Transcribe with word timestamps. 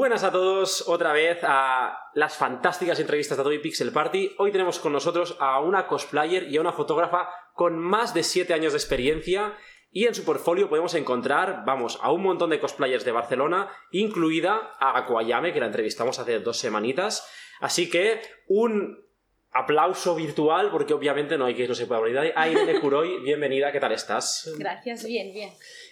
Buenas 0.00 0.24
a 0.24 0.32
todos, 0.32 0.88
otra 0.88 1.12
vez 1.12 1.40
a 1.42 2.08
las 2.14 2.34
fantásticas 2.34 2.98
entrevistas 2.98 3.36
de 3.36 3.42
Adobe 3.42 3.58
Pixel 3.58 3.92
Party. 3.92 4.34
Hoy 4.38 4.50
tenemos 4.50 4.78
con 4.78 4.94
nosotros 4.94 5.36
a 5.40 5.60
una 5.60 5.86
cosplayer 5.86 6.44
y 6.44 6.56
a 6.56 6.62
una 6.62 6.72
fotógrafa 6.72 7.28
con 7.52 7.78
más 7.78 8.14
de 8.14 8.22
7 8.22 8.54
años 8.54 8.72
de 8.72 8.78
experiencia 8.78 9.58
y 9.92 10.06
en 10.06 10.14
su 10.14 10.24
portfolio 10.24 10.70
podemos 10.70 10.94
encontrar, 10.94 11.64
vamos, 11.66 11.98
a 12.00 12.12
un 12.12 12.22
montón 12.22 12.48
de 12.48 12.60
cosplayers 12.60 13.04
de 13.04 13.12
Barcelona, 13.12 13.68
incluida 13.90 14.70
a 14.80 14.96
Aquayame, 14.96 15.52
que 15.52 15.60
la 15.60 15.66
entrevistamos 15.66 16.18
hace 16.18 16.40
dos 16.40 16.56
semanitas. 16.56 17.30
Así 17.60 17.90
que 17.90 18.22
un 18.48 19.04
aplauso 19.52 20.14
virtual, 20.14 20.70
porque 20.70 20.94
obviamente 20.94 21.36
no 21.36 21.46
hay 21.46 21.54
que 21.54 21.66
no 21.66 21.74
se 21.74 21.86
puede 21.86 22.00
abrir. 22.00 22.34
Irene 22.50 22.80
Curoy, 22.80 23.20
bienvenida, 23.22 23.72
¿qué 23.72 23.80
tal 23.80 23.92
estás? 23.92 24.52
Gracias, 24.58 25.04
bien, 25.04 25.32
bien. 25.32 25.50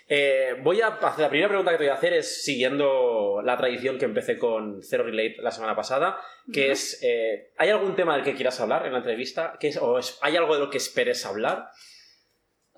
Eh, 0.09 0.55
voy 0.63 0.81
a 0.81 0.89
hacer 0.89 1.21
la 1.21 1.29
primera 1.29 1.49
pregunta 1.49 1.73
que 1.73 1.79
te 1.79 1.85
voy 1.85 1.91
a 1.91 1.95
hacer 1.95 2.15
es 2.15 2.43
siguiendo 2.43 3.43
la 3.45 3.57
tradición 3.59 3.99
que 3.99 4.07
empecé 4.07 4.39
con 4.39 4.83
Zero 4.83 5.05
Relate 5.05 5.37
la 5.43 5.51
semana 5.51 5.77
pasada, 5.77 6.19
que 6.53 6.71
es 6.71 7.01
eh, 7.03 7.51
¿hay 7.59 7.69
algún 7.69 7.95
tema 7.95 8.15
del 8.15 8.25
que 8.25 8.35
quieras 8.35 8.59
hablar 8.61 8.87
en 8.87 8.93
la 8.93 8.99
entrevista? 8.99 9.57
¿Qué 9.61 9.69
es, 9.69 9.77
¿O 9.77 9.99
es, 9.99 10.19
hay 10.23 10.37
algo 10.37 10.55
de 10.55 10.61
lo 10.61 10.71
que 10.71 10.79
esperes 10.79 11.27
hablar? 11.27 11.71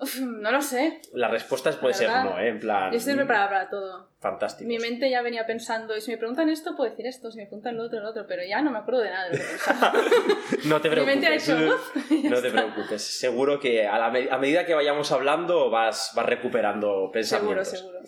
Uf, 0.01 0.19
no 0.19 0.51
lo 0.51 0.61
sé. 0.63 0.99
La 1.13 1.27
respuesta 1.27 1.69
puede 1.79 1.93
La 1.93 1.97
ser 1.99 2.09
no, 2.09 2.39
¿eh? 2.39 2.47
En 2.47 2.59
plan. 2.59 2.91
Yo 2.91 2.97
estoy 2.97 3.13
preparada 3.13 3.49
para 3.49 3.69
todo. 3.69 4.09
Fantástico. 4.19 4.67
Mi 4.67 4.79
mente 4.79 5.09
ya 5.09 5.21
venía 5.21 5.45
pensando, 5.45 5.95
y 5.95 6.01
si 6.01 6.09
me 6.11 6.17
preguntan 6.17 6.49
esto, 6.49 6.75
puedo 6.75 6.89
decir 6.89 7.05
esto, 7.05 7.29
si 7.31 7.37
me 7.37 7.45
preguntan 7.45 7.77
lo 7.77 7.83
otro, 7.83 7.99
lo 8.01 8.09
otro, 8.09 8.25
pero 8.27 8.43
ya 8.43 8.61
no 8.61 8.71
me 8.71 8.79
acuerdo 8.79 9.01
de 9.01 9.09
nada 9.11 9.29
de 9.29 9.37
lo 9.37 9.43
que 9.43 9.49
pensaba. 9.49 9.93
No 10.65 10.81
te 10.81 10.89
Mi 10.89 10.95
mente 11.05 11.27
ha 11.27 11.29
preocupes. 11.29 11.49
hecho, 11.49 12.29
No 12.29 12.41
te 12.41 12.47
está. 12.47 12.61
preocupes. 12.73 13.01
Seguro 13.03 13.59
que 13.59 13.87
a, 13.87 13.97
la 13.99 14.09
me- 14.09 14.29
a 14.31 14.37
medida 14.39 14.65
que 14.65 14.73
vayamos 14.73 15.11
hablando 15.11 15.69
vas, 15.69 16.11
vas 16.15 16.25
recuperando 16.25 16.87
Seguro, 16.89 17.11
pensamientos. 17.11 17.67
seguro. 17.69 17.99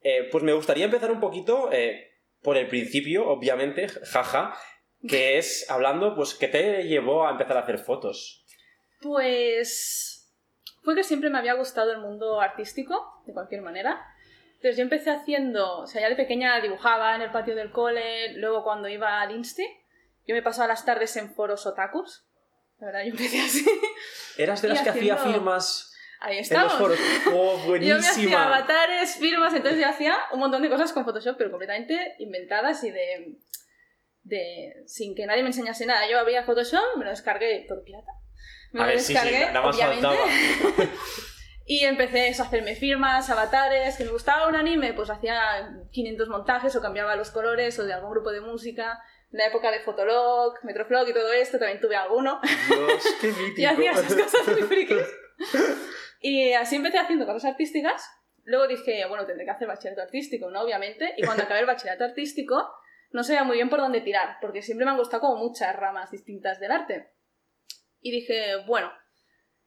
Eh, 0.00 0.28
pues 0.32 0.42
me 0.44 0.52
gustaría 0.54 0.86
empezar 0.86 1.10
un 1.10 1.20
poquito 1.20 1.70
eh, 1.72 2.10
por 2.42 2.56
el 2.56 2.68
principio, 2.68 3.26
obviamente, 3.28 3.86
jaja, 3.88 4.54
que 5.06 5.36
es 5.38 5.70
hablando, 5.70 6.14
pues, 6.14 6.34
¿qué 6.34 6.48
te 6.48 6.84
llevó 6.84 7.26
a 7.26 7.30
empezar 7.32 7.56
a 7.58 7.60
hacer 7.60 7.78
fotos? 7.78 8.46
Pues 9.00 10.13
fue 10.82 10.94
que 10.94 11.04
siempre 11.04 11.30
me 11.30 11.38
había 11.38 11.54
gustado 11.54 11.92
el 11.92 11.98
mundo 11.98 12.40
artístico, 12.40 13.22
de 13.26 13.32
cualquier 13.32 13.62
manera. 13.62 14.04
Entonces 14.56 14.76
yo 14.76 14.82
empecé 14.82 15.10
haciendo, 15.10 15.80
o 15.80 15.86
sea, 15.86 16.00
ya 16.00 16.08
de 16.08 16.16
pequeña 16.16 16.60
dibujaba 16.60 17.14
en 17.16 17.22
el 17.22 17.30
patio 17.30 17.54
del 17.54 17.70
cole, 17.70 18.32
luego 18.34 18.64
cuando 18.64 18.88
iba 18.88 19.20
al 19.20 19.30
Insti, 19.30 19.66
yo 20.26 20.34
me 20.34 20.42
pasaba 20.42 20.68
las 20.68 20.84
tardes 20.84 21.16
en 21.16 21.34
foros 21.34 21.66
otakus. 21.66 22.24
La 22.78 22.86
verdad, 22.86 23.02
yo 23.04 23.10
empecé 23.10 23.40
así. 23.40 23.64
¿Eras 24.38 24.62
de 24.62 24.68
las 24.68 24.82
que 24.82 24.90
hacía 24.90 25.16
firmas 25.16 25.94
Ahí 26.20 26.38
en 26.38 26.38
los 26.38 26.50
estamos. 26.50 26.72
foros? 26.74 26.98
¡Oh, 27.34 27.56
Yo 27.58 27.70
me 27.70 27.78
hacía 27.78 27.98
buenísima! 27.98 28.46
avatares, 28.46 29.16
firmas, 29.16 29.52
entonces 29.54 29.80
yo 29.80 29.88
hacía 29.88 30.16
un 30.32 30.40
montón 30.40 30.62
de 30.62 30.70
cosas 30.70 30.92
con 30.92 31.04
Photoshop, 31.04 31.36
pero 31.36 31.50
completamente 31.50 32.14
inventadas 32.18 32.82
y 32.84 32.90
de, 32.90 33.36
de 34.22 34.82
sin 34.86 35.14
que 35.14 35.26
nadie 35.26 35.42
me 35.42 35.48
enseñase 35.50 35.84
nada. 35.86 36.08
Yo 36.08 36.18
abría 36.18 36.44
Photoshop, 36.44 36.96
me 36.96 37.04
lo 37.04 37.10
descargué 37.10 37.66
todo 37.68 37.84
pirata. 37.84 38.10
Me 38.74 38.82
A 38.82 38.86
lo 38.86 38.90
ver, 38.90 39.00
sí, 39.00 39.06
sí, 39.06 39.12
descargué, 39.14 39.46
nada 39.46 39.62
más 39.62 39.76
obviamente. 39.76 40.06
faltaba. 40.06 40.90
Y 41.66 41.84
empecé 41.84 42.28
eso, 42.28 42.42
a 42.42 42.46
hacerme 42.46 42.76
firmas, 42.76 43.30
avatares, 43.30 43.96
que 43.96 44.04
me 44.04 44.10
gustaba 44.10 44.48
un 44.48 44.54
anime, 44.54 44.92
pues 44.92 45.08
hacía 45.08 45.70
500 45.92 46.28
montajes 46.28 46.76
o 46.76 46.82
cambiaba 46.82 47.16
los 47.16 47.30
colores 47.30 47.78
o 47.78 47.86
de 47.86 47.94
algún 47.94 48.10
grupo 48.10 48.32
de 48.32 48.42
música. 48.42 49.00
En 49.32 49.38
la 49.38 49.46
época 49.46 49.70
de 49.70 49.80
Fotolog, 49.80 50.62
Metroflog 50.62 51.08
y 51.08 51.14
todo 51.14 51.32
esto 51.32 51.58
también 51.58 51.80
tuve 51.80 51.96
alguno. 51.96 52.38
Dios, 52.68 53.04
qué 53.18 53.28
mítico. 53.32 53.60
Y 53.62 53.64
hacía 53.64 53.92
esas 53.92 54.14
cosas 54.14 54.46
muy 54.48 54.62
frikis. 54.64 55.06
Y 56.20 56.52
así 56.52 56.76
empecé 56.76 56.98
haciendo 56.98 57.24
cosas 57.24 57.52
artísticas. 57.52 58.06
Luego 58.44 58.68
dije, 58.68 59.06
bueno, 59.08 59.24
tendré 59.24 59.46
que 59.46 59.50
hacer 59.50 59.66
bachillerato 59.66 60.02
artístico, 60.02 60.50
¿no? 60.50 60.60
Obviamente. 60.60 61.14
Y 61.16 61.24
cuando 61.24 61.44
acabé 61.44 61.60
el 61.60 61.66
bachillerato 61.66 62.04
artístico, 62.04 62.62
no 63.10 63.24
sabía 63.24 63.44
muy 63.44 63.56
bien 63.56 63.70
por 63.70 63.80
dónde 63.80 64.02
tirar, 64.02 64.36
porque 64.42 64.60
siempre 64.60 64.84
me 64.84 64.90
han 64.90 64.98
gustado 64.98 65.22
como 65.22 65.36
muchas 65.36 65.74
ramas 65.74 66.10
distintas 66.10 66.60
del 66.60 66.72
arte. 66.72 67.13
Y 68.06 68.10
dije, 68.10 68.56
bueno, 68.66 68.92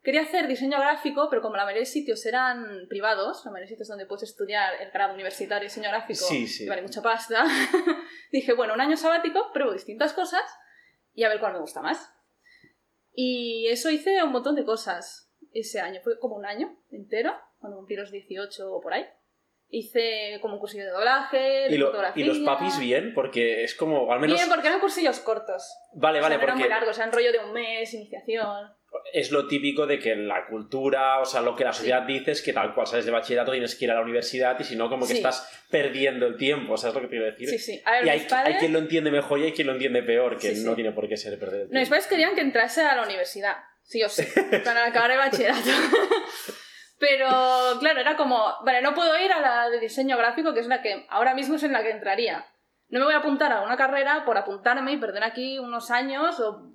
quería 0.04 0.22
hacer 0.22 0.48
diseño 0.48 0.78
gráfico, 0.80 1.28
pero 1.28 1.42
como 1.42 1.58
la 1.58 1.66
mayoría 1.66 1.82
de 1.82 1.88
sitios 1.88 2.24
eran 2.28 2.86
privados, 2.88 3.44
la 3.46 3.52
mayoría 3.52 3.66
de 3.66 3.74
sitios 3.74 3.88
donde 3.88 4.06
puedes 4.06 4.30
estudiar 4.30 4.80
el 4.80 4.92
grado 4.92 5.16
universitario 5.16 5.62
de 5.62 5.66
diseño 5.66 5.90
gráfico 5.90 6.24
Sí, 6.24 6.48
sí. 6.48 6.66
y 6.66 6.70
vale 6.70 6.84
mucha 6.84 7.02
pasta, 7.02 7.44
dije, 8.32 8.54
bueno, 8.54 8.76
un 8.76 8.82
año 8.82 8.96
sabático, 8.96 9.52
pruebo 9.54 9.74
distintas 9.74 10.14
cosas 10.14 10.44
y 11.16 11.24
a 11.24 11.30
ver 11.30 11.40
cuál 11.40 11.54
me 11.54 11.60
gusta 11.62 11.82
más. 11.82 12.14
Y 13.12 13.68
eso 13.70 13.90
hice 13.90 14.22
un 14.22 14.32
montón 14.32 14.54
de 14.54 14.66
cosas 14.66 15.34
ese 15.52 15.80
año, 15.80 16.00
fue 16.04 16.20
como 16.20 16.36
un 16.36 16.46
año 16.46 16.78
entero, 16.92 17.34
cuando 17.58 17.78
cumplí 17.80 17.96
los 17.96 18.12
18 18.12 18.72
o 18.72 18.80
por 18.80 18.94
ahí. 18.94 19.04
Hice 19.70 20.40
como 20.42 20.54
un 20.54 20.60
cursillo 20.60 20.86
de 20.86 20.92
doblaje, 20.92 21.38
de 21.38 21.76
Y, 21.76 21.78
lo- 21.78 21.88
fotografía. 21.88 22.24
y 22.24 22.28
los 22.28 22.40
papis 22.40 22.80
bien, 22.80 23.14
porque 23.14 23.64
es 23.64 23.76
como, 23.76 24.12
al 24.14 24.20
menos... 24.22 24.38
Bien, 24.38 24.48
porque 24.50 24.68
eran 24.68 24.80
cursillos 24.80 25.20
cortos. 25.20 25.64
Vale, 25.94 26.20
O 26.20 26.22
sea, 26.22 26.30
vale, 26.30 26.38
no 26.38 26.44
eran 26.44 26.56
muy 26.56 26.64
porque 26.64 26.74
largos, 26.76 26.98
eran 26.98 27.12
rollo 27.12 27.32
de 27.34 27.40
un 27.40 27.52
mes, 27.54 27.94
iniciación. 27.94 28.72
es 29.14 29.32
lo 29.32 29.48
típico 29.48 29.86
de 29.86 30.00
que 30.00 30.16
la 30.16 30.48
cultura, 30.48 31.20
o 31.20 31.26
sea, 31.26 31.42
lo 31.42 31.54
que 31.56 31.66
la 31.66 31.74
sociedad 31.74 32.04
dice 32.04 32.32
es 32.32 32.42
que 32.42 32.54
tal 32.54 32.74
cual 32.74 32.88
sales 32.88 33.06
de 33.06 33.12
bachillerato 33.12 33.52
tienes 33.52 33.76
que 33.76 33.84
ir 33.86 33.92
a 33.92 33.96
la 33.96 34.02
universidad 34.02 34.58
y 34.60 34.64
si 34.64 34.78
no, 34.78 34.88
como 34.90 35.06
que 35.06 35.12
Sí. 35.14 35.18
estás 35.18 35.66
perdiendo 35.70 36.26
el 36.28 36.38
tiempo, 36.38 36.78
¿sabes 36.78 36.96
lo 36.96 37.02
que 37.02 37.10
quiero 37.10 37.26
decir? 37.26 37.50
Sí, 37.50 37.60
sí. 37.60 37.82
A 37.86 37.92
ver, 37.92 38.06
Y 38.06 38.10
hay, 38.10 38.20
padres... 38.22 38.54
hay 38.56 38.60
quien 38.62 38.72
lo 38.74 38.80
entiende 38.80 39.12
mejor 39.12 39.40
y 39.40 39.44
hay 39.44 39.52
quien 39.52 39.68
lo 39.68 39.74
entiende 39.74 40.02
peor, 40.04 40.38
que 40.38 40.50
Sí, 40.52 40.56
sí. 40.62 40.66
no 40.66 40.76
tiene 40.76 40.94
por 40.94 41.10
qué 41.10 41.18
ser 41.18 41.38
perder 41.38 41.62
el 41.64 41.68
No, 41.68 41.72
mis 41.72 41.74
tiempo. 41.74 41.90
padres 41.90 42.08
querían 42.08 42.36
que 42.36 42.42
entrase 42.42 42.82
a 42.82 42.96
la 42.96 43.04
universidad, 43.04 43.58
sí 43.84 44.02
o 44.02 44.08
sí, 44.10 44.24
para 44.64 44.86
acabar 44.86 45.12
el 45.12 45.18
bachillerato. 45.18 45.60
Pero, 47.00 47.30
claro, 47.80 48.00
era 48.00 48.18
como, 48.18 48.56
vale, 48.64 48.82
no 48.82 48.94
puedo 48.96 49.18
ir 49.20 49.32
a 49.32 49.40
la 49.40 49.70
de 49.70 49.80
diseño 49.80 50.18
gráfico, 50.18 50.54
que 50.54 50.62
es 50.62 50.68
la 50.68 50.82
que 50.82 51.06
ahora 51.10 51.36
mismo 51.36 51.56
es 51.56 51.64
en 51.64 51.74
la 51.74 51.84
que 51.84 51.92
entraría. 51.92 52.46
No 52.90 53.00
me 53.00 53.06
voy 53.06 53.14
a 53.14 53.18
apuntar 53.18 53.52
a 53.52 53.62
una 53.62 53.78
carrera 53.78 54.24
por 54.26 54.38
apuntarme 54.38 54.94
y 54.94 54.98
perder 54.98 55.24
aquí 55.24 55.60
unos 55.60 55.92
años, 55.92 56.40
o 56.40 56.72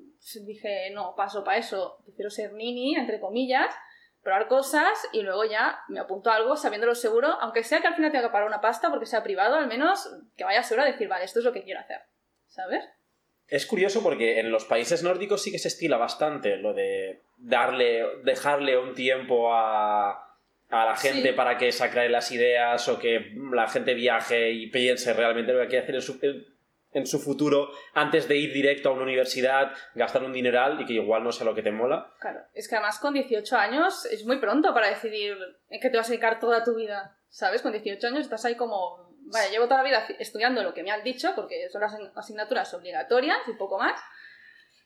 dije, 0.46 0.90
no, 0.92 1.14
paso 1.16 1.42
para 1.42 1.58
eso, 1.58 1.98
prefiero 2.04 2.30
ser 2.30 2.52
nini, 2.52 2.94
entre 2.94 3.18
comillas, 3.18 3.74
probar 4.22 4.46
cosas 4.46 5.08
y 5.12 5.22
luego 5.22 5.44
ya 5.44 5.80
me 5.88 5.98
apunto 5.98 6.30
a 6.30 6.36
algo 6.36 6.56
sabiéndolo 6.56 6.94
seguro, 6.94 7.28
aunque 7.40 7.64
sea 7.64 7.80
que 7.80 7.88
al 7.88 7.94
final 7.94 8.12
tenga 8.12 8.28
que 8.28 8.32
pagar 8.32 8.46
una 8.46 8.60
pasta 8.60 8.90
porque 8.90 9.06
sea 9.06 9.22
privado, 9.22 9.56
al 9.56 9.66
menos 9.66 10.08
que 10.36 10.44
vaya 10.44 10.62
seguro 10.62 10.84
a 10.84 10.90
decir, 10.90 11.08
vale, 11.08 11.24
esto 11.24 11.40
es 11.40 11.44
lo 11.44 11.52
que 11.52 11.64
quiero 11.64 11.80
hacer, 11.80 12.02
¿sabes? 12.46 12.88
Es 13.52 13.66
curioso 13.66 14.02
porque 14.02 14.40
en 14.40 14.50
los 14.50 14.64
países 14.64 15.02
nórdicos 15.02 15.42
sí 15.42 15.52
que 15.52 15.58
se 15.58 15.68
estila 15.68 15.98
bastante 15.98 16.56
lo 16.56 16.72
de 16.72 17.20
darle, 17.36 18.02
dejarle 18.24 18.78
un 18.78 18.94
tiempo 18.94 19.52
a, 19.52 20.10
a 20.70 20.84
la 20.86 20.96
gente 20.96 21.28
Sí. 21.30 21.34
para 21.34 21.58
que 21.58 21.70
se 21.70 21.84
aclare 21.84 22.08
las 22.08 22.30
ideas 22.32 22.88
o 22.88 22.98
que 22.98 23.32
la 23.52 23.68
gente 23.68 23.92
viaje 23.94 24.50
y 24.52 24.68
piense 24.68 25.12
realmente 25.12 25.52
lo 25.52 25.60
que 25.60 25.68
quiere 25.68 25.82
hacer 25.82 25.94
en 25.96 26.02
su, 26.02 26.18
en- 26.22 26.46
en 26.94 27.06
su 27.06 27.18
futuro 27.18 27.70
antes 27.94 28.28
de 28.28 28.36
ir 28.36 28.52
directo 28.52 28.88
a 28.88 28.92
una 28.92 29.02
universidad, 29.02 29.72
gastar 29.94 30.24
un 30.24 30.32
dineral 30.32 30.80
y 30.80 30.84
que 30.86 30.92
igual 30.94 31.24
no 31.24 31.32
sea 31.32 31.46
lo 31.46 31.54
que 31.54 31.62
te 31.62 31.70
mola. 31.72 32.10
Claro, 32.20 32.40
es 32.54 32.68
que 32.68 32.76
además 32.76 32.98
con 32.98 33.14
18 33.14 33.56
años 33.56 34.06
es 34.06 34.24
muy 34.26 34.38
pronto 34.38 34.72
para 34.74 34.88
decidir 34.88 35.36
en 35.70 35.80
qué 35.80 35.90
te 35.90 35.96
vas 35.98 36.06
a 36.08 36.10
dedicar 36.12 36.38
toda 36.40 36.64
tu 36.64 36.74
vida, 36.74 37.16
¿sabes? 37.28 37.60
Con 37.62 37.72
18 37.72 38.06
años 38.06 38.20
estás 38.20 38.44
ahí 38.46 38.56
como, 38.56 39.11
vaya, 39.32 39.50
llevo 39.50 39.64
toda 39.64 39.78
la 39.78 39.88
vida 39.88 40.06
estudiando 40.18 40.62
lo 40.62 40.74
que 40.74 40.82
me 40.82 40.90
han 40.90 41.02
dicho, 41.02 41.32
porque 41.34 41.68
son 41.70 41.80
las 41.80 41.94
asignaturas 42.14 42.72
obligatorias 42.74 43.38
y 43.48 43.52
poco 43.54 43.78
más, 43.78 44.00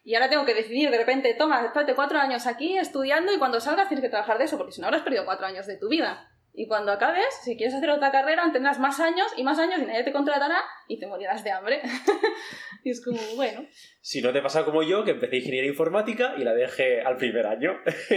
y 0.07 0.15
ahora 0.15 0.31
tengo 0.31 0.45
que 0.45 0.55
decidir 0.55 0.89
de 0.91 0.99
repente, 0.99 1.35
toma, 1.35 1.65
espérate 1.65 1.97
cuatro 1.97 2.21
años 2.21 2.47
aquí 2.47 2.79
estudiando 2.79 3.35
y 3.35 3.39
cuando 3.39 3.61
salgas 3.61 3.89
tienes 3.89 4.05
que 4.05 4.09
trabajar 4.09 4.39
de 4.39 4.45
eso, 4.45 4.57
porque 4.57 4.73
si 4.73 4.81
no 4.81 4.87
habrás 4.87 5.03
perdido 5.03 5.25
cuatro 5.25 5.47
años 5.47 5.67
de 5.67 5.77
tu 5.77 5.89
vida. 5.89 6.31
Y 6.59 6.69
cuando 6.69 6.93
acabes, 6.93 7.27
si 7.43 7.57
quieres 7.57 7.75
hacer 7.75 7.91
otra 7.91 8.13
carrera, 8.13 8.49
tendrás 8.53 8.79
más 8.79 9.01
años 9.01 9.27
y 9.37 9.43
más 9.43 9.59
años 9.59 9.81
y 9.81 9.85
nadie 9.85 10.05
te 10.05 10.13
contratará 10.13 10.63
y 10.87 11.01
te 11.01 11.09
morirás 11.09 11.43
de 11.43 11.51
hambre. 11.51 11.83
y 12.85 12.91
es 12.91 13.05
como, 13.05 13.19
bueno. 13.35 13.67
Si 14.01 14.23
no 14.23 14.33
te 14.33 14.41
pasa 14.41 14.65
como 14.65 14.83
yo, 14.85 15.05
que 15.05 15.11
empecé 15.11 15.37
ingeniería 15.37 15.69
informática 15.69 16.35
y 16.39 16.45
la 16.45 16.55
dejé 16.55 17.03
al 17.03 17.17
primer 17.19 17.47
año. 17.47 17.73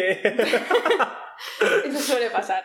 Eso 1.85 1.99
suele 1.99 2.29
pasar. 2.29 2.63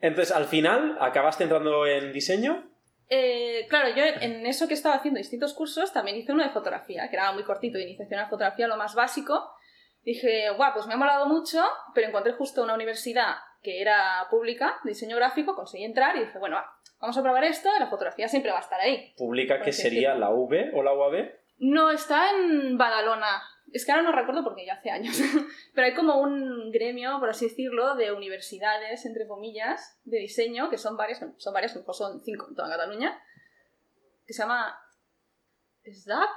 Entonces, 0.00 0.34
al 0.34 0.46
final, 0.46 0.96
acabaste 1.00 1.44
entrando 1.44 1.86
en 1.86 2.12
diseño. 2.12 2.68
Eh, 3.12 3.66
claro, 3.68 3.88
yo 3.88 4.04
en 4.04 4.46
eso 4.46 4.68
que 4.68 4.74
estaba 4.74 4.94
haciendo 4.94 5.18
distintos 5.18 5.52
cursos 5.52 5.92
también 5.92 6.16
hice 6.16 6.32
uno 6.32 6.44
de 6.44 6.50
fotografía, 6.50 7.08
que 7.10 7.16
era 7.16 7.32
muy 7.32 7.42
cortito, 7.42 7.76
de 7.76 7.84
iniciación 7.84 8.20
a 8.20 8.28
fotografía, 8.28 8.68
lo 8.68 8.76
más 8.76 8.94
básico. 8.94 9.50
Dije, 10.04 10.48
guau, 10.56 10.72
pues 10.72 10.86
me 10.86 10.94
ha 10.94 10.96
molado 10.96 11.26
mucho, 11.26 11.60
pero 11.92 12.06
encontré 12.06 12.32
justo 12.32 12.62
una 12.62 12.74
universidad 12.74 13.34
que 13.62 13.82
era 13.82 14.26
pública, 14.30 14.78
de 14.84 14.90
diseño 14.90 15.16
gráfico, 15.16 15.54
conseguí 15.54 15.84
entrar 15.84 16.16
y 16.16 16.20
dije, 16.20 16.38
bueno, 16.38 16.56
va, 16.56 16.72
vamos 17.00 17.18
a 17.18 17.22
probar 17.22 17.44
esto, 17.44 17.68
la 17.78 17.88
fotografía 17.88 18.28
siempre 18.28 18.52
va 18.52 18.58
a 18.58 18.62
estar 18.62 18.80
ahí. 18.80 19.12
Publica 19.18 19.56
Por 19.56 19.64
que 19.66 19.72
sería 19.72 20.10
decirlo. 20.14 20.26
la 20.26 20.34
V 20.34 20.70
o 20.74 20.82
la 20.82 20.94
UAB. 20.94 21.30
No, 21.58 21.90
está 21.90 22.30
en 22.30 22.78
Badalona. 22.78 23.42
Es 23.72 23.84
que 23.84 23.92
ahora 23.92 24.02
no 24.02 24.12
recuerdo 24.12 24.42
porque 24.42 24.66
ya 24.66 24.74
hace 24.74 24.90
años. 24.90 25.16
Pero 25.74 25.86
hay 25.86 25.94
como 25.94 26.20
un 26.20 26.70
gremio, 26.70 27.18
por 27.20 27.30
así 27.30 27.48
decirlo, 27.48 27.94
de 27.94 28.12
universidades, 28.12 29.04
entre 29.06 29.26
comillas, 29.26 29.98
de 30.04 30.18
diseño, 30.18 30.70
que 30.70 30.78
son 30.78 30.96
varias, 30.96 31.24
son 31.36 31.54
varias, 31.54 31.76
lo 31.76 31.92
son 31.92 32.20
cinco 32.20 32.46
en 32.48 32.54
toda 32.54 32.68
Cataluña, 32.68 33.22
que 34.26 34.32
se 34.32 34.42
llama 34.42 34.78
¿SDAP? 35.84 36.28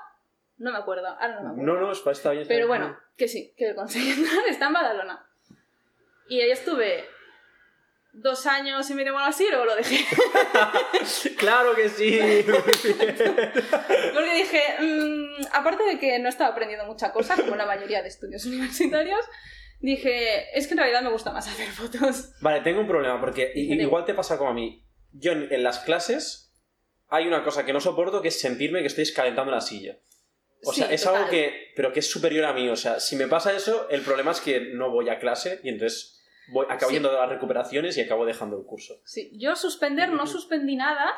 No 0.58 0.72
me 0.72 0.78
acuerdo, 0.78 1.08
ahora 1.08 1.36
no 1.36 1.42
me 1.42 1.50
acuerdo. 1.50 1.74
No, 1.74 1.82
no, 1.82 2.12
está 2.12 2.32
bien. 2.32 2.46
Pero 2.48 2.68
bueno, 2.68 2.98
que 3.18 3.28
sí, 3.28 3.54
que 3.58 3.76
conseguí 3.76 4.12
entrar, 4.12 4.46
está 4.48 4.68
en 4.68 4.74
Badalona. 4.74 5.30
Y 6.30 6.40
ahí 6.42 6.52
estuve 6.52 7.06
dos 8.14 8.46
años 8.46 8.90
y 8.90 8.94
o 8.94 8.98
algo 9.00 9.20
así 9.20 9.46
luego 9.50 9.66
lo 9.66 9.76
dejé. 9.76 10.06
claro 11.38 11.76
que 11.76 11.90
sí. 11.90 12.20
Porque 12.46 14.34
dije, 14.36 14.62
mm, 14.80 15.46
aparte 15.52 15.84
de 15.84 16.00
que 16.00 16.20
no 16.20 16.30
estaba 16.30 16.52
aprendiendo 16.52 16.86
mucha 16.86 17.12
cosa, 17.12 17.36
como 17.36 17.56
la 17.56 17.66
mayoría 17.66 18.02
de 18.02 18.08
estudios 18.08 18.46
universitarios, 18.46 19.26
dije, 19.80 20.58
es 20.58 20.68
que 20.68 20.74
en 20.74 20.78
realidad 20.80 21.02
me 21.02 21.10
gusta 21.10 21.32
más 21.32 21.48
hacer 21.48 21.68
fotos. 21.70 22.30
Vale, 22.42 22.62
tengo 22.62 22.82
un 22.82 22.88
problema, 22.88 23.20
porque 23.20 23.52
igual 23.56 24.06
te 24.06 24.14
pasa 24.14 24.38
como 24.38 24.52
a 24.52 24.54
mí. 24.54 24.86
Yo 25.12 25.32
en, 25.32 25.52
en 25.52 25.64
las 25.64 25.80
clases 25.80 26.54
hay 27.10 27.28
una 27.28 27.44
cosa 27.44 27.66
que 27.66 27.74
no 27.74 27.82
soporto, 27.82 28.22
que 28.22 28.28
es 28.30 28.40
sentirme 28.40 28.82
que 28.82 28.88
estoy 28.88 29.04
escalentando 29.04 29.52
la 29.52 29.62
silla. 29.62 29.98
O 30.66 30.72
sea, 30.72 30.88
Sí, 30.88 30.94
es 30.94 31.04
total. 31.04 31.18
algo 31.18 31.30
que, 31.30 31.72
pero 31.76 31.92
que 31.92 32.00
es 32.00 32.10
superior 32.10 32.46
a 32.46 32.54
mí. 32.54 32.70
O 32.70 32.76
sea, 32.76 33.00
si 33.00 33.16
me 33.16 33.28
pasa 33.28 33.54
eso, 33.54 33.88
el 33.90 34.02
problema 34.02 34.32
es 34.32 34.40
que 34.40 34.60
no 34.62 34.92
voy 34.92 35.10
a 35.10 35.20
clase 35.20 35.60
y 35.64 35.70
entonces 35.70 36.13
voy, 36.52 36.66
acabo 36.70 36.90
Sí. 36.90 36.96
yendo 36.96 37.10
a 37.10 37.22
las 37.22 37.30
recuperaciones 37.30 37.98
y 37.98 38.02
acabo 38.02 38.26
dejando 38.26 38.58
el 38.58 38.66
curso. 38.66 38.96
Sí, 39.06 39.32
yo 39.38 39.56
suspender 39.56 40.10
no 40.10 40.26
suspendí 40.28 40.76
nada, 40.76 41.14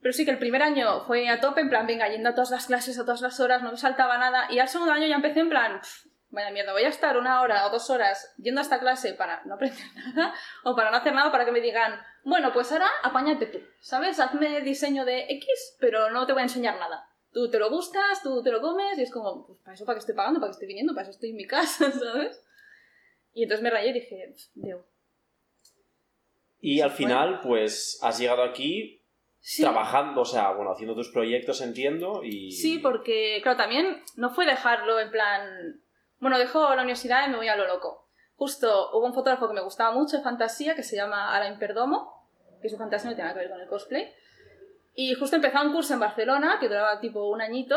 pero 0.00 0.12
sí 0.12 0.24
que 0.24 0.30
el 0.30 0.38
primer 0.38 0.62
año 0.62 1.00
fue 1.06 1.28
a 1.28 1.40
tope, 1.40 1.60
en 1.60 1.68
plan, 1.68 1.86
venga, 1.86 2.08
yendo 2.08 2.28
a 2.30 2.34
todas 2.34 2.50
las 2.50 2.66
clases, 2.66 2.98
a 2.98 3.04
todas 3.04 3.20
las 3.20 3.40
horas, 3.40 3.62
no 3.62 3.70
me 3.72 3.76
saltaba 3.76 4.18
nada, 4.18 4.46
y 4.50 4.58
al 4.58 4.68
segundo 4.68 4.92
año 4.92 5.06
ya 5.06 5.16
empecé 5.16 5.40
en 5.40 5.48
plan, 5.48 5.80
"Pff, 5.80 6.06
vaya 6.30 6.50
mierda, 6.50 6.72
voy 6.72 6.82
a 6.84 6.88
estar 6.88 7.16
una 7.16 7.40
hora 7.40 7.66
o 7.66 7.70
dos 7.70 7.88
horas 7.90 8.34
yendo 8.36 8.60
a 8.60 8.62
esta 8.62 8.78
clase 8.78 9.14
para 9.14 9.42
no 9.44 9.54
aprender 9.54 9.78
nada, 10.14 10.34
o 10.64 10.76
para 10.76 10.90
no 10.90 10.96
hacer 10.98 11.14
nada, 11.14 11.30
para 11.32 11.44
que 11.44 11.52
me 11.52 11.60
digan, 11.60 11.98
bueno, 12.24 12.52
pues 12.52 12.70
ahora 12.72 12.88
apáñate 13.02 13.46
tú, 13.46 13.60
¿sabes? 13.80 14.20
Hazme 14.20 14.60
diseño 14.60 15.04
de 15.04 15.26
X, 15.30 15.76
pero 15.80 16.10
no 16.10 16.26
te 16.26 16.32
voy 16.32 16.40
a 16.40 16.44
enseñar 16.44 16.78
nada. 16.78 17.08
Tú 17.32 17.50
te 17.50 17.58
lo 17.58 17.70
buscas, 17.70 18.22
tú 18.22 18.42
te 18.42 18.50
lo 18.50 18.60
comes, 18.60 18.98
y 18.98 19.02
es 19.02 19.12
como, 19.12 19.46
pues 19.46 19.58
para 19.60 19.74
eso 19.74 19.84
para 19.84 19.96
qué 19.96 20.00
estoy 20.00 20.14
pagando, 20.14 20.40
para 20.40 20.48
qué 20.50 20.52
estoy 20.52 20.68
viniendo, 20.68 20.92
para 20.94 21.02
eso 21.02 21.10
estoy 21.12 21.30
en 21.30 21.36
mi 21.36 21.46
casa, 21.46 21.90
¿sabes? 21.92 22.42
Y 23.36 23.42
entonces 23.42 23.62
me 23.62 23.68
rayé 23.70 23.90
y 23.90 23.92
dije, 23.92 24.32
"Pff, 24.34 24.44
Deu. 24.54 24.82
Y 26.58 26.80
al 26.80 26.90
final, 26.90 27.40
pues 27.42 28.00
has 28.02 28.18
llegado 28.18 28.42
aquí 28.42 29.02
Sí. 29.40 29.62
trabajando, 29.62 30.22
o 30.22 30.24
sea, 30.24 30.52
bueno, 30.52 30.72
haciendo 30.72 30.94
tus 30.94 31.10
proyectos, 31.10 31.60
entiendo, 31.60 32.22
y... 32.24 32.50
Sí, 32.50 32.78
porque, 32.78 33.38
claro, 33.42 33.58
también 33.58 34.02
no 34.16 34.30
fue 34.30 34.46
dejarlo 34.46 34.98
en 34.98 35.10
plan. 35.10 35.80
Bueno, 36.18 36.38
dejo 36.38 36.74
la 36.74 36.80
universidad 36.82 37.26
y 37.28 37.30
me 37.30 37.36
voy 37.36 37.48
a 37.48 37.56
lo 37.56 37.66
loco. 37.66 38.08
Justo 38.36 38.90
hubo 38.94 39.04
un 39.04 39.12
fotógrafo 39.14 39.46
que 39.48 39.54
me 39.54 39.60
gustaba 39.60 39.92
mucho 39.92 40.16
de 40.16 40.22
fantasía 40.22 40.74
que 40.74 40.82
se 40.82 40.96
llama 40.96 41.36
Alain 41.36 41.58
Perdomo, 41.58 42.26
que 42.62 42.70
su 42.70 42.78
fantasía 42.78 43.10
no 43.10 43.16
tiene 43.16 43.28
nada 43.28 43.34
que 43.38 43.46
ver 43.46 43.50
con 43.52 43.60
el 43.60 43.68
cosplay. 43.68 44.12
Y 44.94 45.12
justo 45.14 45.36
empezó 45.36 45.60
un 45.62 45.72
curso 45.74 45.92
en 45.92 46.00
Barcelona 46.00 46.56
que 46.58 46.68
duraba 46.68 46.98
tipo 47.00 47.28
un 47.28 47.42
añito 47.42 47.76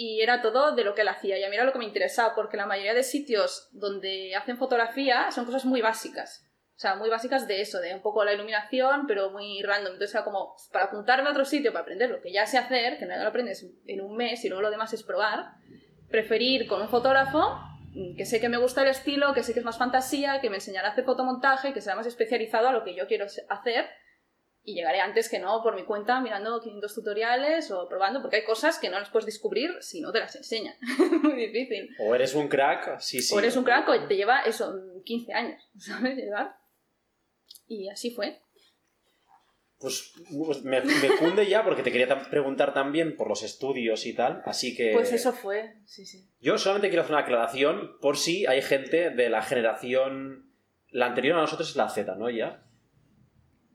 y 0.00 0.20
era 0.22 0.40
todo 0.40 0.76
de 0.76 0.84
lo 0.84 0.94
que 0.94 1.00
él 1.02 1.08
hacía. 1.08 1.38
Y 1.38 1.42
a 1.42 1.48
mí 1.48 1.56
era 1.56 1.64
lo 1.64 1.72
que 1.72 1.80
me 1.80 1.84
interesaba, 1.84 2.32
porque 2.36 2.56
la 2.56 2.66
mayoría 2.66 2.94
de 2.94 3.02
sitios 3.02 3.68
donde 3.72 4.36
hacen 4.36 4.56
fotografía 4.56 5.32
son 5.32 5.44
cosas 5.44 5.64
muy 5.64 5.82
básicas. 5.82 6.46
O 6.76 6.78
sea, 6.78 6.94
muy 6.94 7.10
básicas 7.10 7.48
de 7.48 7.60
eso, 7.60 7.80
de 7.80 7.92
un 7.92 8.00
poco 8.00 8.24
la 8.24 8.32
iluminación, 8.32 9.08
pero 9.08 9.32
muy 9.32 9.60
random. 9.60 9.94
Entonces 9.94 10.14
era 10.14 10.22
como, 10.22 10.54
para 10.72 10.84
apuntarme 10.84 11.28
a 11.28 11.32
otro 11.32 11.44
sitio, 11.44 11.72
para 11.72 11.82
aprender 11.82 12.10
lo 12.10 12.20
que 12.20 12.30
ya 12.30 12.46
sé 12.46 12.58
hacer, 12.58 12.96
que 12.98 13.06
no 13.06 13.16
lo 13.16 13.26
aprendes 13.28 13.66
en 13.86 14.00
un 14.00 14.16
mes 14.16 14.44
y 14.44 14.48
luego 14.48 14.62
lo 14.62 14.70
demás 14.70 14.92
es 14.92 15.02
probar, 15.02 15.54
preferir 16.08 16.68
con 16.68 16.80
un 16.80 16.88
fotógrafo 16.88 17.58
mm, 17.92 18.14
que 18.16 18.24
sé 18.24 18.40
que 18.40 18.48
me 18.48 18.58
gusta 18.58 18.82
el 18.82 18.88
estilo, 18.90 19.34
que 19.34 19.42
sé 19.42 19.52
que 19.52 19.58
es 19.58 19.64
más 19.64 19.78
fantasía, 19.78 20.40
que 20.40 20.48
me 20.48 20.58
enseñará 20.58 20.90
a 20.90 20.92
hacer 20.92 21.04
fotomontaje, 21.04 21.72
que 21.72 21.80
será 21.80 21.96
más 21.96 22.06
especializado 22.06 22.68
a 22.68 22.72
lo 22.72 22.84
que 22.84 22.94
yo 22.94 23.08
quiero 23.08 23.26
hacer 23.48 23.86
y 24.68 24.74
llegaré 24.74 25.00
antes 25.00 25.30
que 25.30 25.38
no 25.38 25.62
por 25.62 25.74
mi 25.74 25.84
cuenta 25.84 26.20
mirando 26.20 26.60
500 26.60 26.94
tutoriales 26.94 27.70
o 27.70 27.88
probando, 27.88 28.20
porque 28.20 28.36
hay 28.36 28.44
cosas 28.44 28.78
que 28.78 28.90
no 28.90 28.98
las 28.98 29.08
puedes 29.08 29.24
descubrir 29.24 29.70
si 29.80 30.02
no 30.02 30.12
te 30.12 30.20
las 30.20 30.36
enseñan. 30.36 30.74
muy 31.22 31.36
difícil. 31.46 31.88
O 31.98 32.14
eres 32.14 32.34
un 32.34 32.48
crack, 32.48 33.00
sí, 33.00 33.22
sí. 33.22 33.34
O 33.34 33.38
eres 33.38 33.56
un 33.56 33.64
crack 33.64 33.88
o 33.88 34.06
te 34.06 34.14
lleva 34.14 34.42
eso, 34.42 34.74
15 35.04 35.32
años, 35.32 35.62
¿sabes? 35.78 36.18
Llevar. 36.18 36.54
Y 37.66 37.88
así 37.88 38.10
fue. 38.10 38.42
Pues 39.78 40.12
pues, 40.44 40.62
me, 40.64 40.82
me 40.82 41.16
cunde 41.18 41.48
ya 41.48 41.64
porque 41.64 41.82
te 41.82 41.90
quería 41.90 42.28
preguntar 42.28 42.74
también 42.74 43.16
por 43.16 43.28
los 43.28 43.42
estudios 43.42 44.04
y 44.04 44.12
tal, 44.12 44.42
así 44.44 44.76
que... 44.76 44.92
Pues 44.92 45.12
eso 45.12 45.32
fue, 45.32 45.76
sí, 45.86 46.04
sí. 46.04 46.28
Yo 46.40 46.58
solamente 46.58 46.88
quiero 46.88 47.04
hacer 47.04 47.14
una 47.14 47.22
aclaración 47.22 47.96
por 48.02 48.18
si 48.18 48.44
hay 48.44 48.60
gente 48.60 49.08
de 49.08 49.30
la 49.30 49.40
generación... 49.40 50.52
La 50.90 51.06
anterior 51.06 51.38
a 51.38 51.42
nosotros 51.42 51.70
es 51.70 51.76
la 51.76 51.88
Z, 51.88 52.14
¿no? 52.16 52.28
Ya. 52.30 52.67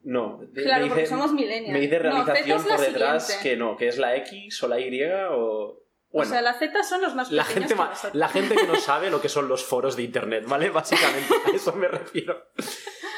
No. 0.04 0.40
de- 0.52 0.64
Claro, 0.64 0.84
me 0.84 0.90
porque 0.90 1.06
somos 1.06 1.32
millennials. 1.34 1.72
Me 1.74 1.80
dice 1.80 1.96
No, 1.98 2.04
realización 2.04 2.58
la 2.68 2.76
por 2.76 2.86
detrás 2.86 3.26
siguiente. 3.28 3.50
que 3.50 3.58
no, 3.58 3.78
que 3.78 3.88
es 3.88 3.98
la 3.98 4.16
X 4.18 4.64
o 4.64 4.68
la 4.68 4.80
Y 4.80 5.02
o... 5.32 5.80
Bueno, 6.12 6.30
O 6.30 6.32
sea, 6.32 6.42
la 6.44 6.54
Z 6.54 6.84
son 6.84 7.02
los 7.02 7.16
más 7.16 7.32
la, 7.32 7.44
gente 7.44 7.74
que 7.74 7.82
la 8.18 8.30
gente 8.30 8.56
que 8.56 8.68
no 8.68 8.76
sabe 8.80 9.10
lo 9.10 9.20
que 9.22 9.30
son 9.30 9.48
los 9.48 9.64
foros 9.64 9.96
de 9.96 10.04
internet, 10.04 10.44
¿vale? 10.48 10.70
Básicamente, 10.70 11.34
a 11.46 11.56
eso 11.56 11.74
me 11.74 11.88
refiero. 11.88 12.50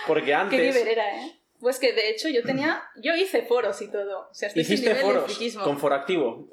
Porque 0.08 0.26
Qué 0.28 0.34
antes... 0.34 0.60
nivel 0.76 0.88
era, 0.88 1.22
¿eh? 1.26 1.42
Pues 1.60 1.80
que 1.80 1.92
de 1.94 2.10
hecho 2.10 2.30
yo 2.30 2.44
tenía. 2.44 2.84
Yo 2.98 3.14
hice 3.16 3.42
foros 3.42 3.82
y 3.82 3.92
todo. 3.92 4.30
O 4.30 4.34
sea, 4.34 4.50
¿Hiciste 4.54 4.88
nivel 4.90 4.96
de 4.98 5.02
foros 5.02 5.24
friquismo. 5.26 5.64
con 5.64 5.78
Foractivo? 5.80 6.48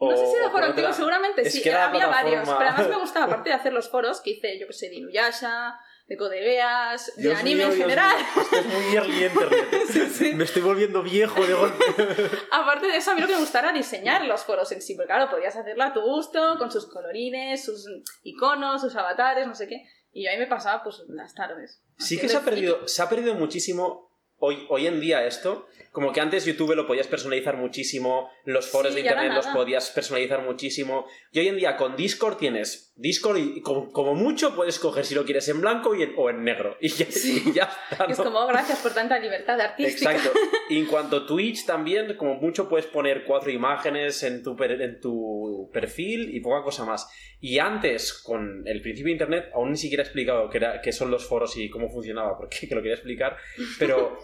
No 0.00 0.16
sé 0.16 0.22
O- 0.24 0.30
si 0.30 0.36
era 0.36 0.46
o 0.46 0.50
foro 0.50 0.64
activo, 0.66 0.92
seguramente 0.92 1.50
sí. 1.50 1.68
Había 1.68 2.06
varios. 2.06 2.42
plataforma- 2.42 2.58
Pero 2.58 2.70
además 2.70 2.88
me 2.88 2.96
gustaba, 3.00 3.24
aparte 3.26 3.48
de 3.50 3.54
hacer 3.54 3.72
los 3.72 3.88
foros, 3.90 4.20
que 4.20 4.30
hice, 4.30 4.58
yo 4.58 4.66
que 4.66 4.72
sé, 4.72 4.88
de 4.88 4.96
Inuyasha, 4.96 5.78
de 6.10 6.16
Codegueas, 6.16 7.12
de 7.14 7.22
Dios 7.22 7.38
anime 7.38 7.66
mío, 7.66 7.72
en 7.72 7.78
general. 7.82 8.16
esto 8.36 8.56
es 8.56 8.66
muy 8.66 8.96
early 8.96 9.24
internet. 9.26 10.34
Me 10.34 10.42
estoy 10.42 10.60
volviendo 10.60 11.04
viejo 11.04 11.40
de 11.46 11.54
golpe. 11.54 11.84
Aparte 12.50 12.88
de 12.88 12.96
eso, 12.96 13.12
a 13.12 13.14
mí 13.14 13.20
lo 13.20 13.28
que 13.28 13.34
me 13.34 13.38
gustaba 13.38 13.68
era 13.68 13.78
diseñar 13.78 14.24
los 14.24 14.42
foros 14.42 14.72
en 14.72 14.82
sí, 14.82 14.96
porque 14.96 15.06
claro, 15.06 15.30
podías 15.30 15.54
hacerlo 15.54 15.84
a 15.84 15.92
tu 15.92 16.00
gusto, 16.00 16.56
con 16.58 16.72
sus 16.72 16.86
colorines, 16.86 17.64
sus 17.64 17.86
iconos, 18.24 18.80
sus 18.80 18.96
avatares, 18.96 19.46
no 19.46 19.54
sé 19.54 19.68
qué. 19.68 19.84
Y 20.12 20.24
yo 20.24 20.32
ahí 20.32 20.38
me 20.38 20.48
pasaba 20.48 20.82
pues 20.82 21.00
las 21.06 21.32
tardes. 21.32 21.80
Sí 21.96 22.18
que 22.18 22.28
se 22.28 22.38
ha 22.38 22.40
perdido, 22.40 22.88
se 22.88 23.02
ha 23.02 23.08
perdido 23.08 23.34
muchísimo 23.36 24.10
hoy, 24.38 24.66
hoy 24.68 24.88
en 24.88 24.98
día 24.98 25.24
esto. 25.24 25.68
Como 25.92 26.12
que 26.12 26.20
antes 26.20 26.44
YouTube 26.44 26.74
lo 26.76 26.86
podías 26.86 27.08
personalizar 27.08 27.56
muchísimo, 27.56 28.30
los 28.44 28.68
foros 28.68 28.92
Sí, 28.94 29.02
de 29.02 29.08
internet 29.08 29.32
los 29.34 29.46
podías 29.48 29.90
personalizar 29.90 30.40
muchísimo. 30.42 31.06
Y 31.32 31.40
hoy 31.40 31.48
en 31.48 31.56
día 31.56 31.76
con 31.76 31.96
Discord 31.96 32.36
tienes 32.36 32.92
Discord 32.96 33.38
y 33.38 33.60
como, 33.62 33.90
como 33.90 34.14
mucho 34.14 34.54
puedes 34.54 34.78
coger 34.78 35.04
si 35.04 35.14
lo 35.16 35.24
quieres 35.24 35.48
en 35.48 35.60
blanco 35.60 35.94
y 35.96 36.02
en- 36.04 36.14
o 36.16 36.30
en 36.30 36.44
negro. 36.44 36.76
Y 36.80 36.88
ya, 36.90 37.06
Sí. 37.10 37.42
y 37.46 37.52
ya 37.52 37.68
está. 37.90 38.04
Es 38.04 38.18
¿no? 38.18 38.24
como, 38.24 38.46
gracias 38.46 38.78
por 38.80 38.92
tanta 38.94 39.18
libertad 39.18 39.60
artística. 39.60 40.12
Exacto. 40.14 40.38
Y 40.70 40.78
en 40.78 40.86
cuanto 40.86 41.16
a 41.16 41.26
Twitch 41.26 41.66
también, 41.66 42.16
como 42.16 42.36
mucho 42.36 42.68
puedes 42.68 42.86
poner 42.86 43.24
cuatro 43.24 43.50
imágenes 43.50 44.22
en 44.22 44.44
tu, 44.44 44.54
per- 44.54 44.80
en 44.80 45.00
tu 45.00 45.68
perfil 45.72 46.32
y 46.32 46.38
poca 46.40 46.62
cosa 46.62 46.84
más. 46.84 47.08
Y 47.40 47.58
antes, 47.58 48.12
con 48.12 48.62
el 48.66 48.80
principio 48.80 49.06
de 49.06 49.12
Internet, 49.12 49.44
aún 49.54 49.72
ni 49.72 49.76
siquiera 49.76 50.04
he 50.04 50.06
explicado 50.06 50.48
qué, 50.48 50.58
era- 50.58 50.80
qué 50.80 50.92
son 50.92 51.10
los 51.10 51.26
foros 51.26 51.56
y 51.56 51.68
cómo 51.68 51.88
funcionaba, 51.90 52.36
porque 52.38 52.58
que 52.68 52.74
lo 52.76 52.80
quería 52.82 52.94
explicar, 52.94 53.36
pero 53.80 54.16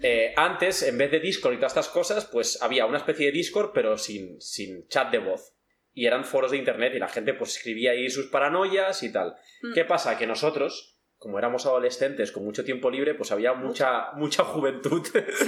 eh, 0.00 0.32
antes, 0.36 0.82
en 0.82 0.98
vez 0.98 1.10
de 1.10 1.20
Discord 1.20 1.54
y 1.54 1.56
todas 1.56 1.72
estas 1.72 1.88
cosas, 1.88 2.26
pues 2.26 2.60
había 2.62 2.86
una 2.86 2.98
especie 2.98 3.26
de 3.26 3.32
Discord, 3.32 3.70
pero 3.72 3.96
sin, 3.96 4.40
sin 4.40 4.86
chat 4.88 5.10
de 5.10 5.18
voz. 5.18 5.54
Y 5.92 6.06
eran 6.06 6.24
foros 6.24 6.50
de 6.50 6.56
Internet 6.56 6.92
y 6.96 6.98
la 6.98 7.08
gente 7.08 7.34
pues 7.34 7.56
escribía 7.56 7.92
ahí 7.92 8.10
sus 8.10 8.26
paranoias 8.26 9.02
y 9.02 9.12
tal. 9.12 9.36
Mm. 9.62 9.74
¿Qué 9.74 9.84
pasa? 9.84 10.18
Que 10.18 10.26
nosotros, 10.26 10.98
como 11.18 11.38
éramos 11.38 11.66
adolescentes 11.66 12.32
con 12.32 12.44
mucho 12.44 12.64
tiempo 12.64 12.90
libre, 12.90 13.14
pues 13.14 13.30
había 13.30 13.54
mucha, 13.54 14.10
mucha 14.16 14.42
juventud 14.42 15.06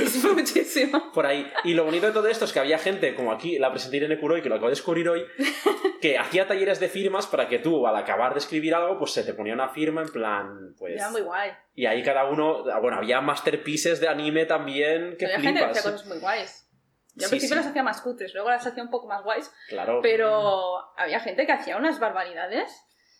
Sí, 0.09 0.23
muchísimo. 0.35 1.11
por 1.15 1.27
ahí. 1.27 1.51
Y 1.65 1.75
lo 1.75 1.85
bonito 1.85 2.07
de 2.07 2.13
todo 2.13 2.29
esto 2.29 2.45
es 2.45 2.53
que 2.53 2.61
había 2.61 2.79
gente, 2.79 3.15
como 3.17 3.33
aquí 3.33 3.59
la 3.59 3.73
presenté 3.73 3.97
Irene 3.97 4.21
Curoy, 4.21 4.41
que 4.41 4.49
lo 4.49 4.55
acabo 4.55 4.69
de 4.69 4.77
descubrir 4.77 5.09
hoy, 5.09 5.25
que 6.07 6.19
hacía 6.19 6.47
talleres 6.47 6.79
de 6.79 6.89
firmas 6.89 7.27
para 7.27 7.49
que 7.49 7.59
tú, 7.59 7.87
al 7.87 7.97
acabar 7.97 8.33
de 8.33 8.39
escribir 8.39 8.75
algo, 8.75 8.99
pues 8.99 9.13
se 9.13 9.25
te 9.25 9.35
ponía 9.35 9.55
una 9.55 9.69
firma 9.71 10.03
en 10.03 10.09
plan, 10.11 10.75
pues... 10.79 10.95
Era 10.95 11.11
muy 11.11 11.23
guay. 11.23 11.51
Y 11.75 11.87
ahí 11.87 12.03
cada 12.03 12.25
uno... 12.27 12.63
Bueno, 12.81 12.99
había 12.99 13.21
masterpieces 13.21 13.99
de 14.01 14.09
anime 14.09 14.47
también 14.47 15.17
que 15.19 15.27
Había 15.27 15.41
gente 15.41 15.61
que 15.61 15.67
hacía 15.67 15.83
cosas 15.83 16.07
muy 16.07 16.19
guays. 16.19 16.69
Yo 17.15 17.25
al 17.25 17.31
Sí, 17.31 17.31
principio 17.31 17.55
sí. 17.57 17.61
las 17.61 17.67
hacía 17.67 17.83
más 17.83 18.01
cutres, 18.03 18.35
luego 18.35 18.51
las 18.51 18.67
hacía 18.67 18.83
un 18.83 18.91
poco 18.91 19.09
más 19.09 19.23
guays, 19.25 19.51
Claro. 19.69 20.01
pero 20.03 20.77
había 20.97 21.19
gente 21.21 21.47
que 21.47 21.53
hacía 21.53 21.77
unas 21.77 21.99
barbaridades 21.99 22.71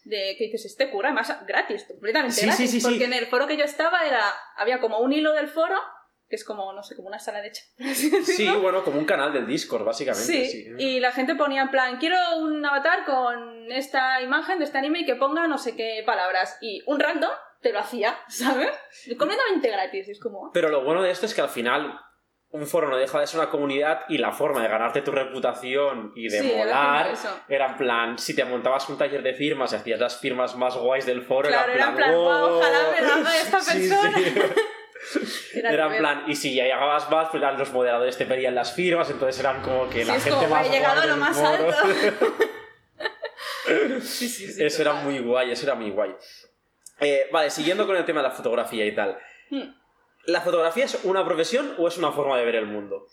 de 0.05 0.37
que 0.39 0.45
dices, 0.45 0.67
este 0.67 0.91
cura, 0.91 1.09
además 1.09 1.35
gratis, 1.47 1.85
completamente 1.89 2.37
Sí, 2.37 2.47
gratis, 2.47 2.71
sí, 2.71 2.81
sí. 2.81 2.87
porque 2.87 3.05
en 3.07 3.15
el 3.15 3.27
foro 3.27 3.47
que 3.49 3.57
yo 3.57 3.65
estaba 3.65 4.07
era, 4.07 4.23
había 4.57 4.79
como 4.81 4.99
un 4.99 5.13
hilo 5.13 5.33
del 5.33 5.49
foro, 5.49 5.77
que 6.29 6.37
es 6.37 6.45
como, 6.45 6.73
no 6.73 6.83
sé, 6.83 6.97
como 6.97 7.09
una 7.09 7.19
sala 7.19 7.41
de 7.41 7.53
chat. 7.53 7.65
Sí, 7.95 8.49
bueno, 8.61 8.83
como 8.83 8.99
un 8.99 9.05
canal 9.05 9.33
del 9.33 9.47
Discord, 9.47 9.85
básicamente. 9.85 10.27
Sí, 10.47 10.65
Sí, 10.65 10.75
y 10.79 11.01
la 11.01 11.13
gente 11.13 11.35
ponía 11.37 11.63
en 11.63 11.71
plan, 11.71 11.99
quiero 11.99 12.17
un 12.39 12.65
avatar 12.65 13.05
con 13.05 13.71
esta 13.71 14.21
imagen 14.23 14.59
de 14.59 14.65
este 14.65 14.79
anime 14.79 15.01
y 15.01 15.07
que 15.07 15.15
ponga 15.17 15.47
no 15.47 15.59
sé 15.59 15.77
qué 15.77 16.03
palabras. 16.05 16.59
Y 16.61 16.83
un 16.87 16.99
random 17.01 17.31
te 17.63 17.73
lo 17.73 17.79
hacía, 17.79 18.17
¿sabes? 18.29 18.71
Completamente 19.19 19.71
gratis. 19.71 20.09
es 20.09 20.21
como, 20.21 20.51
Pero 20.53 20.69
lo 20.69 20.83
bueno 20.85 21.03
de 21.03 21.11
esto 21.11 21.27
es 21.27 21.35
que 21.35 21.41
al 21.41 21.49
final 21.49 22.01
un 22.51 22.67
foro 22.67 22.89
no 22.89 22.97
deja 22.97 23.19
de 23.21 23.27
ser 23.27 23.41
una 23.41 23.51
comunidad 23.51 24.03
y 24.09 24.19
la 24.19 24.33
forma 24.33 24.63
de 24.63 24.69
ganarte 24.69 25.03
tu 25.03 25.11
reputación 25.11 26.13
y 26.15 26.29
de 26.29 26.41
Sí, 26.41 26.51
era 26.53 26.59
molar 26.65 27.15
era 27.49 27.67
en 27.67 27.77
plan, 27.77 28.19
si 28.19 28.35
te 28.37 28.45
montabas 28.45 28.89
un 28.89 28.97
taller 28.97 29.23
de 29.23 29.35
firmas 29.35 29.73
y 29.73 29.77
hacías 29.77 29.99
las 30.01 30.19
firmas 30.21 30.57
más 30.57 30.77
guays 30.77 31.05
del 31.07 31.23
foro, 31.23 31.49
Claro, 31.49 31.73
era 31.73 31.89
en 31.89 31.97
plan, 31.97 32.15
"Guau, 32.15 32.45
"Oh". 32.55 32.59
ojalá 32.59 32.79
me 33.23 33.37
esta 33.41 33.61
Sí, 33.61 33.89
persona". 33.89 34.17
sí. 34.17 34.35
Era 35.55 35.73
Era 35.73 35.87
en 35.87 35.99
plan, 35.99 36.25
y 36.27 36.37
si 36.37 36.55
ya 36.55 36.65
llegabas 36.65 37.11
más, 37.11 37.29
pues 37.31 37.43
los 37.43 37.73
moderadores 37.73 38.17
te 38.17 38.27
pedían 38.27 38.55
las 38.55 38.73
firmas, 38.73 39.09
entonces 39.11 39.39
eran 39.41 39.63
como 39.63 39.89
que 39.89 40.01
Sí, 40.03 40.07
la 40.07 40.17
es 40.17 40.25
gente 40.25 40.39
como, 40.39 40.55
más 40.55 40.67
he 40.67 40.71
llegado 40.71 41.01
a 41.01 41.07
lo 41.07 41.17
más 41.17 41.39
alto. 41.39 41.73
sí, 44.01 44.29
sí, 44.29 44.53
sí. 44.53 44.65
eso 44.65 44.83
era 44.83 44.93
total. 44.93 45.05
muy 45.05 45.19
guay, 45.21 45.51
eso 45.51 45.67
era 45.67 45.75
muy 45.75 45.91
guay. 45.91 46.15
Eh, 47.01 47.29
vale, 47.33 47.51
siguiendo 47.51 47.87
con 47.87 47.97
el 47.97 48.05
tema 48.05 48.23
de 48.23 48.29
la 48.29 48.35
fotografía 48.35 48.85
y 48.87 48.95
tal. 48.95 49.19
Hmm. 49.51 49.75
¿La 50.25 50.41
fotografía 50.41 50.85
es 50.87 50.99
una 51.05 51.25
profesión 51.25 51.75
o 51.79 51.89
es 51.89 51.99
una 51.99 52.13
forma 52.13 52.39
de 52.39 52.45
ver 52.45 52.57
el 52.57 52.67
mundo? 52.67 53.07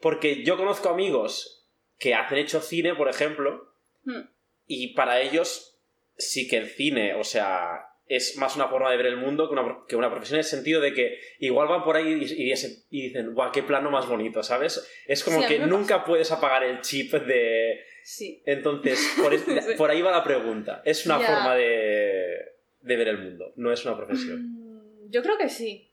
Porque 0.00 0.44
yo 0.44 0.56
conozco 0.56 0.88
amigos 0.88 1.66
que 1.98 2.14
hacen 2.14 2.38
hecho 2.38 2.60
cine, 2.60 2.94
por 2.94 3.08
ejemplo, 3.08 3.72
Hmm. 4.06 4.20
y 4.66 4.92
para 4.94 5.20
ellos 5.20 5.78
sí 6.18 6.46
que 6.46 6.58
el 6.58 6.68
cine, 6.68 7.14
o 7.14 7.24
sea, 7.24 7.86
es 8.06 8.36
más 8.36 8.54
una 8.56 8.68
forma 8.68 8.90
de 8.90 8.96
ver 8.98 9.06
el 9.06 9.16
mundo 9.16 9.48
que 9.48 9.54
una, 9.54 9.78
que 9.88 9.96
una 9.96 10.10
profesión 10.10 10.36
en 10.36 10.40
el 10.40 10.44
sentido 10.44 10.80
de 10.80 10.92
que 10.92 11.18
igual 11.38 11.68
van 11.68 11.84
por 11.84 11.96
ahí 11.96 12.12
y, 12.22 12.42
y 12.48 12.52
ese- 12.52 12.84
y 12.90 13.08
dicen, 13.08 13.32
guau, 13.34 13.50
qué 13.52 13.62
plano 13.62 13.90
más 13.90 14.06
bonito, 14.06 14.42
¿sabes? 14.42 14.86
Es 15.06 15.24
como 15.24 15.40
Sí, 15.40 15.48
que 15.48 15.58
nunca 15.60 16.04
puedes 16.04 16.30
apagar 16.32 16.64
el 16.64 16.80
chip 16.82 17.12
de... 17.14 17.80
Sí. 18.02 18.42
Entonces, 18.44 19.00
por, 19.22 19.32
es- 19.32 19.42
Sí. 19.46 19.74
por 19.78 19.90
ahí 19.90 20.02
va 20.02 20.10
la 20.10 20.22
pregunta. 20.24 20.82
Es 20.84 21.06
una 21.06 21.18
forma 21.18 21.54
de, 21.56 22.36
de 22.80 22.96
ver 22.96 23.08
el 23.08 23.18
mundo, 23.18 23.52
no 23.56 23.72
es 23.72 23.84
una 23.86 23.96
profesión. 23.96 24.42
Mm, 24.42 25.10
Yo 25.10 25.22
creo 25.22 25.38
que 25.38 25.48
sí. 25.48 25.90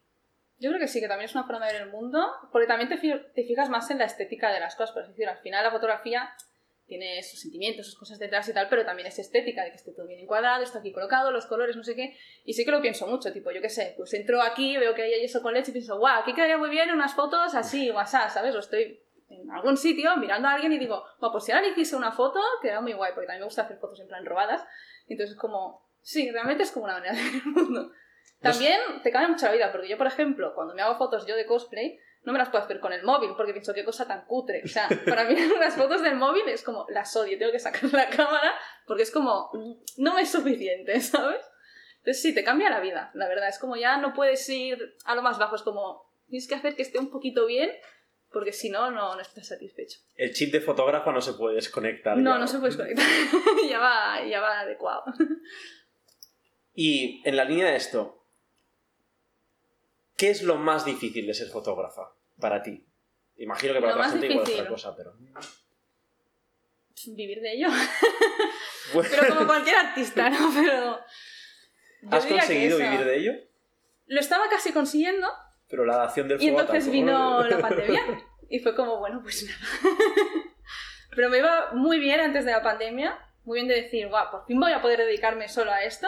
Yo 0.59 0.69
creo 0.69 0.79
que 0.81 0.87
sí, 0.89 0.99
que 0.99 1.07
también 1.07 1.27
es 1.29 1.33
una 1.33 1.45
forma 1.47 1.65
de 1.65 1.73
ver 1.73 1.81
el 1.83 1.89
mundo, 1.89 2.23
porque 2.51 2.67
también 2.67 2.87
te, 2.89 2.97
te 2.97 3.43
fijas 3.45 3.69
más 3.69 3.89
en 3.89 3.97
la 3.97 4.05
estética 4.05 4.53
de 4.53 4.59
las 4.59 4.75
cosas. 4.75 4.93
Por 4.93 5.07
decir, 5.07 5.27
al 5.27 5.39
final 5.39 5.63
la 5.63 5.71
fotografía 5.71 6.29
tiene 6.91 7.23
sus 7.23 7.39
sentimientos, 7.39 7.85
sus 7.85 7.97
cosas 7.97 8.19
detrás 8.19 8.49
y 8.49 8.53
tal, 8.53 8.67
pero 8.67 8.83
también 8.83 9.07
es 9.07 9.17
estética, 9.17 9.63
de 9.63 9.69
que 9.69 9.77
esté 9.77 9.93
todo 9.93 10.05
bien 10.07 10.19
encuadrado, 10.19 10.61
está 10.61 10.79
aquí 10.79 10.91
colocado, 10.91 11.31
los 11.31 11.45
colores, 11.45 11.77
no 11.77 11.85
sé 11.85 11.95
qué. 11.95 12.17
Y 12.43 12.51
sí 12.51 12.65
que 12.65 12.71
lo 12.71 12.81
pienso 12.81 13.07
mucho, 13.07 13.31
tipo, 13.31 13.49
yo 13.51 13.61
qué 13.61 13.69
sé, 13.69 13.93
pues 13.95 14.13
entro 14.13 14.41
aquí, 14.41 14.75
veo 14.75 14.93
que 14.93 15.03
hay 15.03 15.23
eso 15.23 15.41
con 15.41 15.53
leche 15.53 15.71
y 15.71 15.71
pienso, 15.71 15.97
guau, 15.97 16.19
aquí 16.19 16.33
quedaría 16.33 16.57
muy 16.57 16.69
bien 16.69 16.91
unas 16.91 17.15
fotos 17.15 17.55
así, 17.55 17.89
WhatsApp, 17.91 18.29
¿sabes? 18.29 18.53
O 18.55 18.59
estoy 18.59 19.01
en 19.29 19.49
algún 19.51 19.77
sitio 19.77 20.17
mirando 20.17 20.49
a 20.49 20.51
alguien 20.51 20.73
y 20.73 20.79
digo, 20.79 21.01
guau, 21.21 21.31
pues 21.31 21.45
si 21.45 21.53
ahora 21.53 21.63
le 21.63 21.71
hiciese 21.71 21.95
una 21.95 22.11
foto, 22.11 22.41
quedaría 22.61 22.81
muy 22.81 22.91
guay, 22.91 23.13
porque 23.13 23.27
también 23.27 23.43
me 23.43 23.45
gusta 23.45 23.61
hacer 23.61 23.77
fotos 23.77 24.01
en 24.01 24.09
plan 24.09 24.25
robadas. 24.25 24.61
Entonces, 25.07 25.37
como, 25.37 25.87
sí, 26.01 26.29
realmente 26.29 26.63
es 26.63 26.71
como 26.71 26.83
una 26.87 26.95
manera 26.95 27.13
de 27.13 27.23
ver 27.23 27.35
el 27.35 27.45
mundo. 27.45 27.93
También 28.41 28.81
te 29.01 29.11
cambia 29.11 29.29
mucho 29.29 29.45
la 29.45 29.53
vida, 29.53 29.71
porque 29.71 29.87
yo, 29.87 29.97
por 29.97 30.07
ejemplo, 30.07 30.53
cuando 30.55 30.75
me 30.75 30.81
hago 30.81 30.97
fotos 30.97 31.25
yo 31.25 31.37
de 31.37 31.45
cosplay, 31.45 31.97
no 32.23 32.33
me 32.33 32.39
las 32.39 32.49
puedo 32.49 32.63
hacer 32.63 32.79
con 32.79 32.93
el 32.93 33.03
móvil, 33.03 33.31
porque 33.35 33.51
pienso 33.51 33.73
qué 33.73 33.83
cosa 33.83 34.07
tan 34.07 34.25
cutre. 34.25 34.61
O 34.63 34.67
sea, 34.67 34.87
para 35.05 35.25
mí 35.25 35.35
las 35.59 35.75
fotos 35.75 36.01
del 36.03 36.15
móvil 36.15 36.47
es 36.47 36.63
como, 36.63 36.85
las 36.89 37.15
odio, 37.15 37.37
tengo 37.37 37.51
que 37.51 37.59
sacar 37.59 37.91
la 37.91 38.09
cámara, 38.09 38.53
porque 38.85 39.03
es 39.03 39.11
como, 39.11 39.51
no 39.97 40.13
me 40.13 40.21
es 40.21 40.31
suficiente, 40.31 40.99
¿sabes? 41.01 41.41
Entonces 41.97 42.21
sí, 42.21 42.33
te 42.33 42.43
cambia 42.43 42.69
la 42.69 42.79
vida, 42.79 43.11
la 43.13 43.27
verdad. 43.27 43.49
Es 43.49 43.59
como 43.59 43.75
ya 43.75 43.97
no 43.97 44.13
puedes 44.13 44.47
ir 44.49 44.95
a 45.05 45.15
lo 45.15 45.21
más 45.21 45.39
bajo, 45.39 45.55
es 45.55 45.61
como, 45.61 46.11
tienes 46.27 46.47
que 46.47 46.55
hacer 46.55 46.75
que 46.75 46.81
esté 46.81 46.99
un 46.99 47.11
poquito 47.11 47.45
bien, 47.45 47.71
porque 48.31 48.53
si 48.53 48.69
no, 48.69 48.91
no, 48.91 49.15
no 49.15 49.21
estás 49.21 49.47
satisfecho. 49.47 49.99
El 50.15 50.33
chip 50.33 50.51
de 50.51 50.61
fotógrafo 50.61 51.11
no 51.11 51.21
se 51.21 51.33
puede 51.33 51.55
desconectar. 51.55 52.17
No, 52.17 52.33
ya. 52.33 52.39
no 52.39 52.47
se 52.47 52.59
puede 52.59 52.75
desconectar. 52.75 53.05
ya, 53.69 53.79
va, 53.79 54.23
ya 54.25 54.39
va 54.39 54.61
adecuado. 54.61 55.03
Y 56.73 57.21
en 57.27 57.35
la 57.35 57.45
línea 57.45 57.65
de 57.65 57.75
esto, 57.75 58.20
¿qué 60.21 60.29
es 60.29 60.43
lo 60.43 60.55
más 60.55 60.85
difícil 60.85 61.25
de 61.25 61.33
ser 61.33 61.47
fotógrafa 61.47 62.13
para 62.39 62.61
ti? 62.61 62.85
Imagino 63.37 63.73
que 63.73 63.79
para 63.79 63.93
Lo 63.93 63.97
otra 63.97 64.11
gente 64.11 64.27
igual 64.27 64.43
es 64.43 64.45
difícil. 64.45 64.61
otra 64.61 64.71
cosa, 64.71 64.95
pero... 64.95 65.17
Vivir 67.07 67.41
de 67.41 67.53
ello. 67.53 67.69
Bueno, 68.93 69.09
Pero 69.19 69.33
como 69.33 69.47
cualquier 69.47 69.77
artista, 69.77 70.29
¿no? 70.29 70.51
Pero... 70.53 70.99
¿Has 72.11 72.25
conseguido 72.27 72.77
eso. 72.77 72.87
vivir 72.87 73.03
de 73.03 73.17
ello? 73.17 73.31
Lo 74.05 74.19
estaba 74.19 74.47
casi 74.47 74.71
consiguiendo 74.71 75.27
Pero 75.67 75.85
la 75.85 75.97
dación 75.97 76.27
del 76.27 76.39
y 76.39 76.49
entonces 76.49 76.83
tampoco. 76.83 76.91
vino 76.91 77.43
la 77.43 77.57
pandemia 77.57 78.01
y 78.47 78.59
fue 78.59 78.75
como, 78.75 78.99
bueno, 78.99 79.21
pues 79.23 79.43
nada. 79.43 79.57
Pero 81.15 81.29
me 81.29 81.39
iba 81.39 81.71
muy 81.73 81.99
bien 81.99 82.19
antes 82.19 82.45
de 82.45 82.51
la 82.51 82.61
pandemia, 82.61 83.17
muy 83.43 83.55
bien 83.55 83.67
de 83.67 83.81
decir, 83.81 84.07
guau, 84.07 84.29
por 84.29 84.45
fin 84.45 84.59
voy 84.59 84.71
a 84.71 84.83
poder 84.83 84.99
dedicarme 84.99 85.49
solo 85.49 85.71
a 85.71 85.83
esto. 85.83 86.07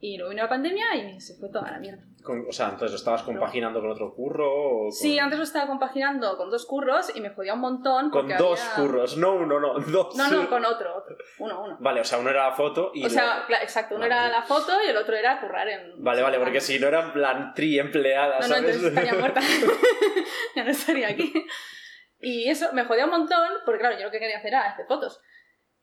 Y 0.00 0.18
luego 0.18 0.30
vino 0.30 0.42
la 0.42 0.50
pandemia 0.50 0.94
y 0.96 1.18
se 1.18 1.36
fue 1.36 1.48
toda 1.48 1.70
la 1.70 1.78
mierda. 1.78 2.04
O 2.28 2.52
sea, 2.52 2.66
entonces 2.66 2.90
lo 2.92 2.96
estabas 2.96 3.22
compaginando 3.22 3.80
con 3.80 3.90
otro 3.90 4.14
curro 4.14 4.52
o 4.52 4.82
con... 4.84 4.92
Sí, 4.92 5.18
antes 5.18 5.38
lo 5.38 5.44
estaba 5.44 5.66
compaginando 5.66 6.36
con 6.36 6.50
dos 6.50 6.66
curros 6.66 7.14
y 7.14 7.20
me 7.20 7.30
jodía 7.30 7.54
un 7.54 7.60
montón. 7.60 8.10
Con 8.10 8.28
dos 8.36 8.60
había- 8.60 8.74
curros, 8.88 9.16
no 9.16 9.34
uno, 9.34 9.60
no, 9.60 9.74
dos. 9.80 10.14
No, 10.16 10.28
no, 10.30 10.48
con 10.48 10.64
otro, 10.64 10.96
otro. 10.96 11.16
Uno, 11.38 11.62
uno. 11.64 11.76
Vale, 11.80 12.00
o 12.00 12.04
sea, 12.04 12.18
uno 12.18 12.30
era 12.30 12.48
la 12.48 12.54
foto 12.54 12.90
y... 12.94 13.04
O 13.04 13.08
sea, 13.10 13.46
cla- 13.46 13.62
exacto, 13.62 13.94
uno 13.94 14.02
Vale. 14.08 14.14
era 14.14 14.28
la 14.28 14.42
foto 14.42 14.72
y 14.84 14.88
el 14.90 14.96
otro 14.96 15.14
era 15.16 15.40
currar 15.40 15.68
en... 15.68 16.02
Vale, 16.02 16.22
vale, 16.22 16.38
porque 16.38 16.60
si 16.60 16.78
no 16.78 16.88
era 16.88 17.02
en 17.06 17.12
plan 17.12 17.52
tri 17.54 17.78
empleada, 17.78 18.40
No, 18.40 18.48
no, 18.48 18.54
¿sabes? 18.54 18.58
entonces 18.76 18.84
estaría 18.84 19.14
muerta. 19.14 19.40
ya 20.56 20.64
no 20.64 20.70
estaría 20.70 21.08
aquí. 21.08 21.32
Y 22.20 22.48
eso 22.48 22.72
me 22.72 22.84
jodía 22.84 23.04
un 23.04 23.10
montón, 23.10 23.48
porque 23.64 23.80
claro, 23.80 23.96
yo 23.98 24.04
lo 24.06 24.10
que 24.10 24.18
quería 24.18 24.38
hacer 24.38 24.48
era 24.48 24.62
hacer 24.70 24.86
fotos. 24.86 25.20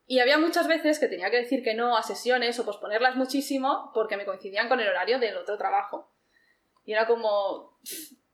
Y 0.06 0.20
había 0.20 0.38
muchas 0.38 0.68
veces 0.68 1.00
que 1.00 1.08
tenía 1.08 1.32
que 1.32 1.38
decir 1.38 1.64
que 1.64 1.76
no 1.76 1.96
a 1.96 2.04
sesiones 2.04 2.60
o 2.60 2.66
posponerlas 2.66 3.16
muchísimo 3.16 3.92
porque 3.94 4.18
me 4.18 4.26
coincidían 4.26 4.68
con 4.68 4.80
el 4.82 4.90
horario 4.90 5.18
del 5.20 5.38
otro 5.38 5.58
trabajo. 5.58 6.12
Y 6.86 6.94
era 6.94 7.08
como, 7.08 7.80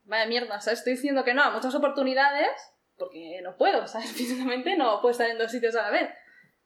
vaya 0.03 0.25
mierda, 0.25 0.59
¿sabes? 0.59 0.79
Estoy 0.79 0.93
diciendo 0.93 1.23
que 1.23 1.33
no 1.33 1.43
a 1.43 1.51
muchas 1.51 1.75
oportunidades 1.75 2.49
porque 2.97 3.39
no 3.41 3.55
puedo, 3.57 3.87
¿sabes? 3.87 4.11
Físicamente 4.11 4.75
no 4.75 5.01
puedo 5.01 5.11
estar 5.11 5.29
en 5.29 5.37
dos 5.37 5.51
sitios 5.51 5.75
a 5.75 5.83
la 5.83 5.91
vez. 5.91 6.09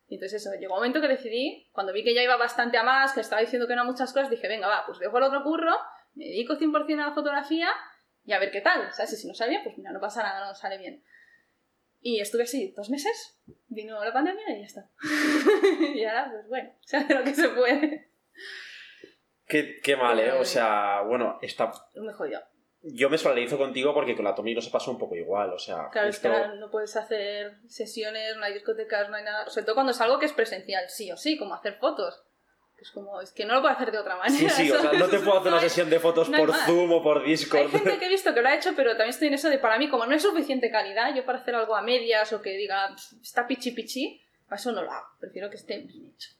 Y 0.08 0.16
entonces 0.16 0.42
eso, 0.42 0.54
llegó 0.60 0.74
un 0.74 0.80
momento 0.80 1.00
que 1.00 1.08
decidí, 1.08 1.70
cuando 1.72 1.94
vi 1.94 2.04
que 2.04 2.14
ya 2.14 2.22
iba 2.22 2.36
bastante 2.36 2.78
a 2.78 2.84
más, 2.84 3.14
que 3.14 3.22
estaba 3.22 3.42
diciendo 3.42 3.68
que 3.68 3.76
no 3.76 3.82
a 3.82 3.86
muchas 3.86 4.12
cosas, 4.12 4.30
dije, 4.30 4.48
venga, 4.48 4.68
va, 4.68 4.86
pues 4.86 5.00
dejo 5.00 5.18
el 5.18 5.24
otro 5.24 5.44
curro, 5.44 5.76
me 6.14 6.26
dedico 6.26 6.56
100% 6.56 7.02
a 7.02 7.08
la 7.08 7.14
fotografía 7.14 7.70
y 8.26 8.34
a 8.34 8.40
ver 8.40 8.52
qué 8.52 8.62
tal, 8.62 8.92
¿sabes? 8.92 9.14
Y 9.14 9.16
si 9.16 9.28
no 9.28 9.34
bien, 9.48 9.64
pues 9.64 9.78
mira, 9.78 9.92
no 9.92 10.00
pasa 10.00 10.22
nada, 10.22 10.46
no 10.46 10.56
sale 10.56 10.78
bien. 10.78 11.04
Y 12.02 12.20
estuve 12.20 12.44
así 12.44 12.74
dos 12.76 12.90
meses, 12.90 13.40
vino 13.68 14.04
la 14.04 14.12
pandemia 14.12 14.44
y 14.50 14.60
ya 14.60 14.66
está. 14.66 14.90
y 15.96 16.04
ahora, 16.04 16.30
pues 16.32 16.48
bueno, 16.50 16.74
se 16.82 16.98
hace 16.98 17.14
lo 17.14 17.24
que 17.24 17.34
se 17.34 17.50
puede. 17.50 18.10
Qué, 19.48 19.80
qué 19.82 19.96
mal, 19.96 20.20
¿eh? 20.20 20.32
O 20.34 20.46
sea, 20.46 21.02
bueno, 21.02 21.38
está... 21.42 21.72
Me 21.96 22.12
yo 22.86 23.10
me 23.10 23.18
solidarizo 23.18 23.58
contigo 23.58 23.94
porque 23.94 24.14
con 24.14 24.26
la 24.26 24.36
Tommy 24.36 24.54
no 24.54 24.60
se 24.60 24.70
pasó 24.70 24.92
un 24.92 24.98
poco 24.98 25.16
igual, 25.16 25.54
o 25.54 25.58
sea, 25.60 25.88
Claro, 25.90 26.10
es 26.10 26.20
que 26.20 26.28
no 26.60 26.70
puedes 26.70 26.94
hacer 26.98 27.56
sesiones, 27.68 28.36
no 28.36 28.44
hay 28.44 28.54
discotecas, 28.54 29.10
no 29.10 29.16
hay 29.16 29.24
nada. 29.24 29.50
Sobre 29.50 29.64
todo 29.66 29.76
cuando 29.76 29.94
es 29.94 30.02
algo 30.02 30.20
que 30.20 30.26
es 30.26 30.34
presencial, 30.34 30.90
sí 30.90 31.10
o 31.10 31.16
sí, 31.16 31.38
como 31.38 31.54
hacer 31.56 31.76
fotos. 31.76 32.24
Es 32.78 32.92
como, 32.92 33.22
es 33.22 33.32
que 33.32 33.46
no 33.46 33.54
lo 33.54 33.62
puedo 33.62 33.74
hacer 33.74 33.90
de 33.94 34.00
otra 34.00 34.18
manera. 34.18 34.50
Sí, 34.50 34.64
sí, 34.66 34.70
o 34.70 34.74
sea, 34.74 34.84
¿sabes? 34.84 35.00
no 35.00 35.08
te 35.08 35.20
puedo 35.20 35.40
hacer 35.40 35.54
una 35.54 35.62
hay- 35.62 35.70
sesión 35.70 35.90
de 35.90 36.00
fotos 36.02 36.28
no 36.30 36.36
hay 36.36 36.42
por 36.42 36.50
más. 36.50 36.66
Zoom 36.66 36.92
o 36.92 37.02
por 37.02 37.20
Hay 37.22 37.30
Discord. 37.30 37.72
gente 37.72 37.98
que 38.00 38.06
he 38.06 38.10
visto 38.10 38.34
que 38.34 38.42
lo 38.42 38.50
ha 38.50 38.56
hecho, 38.56 38.72
pero 38.76 38.90
también 38.92 39.12
estoy 39.12 39.30
en 39.30 39.36
eso 39.36 39.50
de 39.50 39.60
para 39.60 39.78
mí, 39.78 39.90
como 39.90 40.06
no 40.06 40.14
es 40.14 40.22
suficiente 40.22 40.70
calidad, 40.70 41.16
yo 41.16 41.24
para 41.26 41.38
hacer 41.40 41.56
algo 41.56 41.78
a 41.78 41.82
medias 41.82 42.34
o 42.34 42.42
que 42.42 42.50
diga 42.58 42.90
"Pff, 42.94 43.22
está 43.22 43.48
pichi 43.48 43.72
pichi, 43.72 44.22
eso 44.52 44.74
no 44.74 44.82
lo 44.84 44.92
hago. 44.92 45.08
Prefiero 45.22 45.50
que 45.50 45.56
esté 45.56 45.78
bien 45.78 46.12
hecho. 46.14 46.32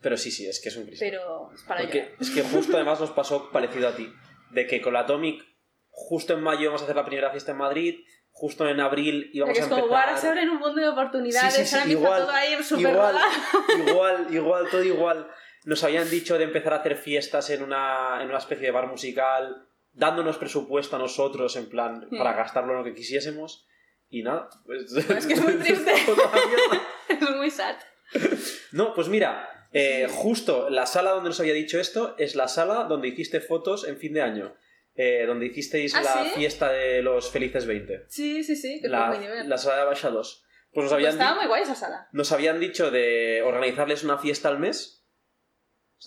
Pero 0.00 0.16
sí, 0.16 0.30
sí, 0.30 0.46
es 0.46 0.60
que 0.60 0.68
es 0.68 0.76
un 0.76 0.86
cristo. 0.86 1.04
Pero 1.04 1.50
es 1.54 1.62
para 1.62 1.82
Porque 1.82 1.98
llorar. 1.98 2.16
es 2.20 2.30
que 2.30 2.42
justo 2.42 2.72
además 2.76 3.00
nos 3.00 3.10
pasó 3.10 3.50
parecido 3.50 3.88
a 3.88 3.96
ti. 3.96 4.12
De 4.50 4.66
que 4.66 4.80
con 4.80 4.92
la 4.92 5.00
Atomic, 5.00 5.44
justo 5.90 6.34
en 6.34 6.42
mayo 6.42 6.62
íbamos 6.62 6.80
a 6.82 6.84
hacer 6.84 6.96
la 6.96 7.04
primera 7.04 7.30
fiesta 7.30 7.52
en 7.52 7.58
Madrid, 7.58 8.00
justo 8.30 8.68
en 8.68 8.80
abril 8.80 9.30
íbamos 9.32 9.56
a 9.58 9.62
es 9.62 9.68
como, 9.68 9.84
empezar... 9.84 10.08
ahora 10.08 10.20
se 10.20 10.28
abren 10.28 10.50
un 10.50 10.58
mundo 10.58 10.80
de 10.80 10.88
oportunidades, 10.88 11.54
Sí, 11.54 11.64
sí, 11.64 11.76
sí, 11.84 11.90
igual, 11.92 12.22
todo 12.22 12.32
ahí 12.32 12.62
súper 12.62 12.90
igual, 12.90 13.16
igual, 13.88 14.26
igual, 14.34 14.68
todo 14.70 14.82
igual. 14.82 15.28
Nos 15.64 15.82
habían 15.82 16.10
dicho 16.10 16.36
de 16.36 16.44
empezar 16.44 16.74
a 16.74 16.76
hacer 16.76 16.96
fiestas 16.96 17.48
en 17.50 17.62
una, 17.62 18.18
en 18.20 18.28
una 18.28 18.38
especie 18.38 18.66
de 18.66 18.72
bar 18.72 18.86
musical, 18.86 19.66
dándonos 19.92 20.36
presupuesto 20.36 20.96
a 20.96 20.98
nosotros, 20.98 21.56
en 21.56 21.68
plan, 21.68 22.08
para 22.10 22.34
gastarlo 22.34 22.72
en 22.72 22.78
lo 22.78 22.84
que 22.84 22.94
quisiésemos. 22.94 23.66
Y 24.10 24.22
nada, 24.22 24.50
pues... 24.66 24.92
es 24.92 25.26
que 25.26 25.32
es 25.32 25.42
muy 25.42 25.54
triste. 25.54 25.92
es 27.08 27.30
muy 27.30 27.50
sad. 27.50 27.76
No, 28.72 28.92
pues 28.92 29.08
mira, 29.08 29.48
eh, 29.74 30.06
justo 30.10 30.70
la 30.70 30.86
sala 30.86 31.10
donde 31.10 31.28
nos 31.28 31.40
había 31.40 31.52
dicho 31.52 31.78
esto 31.78 32.14
es 32.18 32.34
la 32.34 32.48
sala 32.48 32.84
donde 32.84 33.08
hiciste 33.08 33.40
fotos 33.42 33.86
en 33.86 33.98
fin 33.98 34.14
de 34.14 34.22
año. 34.22 34.56
eh, 34.96 35.24
donde 35.26 35.46
hicisteis 35.46 35.92
¿Ah, 35.96 36.02
la 36.02 36.22
sí? 36.24 36.30
fiesta 36.36 36.70
de 36.70 37.02
los 37.02 37.28
felices 37.32 37.66
20. 37.66 38.04
Sí, 38.08 38.44
sí, 38.44 38.54
sí, 38.54 38.80
que 38.80 38.86
La, 38.88 39.08
fue 39.08 39.16
muy 39.18 39.26
nivel. 39.26 39.48
la 39.48 39.58
sala 39.58 39.78
de 39.80 39.84
Baixa 39.86 40.08
2. 40.10 40.44
Pues 40.72 40.84
nos 40.84 40.84
Pues 40.84 40.92
habían, 40.92 41.12
estaba 41.14 41.32
di- 41.32 41.38
muy 41.38 41.46
guay 41.48 41.62
esa 41.64 41.74
sala. 41.74 42.08
nos 42.12 42.30
habían 42.30 42.60
dicho 42.60 42.92
de 42.92 43.42
organizarles 43.44 44.04
una 44.04 44.18
fiesta 44.18 44.48
al 44.48 44.60
mes, 44.60 45.04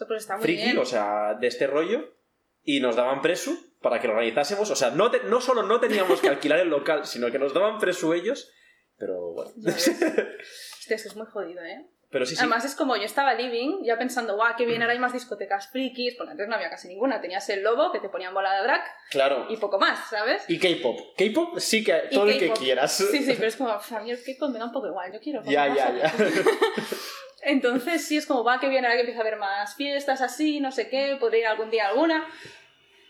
pues 0.08 0.22
está 0.24 0.36
muy 0.38 0.44
friki, 0.44 0.64
bien. 0.64 0.78
o 0.78 0.86
sea, 0.86 1.34
de 1.40 1.48
este 1.48 1.68
rollo, 1.68 2.16
y 2.64 2.80
nos 2.80 2.96
daban 2.96 3.22
presu 3.22 3.58
para 3.82 4.00
que 4.00 4.08
lo 4.08 4.14
organizásemos. 4.14 4.72
O 4.72 4.76
sea, 4.78 4.92
no, 4.92 5.12
te- 5.12 5.24
no 5.26 5.42
solo 5.42 5.64
no 5.64 5.82
teníamos 5.82 6.22
que 6.22 6.30
alquilar 6.30 6.60
el 6.60 6.70
local, 6.70 7.06
sino 7.06 7.30
que 7.30 7.40
nos 7.40 7.54
daban 7.54 7.80
presu 7.80 8.14
ellos, 8.14 8.50
pero 8.98 9.34
bueno. 9.34 9.52
Ya 9.58 9.74
ves. 9.74 9.88
Hostia, 10.80 10.96
es 10.96 11.04
que 11.04 11.10
es 11.10 11.16
muy 11.18 11.26
jodido, 11.28 11.62
¿eh? 11.64 11.88
Pero 12.10 12.26
sí, 12.26 12.36
sí. 12.36 12.40
Además 12.40 12.64
es 12.64 12.74
como 12.76 12.96
yo 12.96 13.04
estaba 13.04 13.34
living, 13.34 13.84
ya 13.84 13.98
pensando, 13.98 14.36
guau, 14.36 14.56
qué 14.56 14.66
bien, 14.66 14.82
ahora 14.82 14.94
hay 14.94 15.00
más 15.00 15.12
discotecas 15.12 15.70
frikis, 15.70 16.16
porque 16.16 16.32
antes 16.32 16.48
no 16.48 16.56
había 16.56 16.70
casi 16.70 16.88
ninguna. 16.88 17.20
Tenías 17.20 17.50
el 17.50 17.64
lobo, 17.64 17.92
que 17.92 18.00
te 18.00 18.08
ponían 18.08 18.34
bola 18.34 18.54
de 18.56 18.64
drag, 18.64 18.82
claro. 19.10 19.46
y 19.50 19.58
poco 19.58 19.78
más, 19.78 20.10
¿sabes? 20.10 20.46
Y 20.48 20.58
K-pop. 20.58 20.98
K-pop 21.18 21.60
sí 21.60 21.84
que 21.84 21.94
todo 22.12 22.28
el 22.28 22.40
que 22.40 22.52
quieras. 22.52 22.94
Sí, 22.94 23.24
sí, 23.24 23.34
pero 23.36 23.48
es 23.48 23.58
como, 23.58 23.78
"Pf, 23.78 23.96
a 23.96 24.00
mí 24.00 24.12
el 24.12 24.24
K-pop 24.24 24.50
me 24.52 24.60
da 24.60 24.66
un 24.66 24.72
poco 24.72 24.88
igual, 24.88 25.12
yo 25.12 25.20
quiero. 25.20 25.44
Ya, 25.44 25.68
ya, 25.68 25.92
ya. 25.94 26.14
Entonces 27.42 28.06
sí 28.06 28.18
es 28.18 28.26
como, 28.26 28.44
va, 28.44 28.60
que 28.60 28.68
bien, 28.70 28.84
ahora 28.86 28.96
que 28.96 29.02
empieza 29.02 29.20
a 29.22 29.24
haber 29.28 29.38
más 29.38 29.76
fiestas 29.76 30.22
así, 30.22 30.60
no 30.60 30.72
sé 30.72 30.90
qué, 30.90 31.18
podría 31.20 31.40
ir 31.42 31.48
algún 31.48 31.70
día 31.70 31.86
a 31.88 31.90
alguna. 31.90 32.26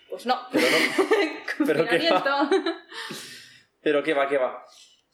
Pues 0.09 0.25
no. 0.25 0.39
Pero 0.51 0.65
no. 0.69 1.65
Pero 1.65 1.85
qué 1.87 2.09
va. 2.11 2.49
Pero 3.81 4.03
qué 4.03 4.13
va, 4.13 4.27
qué 4.27 4.37
va. 4.37 4.63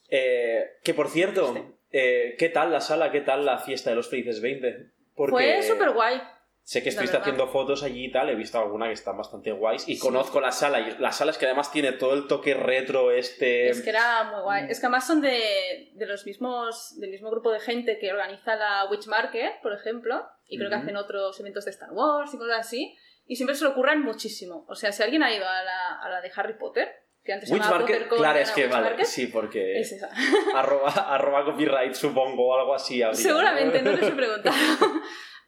Eh, 0.10 0.64
que 0.84 0.94
por 0.94 1.10
cierto. 1.10 1.80
Eh, 1.94 2.36
¿qué 2.38 2.50
tal 2.50 2.72
la 2.72 2.82
sala? 2.82 3.12
¿Qué 3.12 3.22
tal 3.22 3.46
la 3.46 3.58
fiesta 3.60 3.90
de 3.92 3.96
los 3.96 4.10
felices 4.10 4.42
20? 4.42 4.92
Porque 5.16 5.32
Fue 5.32 5.64
súper 5.64 5.92
guay. 5.92 6.22
Sé 6.66 6.82
que 6.82 6.90
estuviste 6.90 7.18
haciendo 7.18 7.48
fotos 7.48 7.84
allí 7.84 8.06
y 8.06 8.12
tal, 8.12 8.30
he 8.30 8.36
visto 8.36 8.58
alguna 8.58 8.88
que 8.88 8.94
están 8.94 9.18
bastante 9.18 9.52
guays 9.52 9.88
y 9.90 9.96
Sí. 9.96 10.00
conozco 10.02 10.40
la 10.40 10.54
sala 10.54 10.80
y 10.80 10.96
la 10.98 11.12
sala 11.12 11.32
es 11.32 11.38
que 11.38 11.46
además 11.46 11.70
tiene 11.74 11.92
todo 11.92 12.14
el 12.14 12.26
toque 12.26 12.54
retro 12.54 13.12
este... 13.12 13.68
Es 13.68 13.82
que 13.82 13.90
era 13.90 14.24
muy 14.32 14.42
guay. 14.44 14.68
Es 14.70 14.80
que 14.80 14.86
además 14.86 15.06
son 15.06 15.20
de, 15.20 15.92
de 15.94 16.06
los 16.06 16.26
mismos, 16.26 16.98
del 17.00 17.12
mismo 17.12 17.30
grupo 17.32 17.52
de 17.52 17.60
gente 17.60 18.00
que 18.00 18.12
organiza 18.14 18.56
la 18.56 18.86
Witch 18.90 19.08
Market, 19.08 19.62
por 19.62 19.74
ejemplo, 19.74 20.26
y 20.48 20.58
creo 20.58 20.70
que 20.70 20.76
Ujú. 20.78 20.84
hacen 20.86 20.96
otros 20.96 21.38
eventos 21.42 21.66
de 21.66 21.72
Star 21.72 21.92
Wars 21.92 22.34
y 22.34 22.38
cosas 22.38 22.60
así, 22.60 22.96
y 23.28 23.36
siempre 23.36 23.58
se 23.58 23.66
lo 23.66 23.72
ocurran 23.72 24.02
muchísimo. 24.02 24.66
O 24.70 24.76
sea, 24.76 24.94
si 24.94 25.04
alguien 25.04 25.22
ha 25.24 25.36
ido 25.36 25.46
a 25.46 25.64
la, 25.64 26.00
a 26.02 26.10
la 26.10 26.22
de 26.22 26.32
Harry 26.34 26.54
Potter, 26.58 26.90
que 27.24 27.34
antes 27.34 27.50
se 27.50 27.56
llamaba 27.56 27.86
claro, 27.86 28.40
es 28.40 28.52
que 28.52 28.68
vale, 28.68 29.06
sí, 29.06 29.28
porque 29.28 29.80
es 29.80 29.94
esa. 29.94 30.10
arroba, 30.56 30.92
arroba 30.92 31.46
copyright 31.46 31.94
supongo 31.94 32.48
o 32.48 32.60
algo 32.60 32.74
así. 32.74 33.02
habría, 33.02 33.22
Seguramente, 33.22 33.82
no 33.82 33.92
les 33.94 34.04
he 34.10 34.12
preguntado. 34.12 34.56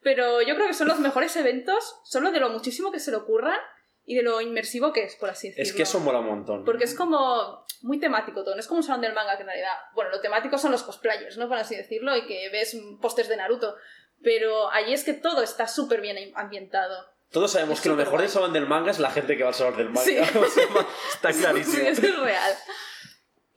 Pero 0.01 0.41
yo 0.41 0.55
creo 0.55 0.67
que 0.67 0.73
son 0.73 0.87
los 0.87 0.99
mejores 0.99 1.35
eventos, 1.35 1.99
solo 2.03 2.31
de 2.31 2.39
lo 2.39 2.49
muchísimo 2.49 2.91
que 2.91 2.99
se 2.99 3.11
le 3.11 3.17
ocurran 3.17 3.59
y 4.05 4.15
de 4.15 4.21
lo 4.21 4.39
inmersivo 4.39 4.93
que 4.93 5.03
es, 5.03 5.15
por 5.15 5.29
así 5.29 5.49
decirlo. 5.49 5.69
Es 5.69 5.73
que 5.73 5.83
eso 5.83 5.99
mola 5.99 6.19
un 6.19 6.27
montón. 6.27 6.63
Porque 6.63 6.83
es 6.83 6.93
como 6.93 7.65
muy 7.81 7.99
temático 7.99 8.43
todo, 8.43 8.53
no 8.53 8.59
es 8.59 8.67
como 8.67 8.79
un 8.79 8.83
salón 8.83 9.01
del 9.01 9.13
manga 9.13 9.35
que 9.35 9.41
en 9.41 9.47
realidad, 9.47 9.73
bueno, 9.95 10.11
lo 10.11 10.21
temático 10.21 10.57
son 10.57 10.71
los 10.71 10.83
cosplayers, 10.83 11.37
¿no? 11.37 11.47
Por 11.47 11.57
así 11.57 11.75
decirlo, 11.75 12.15
y 12.15 12.25
que 12.27 12.49
ves 12.49 12.77
pósters 13.01 13.29
de 13.29 13.37
Naruto. 13.37 13.75
Pero 14.21 14.71
allí 14.71 14.93
es 14.93 15.03
que 15.03 15.13
todo 15.13 15.41
está 15.41 15.67
súper 15.67 16.01
bien 16.01 16.17
ambientado. 16.35 17.14
Todos 17.35 17.51
sabemos 17.51 17.77
es 17.79 17.83
que 17.83 17.89
lo 17.89 17.95
mejor 17.97 18.13
guay. 18.19 18.29
salón 18.29 18.53
del 18.53 18.65
manga 18.65 18.91
es 18.91 18.99
la 18.99 19.11
gente 19.11 19.35
que 19.35 19.43
va 19.43 19.49
al 19.49 19.55
salón 19.55 19.75
del 19.75 19.89
manga. 19.89 20.01
Sí. 20.05 20.17
O 20.39 20.45
sea, 20.47 20.63
está 21.13 21.31
clarísimo. 21.33 21.75
Sí, 21.83 21.87
eso 21.87 22.01
es 22.07 22.19
real. 22.19 22.53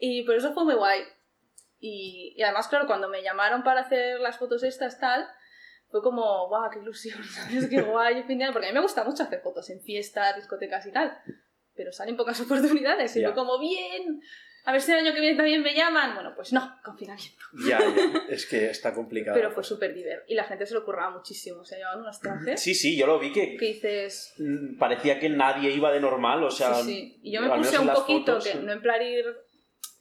Y 0.01 0.23
por 0.25 0.35
eso 0.35 0.53
fue 0.53 0.65
muy 0.65 0.75
guay. 0.75 1.03
Y, 1.79 2.35
y 2.37 2.43
además, 2.43 2.67
claro, 2.67 2.89
cuando 2.89 3.09
me 3.09 3.23
llamaron 3.23 3.63
para 3.63 3.83
hacer 3.83 4.19
las 4.19 4.37
fotos 4.37 4.65
estas, 4.65 4.99
tal, 4.99 5.29
fue 5.91 6.03
como, 6.03 6.49
guau, 6.49 6.69
qué 6.71 6.81
ilusión, 6.81 7.23
¿sabes? 7.25 7.69
Qué 7.69 7.81
guay. 7.83 8.25
Porque 8.53 8.67
a 8.67 8.71
mí 8.71 8.75
me 8.75 8.81
gusta 8.81 9.05
mucho 9.05 9.23
hacer 9.23 9.41
fotos 9.43 9.71
en 9.71 9.81
fiestas, 9.81 10.35
discotecas 10.35 10.85
y 10.87 10.93
tal. 10.93 11.17
Pero 11.77 11.93
salen 11.93 12.17
pocas 12.17 12.41
oportunidades. 12.41 13.15
Y 13.15 13.21
Ya. 13.21 13.29
fue 13.29 13.37
como, 13.37 13.61
bien, 13.61 14.21
a 14.65 14.73
ver 14.73 14.81
si 14.81 14.93
el 14.93 14.99
año 14.99 15.15
que 15.15 15.21
viene 15.21 15.37
también 15.37 15.63
me 15.63 15.75
llaman. 15.75 16.15
Bueno, 16.15 16.33
pues 16.35 16.53
no, 16.53 16.79
confinamiento. 16.85 17.43
Ya, 17.67 17.79
ya, 17.79 18.23
es 18.29 18.47
que 18.47 18.67
está 18.71 18.93
complicado. 18.93 19.35
Pero 19.35 19.51
fue 19.51 19.65
súper 19.65 19.95
divertido. 19.95 20.25
Y 20.29 20.35
la 20.35 20.45
gente 20.45 20.67
se 20.67 20.75
lo 20.75 20.85
curraba 20.85 21.11
muchísimo. 21.11 21.61
O 21.61 21.65
sea, 21.65 21.79
llevaban 21.79 22.01
unos 22.01 22.21
trajes 22.21 22.61
Sí, 22.61 22.75
sí, 22.75 22.97
yo 22.97 23.07
lo 23.07 23.19
vi 23.19 23.33
que 23.33 23.57
que 23.57 23.67
dices, 23.67 24.35
mm, 24.39 24.79
parecía 24.79 25.19
que 25.19 25.29
nadie 25.29 25.71
iba 25.71 25.91
de 25.93 26.01
normal, 26.01 26.43
o 26.45 26.51
sea... 26.51 26.75
sí, 26.75 26.85
sí. 26.85 27.21
Y 27.23 27.33
yo 27.33 27.41
me 27.41 27.49
puse 27.57 27.79
un 27.79 27.89
poquito, 27.89 28.33
fotos, 28.33 28.45
que 28.45 28.53
sí. 28.53 28.59
no 28.63 28.73
en 28.73 28.83
plan 28.83 29.03
ir 29.03 29.25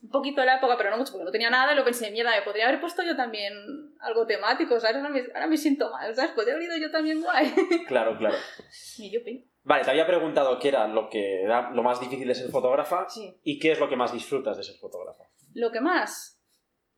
un 0.02 0.10
poquito 0.10 0.42
de 0.42 0.48
la 0.48 0.58
época, 0.58 0.78
pero 0.78 0.92
no 0.92 0.98
mucho, 0.98 1.12
porque 1.12 1.26
no 1.26 1.32
tenía 1.32 1.50
nada, 1.50 1.74
y 1.74 1.76
lo 1.76 1.84
pensé, 1.84 2.12
mierda, 2.12 2.32
me 2.36 2.44
podría 2.44 2.68
haber 2.68 2.80
puesto 2.80 3.04
yo 3.04 3.16
también 3.16 3.54
algo 4.00 4.26
temático, 4.26 4.80
¿sabes? 4.80 4.98
Ahora 4.98 5.10
me, 5.10 5.24
ahora 5.34 5.48
me 5.48 5.58
siento 5.58 5.90
mal, 5.92 6.16
¿sabes? 6.16 6.32
Podría 6.32 6.54
haber 6.54 6.66
ido 6.68 6.78
yo 6.78 6.92
también 6.92 7.22
guay. 7.22 7.54
Claro, 7.88 8.18
claro. 8.18 8.36
y 8.98 9.12
yo, 9.12 9.24
pin. 9.24 9.50
Vale, 9.68 9.84
te 9.84 9.90
había 9.92 10.08
preguntado 10.08 10.58
qué 10.60 10.70
era 10.70 10.88
lo 10.88 11.10
que 11.10 11.44
era 11.44 11.72
lo 11.72 11.84
más 11.84 12.00
difícil 12.00 12.26
de 12.26 12.36
ser 12.36 12.50
fotógrafa 12.50 13.10
Sí. 13.10 13.38
y 13.44 13.60
qué 13.60 13.74
es 13.74 13.80
lo 13.82 13.90
que 13.90 13.98
más 13.98 14.14
disfrutas 14.14 14.56
de 14.56 14.64
ser 14.64 14.76
fotógrafa. 14.78 15.26
Lo 15.54 15.72
que 15.74 15.82
más, 15.82 16.40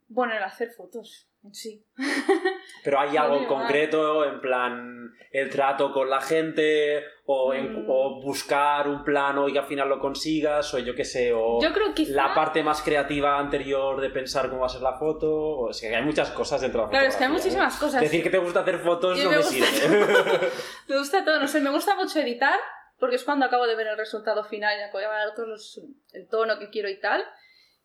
bueno, 0.08 0.34
el 0.38 0.44
hacer 0.44 0.70
fotos 0.70 1.29
sí. 1.52 1.84
Pero 2.84 3.00
hay 3.00 3.18
algo 3.18 3.40
digo 3.40 3.48
concreto, 3.56 4.26
en 4.26 4.40
plan 4.42 4.96
el 5.32 5.50
trato 5.50 5.92
con 5.94 6.10
la 6.10 6.22
gente, 6.22 7.04
o, 7.26 7.54
en- 7.54 7.84
Mm. 7.84 7.86
o 7.88 8.20
buscar 8.22 8.88
un 8.88 9.04
plano 9.04 9.48
y 9.48 9.54
que 9.54 9.60
al 9.60 9.66
final 9.68 9.88
lo 9.88 10.00
consigas, 10.00 10.74
o 10.74 10.80
yo 10.80 10.96
qué 10.96 11.06
sé, 11.06 11.32
o 11.34 11.62
Yo 11.62 11.72
creo 11.72 11.94
quizá... 11.94 12.14
la 12.14 12.34
parte 12.34 12.64
más 12.64 12.82
creativa 12.82 13.38
anterior 13.38 14.02
de 14.02 14.10
pensar 14.10 14.50
cómo 14.50 14.62
va 14.62 14.66
a 14.68 14.70
ser 14.70 14.82
la 14.82 14.98
foto, 14.98 15.32
o 15.32 15.70
es 15.70 15.80
que 15.82 15.96
hay 15.96 16.04
muchas 16.04 16.32
cosas 16.32 16.62
dentro 16.62 16.82
de 16.82 16.86
la 16.88 16.90
Claro, 16.92 17.08
es 17.08 17.16
que 17.16 17.24
hay 17.26 17.30
fotografía, 17.30 17.52
¿eh? 17.52 17.64
muchísimas 17.64 17.78
cosas. 17.80 18.02
Decir 18.02 18.24
que 18.24 18.30
te 18.32 18.38
gusta 18.40 18.62
hacer 18.62 18.80
fotos 18.80 19.20
Y 19.20 19.24
no 19.24 19.30
me 19.30 19.36
me, 19.38 19.44
gusta- 19.44 19.66
sirve. 19.68 20.40
Me 20.88 20.98
gusta 20.98 21.24
todo, 21.24 21.40
no 21.40 21.48
sé, 21.48 21.60
me 21.62 21.70
gusta 21.70 21.94
mucho 21.96 22.20
editar, 22.20 22.60
porque 23.00 23.18
es 23.18 23.24
cuando 23.24 23.46
acabo 23.46 23.68
de 23.68 23.76
ver 23.76 23.86
el 23.88 23.98
resultado 23.98 24.44
final 24.44 24.80
y 24.80 24.82
acabo 24.82 25.00
de 25.00 25.08
ver 25.08 25.36
todos 25.36 25.48
los- 25.50 25.82
el 26.14 26.28
tono 26.28 26.58
que 26.58 26.70
quiero 26.72 26.90
y 26.90 27.00
tal. 27.00 27.24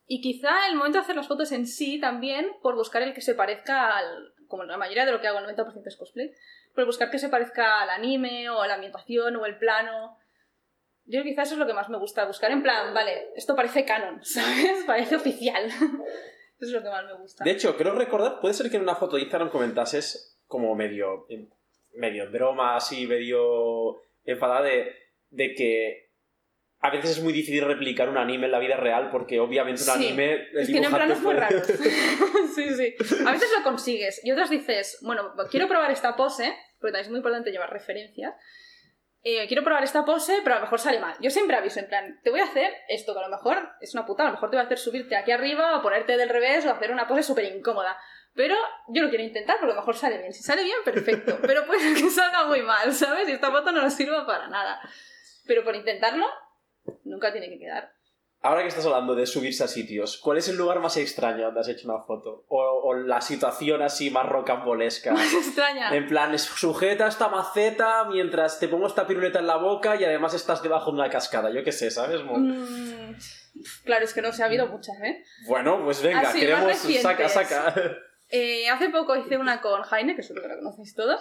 Y 0.07 0.21
quizá 0.21 0.69
el 0.69 0.77
momento 0.77 0.99
de 0.99 1.03
hacer 1.03 1.17
las 1.17 1.29
fotos 1.29 1.51
en 1.53 1.67
sí 1.67 1.99
también, 1.99 2.47
por 2.63 2.75
buscar 2.75 3.03
el 3.03 3.15
que 3.15 3.21
se 3.21 3.35
parezca 3.35 3.97
al. 3.97 4.35
como 4.49 4.65
la 4.65 4.77
mayoría 4.77 5.07
de 5.07 5.13
lo 5.13 5.21
que 5.21 5.29
hago, 5.29 5.39
el 5.39 5.47
90% 5.47 5.83
es 5.87 5.97
cosplay, 5.97 6.33
por 6.75 6.85
buscar 6.85 7.11
que 7.11 7.19
se 7.19 7.29
parezca 7.29 7.81
al 7.81 7.91
anime 7.91 8.51
o 8.51 8.61
a 8.61 8.67
la 8.67 8.75
ambientación 8.75 9.37
o 9.37 9.47
el 9.47 9.59
plano. 9.59 10.19
Yo 11.07 11.23
quizá 11.23 11.43
eso 11.43 11.55
es 11.55 11.59
lo 11.59 11.67
que 11.67 11.75
más 11.75 11.89
me 11.89 11.99
gusta, 11.99 12.25
buscar 12.27 12.51
en 12.51 12.63
plan, 12.63 12.95
vale, 12.95 13.29
esto 13.37 13.55
parece 13.55 13.85
canon, 13.85 14.21
¿sabes? 14.25 14.85
Parece 14.87 15.17
oficial. 15.17 15.67
eso 15.67 15.77
es 16.61 16.71
lo 16.71 16.83
que 16.83 16.89
más 16.89 17.05
me 17.05 17.15
gusta. 17.15 17.45
De 17.45 17.51
hecho, 17.51 17.77
creo 17.77 17.95
recordar, 17.95 18.41
puede 18.41 18.55
ser 18.55 18.71
que 18.71 18.77
en 18.77 18.83
una 18.83 18.97
foto 18.97 19.17
de 19.17 19.23
Instagram 19.23 19.51
comentases 19.51 20.39
como 20.47 20.75
medio, 20.75 21.27
medio 21.95 22.31
broma, 22.31 22.77
así, 22.77 23.07
medio 23.07 24.03
enfadada 24.25 24.63
de, 24.63 24.95
de 25.31 25.55
que 25.55 26.04
a 26.85 26.91
veces 26.91 27.13
es 27.13 27.23
muy 27.23 27.33
difícil 27.33 27.65
replicar 27.65 28.11
un 28.11 28.19
anime 28.19 28.45
en 28.45 28.53
la 28.53 28.59
vida 28.59 28.77
real 28.77 29.09
porque 29.11 29.41
obviamente 29.41 29.81
un 29.81 29.89
Sí, 29.89 30.09
anime... 30.09 30.33
el 30.35 30.59
Es 30.59 30.67
que 30.67 30.73
tienen 30.73 30.91
planos 30.91 31.19
muy 31.23 31.33
raros. 31.33 31.67
sí, 32.55 32.75
sí. 32.75 32.95
A 33.27 33.33
veces 33.33 33.49
lo 33.57 33.65
consigues 33.65 34.21
y 34.23 34.31
otras 34.31 34.51
dices, 34.51 34.99
bueno, 35.01 35.33
quiero 35.51 35.67
probar 35.67 35.91
esta 35.91 36.15
pose, 36.15 36.55
porque 36.79 36.93
también 36.93 37.07
es 37.07 37.09
muy 37.09 37.17
importante 37.21 37.51
llevar 37.51 37.73
referencias. 37.73 38.35
Eh, 39.23 39.47
quiero 39.49 39.65
probar 39.65 39.83
esta 39.83 40.05
pose, 40.05 40.41
pero 40.45 40.57
a 40.57 40.59
lo 40.59 40.65
mejor 40.65 40.79
sale 40.79 41.01
mal. 41.01 41.17
Yo 41.21 41.31
siempre 41.31 41.57
aviso, 41.57 41.81
en 41.81 41.89
plan, 41.89 42.21
te 42.23 42.29
voy 42.29 42.41
a 42.41 42.45
hacer 42.45 42.71
esto, 42.91 43.15
que 43.15 43.21
a 43.21 43.29
lo 43.29 43.35
mejor 43.35 43.67
es 43.81 43.95
una 43.95 44.05
puta, 44.05 44.25
a 44.25 44.27
lo 44.27 44.33
mejor 44.33 44.51
te 44.51 44.57
voy 44.57 44.63
a 44.63 44.67
hacer 44.67 44.77
subirte 44.77 45.17
aquí 45.17 45.33
arriba 45.33 45.79
o 45.79 45.83
ponerte 45.83 46.19
del 46.19 46.29
revés 46.29 46.67
o 46.67 46.71
hacer 46.71 46.93
una 46.93 47.09
pose 47.09 47.23
súper 47.23 47.47
incómoda. 47.47 47.97
Pero 48.35 48.57
yo 48.89 49.03
lo 49.03 49.09
quiero 49.09 49.25
intentar 49.25 49.57
porque 49.59 49.73
a 49.73 49.77
lo 49.77 49.81
mejor 49.81 49.97
sale 49.97 50.19
bien. 50.19 50.35
Si 50.35 50.43
sale 50.43 50.65
bien, 50.65 50.77
perfecto. 50.85 51.39
Pero 51.47 51.65
puede 51.65 51.95
que 51.95 52.11
salga 52.11 52.45
muy 52.45 52.61
mal, 52.61 52.93
¿sabes? 52.93 53.27
Y 53.27 53.33
esta 53.33 53.51
foto 53.51 53.73
no 53.73 53.81
nos 53.81 53.95
sirva 53.95 54.27
para 54.27 54.49
nada. 54.49 54.79
Pero 55.47 55.65
por 55.65 55.75
intentarlo, 55.75 56.27
nunca 57.05 57.33
tiene 57.33 57.49
que 57.49 57.59
quedar. 57.59 57.93
Ahora 58.45 58.61
que 58.61 58.69
estás 58.69 58.85
hablando 58.85 59.15
de 59.15 59.25
subirse 59.25 59.65
a 59.65 59.69
sitios, 59.69 60.19
¿cuál 60.19 60.37
es 60.37 60.51
el 60.51 60.57
lugar 60.57 60.79
más 60.79 60.99
extraño 60.99 61.47
donde 61.47 61.61
has 61.61 61.69
hecho 61.69 61.91
una 61.91 62.03
foto? 62.03 62.45
O, 62.49 62.61
o 62.61 62.93
la 62.93 63.23
situación 63.23 63.81
así 63.81 64.11
más 64.11 64.27
rocambolesca. 64.27 65.13
Más 65.15 65.33
extraña. 65.33 65.97
En 65.97 66.07
plan, 66.07 66.39
sujeta 66.39 67.07
esta 67.07 67.29
maceta 67.29 68.05
mientras 68.05 68.61
te 68.61 68.69
pongo 68.69 68.87
esta 68.87 69.07
piruleta 69.07 69.39
en 69.39 69.47
la 69.47 69.57
boca 69.57 69.97
y 69.97 70.05
además 70.05 70.35
estás 70.35 70.63
debajo 70.63 70.91
de 70.91 70.99
una 70.99 71.09
cascada. 71.09 71.51
Yo 71.51 71.65
qué 71.65 71.73
sé, 71.73 71.91
¿sabes? 71.91 72.21
Mm, 72.23 73.15
claro, 73.85 74.05
es 74.05 74.13
que 74.13 74.21
no 74.21 74.31
se 74.31 74.43
ha 74.43 74.47
habido 74.47 74.67
muchas, 74.67 74.97
¿eh? 75.03 75.25
Bueno, 75.49 75.83
pues 75.83 76.03
venga, 76.03 76.29
Así, 76.29 76.41
queremos... 76.41 76.77
Saca, 77.01 77.31
saca. 77.31 77.75
Eh, 78.29 78.69
Hace 78.69 78.91
poco 78.91 79.17
hice 79.17 79.39
una 79.39 79.63
con 79.63 79.83
Jaime, 79.85 80.17
que 80.17 80.23
seguro 80.23 80.43
que 80.43 80.49
la 80.49 80.57
conocéis 80.57 80.95
todos, 80.95 81.21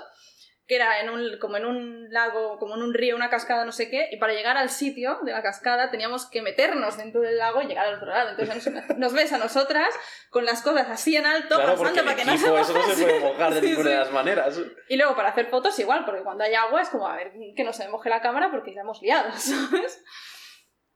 que 0.65 0.75
era 0.77 1.01
en 1.01 1.09
un, 1.09 1.37
como 1.39 1.57
en 1.57 1.65
un 1.65 2.09
lago, 2.09 2.57
como 2.57 2.75
en 2.75 2.83
un 2.83 2.93
río, 2.93 3.15
una 3.15 3.29
cascada, 3.29 3.65
no 3.65 3.73
sé 3.73 3.89
qué, 3.89 4.07
y 4.11 4.17
para 4.17 4.33
llegar 4.33 4.55
al 4.55 4.69
sitio 4.69 5.19
de 5.23 5.33
la 5.33 5.43
cascada 5.43 5.91
teníamos 5.91 6.25
que 6.29 6.41
meternos 6.41 6.97
dentro 6.97 7.21
del 7.21 7.37
lago 7.37 7.61
y 7.61 7.65
llegar 7.67 7.87
al 7.87 7.95
otro 7.95 8.07
lado. 8.07 8.29
Entonces 8.29 8.73
nos, 8.73 8.89
nos 8.97 9.13
ves 9.13 9.33
a 9.33 9.37
nosotras 9.37 9.93
con 10.29 10.45
las 10.45 10.61
cosas 10.61 10.89
así 10.89 11.17
en 11.17 11.25
alto, 11.25 11.55
Claro, 11.55 11.75
pasando 11.77 12.03
para 12.03 12.15
que 12.15 12.25
no 12.25 12.37
se 12.37 12.45
equipo 12.45 12.57
eso 12.57 12.73
no 12.73 12.81
se 12.83 13.03
puede 13.03 13.19
mojar 13.19 13.53
de 13.53 13.59
Sí, 13.61 13.67
ninguna 13.67 13.89
de 13.89 13.95
sí. 13.95 13.99
las 13.99 14.11
maneras. 14.11 14.61
Y 14.87 14.95
luego 14.95 15.15
para 15.15 15.29
hacer 15.29 15.47
fotos 15.47 15.77
igual, 15.79 16.05
porque 16.05 16.23
cuando 16.23 16.45
hay 16.45 16.53
agua 16.53 16.81
es 16.81 16.89
como, 16.89 17.07
a 17.07 17.15
ver, 17.17 17.33
que 17.55 17.63
no 17.63 17.73
se 17.73 17.83
me 17.85 17.91
moje 17.91 18.09
la 18.09 18.21
cámara 18.21 18.49
porque 18.49 18.73
ya 18.73 18.81
hemos 18.81 19.01
liado, 19.01 19.31
¿sabes? 19.35 20.01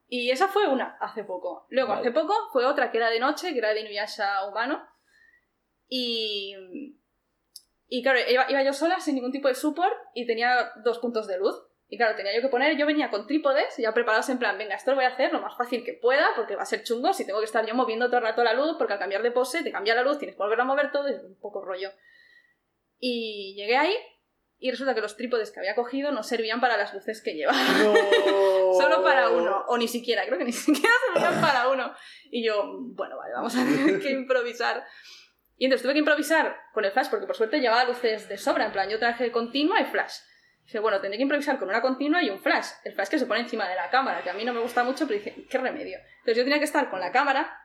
Y 0.07 0.31
esa 0.31 0.47
fue 0.47 0.67
una, 0.67 0.97
hace 1.01 1.25
poco. 1.25 1.65
Luego, 1.69 1.89
Vale. 1.89 2.01
hace 2.01 2.11
poco, 2.11 2.33
fue 2.53 2.65
otra 2.65 2.89
que 2.89 2.97
era 2.97 3.09
de 3.09 3.19
noche, 3.19 3.51
que 3.51 3.59
era 3.59 3.73
de 3.73 3.81
Inuyasha 3.81 4.47
humano. 4.47 4.81
Y... 5.89 6.55
Y 7.87 8.03
claro, 8.03 8.19
iba, 8.27 8.45
iba 8.49 8.63
yo 8.63 8.73
sola, 8.73 8.99
sin 8.99 9.15
ningún 9.15 9.31
tipo 9.31 9.47
de 9.47 9.55
support, 9.55 9.95
y 10.13 10.25
tenía 10.25 10.71
dos 10.83 10.99
puntos 10.99 11.27
de 11.27 11.37
luz. 11.37 11.55
Y 11.89 11.97
claro, 11.97 12.17
tenía 12.17 12.35
yo 12.35 12.41
que 12.41 12.49
poner, 12.49 12.75
yo 12.77 12.85
venía 12.85 13.09
con 13.09 13.27
trípodes, 13.27 13.77
ya 13.77 13.93
preparados 13.93 14.27
en 14.27 14.39
plan, 14.39 14.57
venga, 14.57 14.75
esto 14.75 14.91
lo 14.91 14.97
voy 14.97 15.05
a 15.05 15.09
hacer 15.09 15.31
lo 15.31 15.39
más 15.39 15.55
fácil 15.55 15.85
que 15.85 15.93
pueda, 15.93 16.27
porque 16.35 16.57
va 16.57 16.63
a 16.63 16.65
ser 16.65 16.83
chungo 16.83 17.13
si 17.13 17.25
tengo 17.25 17.39
que 17.39 17.45
estar 17.45 17.65
yo 17.65 17.75
moviendo 17.75 18.07
todo 18.07 18.17
el 18.17 18.23
rato 18.23 18.43
la 18.43 18.53
luz, 18.53 18.75
porque 18.77 18.93
al 18.93 18.99
cambiar 18.99 19.23
de 19.23 19.31
pose 19.31 19.63
te 19.63 19.71
cambia 19.71 19.95
la 19.95 20.03
luz, 20.03 20.17
tienes 20.17 20.35
que 20.35 20.43
volver 20.43 20.59
a 20.59 20.65
mover 20.65 20.91
todo, 20.91 21.07
es 21.07 21.23
un 21.23 21.39
poco 21.39 21.63
rollo. 21.63 21.91
Y 22.99 23.55
llegué 23.55 23.77
ahí, 23.77 23.95
y 24.59 24.71
resulta 24.71 24.95
que 24.95 25.01
los 25.01 25.15
trípodes 25.15 25.51
que 25.51 25.59
había 25.59 25.75
cogido 25.75 26.11
no 26.11 26.23
servían 26.23 26.59
para 26.59 26.77
las 26.77 26.93
luces 26.93 27.21
que 27.21 27.35
llevaba. 27.35 27.57
No. 27.83 28.73
Solo 28.73 29.03
para 29.03 29.29
uno, 29.29 29.63
o 29.67 29.77
ni 29.77 29.87
siquiera, 29.87 30.25
creo 30.25 30.37
que 30.37 30.45
ni 30.45 30.51
siquiera 30.51 30.93
servían 31.13 31.39
para 31.39 31.69
uno. 31.69 31.93
Y 32.31 32.43
yo, 32.43 32.63
bueno, 32.79 33.17
vale, 33.17 33.33
vamos 33.33 33.55
a 33.55 33.63
tener 33.63 34.01
que 34.01 34.11
improvisar. 34.11 34.83
Y 35.57 35.65
entonces 35.65 35.83
tuve 35.83 35.93
que 35.93 35.99
improvisar 35.99 36.55
con 36.73 36.85
el 36.85 36.91
flash, 36.91 37.07
porque 37.09 37.25
por 37.25 37.35
suerte 37.35 37.59
llevaba 37.59 37.83
luces 37.85 38.29
de 38.29 38.37
sobra, 38.37 38.65
en 38.65 38.71
plan, 38.71 38.89
yo 38.89 38.99
traje 38.99 39.31
continua 39.31 39.81
y 39.81 39.85
flash. 39.85 40.13
Dije, 40.63 40.79
bueno, 40.79 41.01
tendré 41.01 41.17
que 41.17 41.23
improvisar 41.23 41.57
con 41.57 41.69
una 41.69 41.81
continua 41.81 42.21
y 42.21 42.29
un 42.29 42.39
flash. 42.39 42.67
El 42.83 42.93
flash 42.93 43.07
que 43.07 43.19
se 43.19 43.25
pone 43.25 43.39
encima 43.39 43.67
de 43.67 43.75
la 43.75 43.89
cámara, 43.89 44.21
que 44.21 44.29
a 44.29 44.33
mí 44.33 44.45
no 44.45 44.53
me 44.53 44.59
gusta 44.59 44.83
mucho, 44.83 45.07
pero 45.07 45.19
dije, 45.19 45.47
qué 45.49 45.57
remedio. 45.57 45.97
Entonces 46.19 46.37
yo 46.37 46.43
tenía 46.43 46.59
que 46.59 46.65
estar 46.65 46.89
con 46.89 46.99
la 46.99 47.11
cámara, 47.11 47.57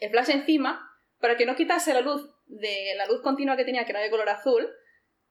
el 0.00 0.10
flash 0.10 0.30
encima, 0.30 0.90
para 1.20 1.36
que 1.36 1.46
no 1.46 1.56
quitase 1.56 1.94
la 1.94 2.00
luz 2.00 2.28
de 2.46 2.94
la 2.96 3.06
luz 3.06 3.22
continua 3.22 3.56
que 3.56 3.64
tenía, 3.64 3.84
que 3.84 3.92
era 3.92 4.00
de 4.00 4.10
color 4.10 4.28
azul, 4.28 4.68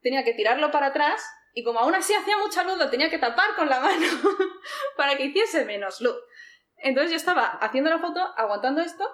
tenía 0.01 0.23
que 0.23 0.33
tirarlo 0.33 0.71
para 0.71 0.87
atrás 0.87 1.23
y 1.53 1.63
como 1.63 1.79
aún 1.79 1.93
así 1.93 2.13
hacía 2.13 2.37
mucha 2.37 2.63
luz, 2.63 2.77
lo 2.77 2.89
tenía 2.89 3.09
que 3.09 3.19
tapar 3.19 3.55
con 3.55 3.69
la 3.69 3.79
mano 3.79 4.07
para 4.97 5.17
que 5.17 5.25
hiciese 5.25 5.65
menos 5.65 6.01
luz. 6.01 6.17
Entonces 6.77 7.11
yo 7.11 7.17
estaba 7.17 7.45
haciendo 7.45 7.89
la 7.89 7.99
foto, 7.99 8.21
aguantando 8.37 8.81
esto 8.81 9.07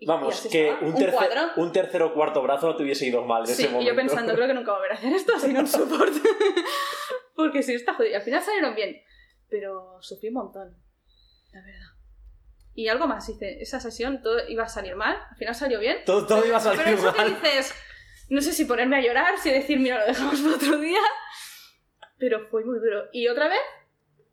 Y- 0.00 0.06
Vamos, 0.06 0.46
que 0.50 0.70
un, 0.80 0.88
un 0.88 0.94
tercer- 0.94 1.12
cuadro. 1.12 1.40
un 1.56 1.72
tercer 1.72 2.02
o 2.02 2.14
cuarto 2.14 2.40
brazo 2.42 2.68
no 2.68 2.76
te 2.76 2.84
hubiese 2.84 3.06
ido 3.06 3.24
mal 3.24 3.40
en 3.42 3.46
Sí, 3.48 3.52
ese 3.64 3.68
momento. 3.72 3.90
yo 3.90 3.96
pensando, 3.96 4.32
creo 4.34 4.46
que 4.46 4.54
nunca 4.54 4.72
voy 4.72 4.88
a 4.90 4.94
hacer 4.94 5.12
esto 5.12 5.38
si 5.40 5.52
no 5.52 5.62
lo 5.62 5.66
soporto. 5.66 6.18
Porque 7.34 7.62
si 7.62 7.74
está 7.74 7.94
jodido. 7.94 8.16
Al 8.16 8.22
final 8.22 8.42
salieron 8.42 8.74
bien, 8.74 9.00
pero 9.48 9.98
sufrí 10.00 10.28
un 10.28 10.34
montón, 10.34 10.76
la 11.52 11.60
verdad. 11.62 11.86
Y 12.74 12.86
algo 12.88 13.08
más, 13.08 13.28
hice, 13.28 13.60
esa 13.60 13.80
sesión 13.80 14.22
todo 14.22 14.38
iba 14.48 14.62
a 14.64 14.68
salir 14.68 14.94
mal, 14.94 15.16
al 15.30 15.36
final 15.36 15.54
salió 15.54 15.80
bien. 15.80 15.98
Todo, 16.04 16.26
todo 16.26 16.46
iba 16.46 16.58
a 16.58 16.60
salir 16.60 16.80
Pero 16.84 16.96
eso 16.96 17.12
que 17.12 17.18
mal. 17.18 17.34
dices, 17.42 17.74
no 18.28 18.40
sé 18.40 18.52
si 18.52 18.64
ponerme 18.66 18.96
a 18.98 19.00
llorar, 19.00 19.36
si 19.38 19.50
decir, 19.50 19.80
mira, 19.80 19.98
lo 19.98 20.06
dejamos 20.06 20.40
para 20.40 20.54
otro 20.54 20.78
día. 20.78 21.00
Pero 22.18 22.46
fue 22.48 22.64
muy 22.64 22.78
duro. 22.78 23.06
Y 23.12 23.26
otra 23.26 23.48
vez, 23.48 23.58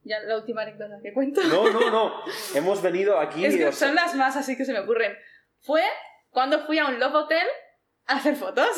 ya 0.04 0.20
la 0.20 0.38
última 0.38 0.62
anécdota 0.62 1.00
que 1.02 1.12
cuento. 1.14 1.42
No, 1.44 1.72
no, 1.72 1.90
no. 1.90 2.22
Hemos 2.54 2.82
venido 2.84 3.20
aquí. 3.20 3.44
es 3.48 3.56
que 3.58 3.72
son 3.72 3.96
las 3.96 4.14
más 4.16 4.36
así 4.36 4.56
que 4.56 4.66
se 4.66 4.74
me 4.74 4.80
ocurren. 4.80 5.16
Fue 5.66 5.84
cuando 6.30 6.60
fui 6.66 6.78
a 6.80 6.86
un 6.88 7.00
Love 7.00 7.16
Hotel 7.16 7.48
a 8.08 8.18
hacer 8.18 8.36
fotos. 8.36 8.70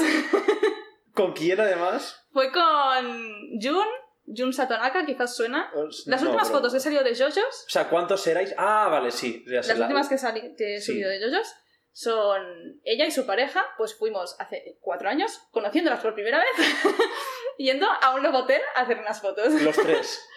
¿Con 1.13 1.33
quién 1.33 1.59
además? 1.59 2.23
Fue 2.31 2.51
con 2.51 3.59
Jun, 3.61 3.87
Jun 4.27 4.53
Satonaka, 4.53 5.05
quizás 5.05 5.35
suena. 5.35 5.71
Os- 5.75 6.05
Las 6.05 6.21
no, 6.21 6.29
últimas 6.29 6.47
pero- 6.49 6.59
fotos 6.59 6.73
he 6.75 6.79
salido 6.79 7.03
de 7.03 7.15
JoJo's. 7.15 7.65
O 7.67 7.69
sea, 7.69 7.89
¿cuántos 7.89 8.25
erais? 8.27 8.53
Ah, 8.57 8.87
vale, 8.89 9.11
sí. 9.11 9.43
ya 9.47 9.63
sé, 9.63 9.69
Las 9.69 9.79
la- 9.79 9.85
últimas 9.85 10.07
que, 10.09 10.55
que 10.55 10.75
he 10.75 10.81
Sí. 10.81 10.91
subido 10.93 11.09
de 11.09 11.19
JoJo's 11.19 11.53
son 11.91 12.79
ella 12.83 13.05
y 13.07 13.11
su 13.11 13.25
pareja. 13.25 13.65
Pues 13.77 13.97
fuimos 13.97 14.35
hace 14.39 14.77
cuatro 14.79 15.09
años, 15.09 15.41
conociéndolas 15.51 16.01
por 16.01 16.13
primera 16.13 16.37
vez, 16.37 16.47
yendo 17.57 17.87
a 17.89 18.13
un 18.13 18.21
Love 18.21 18.35
Hotel 18.35 18.61
a 18.75 18.81
hacer 18.81 18.99
unas 18.99 19.19
fotos. 19.19 19.51
Los 19.61 19.75
tres. 19.75 20.23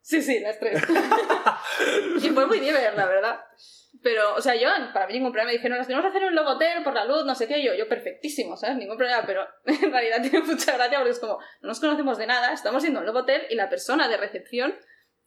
Sí, 0.00 0.22
sí, 0.22 0.40
las 0.40 0.58
tres. 0.58 0.82
y 2.22 2.30
fue 2.30 2.46
muy 2.46 2.60
divertido, 2.60 2.92
la 2.96 3.04
verdad. 3.04 3.44
Pero, 4.02 4.34
o 4.34 4.40
sea, 4.40 4.54
yo, 4.54 4.68
para 4.92 5.06
mí 5.06 5.14
ningún 5.14 5.32
problema. 5.32 5.48
Me 5.48 5.56
dijeron, 5.56 5.78
nos 5.78 5.86
tenemos 5.86 6.04
que 6.04 6.16
hacer 6.16 6.28
un 6.28 6.34
Love 6.34 6.48
Hotel 6.56 6.82
por 6.84 6.94
la 6.94 7.04
luz, 7.04 7.24
no 7.24 7.34
sé 7.34 7.48
qué. 7.48 7.62
Yo, 7.62 7.74
yo 7.74 7.88
perfectísimo, 7.88 8.56
¿sabes? 8.56 8.76
Ningún 8.76 8.96
problema. 8.96 9.24
Pero 9.26 9.46
en 9.66 9.90
realidad 9.90 10.22
tiene 10.22 10.40
mucha 10.40 10.74
gracia 10.76 10.98
porque 10.98 11.12
es 11.12 11.18
como, 11.18 11.38
no 11.62 11.68
nos 11.68 11.80
conocemos 11.80 12.16
de 12.18 12.26
nada, 12.26 12.52
estamos 12.52 12.82
yendo 12.82 12.98
a 12.98 13.02
un 13.02 13.06
Love 13.06 13.22
Hotel 13.22 13.42
y 13.50 13.54
la 13.56 13.68
persona 13.68 14.06
de 14.08 14.16
recepción, 14.16 14.76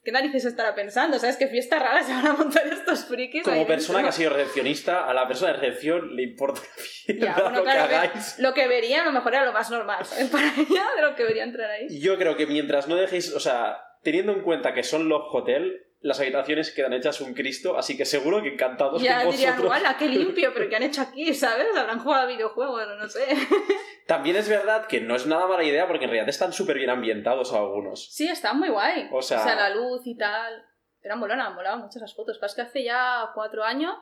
¿qué 0.04 0.12
narices 0.12 0.46
estará 0.46 0.74
pensando? 0.74 1.20
¿Sabes? 1.20 1.36
¿Qué 1.38 1.48
fiesta 1.48 1.80
rara 1.80 2.02
se 2.04 2.14
van 2.14 2.28
a 2.28 2.34
montar 2.34 2.66
estos 2.68 3.04
frikis? 3.06 3.44
Como 3.44 3.68
persona 3.68 4.00
que 4.00 4.08
ha 4.08 4.12
dentro? 4.12 4.18
sido 4.18 4.34
recepcionista, 4.38 5.10
a 5.10 5.14
la 5.14 5.28
persona 5.28 5.52
de 5.54 5.60
recepción 5.60 6.16
le 6.16 6.24
importa 6.24 6.62
Ya, 7.08 7.34
bueno, 7.34 7.58
lo 7.58 7.64
claro, 7.64 7.90
que 7.90 7.96
hagáis. 7.96 8.40
lo 8.40 8.54
que 8.54 8.68
vería 8.68 9.02
a 9.02 9.06
lo 9.06 9.12
mejor 9.12 9.34
era 9.34 9.44
lo 9.46 9.52
más 9.54 9.70
normal, 9.70 10.06
¿sabes? 10.06 10.30
Para 10.32 10.46
ella, 10.46 10.86
de 10.96 11.02
lo 11.02 11.16
que 11.16 11.24
vería 11.24 11.44
entrar 11.44 11.70
ahí. 11.70 12.00
Yo 12.00 12.18
creo 12.18 12.38
que 12.38 12.48
mientras 12.48 12.88
no 12.88 12.96
dejéis, 12.96 13.34
o 13.36 13.40
sea, 13.40 13.78
teniendo 14.02 14.32
en 14.32 14.44
cuenta 14.44 14.74
que 14.74 14.84
son 14.84 15.10
Love 15.10 15.28
Hotel, 15.34 15.88
las 16.02 16.20
habitaciones 16.20 16.72
quedan 16.72 16.94
hechas 16.94 17.22
un 17.22 17.34
Cristo, 17.34 17.78
así 17.78 17.96
que 17.96 18.06
seguro 18.06 18.42
que 18.42 18.50
encantados 18.50 19.02
Ya 19.02 19.22
con 19.24 19.32
dirían, 19.32 19.52
vosotros. 19.58 19.80
guala, 19.82 19.98
qué 19.98 20.08
limpio, 20.10 20.52
pero 20.54 20.68
¿qué 20.70 20.76
han 20.76 20.84
hecho 20.84 21.02
aquí? 21.02 21.34
¿Sabes? 21.34 21.68
Habrán 21.76 22.00
jugado 22.00 22.24
a 22.24 22.26
videojuegos, 22.28 22.88
no 23.00 23.08
sé. 23.08 23.26
También 24.08 24.36
es 24.36 24.50
verdad 24.50 24.88
que 24.88 25.00
no 25.00 25.16
es 25.16 25.26
nada 25.28 25.48
mala 25.48 25.64
idea 25.64 25.88
porque 25.88 26.06
en 26.06 26.10
realidad 26.12 26.30
están 26.30 26.54
súper 26.54 26.78
bien 26.78 26.90
ambientados 26.90 27.54
algunos. 27.54 28.12
Sí, 28.12 28.28
está 28.28 28.54
muy 28.54 28.70
guay. 28.70 29.08
O 29.12 29.22
sea- 29.22 29.56
la 29.56 29.70
luz 29.70 30.02
y 30.06 30.16
tal. 30.18 30.66
Eran 31.04 31.20
molaban, 31.20 31.56
molaban 31.56 31.80
mucho 31.82 31.98
esas 32.00 32.14
fotos. 32.16 32.38
Pero 32.38 32.48
es 32.48 32.56
que 32.56 32.62
hace 32.62 32.84
ya 32.84 33.30
cuatro 33.34 33.64
años, 33.64 33.96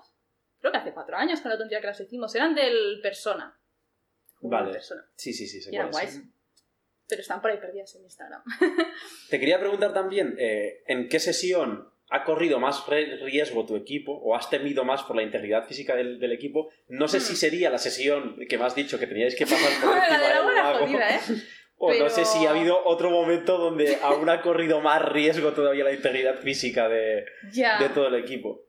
creo 0.60 0.72
que 0.72 0.78
hace 0.80 0.94
cuatro 0.94 1.16
años 1.18 1.42
con 1.42 1.52
la 1.52 1.58
tontería 1.58 1.80
que 1.82 1.88
las 1.88 2.00
hicimos, 2.00 2.34
eran 2.36 2.56
del 2.56 3.00
Persona. 3.04 3.58
Vale. 4.42 4.72
Persona. 4.72 5.04
Sí, 5.16 5.32
sí, 5.34 5.48
sí. 5.48 5.62
sé 5.62 5.72
Y 5.72 5.76
eran 5.76 5.92
guays. 5.92 6.22
Pero 7.10 7.22
están 7.22 7.42
por 7.42 7.50
ahí 7.52 7.58
perdidas 7.58 7.94
en 7.96 8.04
Instagram. 8.04 8.44
Te 9.30 9.40
quería 9.40 9.60
preguntar 9.60 9.94
también, 9.94 10.36
eh, 10.40 10.84
¿en 10.88 11.10
qué 11.10 11.20
sesión 11.20 11.90
ha 12.12 12.24
corrido 12.24 12.60
más 12.60 12.86
riesgo 12.88 13.66
tu 13.66 13.76
equipo 13.76 14.14
o 14.14 14.36
has 14.36 14.50
temido 14.50 14.84
más 14.86 15.04
por 15.04 15.16
la 15.16 15.24
integridad 15.24 15.66
física 15.68 15.96
del, 15.96 16.20
del 16.20 16.32
equipo? 16.32 16.70
No 16.88 17.08
sé 17.08 17.18
Hmm. 17.18 17.22
si 17.22 17.36
sería 17.36 17.70
la 17.72 17.80
sesión 17.80 18.38
que 18.48 18.58
me 18.58 18.66
has 18.66 18.76
dicho 18.76 19.00
que 19.00 19.08
teníais 19.08 19.36
que 19.36 19.46
pasar 19.46 19.72
por 19.82 19.98
encima 19.98 20.54
lago. 20.56 20.86
jodida, 20.86 21.16
¿eh? 21.16 21.20
O 21.82 21.94
no 21.94 22.10
sé 22.10 22.26
si 22.26 22.46
ha 22.46 22.50
habido 22.50 22.78
otro 22.86 23.10
momento 23.10 23.58
donde 23.58 23.98
aún 24.02 24.28
ha 24.30 24.42
corrido 24.42 24.82
más 24.82 25.02
riesgo 25.02 25.54
todavía 25.54 25.86
la 25.86 25.94
integridad 25.94 26.36
física 26.36 26.90
de, 26.90 27.24
de 27.54 27.90
todo 27.94 28.08
el 28.08 28.16
equipo. 28.16 28.66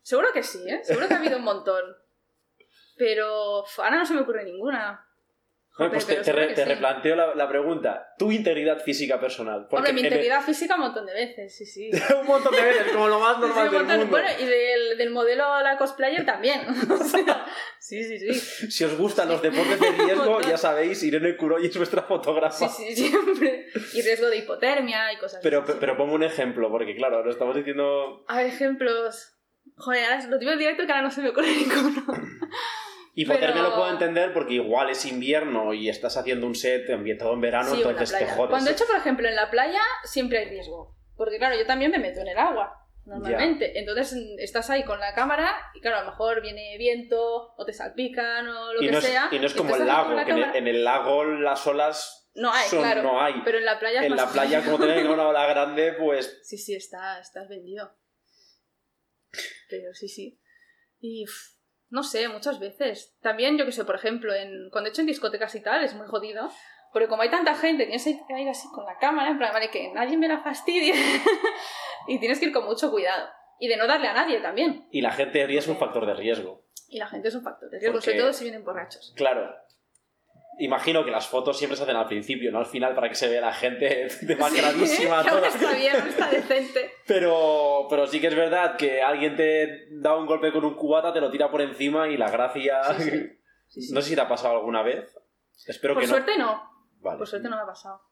Seguro 0.00 0.28
que 0.32 0.44
sí, 0.44 0.60
¿eh? 0.68 0.78
Seguro 0.84 1.08
que 1.08 1.14
ha 1.14 1.18
habido 1.18 1.38
un 1.38 1.42
montón. 1.44 1.82
Pero 2.96 3.64
ahora 3.78 3.96
no 3.96 4.06
se 4.06 4.14
me 4.14 4.20
ocurre 4.20 4.44
ninguna. 4.44 5.04
Joder, 5.74 5.90
pues 5.92 6.04
te, 6.06 6.12
pero 6.16 6.24
te 6.24 6.32
re- 6.32 6.46
te 6.48 6.62
sí. 6.64 6.68
replanteo 6.68 7.16
la, 7.16 7.34
la 7.34 7.48
pregunta. 7.48 8.12
Tu 8.18 8.30
integridad 8.30 8.78
física 8.82 9.18
personal. 9.18 9.66
Porque 9.70 9.76
Hombre, 9.90 9.92
mi 9.94 10.00
en 10.00 10.06
el- 10.06 10.12
integridad 10.12 10.42
física 10.42 10.74
un 10.74 10.82
montón 10.82 11.06
de 11.06 11.14
veces, 11.14 11.56
sí, 11.56 11.64
sí. 11.64 11.90
un 12.20 12.26
montón 12.26 12.54
de 12.54 12.60
veces, 12.62 12.92
como 12.92 13.08
lo 13.08 13.18
más 13.18 13.36
Sí, 13.36 13.40
normal 13.40 13.66
un 13.66 13.72
del 13.72 13.80
montón. 13.80 13.98
mundo. 14.00 14.10
Bueno, 14.10 14.28
y 14.38 14.44
del, 14.44 14.98
del 14.98 15.10
modelo 15.10 15.60
la 15.62 15.78
cosplayer 15.78 16.26
también. 16.26 16.60
O 16.90 16.96
sea, 17.02 17.46
sí, 17.78 18.04
sí, 18.04 18.18
sí. 18.18 18.70
Si 18.70 18.84
os 18.84 18.98
gustan 18.98 19.28
los 19.30 19.40
deportes 19.40 19.80
de 19.80 19.90
riesgo, 20.04 20.40
ya 20.42 20.58
sabéis, 20.58 21.02
Irene 21.04 21.36
Kuroy 21.38 21.64
es 21.66 21.76
vuestra 21.78 22.02
fotógrafa. 22.02 22.68
Sí, 22.68 22.94
sí, 22.94 23.08
siempre. 23.08 23.66
Y 23.94 24.02
riesgo 24.02 24.28
de 24.28 24.36
hipotermia 24.38 25.10
y 25.12 25.16
cosas 25.16 25.40
Pero, 25.42 25.62
así. 25.62 25.72
pero 25.80 25.96
pongo 25.96 26.14
un 26.14 26.22
ejemplo, 26.22 26.70
porque 26.70 26.94
claro, 26.94 27.24
lo 27.24 27.30
estamos 27.30 27.56
diciendo. 27.56 28.24
A 28.28 28.36
ver, 28.36 28.46
ejemplos. 28.48 29.38
Joder, 29.76 30.04
ahora 30.04 30.18
es 30.18 30.26
lo 30.28 30.38
típico 30.38 30.58
directo 30.58 30.84
que 30.84 30.92
ahora 30.92 31.02
no 31.04 31.10
se 31.10 31.22
me 31.22 31.30
ocurre 31.30 31.46
ninguno. 31.54 32.04
Hipotermia 33.14 33.52
Pero- 33.62 33.68
lo 33.70 33.74
puedo 33.76 33.90
entender 33.90 34.32
porque 34.32 34.54
igual 34.54 34.88
es 34.90 35.04
invierno 35.04 35.74
y 35.74 35.88
estás 35.88 36.16
haciendo 36.16 36.46
un 36.46 36.54
set 36.54 36.88
ambientado 36.90 37.34
en 37.34 37.40
verano, 37.42 37.74
Sí, 37.74 37.82
entonces 37.82 38.18
te 38.18 38.26
jodes. 38.26 38.50
Cuando 38.50 38.70
he 38.70 38.72
hecho, 38.72 38.86
por 38.86 38.96
ejemplo, 38.96 39.28
en 39.28 39.36
la 39.36 39.50
playa, 39.50 39.80
siempre 40.04 40.38
hay 40.38 40.48
riesgo. 40.48 40.96
Porque, 41.16 41.36
claro, 41.38 41.56
yo 41.56 41.66
también 41.66 41.90
me 41.90 41.98
meto 41.98 42.20
en 42.20 42.28
el 42.28 42.38
agua, 42.38 42.74
normalmente. 43.04 43.78
Entonces, 43.78 44.14
estás 44.38 44.70
ahí 44.70 44.82
con 44.84 44.98
la 44.98 45.14
cámara 45.14 45.54
y, 45.74 45.80
claro, 45.80 45.98
a 45.98 46.04
lo 46.04 46.10
mejor 46.10 46.40
viene 46.40 46.76
viento 46.78 47.52
o 47.54 47.64
te 47.66 47.74
salpican 47.74 48.48
o 48.48 48.72
lo 48.72 48.82
y, 48.82 48.86
que 48.86 48.92
no 48.92 48.98
es, 48.98 49.04
sea. 49.04 49.28
y 49.30 49.38
no 49.38 49.46
es 49.46 49.52
como 49.54 49.76
el 49.76 49.86
lago, 49.86 50.14
la 50.14 50.24
que 50.24 50.30
en 50.30 50.36
el, 50.38 50.42
cámara. 50.44 50.58
en 50.58 50.68
el 50.68 50.82
lago 50.84 51.24
las 51.24 51.66
olas 51.66 52.30
No 52.34 52.50
hay, 52.50 52.66
son- 52.68 52.78
claro. 52.80 53.02
no 53.02 53.20
hay. 53.20 53.34
Pero 53.44 53.58
en 53.58 53.66
la 53.66 53.78
playa 53.78 54.00
es 54.00 54.06
En 54.06 54.12
más 54.14 54.20
la 54.26 54.32
playa, 54.32 54.64
como 54.64 54.76
una 54.76 55.28
ola 55.28 55.46
grande, 55.46 55.92
pues 55.92 56.40
Sí, 56.44 56.56
sí, 56.56 56.74
está, 56.74 57.20
estás 57.20 57.46
vendido. 57.48 57.94
Pero 59.68 59.92
sí, 59.94 60.08
sí. 60.08 60.40
Y 61.00 61.24
no 61.92 62.02
sé, 62.02 62.26
muchas 62.28 62.58
veces. 62.58 63.14
También, 63.20 63.58
yo 63.58 63.66
que 63.66 63.72
sé, 63.72 63.84
por 63.84 63.94
ejemplo, 63.94 64.34
en, 64.34 64.70
cuando 64.70 64.88
he 64.88 64.90
hecho 64.90 65.02
en 65.02 65.06
discotecas 65.06 65.54
y 65.54 65.60
tal, 65.62 65.84
es 65.84 65.94
muy 65.94 66.06
jodido. 66.06 66.50
Porque 66.92 67.06
como 67.06 67.22
hay 67.22 67.30
tanta 67.30 67.54
gente, 67.54 67.84
tienes 67.84 68.04
que 68.04 68.40
ir 68.40 68.48
así 68.48 68.66
con 68.74 68.84
la 68.86 68.98
cámara, 68.98 69.30
en 69.30 69.38
plan, 69.38 69.52
vale, 69.52 69.70
que 69.70 69.92
nadie 69.92 70.16
me 70.16 70.26
la 70.26 70.40
fastidie. 70.42 70.94
y 72.08 72.18
tienes 72.18 72.38
que 72.38 72.46
ir 72.46 72.52
con 72.52 72.64
mucho 72.64 72.90
cuidado. 72.90 73.28
Y 73.60 73.68
de 73.68 73.76
no 73.76 73.86
darle 73.86 74.08
a 74.08 74.14
nadie 74.14 74.40
también. 74.40 74.88
y 74.90 75.02
la 75.02 75.12
gente 75.12 75.44
es 75.56 75.68
un 75.68 75.76
factor 75.76 76.06
de 76.06 76.14
riesgo. 76.14 76.64
Y 76.88 76.98
la 76.98 77.06
gente 77.06 77.28
es 77.28 77.34
un 77.34 77.42
factor 77.42 77.70
de 77.70 77.78
riesgo, 77.78 77.92
Porque- 77.94 78.04
sobre 78.06 78.18
todo 78.20 78.32
si 78.32 78.44
vienen 78.44 78.64
borrachos. 78.64 79.12
Claro. 79.16 79.54
Imagino 80.58 81.04
que 81.04 81.10
las 81.10 81.26
fotos 81.26 81.56
siempre 81.58 81.76
se 81.76 81.82
hacen 81.82 81.96
al 81.96 82.06
principio, 82.06 82.52
no 82.52 82.58
al 82.58 82.66
final, 82.66 82.94
para 82.94 83.08
que 83.08 83.14
se 83.14 83.28
vea 83.28 83.40
la 83.40 83.52
gente 83.52 84.08
demacradísima 84.22 85.22
Sí, 85.22 85.28
que 85.28 85.34
aún 85.34 85.40
toda. 85.40 85.48
está 85.48 85.72
bien, 85.72 85.96
está 85.96 86.30
decente. 86.30 86.92
Pero, 87.06 87.86
pero 87.88 88.06
sí 88.06 88.20
que 88.20 88.26
es 88.28 88.36
verdad 88.36 88.76
que 88.76 89.02
alguien 89.02 89.34
te 89.36 89.86
da 89.92 90.16
un 90.16 90.26
golpe 90.26 90.52
con 90.52 90.64
un 90.64 90.74
cubata, 90.74 91.12
te 91.12 91.20
lo 91.20 91.30
tira 91.30 91.50
por 91.50 91.62
encima 91.62 92.08
y 92.08 92.16
la 92.16 92.30
gracia. 92.30 92.82
Sí, 92.98 93.10
sí. 93.10 93.38
Sí, 93.72 93.80
sí. 93.80 93.94
No 93.94 94.02
sé 94.02 94.10
si 94.10 94.14
te 94.14 94.20
ha 94.20 94.28
pasado 94.28 94.54
alguna 94.58 94.82
vez. 94.82 95.16
Espero 95.66 95.94
Por 95.94 96.02
que 96.02 96.08
suerte 96.08 96.36
no. 96.36 96.62
Vale. 97.00 97.16
Por 97.16 97.26
suerte 97.26 97.48
no 97.48 97.56
me 97.56 97.62
ha 97.62 97.66
pasado. 97.66 98.02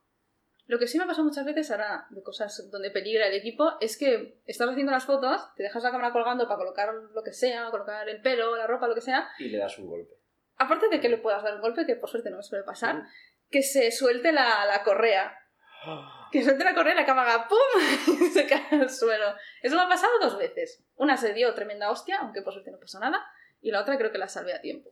Lo 0.67 0.79
que 0.79 0.87
sí 0.87 0.97
me 0.97 1.05
ha 1.05 1.07
pasado 1.07 1.25
muchas 1.27 1.45
veces 1.45 1.71
ahora 1.71 2.07
de 2.09 2.23
cosas 2.23 2.71
donde 2.73 2.91
peligra 2.91 3.27
el 3.27 3.35
equipo 3.35 3.73
es 3.79 3.99
que 3.99 4.41
estás 4.47 4.71
haciendo 4.71 4.91
las 4.91 5.05
fotos, 5.05 5.39
te 5.57 5.65
dejas 5.65 5.83
la 5.83 5.91
cámara 5.91 6.13
colgando 6.13 6.45
para 6.47 6.57
colocar 6.57 6.89
lo 6.95 7.23
que 7.23 7.35
sea, 7.35 7.71
colocar 7.71 8.09
el 8.09 8.23
pelo, 8.23 8.57
la 8.57 8.67
ropa, 8.67 8.89
lo 8.89 8.95
que 8.95 9.03
sea. 9.03 9.29
Y 9.39 9.51
le 9.51 9.59
das 9.59 9.79
un 9.79 9.89
golpe. 9.89 10.15
Aparte 10.61 10.89
de 10.89 11.01
que 11.01 11.09
le 11.09 11.17
puedas 11.19 11.43
dar 11.43 11.55
un 11.57 11.61
golpe, 11.63 11.87
que 11.87 11.97
por 11.97 12.09
suerte 12.11 12.31
no 12.31 12.37
me 12.37 12.43
suele 12.43 12.65
pasar, 12.65 13.03
que 13.51 13.63
se 13.63 13.91
suelte 13.91 14.31
la, 14.33 14.65
la 14.67 14.83
correa. 14.85 15.37
Que 16.31 16.45
suelte 16.45 16.63
la 16.63 16.77
correa 16.77 16.93
y 16.95 16.97
la 16.97 17.05
cámara 17.07 17.35
haga 17.35 17.49
¡pum! 17.49 18.15
y 18.21 18.27
se 18.31 18.47
cae 18.47 18.65
al 18.71 18.89
suelo. 18.89 19.35
Eso 19.63 19.75
me 19.75 19.83
ha 19.83 19.89
pasado 19.89 20.13
dos 20.21 20.39
veces. 20.39 20.85
Una 20.95 21.17
se 21.17 21.35
dio 21.35 21.53
tremenda 21.55 21.91
hostia, 21.91 22.19
aunque 22.21 22.41
por 22.43 22.53
suerte 22.53 22.71
no 22.71 22.79
pasó 22.79 23.01
nada, 23.01 23.21
y 23.61 23.73
la 23.73 23.81
otra 23.81 23.99
creo 23.99 24.13
que 24.13 24.19
la 24.19 24.29
salvé 24.29 24.55
a 24.55 24.61
tiempo. 24.61 24.91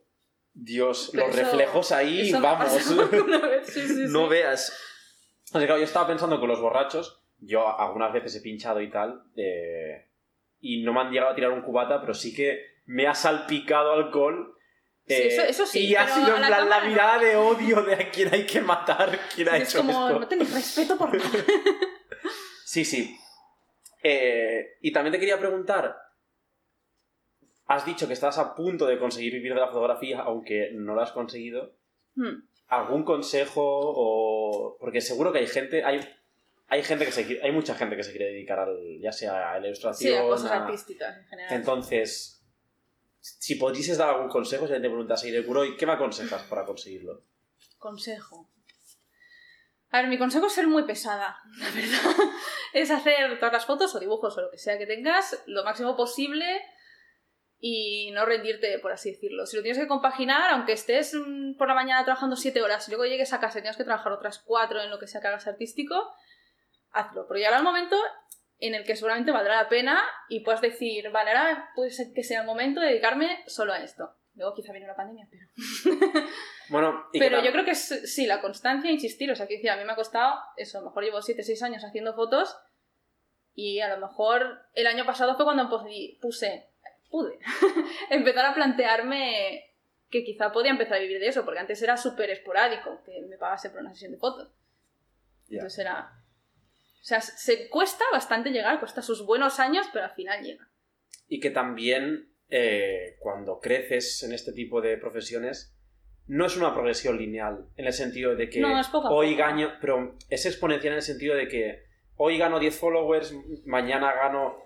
Dios, 0.53 1.11
Pero 1.13 1.27
los 1.27 1.35
eso- 1.37 1.45
reflejos 1.45 1.91
ahí, 1.93 2.27
Eso 2.27 2.41
me 2.41 2.47
ha 2.49 2.51
vamos. 2.55 2.73
pasado 2.73 3.01
alguna 3.13 3.37
vez, 3.39 3.67
sí, 3.67 3.87
sí, 3.87 4.03
no 4.09 4.23
sí. 4.25 4.29
veas. 4.31 4.69
O 5.45 5.47
sea, 5.47 5.61
claro, 5.65 5.77
yo 5.77 5.85
estaba 5.85 6.07
pensando 6.07 6.41
con 6.41 6.49
los 6.49 6.59
borrachos, 6.59 7.21
yo 7.37 7.79
algunas 7.79 8.11
veces 8.11 8.35
he 8.35 8.41
pinchado 8.41 8.81
y 8.81 8.89
tal, 8.89 9.23
eh, 9.37 10.09
y 10.59 10.83
no 10.83 10.91
me 10.91 10.99
han 10.99 11.11
llegado 11.11 11.31
a 11.31 11.35
tirar 11.35 11.51
un 11.51 11.61
cubata, 11.61 12.01
pero 12.01 12.13
sí 12.13 12.35
que 12.35 12.65
me 12.85 13.07
ha 13.07 13.15
salpicado 13.15 13.93
alcohol. 13.93 14.57
Sí, 15.09 15.15
eh, 15.15 15.27
eso- 15.27 15.41
eso 15.43 15.65
sí, 15.65 15.87
Y 15.87 15.95
ha 15.95 16.07
sido 16.07 16.35
en 16.35 16.41
la 16.41 16.47
plan 16.47 16.69
la 16.69 16.79
no. 16.83 16.89
mirada 16.89 17.17
de 17.19 17.35
odio 17.35 17.81
de 17.81 17.95
a 17.95 18.09
quién 18.11 18.33
hay 18.33 18.45
que 18.45 18.61
matar, 18.61 19.19
quién 19.35 19.49
ha 19.49 19.57
Es 19.57 19.69
hecho 19.69 19.79
como, 19.79 20.07
esto. 20.07 20.19
no 20.19 20.27
tenéis 20.27 20.53
respeto 20.53 20.97
por 20.97 21.13
nada. 21.17 21.29
Sí, 22.65 22.85
sí. 22.85 23.17
Eh, 24.03 24.77
y 24.81 24.91
también 24.93 25.11
te 25.11 25.19
quería 25.19 25.39
preguntar, 25.39 25.97
has 27.65 27.85
dicho 27.85 28.07
que 28.07 28.13
estás 28.13 28.37
a 28.37 28.53
punto 28.55 28.85
de 28.85 28.99
conseguir 28.99 29.33
vivir 29.33 29.53
de 29.55 29.59
la 29.59 29.67
fotografía, 29.67 30.21
aunque 30.21 30.69
no 30.73 30.93
lo 30.95 31.01
has 31.01 31.11
conseguido. 31.11 31.75
Hmm. 32.15 32.43
¿Algún 32.67 33.03
consejo 33.03 33.61
o...? 33.63 34.77
Porque 34.79 35.01
seguro 35.01 35.31
que 35.31 35.39
hay 35.39 35.47
gente... 35.47 35.83
Hay, 35.83 35.99
hay 36.67 36.83
gente 36.83 37.05
que 37.05 37.11
se 37.11 37.39
hay 37.41 37.51
mucha 37.51 37.73
gente 37.73 37.95
que 37.95 38.03
se 38.03 38.11
quiere 38.11 38.27
dedicar 38.27 38.59
al, 38.59 38.99
ya 39.01 39.11
sea 39.11 39.53
a 39.53 39.55
la 39.55 39.61
Sí, 39.61 39.67
ilustración 39.67 40.19
a 40.19 40.27
cosas 40.27 40.51
a- 40.51 40.65
artísticas 40.65 41.17
en 41.17 41.25
general. 41.25 41.53
entonces 41.55 42.38
si 43.19 43.55
podrías 43.55 43.97
dar 43.97 44.09
algún 44.09 44.29
consejo, 44.29 44.67
si 44.67 44.73
te 44.73 44.79
preguntas, 44.79 45.21
de 45.21 45.39
¿y 45.39 45.77
qué 45.77 45.85
me 45.85 45.93
aconsejas 45.93 46.43
para 46.43 46.65
conseguirlo? 46.65 47.23
Consejo. 47.77 48.49
A 49.91 50.01
ver, 50.01 50.09
mi 50.09 50.17
consejo 50.17 50.47
es 50.47 50.53
ser 50.53 50.67
muy 50.67 50.83
pesada, 50.83 51.37
la 51.57 51.69
verdad. 51.71 52.31
es 52.73 52.91
hacer 52.91 53.39
todas 53.39 53.53
las 53.53 53.65
fotos 53.65 53.93
o 53.95 53.99
dibujos 53.99 54.37
o 54.37 54.41
lo 54.41 54.51
que 54.51 54.57
sea 54.57 54.77
que 54.77 54.85
tengas 54.85 55.41
lo 55.47 55.63
máximo 55.63 55.95
posible 55.95 56.45
y 57.59 58.11
no 58.11 58.25
rendirte, 58.25 58.79
por 58.79 58.91
así 58.91 59.11
decirlo. 59.11 59.45
Si 59.45 59.57
lo 59.57 59.63
tienes 59.63 59.81
que 59.81 59.87
compaginar, 59.87 60.51
aunque 60.51 60.73
estés 60.73 61.13
mm, 61.13 61.57
por 61.57 61.67
la 61.67 61.73
mañana 61.73 62.05
trabajando 62.05 62.35
7 62.35 62.61
horas 62.61 62.87
y 62.87 62.91
luego 62.91 63.05
llegues 63.05 63.33
a 63.33 63.39
casa 63.39 63.59
y 63.59 63.61
tengas 63.63 63.77
que 63.77 63.83
trabajar 63.83 64.13
otras 64.13 64.39
4 64.39 64.81
en 64.81 64.89
lo 64.89 64.99
que 64.99 65.07
sea 65.07 65.19
que 65.19 65.27
hagas 65.27 65.47
artístico, 65.47 66.13
hazlo. 66.91 67.27
Pero 67.27 67.37
llegará 67.37 67.57
el 67.57 67.63
momento 67.63 67.97
en 68.59 68.75
el 68.75 68.83
que 68.83 68.95
seguramente 68.95 69.31
valdrá 69.31 69.55
la 69.55 69.69
pena 69.69 70.01
y 70.27 70.41
puedas 70.41 70.61
decir, 70.61 71.09
vale, 71.11 71.31
ahora 71.31 71.69
puede 71.75 71.91
ser 71.91 72.13
que 72.13 72.23
sea 72.23 72.41
el 72.41 72.45
momento 72.45 72.81
de 72.81 72.87
dedicarme 72.87 73.43
solo 73.47 73.73
a 73.73 73.83
esto. 73.83 74.15
Luego 74.35 74.53
quizá 74.53 74.71
viene 74.71 74.87
la 74.87 74.95
pandemia, 74.95 75.27
pero... 75.29 75.47
bueno, 76.69 77.05
pero 77.13 77.43
yo 77.43 77.51
creo 77.51 77.65
que 77.65 77.71
es, 77.71 78.13
sí, 78.13 78.25
la 78.25 78.41
constancia, 78.41 78.91
insistir, 78.91 79.31
o 79.31 79.35
sea, 79.35 79.47
que 79.47 79.55
decir, 79.55 79.69
a 79.69 79.77
mí 79.77 79.83
me 79.83 79.93
ha 79.93 79.95
costado 79.95 80.39
eso, 80.55 80.77
a 80.77 80.81
lo 80.81 80.87
mejor 80.87 81.03
llevo 81.03 81.21
7, 81.21 81.41
6 81.41 81.63
años 81.63 81.83
haciendo 81.83 82.13
fotos 82.13 82.57
y 83.53 83.79
a 83.79 83.89
lo 83.89 84.05
mejor 84.05 84.61
el 84.75 84.87
año 84.87 85.05
pasado 85.05 85.35
fue 85.35 85.45
cuando 85.45 85.69
puse 86.21 86.69
pude 87.09 87.39
empezar 88.09 88.45
a 88.45 88.53
plantearme 88.53 89.65
que 90.09 90.23
quizá 90.23 90.51
podía 90.51 90.71
empezar 90.71 90.97
a 90.97 91.01
vivir 91.01 91.19
de 91.19 91.27
eso, 91.27 91.45
porque 91.45 91.59
antes 91.59 91.81
era 91.81 91.97
súper 91.97 92.29
esporádico 92.29 93.01
que 93.03 93.21
me 93.29 93.37
pagase 93.37 93.69
por 93.69 93.81
una 93.81 93.91
sesión 93.93 94.11
de 94.11 94.17
fotos. 94.17 94.49
Entonces 95.49 95.79
era... 95.79 96.15
O 97.01 97.03
sea, 97.03 97.21
se 97.21 97.69
cuesta 97.69 98.03
bastante 98.11 98.51
llegar, 98.51 98.79
cuesta 98.79 99.01
sus 99.01 99.25
buenos 99.25 99.59
años, 99.59 99.87
pero 99.93 100.05
al 100.05 100.11
final 100.11 100.43
llega. 100.43 100.69
Y 101.27 101.39
que 101.39 101.49
también 101.49 102.33
eh, 102.49 103.15
cuando 103.19 103.59
creces 103.59 104.23
en 104.23 104.33
este 104.33 104.51
tipo 104.51 104.81
de 104.81 104.97
profesiones, 104.97 105.75
no 106.27 106.45
es 106.45 106.57
una 106.57 106.73
progresión 106.73 107.17
lineal, 107.17 107.67
en 107.75 107.85
el 107.85 107.93
sentido 107.93 108.35
de 108.35 108.49
que 108.49 108.59
no, 108.59 108.79
es 108.79 108.87
poco 108.87 109.09
hoy 109.09 109.35
gano, 109.35 109.71
pero 109.81 110.15
es 110.29 110.45
exponencial 110.45 110.93
en 110.93 110.97
el 110.97 111.03
sentido 111.03 111.35
de 111.35 111.47
que 111.47 111.83
hoy 112.15 112.37
gano 112.37 112.59
10 112.59 112.77
followers, 112.77 113.33
mañana 113.65 114.13
gano 114.13 114.57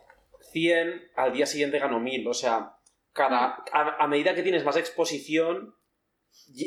100, 0.51 1.11
al 1.15 1.33
día 1.33 1.45
siguiente 1.45 1.79
gano 1.79 1.99
1000. 1.99 2.27
O 2.27 2.33
sea, 2.33 2.77
cada, 3.13 3.57
mm. 3.57 4.01
a, 4.01 4.07
medida 4.07 4.35
que 4.35 4.43
tienes 4.43 4.65
más 4.65 4.77
exposición, 4.77 5.75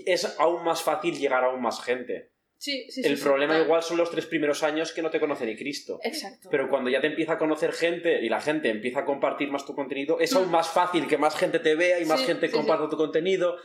es 0.06 0.38
aún 0.38 0.64
más 0.64 0.82
fácil 0.82 1.18
llegar 1.18 1.44
a 1.44 1.48
aún 1.48 1.62
más 1.62 1.82
gente. 1.82 2.32
Sí, 2.58 2.86
sí, 2.90 3.02
el 3.04 3.18
problema 3.18 3.58
igual 3.58 3.82
son 3.82 3.98
los 3.98 4.10
tres 4.10 4.26
primeros 4.26 4.62
años 4.62 4.92
que 4.92 5.02
no 5.02 5.10
te 5.10 5.20
conoce 5.20 5.44
ni 5.44 5.56
Cristo. 5.56 5.98
Exacto. 6.02 6.48
Pero 6.50 6.70
cuando 6.70 6.88
ya 6.88 7.00
te 7.00 7.06
empieza 7.06 7.34
a 7.34 7.38
conocer 7.38 7.72
gente 7.72 8.22
y 8.24 8.28
la 8.28 8.40
gente 8.40 8.70
empieza 8.70 9.00
a 9.00 9.04
compartir 9.04 9.50
más 9.50 9.66
tu 9.66 9.74
contenido, 9.74 10.18
es 10.20 10.34
aún 10.34 10.50
más 10.50 10.68
fácil 10.68 11.06
que 11.06 11.18
más 11.18 11.36
gente 11.36 11.58
te 11.58 11.74
vea 11.74 12.00
y 12.00 12.06
más 12.06 12.24
gente 12.24 12.50
comparta 12.50 12.88
tu 12.88 12.96
contenido. 12.96 13.56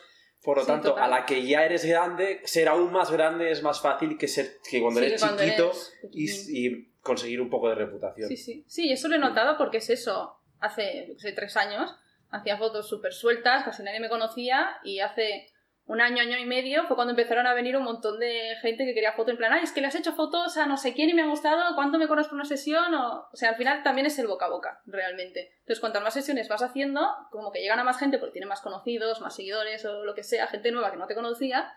Por 0.43 0.58
lo 0.58 0.65
tanto, 0.65 0.97
a 0.97 1.08
la 1.08 1.25
que 1.25 1.45
ya 1.45 1.63
eres 1.63 1.86
grande, 1.86 2.41
ser 2.45 2.67
aún 2.67 2.91
más 2.91 3.12
grande 3.12 3.51
es 3.51 3.62
más 3.62 3.80
fácil 3.80 4.17
que, 4.17 4.27
ser, 4.27 4.58
que 4.67 4.82
cuando 4.82 4.99
eres 4.99 5.21
chiquito 5.21 5.71
y, 6.12 6.89
conseguir 7.01 7.41
un 7.41 7.49
poco 7.49 7.69
de 7.69 7.75
reputación. 7.75 8.27
Sí, 8.27 8.38
sí. 8.38 8.63
Sí, 8.67 8.91
eso 8.91 9.08
lo 9.08 9.15
he 9.15 9.19
notado 9.19 9.58
porque 9.58 9.77
es 9.77 9.89
eso. 9.89 10.36
Hace, 10.60 11.15
tres 11.36 11.58
años 11.58 11.95
hacía 12.30 12.58
fotos 12.58 12.88
súper 12.88 13.13
sueltas, 13.13 13.63
casi 13.63 13.84
nadie 13.84 13.99
me 13.99 14.10
conocía 14.10 14.77
y 14.84 14.99
hace 14.99 15.47
un 15.91 15.99
año, 15.99 16.21
año 16.21 16.38
y 16.38 16.45
medio 16.45 16.86
fue 16.86 16.95
cuando 16.95 17.12
empezaron 17.12 17.47
a 17.47 17.54
venir 17.54 17.75
un 17.75 17.84
montón 17.84 18.17
de 18.17 18.56
gente 18.62 18.86
que 18.86 18.93
quería 18.93 19.12
foto 19.12 19.32
en 19.32 19.36
plan, 19.36 19.51
ay, 19.51 19.63
es 19.63 19.73
que 19.73 19.82
le 19.82 19.88
has 19.88 19.95
hecho 19.95 20.13
fotos 20.13 20.56
a 20.56 20.65
no 20.65 20.77
sé 20.77 20.93
quién 20.93 21.10
y 21.10 21.13
me 21.13 21.21
ha 21.21 21.27
gustado, 21.27 21.75
¿cuánto 21.75 21.97
me 21.97 22.08
conozco 22.08 22.34
una 22.34 22.45
sesión? 22.45 22.93
O, 22.95 23.27
o 23.30 23.36
sea, 23.36 23.49
al 23.49 23.56
final 23.58 23.84
también 23.84 24.08
es 24.08 24.17
el 24.17 24.27
boca 24.27 24.45
a 24.45 24.49
boca, 24.49 24.82
realmente. 24.86 25.51
Entonces, 25.60 25.82
cuantas 25.82 26.01
más 26.01 26.13
sesiones 26.13 26.47
vas 26.47 26.62
haciendo, 26.62 27.01
como 27.30 27.51
que 27.51 27.60
llegan 27.60 27.77
a 27.77 27.84
más 27.84 27.99
gente 27.99 28.19
porque 28.19 28.32
tiene 28.32 28.47
más 28.47 28.62
conocidos, 28.62 29.19
más 29.19 29.36
seguidores 29.36 29.84
o 29.84 30.06
lo 30.06 30.15
que 30.15 30.23
sea, 30.23 30.47
gente 30.47 30.71
nueva 30.71 30.91
que 30.91 30.97
no 30.97 31.08
te 31.08 31.13
conocía, 31.15 31.73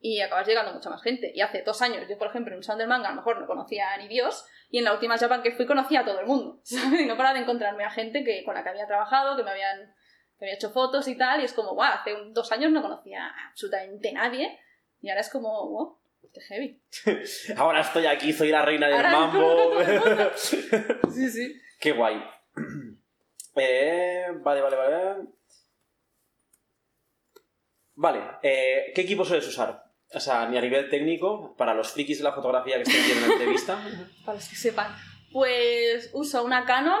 y 0.00 0.20
acabas 0.20 0.46
llegando 0.46 0.72
a 0.72 0.74
mucha 0.74 0.90
más 0.90 1.02
gente. 1.02 1.32
Y 1.34 1.40
hace 1.40 1.62
dos 1.62 1.80
años, 1.80 2.06
yo 2.10 2.18
por 2.18 2.28
ejemplo, 2.28 2.52
en 2.52 2.58
un 2.58 2.62
salón 2.62 2.80
del 2.80 2.88
manga 2.88 3.08
a 3.08 3.12
lo 3.12 3.16
mejor 3.16 3.40
no 3.40 3.46
conocía 3.46 3.96
ni 3.96 4.06
Dios, 4.06 4.44
y 4.68 4.80
en 4.80 4.84
la 4.84 4.92
última 4.92 5.16
Japan 5.16 5.42
que 5.42 5.52
fui 5.52 5.64
conocía 5.64 6.00
a 6.00 6.04
todo 6.04 6.20
el 6.20 6.26
mundo. 6.26 6.60
Y 7.00 7.06
no 7.06 7.16
paraba 7.16 7.34
de 7.34 7.40
encontrarme 7.40 7.84
a 7.84 7.90
gente 7.90 8.22
que, 8.22 8.44
con 8.44 8.54
la 8.54 8.62
que 8.62 8.68
había 8.68 8.86
trabajado, 8.86 9.34
que 9.34 9.44
me 9.44 9.52
habían 9.52 9.95
que 10.38 10.44
había 10.44 10.54
hecho 10.54 10.70
fotos 10.70 11.08
y 11.08 11.16
tal, 11.16 11.40
y 11.40 11.44
es 11.44 11.52
como, 11.52 11.74
guau, 11.74 11.92
hace 11.92 12.14
dos 12.30 12.52
años 12.52 12.70
no 12.72 12.82
conocía 12.82 13.32
absolutamente 13.48 14.12
nadie, 14.12 14.58
y 15.00 15.08
ahora 15.08 15.20
es 15.20 15.30
como, 15.30 15.48
wow, 15.68 15.98
qué 16.32 16.40
heavy. 16.40 16.82
ahora 17.56 17.80
estoy 17.80 18.06
aquí, 18.06 18.32
soy 18.32 18.50
la 18.50 18.62
reina 18.62 18.88
del 18.88 19.02
mambo. 19.02 19.72
sí, 20.36 21.30
sí. 21.30 21.60
Qué 21.80 21.92
guay. 21.92 22.22
Eh, 23.58 24.26
vale, 24.42 24.60
vale, 24.60 24.76
vale. 24.76 25.28
Vale, 27.94 28.20
eh, 28.42 28.92
¿qué 28.94 29.00
equipo 29.00 29.24
sueles 29.24 29.48
usar? 29.48 29.82
O 30.12 30.20
sea, 30.20 30.46
ni 30.46 30.58
a 30.58 30.60
nivel 30.60 30.90
técnico, 30.90 31.56
para 31.56 31.72
los 31.72 31.90
frikis 31.92 32.18
de 32.18 32.24
la 32.24 32.32
fotografía 32.32 32.76
que 32.76 32.82
estén 32.82 33.02
viendo 33.06 33.24
en 33.24 33.28
la 33.28 33.34
entrevista. 33.36 33.82
para 34.26 34.36
los 34.36 34.48
que 34.50 34.56
sepan. 34.56 34.94
Pues 35.32 36.10
uso 36.12 36.44
una 36.44 36.66
Canon 36.66 37.00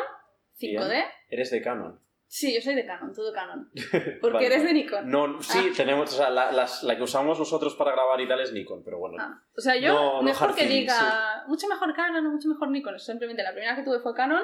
5D. 0.58 1.04
Eres 1.28 1.50
de 1.50 1.60
Canon. 1.60 2.00
Sí, 2.28 2.54
yo 2.54 2.60
soy 2.60 2.74
de 2.74 2.84
Canon, 2.84 3.14
todo 3.14 3.32
Canon. 3.32 3.70
Porque 4.20 4.46
eres 4.46 4.64
de 4.64 4.72
Nikon. 4.72 5.08
No, 5.08 5.40
sí, 5.40 5.68
ah. 5.70 5.74
tenemos, 5.76 6.12
o 6.12 6.16
sea, 6.16 6.30
la, 6.30 6.50
la, 6.50 6.96
que 6.96 7.02
usamos 7.02 7.38
nosotros 7.38 7.74
para 7.76 7.92
grabar 7.92 8.20
y 8.20 8.28
tal 8.28 8.40
es 8.40 8.52
Nikon, 8.52 8.82
pero 8.84 8.98
bueno. 8.98 9.16
Ah, 9.20 9.42
o 9.56 9.60
sea, 9.60 9.76
yo 9.76 10.22
mejor 10.22 10.54
que 10.54 10.66
diga, 10.66 11.44
mucho 11.46 11.68
mejor 11.68 11.94
Canon 11.94 12.32
mucho 12.32 12.48
mejor 12.48 12.70
Nikon. 12.70 12.98
Simplemente 12.98 13.42
la 13.42 13.52
primera 13.52 13.76
que 13.76 13.84
tuve 13.84 14.00
fue 14.00 14.14
Canon 14.14 14.42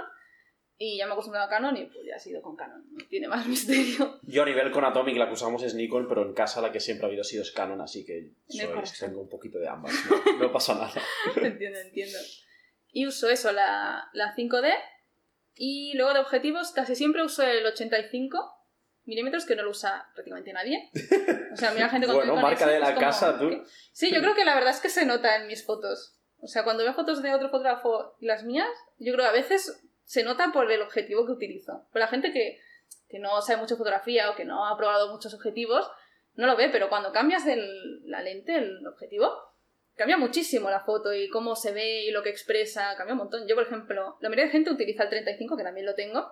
y 0.79 0.97
ya 0.97 1.07
me 1.07 1.11
he 1.11 1.13
acostumbrado 1.13 1.47
a 1.47 1.51
Canon 1.51 1.77
y 1.77 1.85
pues 1.87 2.07
ya 2.07 2.17
ha 2.17 2.19
sido 2.19 2.41
con 2.41 2.57
Canon. 2.57 2.85
No 2.93 3.05
tiene 3.09 3.29
más 3.29 3.47
misterio. 3.49 4.21
Yo 4.23 4.43
a 4.43 4.47
nivel 4.47 4.71
con 4.71 4.85
Atomic 4.85 5.17
la 5.17 5.27
que 5.27 5.35
usamos 5.35 5.63
es 5.63 5.75
Nikon, 5.75 6.07
pero 6.09 6.23
en 6.23 6.35
casa 6.35 6.61
la 6.61 6.71
que 6.71 6.81
siempre 6.81 7.07
ha 7.07 7.09
habido 7.09 7.23
ha 7.23 7.25
sido 7.25 7.43
es 7.43 7.51
Canon, 7.51 7.81
así 7.81 8.05
que 8.05 8.33
tengo 9.01 9.23
un 9.23 9.29
poquito 9.29 9.59
de 9.59 9.69
ambas. 9.69 9.93
No, 10.39 10.53
pasa 10.53 10.75
nada. 10.75 10.93
entiendo, 11.37 11.79
entiendo. 11.81 12.19
Y 12.93 13.07
uso 13.07 13.29
eso, 13.29 13.53
la, 13.53 14.09
la 14.13 14.35
5D 14.37 14.73
y 15.55 15.95
luego 15.97 16.15
de 16.15 16.21
objetivos 16.21 16.73
casi 16.73 16.95
siempre 16.95 17.23
uso 17.23 17.43
el 17.43 17.65
85 17.67 18.59
milímetros 19.05 19.45
que 19.45 19.57
no 19.57 19.63
lo 19.63 19.71
usa 19.71 20.09
prácticamente 20.15 20.53
nadie. 20.53 20.91
O 21.53 21.57
sea, 21.57 21.73
mira 21.73 21.89
gente 21.89 22.07
con 22.09 22.17
Bueno, 22.17 22.37
marca 22.37 22.67
de 22.67 22.81
la 22.81 22.95
casa, 22.95 23.39
tú. 23.39 23.51
Sí, 23.93 24.13
yo 24.13 24.21
creo 24.21 24.35
que 24.35 24.45
la 24.45 24.55
verdad 24.55 24.71
es 24.71 24.81
que 24.81 24.89
se 24.89 25.05
nota 25.05 25.37
en 25.37 25.47
mis 25.47 25.65
fotos. 25.65 26.19
O 26.41 26.47
sea, 26.47 26.65
cuando 26.65 26.83
veo 26.83 26.95
fotos 26.95 27.23
de 27.23 27.33
otro 27.33 27.51
fotógrafo 27.51 28.17
y 28.21 28.27
las 28.27 28.45
mías, 28.45 28.69
yo 28.99 29.13
creo 29.13 29.25
que 29.25 29.31
a 29.31 29.33
veces 29.33 29.81
se 30.05 30.25
nota 30.25 30.51
por 30.53 30.71
el 30.71 30.83
objetivo 30.83 31.27
que 31.27 31.33
utilizo. 31.33 31.87
Pero 31.93 32.05
la 32.05 32.11
gente 32.11 32.33
que, 32.33 32.59
que 33.09 33.19
no 33.19 33.41
sabe 33.43 33.61
mucho 33.61 33.77
fotografía 33.77 34.31
o 34.31 34.35
que 34.35 34.45
no 34.45 34.67
ha 34.67 34.77
probado 34.77 35.13
muchos 35.13 35.35
objetivos, 35.35 35.89
no 36.35 36.47
lo 36.47 36.57
ve, 36.57 36.69
pero 36.71 36.89
cuando 36.89 37.13
cambias 37.13 37.45
la 37.47 38.23
lente, 38.23 38.57
el 38.57 38.87
objetivo, 38.87 39.33
cambia 39.97 40.17
muchísimo 40.17 40.71
la 40.71 40.81
foto 40.81 41.13
y 41.13 41.29
cómo 41.29 41.57
se 41.57 41.73
ve 41.73 42.05
y 42.05 42.11
lo 42.11 42.23
que 42.23 42.31
expresa, 42.31 42.95
cambia 42.97 43.15
un 43.15 43.19
montón. 43.19 43.47
Yo, 43.47 43.55
por 43.55 43.65
ejemplo, 43.65 44.17
la 44.21 44.29
mayoría 44.29 44.47
de 44.47 44.53
gente 44.53 44.71
utiliza 44.71 45.05
el 45.05 45.11
35, 45.11 45.57
que 45.57 45.63
también 45.63 45.87
lo 45.87 45.95
tengo, 45.95 46.31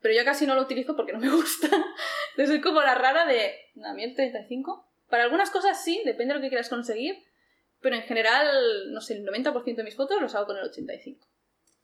pero 0.00 0.14
yo 0.14 0.24
casi 0.24 0.46
no 0.46 0.54
lo 0.54 0.62
utilizo 0.62 0.96
porque 0.96 1.12
no 1.12 1.18
me 1.18 1.30
gusta. 1.30 1.66
Entonces 1.66 2.48
soy 2.48 2.60
como 2.60 2.80
la 2.80 2.94
rara 2.94 3.26
de, 3.26 3.52
a 3.84 3.94
mí 3.94 4.04
el 4.04 4.14
35. 4.14 4.86
Para 5.08 5.24
algunas 5.24 5.50
cosas 5.50 5.82
sí, 5.82 6.02
depende 6.04 6.34
de 6.34 6.38
lo 6.38 6.42
que 6.42 6.48
quieras 6.48 6.68
conseguir, 6.68 7.16
pero 7.80 7.96
en 7.96 8.02
general, 8.02 8.92
no 8.92 9.00
sé, 9.00 9.14
el 9.14 9.26
90% 9.26 9.74
de 9.74 9.84
mis 9.84 9.96
fotos 9.96 10.20
los 10.20 10.34
hago 10.34 10.46
con 10.46 10.56
el 10.56 10.64
85. 10.64 11.26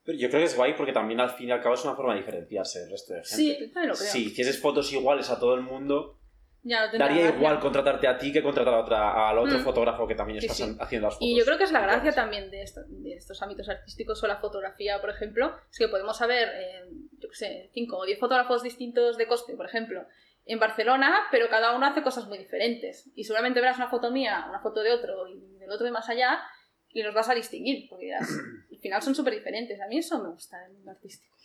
Pero 0.05 0.19
yo 0.19 0.29
creo 0.29 0.41
que 0.41 0.47
es 0.47 0.57
guay 0.57 0.75
porque 0.77 0.93
también 0.93 1.19
al 1.19 1.31
fin 1.31 1.49
y 1.49 1.53
al 1.53 1.61
cabo 1.61 1.75
es 1.75 1.85
una 1.85 1.97
forma 1.97 2.13
de 2.13 2.21
diferenciarse 2.21 2.81
del 2.81 2.91
resto 2.91 3.15
de 3.15 3.25
gente. 3.25 3.37
Sí, 3.37 3.73
lo 3.75 3.95
creo. 3.95 3.97
Si 3.97 4.27
hicieses 4.27 4.61
fotos 4.61 4.93
iguales 4.93 5.31
a 5.31 5.41
todo 5.41 5.55
el 5.55 5.63
mundo, 5.63 6.21
Daría 6.67 7.29
igual 7.29 7.61
contratarte 7.61 8.09
a 8.09 8.19
ti 8.19 8.33
que 8.33 8.43
contratar 8.43 8.75
a 8.75 8.81
otra, 8.81 9.29
al 9.29 9.39
otro 9.39 9.59
mm. 9.59 9.63
fotógrafo 9.63 10.07
que 10.07 10.17
también 10.17 10.39
estás 10.39 10.61
haciendo 10.81 11.07
las 11.07 11.15
fotos. 11.15 11.19
Y 11.21 11.39
yo 11.39 11.45
creo 11.45 11.59
que 11.59 11.65
es 11.65 11.73
la 11.73 11.81
gracia 11.81 12.13
también 12.13 12.51
de, 12.51 12.65
de, 12.89 13.15
estos 13.15 13.41
ámbitos 13.43 13.69
artísticos 13.69 14.23
o 14.25 14.27
la 14.27 14.39
fotografía, 14.39 15.01
por 15.01 15.11
ejemplo, 15.11 15.55
es 15.71 15.79
que 15.79 15.89
podemos 15.89 16.17
saber, 16.17 16.49
eh, 16.49 16.89
yo 17.19 17.29
qué 17.29 17.35
sé, 17.37 17.71
5 17.73 17.97
o 17.97 18.05
10 18.05 18.19
fotógrafos 18.19 18.63
distintos 18.65 19.17
de 19.17 19.29
cosplay, 19.29 19.57
por 19.57 19.67
ejemplo, 19.67 20.07
en 20.45 20.59
Barcelona, 20.59 21.29
pero 21.31 21.49
cada 21.49 21.77
uno 21.77 21.87
hace 21.87 22.03
cosas 22.03 22.27
muy 22.27 22.39
diferentes. 22.39 23.11
Y 23.15 23.25
seguramente 23.25 23.61
verás 23.61 23.77
una 23.77 23.89
foto 23.89 24.11
mía, 24.11 24.47
una 24.49 24.61
foto 24.61 24.83
de 24.83 24.93
otro 24.93 25.29
y 25.29 25.59
del 25.59 25.71
otro 25.71 25.85
de 25.85 25.93
más 25.93 26.09
allá, 26.09 26.41
y 26.89 27.03
los 27.03 27.15
vas 27.15 27.29
a 27.29 27.35
distinguir, 27.35 27.89
porque 27.89 28.07
dirás, 28.07 28.29
al 28.73 28.79
final 28.79 29.03
son 29.03 29.15
súper 29.15 29.35
diferentes. 29.35 29.81
A 29.81 29.87
mí 29.87 29.99
eso 29.99 30.21
me 30.21 30.31
gusta 30.31 30.59
del 30.63 30.73
mundo 30.73 30.91
artístico. 30.91 31.37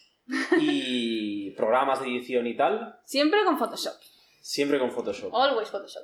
¿Y 0.60 1.52
programas 1.52 2.00
de 2.00 2.08
edición 2.08 2.48
y 2.48 2.56
tal? 2.56 3.00
Siempre 3.06 3.44
con 3.44 3.58
Photoshop. 3.58 3.96
Siempre 4.42 4.80
con 4.80 4.92
Photoshop. 4.92 5.34
Always 5.34 5.70
Photoshop. 5.70 6.04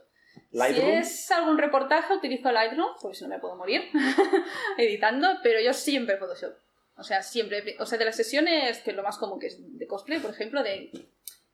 Si 0.52 0.82
es 0.82 1.32
algún 1.32 1.58
reportaje, 1.58 2.13
utilizo 2.13 2.52
Lightroom, 2.52 2.91
porque 3.02 3.17
si 3.17 3.23
no 3.23 3.30
me 3.30 3.39
puedo 3.39 3.56
morir 3.56 3.89
editando, 4.78 5.28
pero 5.43 5.60
yo 5.60 5.73
siempre 5.73 6.17
Photoshop. 6.17 6.54
O 6.95 7.04
sea, 7.04 7.21
siempre. 7.21 7.76
O 7.80 7.86
sea, 7.86 7.97
de 7.97 8.06
las 8.06 8.15
sesiones, 8.15 8.80
que 8.80 8.91
es 8.91 8.95
lo 8.95 9.04
más 9.04 9.17
común 9.17 9.39
que 9.39 9.47
es 9.47 9.58
de 9.60 9.88
cosplay, 9.88 10.19
por 10.19 10.32
ejemplo, 10.32 10.63
de, 10.63 10.91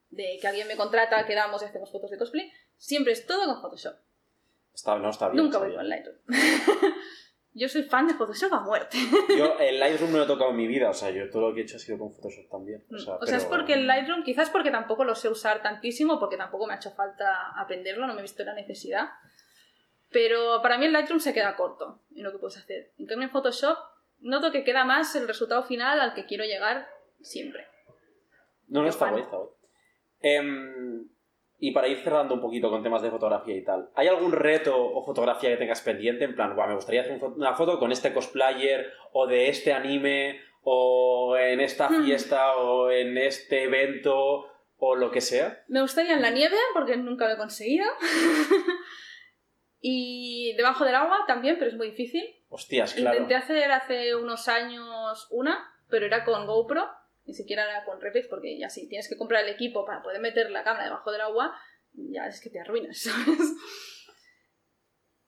de 0.09 0.37
que 0.39 0.47
alguien 0.47 0.67
me 0.67 0.75
contrata, 0.75 1.25
quedamos 1.25 1.61
y 1.61 1.65
hacemos 1.65 1.91
fotos 1.91 2.11
de 2.11 2.17
cosplay, 2.17 2.51
siempre 2.77 3.13
es 3.13 3.25
todo 3.25 3.45
con 3.45 3.61
Photoshop. 3.61 3.95
Está, 4.73 4.97
no 4.97 5.09
está 5.09 5.29
bien. 5.29 5.43
Nunca 5.43 5.59
voy 5.59 5.73
con 5.73 5.87
Lightroom. 5.87 6.17
Yo 7.55 7.69
soy 7.69 7.83
fan 7.83 8.07
de 8.07 8.15
Photoshop 8.15 8.51
a 8.53 8.59
muerte. 8.61 8.97
Yo 9.37 9.57
el 9.59 9.79
Lightroom 9.79 10.11
no 10.11 10.17
lo 10.17 10.23
he 10.23 10.27
tocado 10.27 10.49
en 10.51 10.57
mi 10.57 10.67
vida, 10.67 10.89
o 10.89 10.93
sea, 10.93 11.11
yo 11.11 11.29
todo 11.29 11.49
lo 11.49 11.53
que 11.53 11.61
he 11.61 11.63
hecho 11.63 11.75
ha 11.77 11.79
sido 11.79 11.99
con 11.99 12.11
Photoshop 12.11 12.49
también. 12.49 12.83
O 12.91 12.97
sea, 12.97 13.13
Mm, 13.15 13.17
O 13.21 13.25
sea, 13.27 13.37
es 13.37 13.45
porque 13.45 13.73
el 13.73 13.85
Lightroom, 13.85 14.23
quizás 14.23 14.49
porque 14.49 14.71
tampoco 14.71 15.03
lo 15.03 15.13
sé 15.15 15.29
usar 15.29 15.61
tantísimo, 15.61 16.19
porque 16.19 16.35
tampoco 16.37 16.65
me 16.65 16.73
ha 16.73 16.77
hecho 16.77 16.91
falta 16.91 17.51
aprenderlo, 17.59 18.07
no 18.07 18.13
me 18.13 18.19
he 18.19 18.23
visto 18.23 18.43
la 18.43 18.53
necesidad. 18.53 19.09
Pero 20.11 20.61
para 20.61 20.77
mí 20.77 20.85
el 20.85 20.93
Lightroom 20.93 21.19
se 21.19 21.33
queda 21.33 21.55
corto 21.55 22.01
en 22.15 22.23
lo 22.23 22.31
que 22.31 22.37
puedes 22.39 22.57
hacer. 22.57 22.91
En 22.97 23.05
cambio, 23.07 23.27
en 23.27 23.31
Photoshop 23.31 23.77
noto 24.19 24.51
que 24.51 24.63
queda 24.63 24.85
más 24.85 25.15
el 25.15 25.27
resultado 25.27 25.63
final 25.63 25.99
al 25.99 26.13
que 26.13 26.25
quiero 26.25 26.45
llegar 26.45 26.87
siempre. 27.21 27.67
No, 28.67 28.81
no, 28.81 28.89
está 28.89 29.09
guay, 29.09 29.23
está 29.23 29.37
guay. 29.37 29.49
Em, 30.21 31.07
y 31.59 31.71
para 31.71 31.87
ir 31.87 31.97
cerrando 32.03 32.33
un 32.35 32.41
poquito 32.41 32.69
con 32.69 32.83
temas 32.83 33.01
de 33.01 33.09
fotografía 33.11 33.55
y 33.55 33.63
tal, 33.63 33.89
¿hay 33.95 34.07
algún 34.07 34.31
reto 34.31 34.75
o 34.75 35.03
fotografía 35.05 35.49
que 35.49 35.57
tengas 35.57 35.81
pendiente? 35.81 36.25
En 36.25 36.35
plan, 36.35 36.55
"Buah, 36.55 36.67
me 36.67 36.75
gustaría 36.75 37.01
hacer 37.01 37.19
una 37.23 37.55
foto 37.55 37.79
con 37.79 37.91
este 37.91 38.13
cosplayer 38.13 38.91
o 39.13 39.27
de 39.27 39.49
este 39.49 39.71
anime 39.73 40.39
o 40.63 41.35
en 41.37 41.59
esta 41.61 41.89
Hmm. 41.89 42.05
fiesta 42.05 42.55
o 42.57 42.89
en 42.91 43.17
este 43.17 43.63
evento 43.63 44.47
o 44.77 44.95
lo 44.95 45.11
que 45.11 45.21
sea. 45.21 45.63
Me 45.69 45.81
gustaría 45.81 46.13
en 46.13 46.21
la 46.21 46.29
nieve, 46.29 46.57
porque 46.73 46.97
nunca 46.97 47.25
lo 47.27 47.33
he 47.35 47.37
conseguido. 47.37 47.85
y 49.81 50.53
debajo 50.55 50.85
del 50.85 50.95
agua 50.95 51.19
también, 51.27 51.57
pero 51.57 51.69
es 51.71 51.77
muy 51.77 51.89
difícil. 51.91 52.23
Hostias, 52.49 52.93
claro. 52.93 53.15
Intenté 53.17 53.35
hacer 53.35 53.71
hace 53.71 54.15
unos 54.15 54.47
años 54.47 55.27
una, 55.31 55.73
pero 55.89 56.05
era 56.05 56.23
con 56.23 56.45
GoPro, 56.45 56.89
ni 57.25 57.33
siquiera 57.33 57.63
era 57.63 57.85
con 57.85 58.01
reflex, 58.01 58.27
porque 58.27 58.57
ya 58.57 58.69
si 58.69 58.87
tienes 58.87 59.07
que 59.09 59.17
comprar 59.17 59.43
el 59.43 59.49
equipo 59.49 59.85
para 59.85 60.01
poder 60.03 60.19
meter 60.21 60.51
la 60.51 60.63
cámara 60.63 60.85
debajo 60.85 61.11
del 61.11 61.21
agua, 61.21 61.55
ya 61.93 62.27
es 62.27 62.41
que 62.41 62.49
te 62.49 62.59
arruinas, 62.59 62.97
¿sabes? 63.01 63.39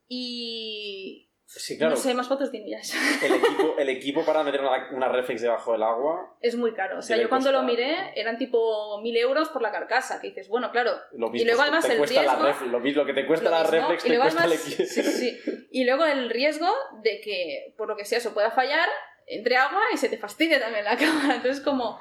Y... 0.07 1.21
Sí, 1.47 1.77
claro. 1.77 1.91
No 1.93 1.97
sé, 2.01 2.13
más 2.15 2.27
fotos 2.27 2.51
de 2.51 2.57
Inuyasha. 2.57 2.97
El, 3.25 3.33
equipo, 3.35 3.75
el 3.77 3.89
equipo 3.89 4.25
para 4.25 4.43
meter 4.43 4.61
una, 4.61 4.89
una 4.91 5.07
reflex 5.09 5.41
debajo 5.43 5.73
del 5.73 5.83
agua, 5.83 6.35
Es 6.41 6.55
muy 6.55 6.73
caro. 6.73 6.97
O 6.97 7.01
sea, 7.03 7.17
yo 7.17 7.29
cuando 7.29 7.51
lo 7.51 7.59
costar. 7.59 7.71
miré 7.77 8.19
eran 8.19 8.37
tipo 8.39 8.99
mil 9.01 9.15
euros 9.15 9.49
por 9.49 9.61
la 9.61 9.71
carcasa, 9.71 10.19
que 10.19 10.29
dices, 10.29 10.49
bueno, 10.49 10.71
claro. 10.71 10.91
lo 11.13 11.29
mismo 11.29 11.43
Y 11.43 11.45
luego 11.45 11.61
además 11.61 11.85
el 11.87 11.99
la 11.99 12.05
riesgo- 12.05 12.41
ref- 12.51 12.65
lo 12.71 12.79
mismo 12.79 13.05
que 13.05 13.13
te 13.13 13.27
cuesta 13.27 13.45
lo 13.45 13.51
la 13.51 13.61
mismo, 13.61 13.77
reflex 13.77 14.03
y 14.03 14.07
te 14.07 14.09
luego 14.15 14.23
cuesta 14.23 14.43
además- 14.43 14.65
el 14.65 14.73
equipo. 14.73 14.89
sí, 14.89 15.03
sí. 15.03 15.67
Y 15.71 15.85
luego 15.85 16.05
el 16.05 16.29
riesgo 16.31 16.67
de 17.03 17.21
que, 17.21 17.73
por 17.77 17.87
lo 17.87 17.95
que 17.95 18.05
sea, 18.05 18.17
eso 18.17 18.33
pueda 18.33 18.49
fallar, 18.51 18.89
entre 19.25 19.57
agua 19.57 19.81
y 19.93 19.97
se 19.97 20.09
te 20.09 20.17
fastidie 20.17 20.59
también 20.59 20.85
la 20.85 20.97
cámara. 20.97 21.35
Entonces, 21.35 21.63
como, 21.63 21.99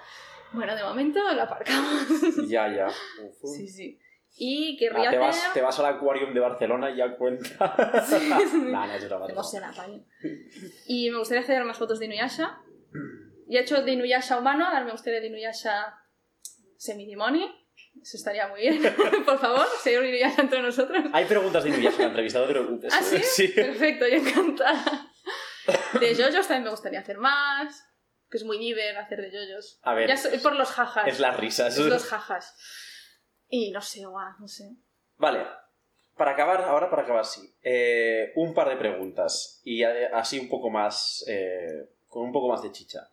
bueno, 0.53 0.75
de 0.77 0.83
momento 0.83 1.21
lo 1.33 1.43
aparcamos. 1.43 2.03
Ya, 2.49 2.69
ya. 2.75 2.87
Uf. 3.23 3.57
Sí, 3.57 3.69
sí. 3.69 3.99
Y 4.37 4.75
Ah, 4.75 4.79
querría 4.81 5.11
te, 5.11 5.19
vas, 5.19 5.39
hacer... 5.39 5.53
te 5.53 5.63
vas 5.63 5.79
al 5.79 5.87
Aquarium 5.87 6.35
de 6.35 6.41
Barcelona 6.41 6.91
y 6.91 6.97
ya 6.97 7.17
cuenta. 7.17 8.03
Sí, 8.05 8.17
sí. 8.51 8.59
Nah, 8.65 8.87
no, 8.87 9.69
apaño. 9.69 10.05
Y 10.89 11.09
me 11.11 11.19
gustaría 11.19 11.43
hacer 11.43 11.63
más 11.65 11.79
fotos 11.79 12.01
de 12.01 12.07
Inuyasha. 12.07 12.59
Ya 13.47 13.61
he 13.61 13.63
hecho 13.63 13.81
de 13.83 13.93
Inuyasha 13.93 14.39
humano, 14.39 14.67
ahora 14.67 14.83
me 14.85 14.91
gustaría 14.91 15.21
de 15.21 15.29
Inuyasha 15.29 15.95
semidemoni. 16.77 17.45
Eso 18.03 18.17
estaría 18.17 18.49
muy 18.49 18.61
bien. 18.61 18.83
Por 19.25 19.39
favor, 19.39 19.67
señor 19.81 20.05
Inuyasha 20.05 20.43
entre 20.43 20.63
nosotros. 20.63 21.05
Hay 21.13 21.27
preguntas 21.27 21.63
de 21.63 21.71
Inuyasha 21.71 21.97
en 21.97 22.03
la 22.03 22.09
entrevista, 22.09 22.41
no 22.41 22.47
te 22.47 22.53
preocupes. 22.55 22.93
¿Ah, 22.93 23.03
sí? 23.03 23.19
Sí. 23.23 23.49
Perfecto, 23.49 24.09
yo 24.09 24.17
encantada. 24.17 25.13
De 26.01 26.15
JoJo's 26.15 26.47
también 26.49 26.65
me 26.65 26.71
gustaría 26.71 27.01
hacer 27.01 27.19
más. 27.19 27.85
Que 28.31 28.39
es 28.39 28.45
muy 28.45 28.59
nivel 28.59 28.97
hacer 28.97 29.21
de 29.21 29.31
JoJo's. 29.31 29.79
A 29.83 29.95
ver, 29.95 30.09
Ya 30.09 30.17
soy 30.17 30.39
por 30.39 30.55
los 30.57 30.71
jajas. 30.71 31.07
es 31.07 31.21
las 31.21 31.37
risas. 31.37 31.77
Es 31.79 31.85
los 31.87 32.05
jajas. 32.07 32.57
Y 33.49 33.71
no 33.71 33.81
sé, 33.81 34.05
guau, 34.05 34.33
no 34.41 34.49
sé. 34.49 34.71
Vale. 35.17 35.47
Para 36.17 36.33
acabar, 36.33 36.63
ahora 36.63 36.91
para 36.91 37.03
acabar, 37.03 37.25
sí. 37.25 37.55
Eh, 37.63 38.33
un 38.37 38.55
par 38.55 38.69
de 38.69 38.77
preguntas. 38.77 39.61
Y 39.65 39.83
así 39.83 40.39
un 40.39 40.49
poco 40.49 40.71
más. 40.71 41.25
eh, 41.29 41.89
con 42.09 42.23
un 42.25 42.33
poco 42.33 42.49
más 42.49 42.63
de 42.63 42.71
chicha. 42.73 43.11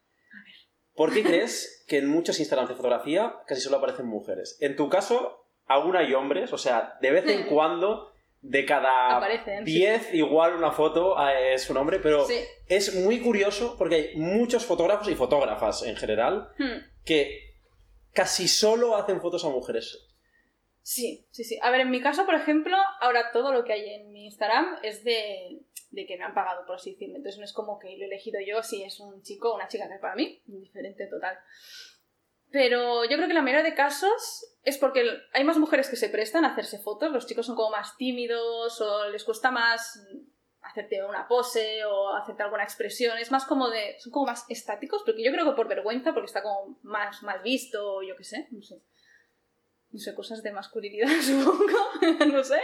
¿Por 0.96 1.14
qué 1.14 1.24
crees 1.24 1.84
que 1.88 1.98
en 2.00 2.08
muchos 2.08 2.40
Instagrams 2.40 2.70
de 2.70 2.76
fotografía 2.76 3.36
casi 3.48 3.62
solo 3.62 3.78
aparecen 3.78 4.06
mujeres? 4.08 4.58
En 4.60 4.76
tu 4.76 4.90
caso, 4.90 5.46
aún 5.66 5.96
hay 5.96 6.14
hombres, 6.14 6.54
o 6.54 6.58
sea, 6.58 6.98
de 7.02 7.12
vez 7.12 7.26
en 7.28 7.46
Hmm. 7.46 7.50
cuando, 7.50 8.11
de 8.42 8.66
cada 8.66 9.18
Aparecen. 9.18 9.66
sí. 9.66 9.72
10, 9.74 10.14
igual 10.16 10.56
una 10.56 10.72
foto 10.72 11.16
eh, 11.28 11.54
es 11.54 11.70
un 11.70 11.78
hombre, 11.78 12.00
pero 12.00 12.26
Sí. 12.26 12.40
es 12.68 12.96
muy 12.96 13.20
curioso 13.22 13.76
porque 13.78 13.96
hay 13.96 14.16
muchos 14.16 14.66
fotógrafos 14.66 15.08
y 15.10 15.16
fotógrafas 15.16 15.84
en 15.84 15.96
general 15.96 16.50
Hmm. 16.58 16.80
que 17.06 17.56
casi 18.14 18.48
solo 18.48 18.96
hacen 18.96 19.22
fotos 19.22 19.46
a 19.46 19.50
mujeres. 19.50 20.08
Sí, 20.84 21.28
sí, 21.32 21.44
sí. 21.44 21.60
A 21.62 21.70
ver, 21.70 21.82
en 21.82 21.92
mi 21.92 22.02
caso, 22.02 22.26
por 22.26 22.34
ejemplo, 22.36 22.76
ahora 23.02 23.32
todo 23.32 23.54
lo 23.54 23.64
que 23.64 23.74
hay 23.74 23.94
en 23.94 24.12
mi 24.12 24.26
Instagram 24.26 24.80
es 24.82 25.04
de, 25.04 25.60
de 25.92 26.06
que 26.08 26.18
me 26.18 26.24
han 26.24 26.34
pagado, 26.34 26.66
por 26.66 26.78
así 26.78 26.94
decirlo. 26.94 27.18
Entonces 27.18 27.38
no 27.38 27.46
es 27.46 27.54
como 27.54 27.78
que 27.78 27.96
lo 27.98 28.04
he 28.04 28.08
elegido 28.08 28.40
yo 28.46 28.64
si 28.64 28.84
es 28.84 29.00
un 29.00 29.22
chico 29.22 29.52
o 29.52 29.56
una 29.56 29.68
chica 29.68 29.88
que 29.88 30.00
para 30.00 30.16
mí, 30.16 30.42
indiferente 30.48 31.06
total. 31.08 31.38
Pero 32.52 33.06
yo 33.06 33.16
creo 33.16 33.28
que 33.28 33.34
la 33.34 33.42
mayoría 33.42 33.64
de 33.64 33.76
casos 33.76 34.46
es 34.64 34.78
porque 34.78 35.06
hay 35.34 35.44
más 35.44 35.58
mujeres 35.58 35.90
que 35.90 35.96
se 35.96 36.10
prestan 36.10 36.46
a 36.46 36.50
hacerse 36.50 36.80
fotos, 36.80 37.12
los 37.12 37.26
chicos 37.26 37.46
son 37.46 37.56
como 37.56 37.72
más 37.72 37.96
tímidos 37.98 38.80
o 38.82 39.10
les 39.10 39.24
cuesta 39.24 39.52
más 39.52 40.04
hacerte 40.62 41.04
una 41.04 41.28
pose 41.28 41.84
o 41.86 42.14
hacerte 42.14 42.44
alguna 42.44 42.64
expresión, 42.64 43.18
es 43.18 43.32
más 43.32 43.46
como 43.46 43.70
de, 43.70 43.96
son 44.00 44.12
como 44.12 44.28
más 44.28 44.46
estáticos, 44.50 45.02
porque 45.06 45.24
yo 45.24 45.32
creo 45.32 45.46
que 45.46 45.56
por 45.56 45.68
vergüenza, 45.68 46.14
porque 46.14 46.28
está 46.28 46.44
como 46.44 46.78
más 46.84 47.24
mal 47.24 47.42
visto 47.42 48.04
yo 48.04 48.16
qué 48.16 48.24
sé, 48.24 48.48
no 48.52 48.62
sé. 48.62 48.82
No 49.92 50.00
sé, 50.00 50.16
cosas 50.16 50.42
de 50.42 50.54
masculinidad, 50.54 51.10
supongo, 51.22 51.92
no 52.28 52.44
sé. 52.44 52.62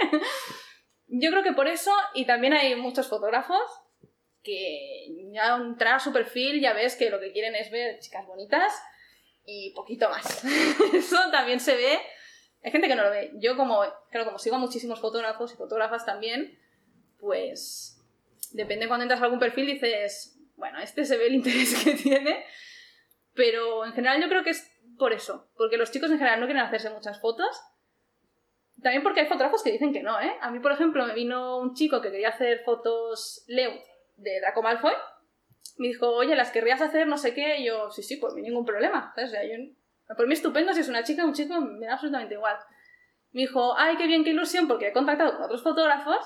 Yo 1.07 1.29
creo 1.31 1.43
que 1.43 1.53
por 1.53 1.67
eso, 1.67 1.91
y 2.13 2.25
también 2.25 2.53
hay 2.53 2.75
muchos 2.75 3.07
fotógrafos 3.07 3.61
que 4.43 5.07
ya 5.33 5.55
entrar 5.55 5.95
a 5.95 5.99
su 5.99 6.13
perfil 6.13 6.61
ya 6.61 6.71
ves 6.73 6.95
que 6.95 7.09
lo 7.09 7.19
que 7.19 7.33
quieren 7.33 7.55
es 7.55 7.69
ver 7.69 7.99
chicas 7.99 8.25
bonitas 8.25 8.73
y 9.47 9.71
poquito 9.71 10.09
más. 10.09 10.43
Eso 10.93 11.17
también 11.31 11.59
se 11.59 11.75
ve. 11.75 11.99
Hay 12.63 12.71
gente 12.71 12.87
que 12.87 12.95
no 12.95 13.03
lo 13.03 13.09
ve. 13.09 13.31
Yo 13.35 13.55
como, 13.55 13.81
claro, 14.11 14.25
como 14.25 14.37
sigo 14.37 14.57
a 14.57 14.59
muchísimos 14.59 14.99
fotógrafos 14.99 15.53
y 15.53 15.55
fotógrafas 15.55 16.05
también, 16.05 16.59
pues 17.19 17.99
depende 18.51 18.87
cuando 18.87 19.03
entras 19.03 19.21
a 19.21 19.25
algún 19.25 19.39
perfil 19.39 19.65
dices, 19.65 20.37
bueno, 20.57 20.79
este 20.79 21.05
se 21.05 21.17
ve 21.17 21.27
el 21.27 21.35
interés 21.35 21.81
que 21.81 21.93
tiene, 22.03 22.43
pero 23.33 23.85
en 23.85 23.93
general 23.93 24.21
yo 24.21 24.27
creo 24.27 24.43
que 24.43 24.49
es 24.49 24.69
por 24.97 25.13
eso, 25.13 25.49
porque 25.55 25.77
los 25.77 25.91
chicos 25.91 26.11
en 26.11 26.17
general 26.17 26.39
no 26.39 26.45
quieren 26.45 26.63
hacerse 26.63 26.89
muchas 26.89 27.21
fotos. 27.21 27.57
También 28.81 29.01
porque 29.01 29.21
hay 29.21 29.27
fotógrafos 29.27 29.63
que 29.63 29.71
dicen 29.71 29.93
que 29.93 30.03
no, 30.03 30.19
¿eh? 30.19 30.35
A 30.41 30.51
mí, 30.51 30.59
por 30.59 30.71
ejemplo, 30.71 31.05
me 31.07 31.13
vino 31.13 31.57
un 31.57 31.73
chico 31.73 31.99
que 31.99 32.11
quería 32.11 32.29
hacer 32.29 32.63
fotos 32.63 33.43
Leo 33.47 33.73
de 34.17 34.39
Draco 34.39 34.61
Malfoy. 34.61 34.93
Me 35.77 35.87
dijo, 35.87 36.09
oye, 36.09 36.35
¿las 36.35 36.51
querrías 36.51 36.81
hacer 36.81 37.07
no 37.07 37.17
sé 37.17 37.33
qué? 37.33 37.57
Y 37.59 37.65
yo, 37.65 37.89
sí, 37.91 38.03
sí, 38.03 38.17
por 38.17 38.33
mí 38.35 38.41
ningún 38.41 38.65
problema. 38.65 39.11
¿sabes? 39.15 39.31
O 39.31 39.33
sea, 39.33 39.43
yo, 39.43 39.55
por 40.15 40.27
mí 40.27 40.33
estupendo 40.33 40.73
si 40.73 40.81
es 40.81 40.89
una 40.89 41.03
chica 41.03 41.23
o 41.23 41.27
un 41.27 41.33
chico, 41.33 41.59
me 41.59 41.85
da 41.85 41.93
absolutamente 41.93 42.35
igual. 42.35 42.57
Me 43.31 43.41
dijo, 43.41 43.77
ay, 43.77 43.97
qué 43.97 44.07
bien, 44.07 44.23
qué 44.23 44.31
ilusión, 44.31 44.67
porque 44.67 44.87
he 44.87 44.93
contactado 44.93 45.33
con 45.35 45.43
otros 45.43 45.63
fotógrafos 45.63 46.17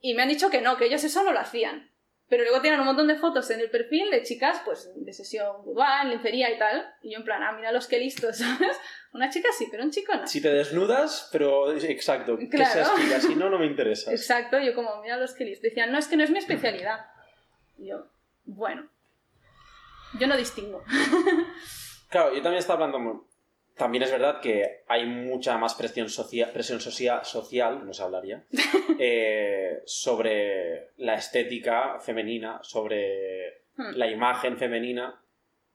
y 0.00 0.14
me 0.14 0.22
han 0.22 0.28
dicho 0.28 0.50
que 0.50 0.60
no, 0.60 0.76
que 0.76 0.86
ellos 0.86 1.02
eso 1.04 1.22
no 1.22 1.32
lo 1.32 1.38
hacían. 1.40 1.90
Pero 2.28 2.42
luego 2.42 2.60
tienen 2.60 2.80
un 2.80 2.86
montón 2.86 3.06
de 3.08 3.16
fotos 3.16 3.48
en 3.50 3.60
el 3.60 3.70
perfil 3.70 4.10
de 4.10 4.22
chicas, 4.22 4.60
pues, 4.62 4.90
de 4.94 5.12
sesión 5.14 5.64
boudoir, 5.64 6.04
lencería 6.04 6.50
y 6.50 6.58
tal. 6.58 6.86
Y 7.00 7.12
yo 7.12 7.18
en 7.20 7.24
plan, 7.24 7.42
ah, 7.42 7.52
mira 7.52 7.72
los 7.72 7.86
que 7.86 7.98
listos, 7.98 8.36
¿sabes? 8.38 8.78
Una 9.14 9.30
chica 9.30 9.48
sí, 9.56 9.66
pero 9.70 9.82
un 9.82 9.90
chico 9.90 10.14
no. 10.14 10.26
Si 10.26 10.42
te 10.42 10.50
desnudas, 10.52 11.30
pero 11.32 11.72
exacto, 11.72 12.36
que 12.36 12.50
Claro. 12.50 12.70
seas 12.70 12.94
chica, 12.96 13.20
si 13.20 13.34
no, 13.34 13.48
no 13.48 13.58
me 13.58 13.64
interesa. 13.64 14.10
Exacto, 14.12 14.58
yo 14.60 14.74
como, 14.74 15.00
mira 15.00 15.16
los 15.16 15.32
que 15.34 15.44
listos. 15.46 15.62
Decían, 15.62 15.90
no, 15.90 15.98
es 15.98 16.06
que 16.06 16.16
no 16.18 16.24
es 16.24 16.30
mi 16.30 16.38
especialidad. 16.38 17.06
Y 17.78 17.86
yo, 17.86 18.06
bueno, 18.48 18.88
yo 20.18 20.26
no 20.26 20.36
distingo. 20.36 20.82
Claro, 22.10 22.34
yo 22.34 22.40
también 22.42 22.60
estaba 22.60 22.86
hablando. 22.86 23.26
También 23.76 24.02
es 24.02 24.10
verdad 24.10 24.40
que 24.40 24.82
hay 24.88 25.04
mucha 25.04 25.58
más 25.58 25.74
presión, 25.74 26.08
socia- 26.08 26.50
presión 26.54 26.80
socia- 26.80 27.22
social, 27.22 27.84
no 27.86 27.92
se 27.92 28.02
hablaría, 28.02 28.46
eh, 28.98 29.82
sobre 29.84 30.92
la 30.96 31.14
estética 31.16 32.00
femenina, 32.00 32.60
sobre 32.62 33.58
Hmm. 33.76 33.92
la 33.94 34.10
imagen 34.10 34.56
femenina, 34.56 35.22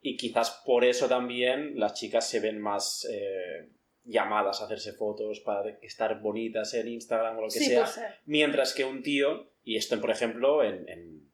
y 0.02 0.18
quizás 0.18 0.62
por 0.66 0.84
eso 0.84 1.08
también 1.08 1.80
las 1.80 1.94
chicas 1.94 2.28
se 2.28 2.40
ven 2.42 2.60
más 2.60 3.08
eh, 3.10 3.70
llamadas 4.04 4.60
a 4.62 4.66
hacerse 4.66 4.92
fotos 4.94 5.40
para 5.40 5.70
estar 5.82 6.20
bonitas 6.20 6.74
en 6.74 6.88
Instagram 6.90 7.38
o 7.38 7.42
lo 7.42 7.48
que 7.48 7.60
Sí, 7.60 7.66
sea. 7.66 7.86
Mientras 8.26 8.74
que 8.74 8.84
un 8.84 9.04
tío, 9.04 9.52
y 9.64 9.78
esto 9.78 10.02
por 10.02 10.10
ejemplo 10.12 10.64
en, 10.66 10.90
en, 10.90 11.32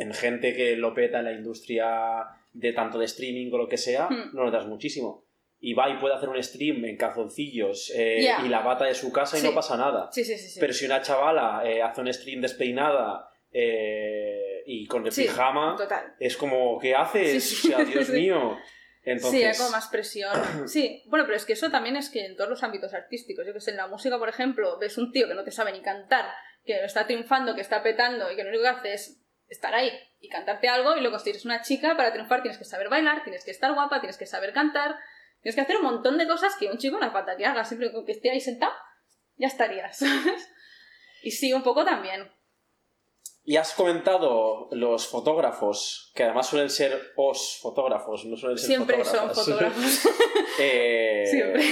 en 0.00 0.12
gente 0.14 0.54
que 0.54 0.76
lo 0.76 0.92
peta 0.94 1.18
en 1.18 1.24
la 1.26 1.32
industria 1.32 2.24
de 2.52 2.72
tanto 2.72 2.98
de 2.98 3.04
streaming 3.04 3.50
o 3.52 3.58
lo 3.58 3.68
que 3.68 3.76
sea, 3.76 4.08
Hmm. 4.08 4.30
no 4.34 4.44
notas 4.44 4.66
muchísimo. 4.66 5.24
Y 5.62 5.74
va 5.74 5.90
y 5.90 5.98
puede 5.98 6.14
hacer 6.14 6.28
un 6.30 6.42
stream 6.42 6.84
en 6.86 6.96
calzoncillos 6.96 7.92
eh, 7.94 8.32
y 8.44 8.48
la 8.48 8.60
bata 8.60 8.86
de 8.86 8.94
su 8.94 9.12
casa 9.12 9.38
y 9.38 9.42
no 9.42 9.54
pasa 9.54 9.76
nada. 9.76 10.08
Sí, 10.10 10.24
sí. 10.24 10.58
Pero 10.58 10.72
si 10.72 10.86
una 10.86 11.02
chavala 11.02 11.62
eh, 11.64 11.82
hace 11.82 12.00
un 12.00 12.10
stream 12.12 12.40
despeinada 12.40 13.28
eh, 13.52 14.62
y 14.66 14.86
con 14.86 15.06
el 15.06 15.12
pijama, 15.12 15.74
Total. 15.76 16.14
es 16.18 16.36
como, 16.36 16.78
¿qué 16.78 16.94
haces? 16.94 17.64
O 17.64 17.68
sea, 17.68 17.84
Dios 17.84 18.08
mío. 18.10 18.56
Entonces, 19.02 19.40
Sí, 19.40 19.44
hay 19.46 19.56
como 19.56 19.70
más 19.70 19.88
presión. 19.88 20.32
Sí, 20.66 21.02
bueno, 21.06 21.24
pero 21.26 21.36
es 21.36 21.44
que 21.44 21.54
eso 21.54 21.70
también 21.70 21.96
es 21.96 22.10
que 22.10 22.24
en 22.26 22.36
todos 22.36 22.50
los 22.50 22.62
ámbitos 22.62 22.92
artísticos, 22.94 23.46
yo 23.46 23.52
que 23.52 23.60
sé, 23.60 23.70
en 23.72 23.76
la 23.78 23.86
música, 23.86 24.18
por 24.18 24.28
ejemplo, 24.28 24.78
ves 24.78 24.98
un 24.98 25.12
tío 25.12 25.26
que 25.28 25.34
no 25.34 25.44
te 25.44 25.50
sabe 25.50 25.72
ni 25.72 25.80
cantar, 25.80 26.26
que 26.64 26.84
está 26.84 27.06
triunfando, 27.06 27.54
que 27.54 27.60
está 27.62 27.82
petando 27.82 28.30
y 28.30 28.36
que 28.36 28.42
lo 28.44 28.50
único 28.50 28.62
que 28.64 28.68
hace 28.68 28.92
es 28.94 29.19
estar 29.50 29.74
ahí 29.74 29.90
y 30.20 30.28
cantarte 30.28 30.68
algo 30.68 30.96
y 30.96 31.00
luego 31.00 31.18
si 31.18 31.30
eres 31.30 31.44
una 31.44 31.60
chica, 31.60 31.96
para 31.96 32.12
triunfar 32.12 32.40
tienes 32.42 32.58
que 32.58 32.64
saber 32.64 32.88
bailar, 32.88 33.22
tienes 33.24 33.44
que 33.44 33.50
estar 33.50 33.72
guapa, 33.74 34.00
tienes 34.00 34.16
que 34.16 34.26
saber 34.26 34.52
cantar, 34.52 34.96
tienes 35.42 35.54
que 35.56 35.60
hacer 35.60 35.76
un 35.76 35.82
montón 35.82 36.16
de 36.18 36.26
cosas 36.28 36.54
que 36.56 36.66
un 36.70 36.78
chico 36.78 36.98
no 36.98 37.04
hace 37.06 37.12
falta 37.12 37.36
que 37.36 37.44
haga, 37.46 37.64
siempre 37.64 37.92
con 37.92 38.06
que 38.06 38.12
esté 38.12 38.30
ahí 38.30 38.40
sentado, 38.40 38.72
ya 39.36 39.48
estarías. 39.48 40.00
Y 41.22 41.32
sí, 41.32 41.52
un 41.52 41.62
poco 41.62 41.84
también. 41.84 42.32
Y 43.44 43.56
has 43.56 43.74
comentado 43.74 44.68
los 44.72 45.06
fotógrafos, 45.06 46.12
que 46.14 46.22
además 46.22 46.46
suelen 46.46 46.70
ser 46.70 47.12
os 47.14 47.58
fotógrafos, 47.60 48.24
no 48.24 48.36
suelen 48.38 48.56
ser 48.56 48.66
Siempre 48.68 49.04
fotógrafas. 49.04 49.36
son 49.36 49.44
fotógrafos. 49.44 50.08
Eh, 50.58 51.24
Siempre. 51.30 51.62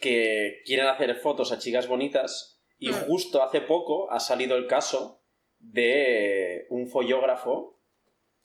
que 0.00 0.62
quieren 0.66 0.86
hacer 0.86 1.14
fotos 1.16 1.52
a 1.52 1.58
chicas 1.58 1.86
bonitas 1.88 2.60
y 2.78 2.90
Mm. 2.90 3.06
justo 3.06 3.42
hace 3.42 3.60
poco 3.60 4.10
ha 4.10 4.20
salido 4.20 4.56
el 4.56 4.66
caso 4.66 5.23
de 5.72 6.66
un 6.70 6.86
follógrafo 6.88 7.72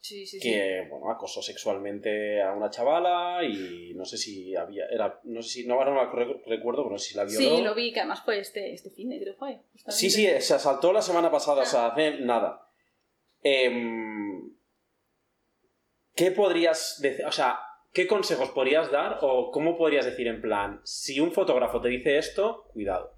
Sí, 0.02 0.26
sí, 0.26 0.40
sí. 0.40 0.50
que 0.50 0.88
bueno, 0.90 1.12
acosó 1.12 1.42
sexualmente 1.42 2.42
a 2.42 2.54
una 2.54 2.70
chavala 2.70 3.44
y 3.44 3.94
no 3.96 4.06
sé 4.06 4.18
si 4.18 4.56
había 4.56 4.86
era 4.86 5.20
no 5.26 5.42
sé 5.42 5.50
si 5.50 5.68
no 5.68 5.84
no 5.84 6.12
re- 6.14 6.42
recuerdo 6.46 6.84
pero 6.84 6.92
no 6.92 6.98
sé 6.98 7.10
si 7.10 7.18
la 7.18 7.26
violó 7.26 7.38
Sí, 7.58 7.62
lo 7.62 7.76
vi, 7.76 7.92
que 7.92 8.00
además 8.00 8.22
fue 8.24 8.40
este, 8.40 8.72
este 8.74 8.90
fin 8.92 9.10
de 9.10 9.20
creo 9.20 9.34
que 9.34 9.40
fue. 9.40 9.60
Sí, 9.88 10.10
sí, 10.10 10.26
se 10.40 10.54
asaltó 10.54 10.94
la 10.94 11.02
semana 11.02 11.30
pasada, 11.30 11.64
o 11.64 11.66
sea, 11.66 11.88
Ah. 11.88 11.92
hace 11.92 12.20
nada. 12.22 12.66
Em, 13.44 14.54
¿Qué 16.16 16.32
podrías 16.32 17.00
decir? 17.02 17.26
O 17.26 17.32
sea, 17.32 17.60
¿qué 17.94 18.08
consejos 18.08 18.50
podrías 18.52 18.92
dar 18.92 19.20
o 19.22 19.52
cómo 19.52 19.78
podrías 19.78 20.06
decir 20.06 20.28
en 20.28 20.42
plan, 20.42 20.82
si 20.84 21.20
un 21.20 21.32
fotógrafo 21.32 21.82
te 21.82 21.90
dice 21.90 22.18
esto, 22.18 22.66
cuidado? 22.74 23.14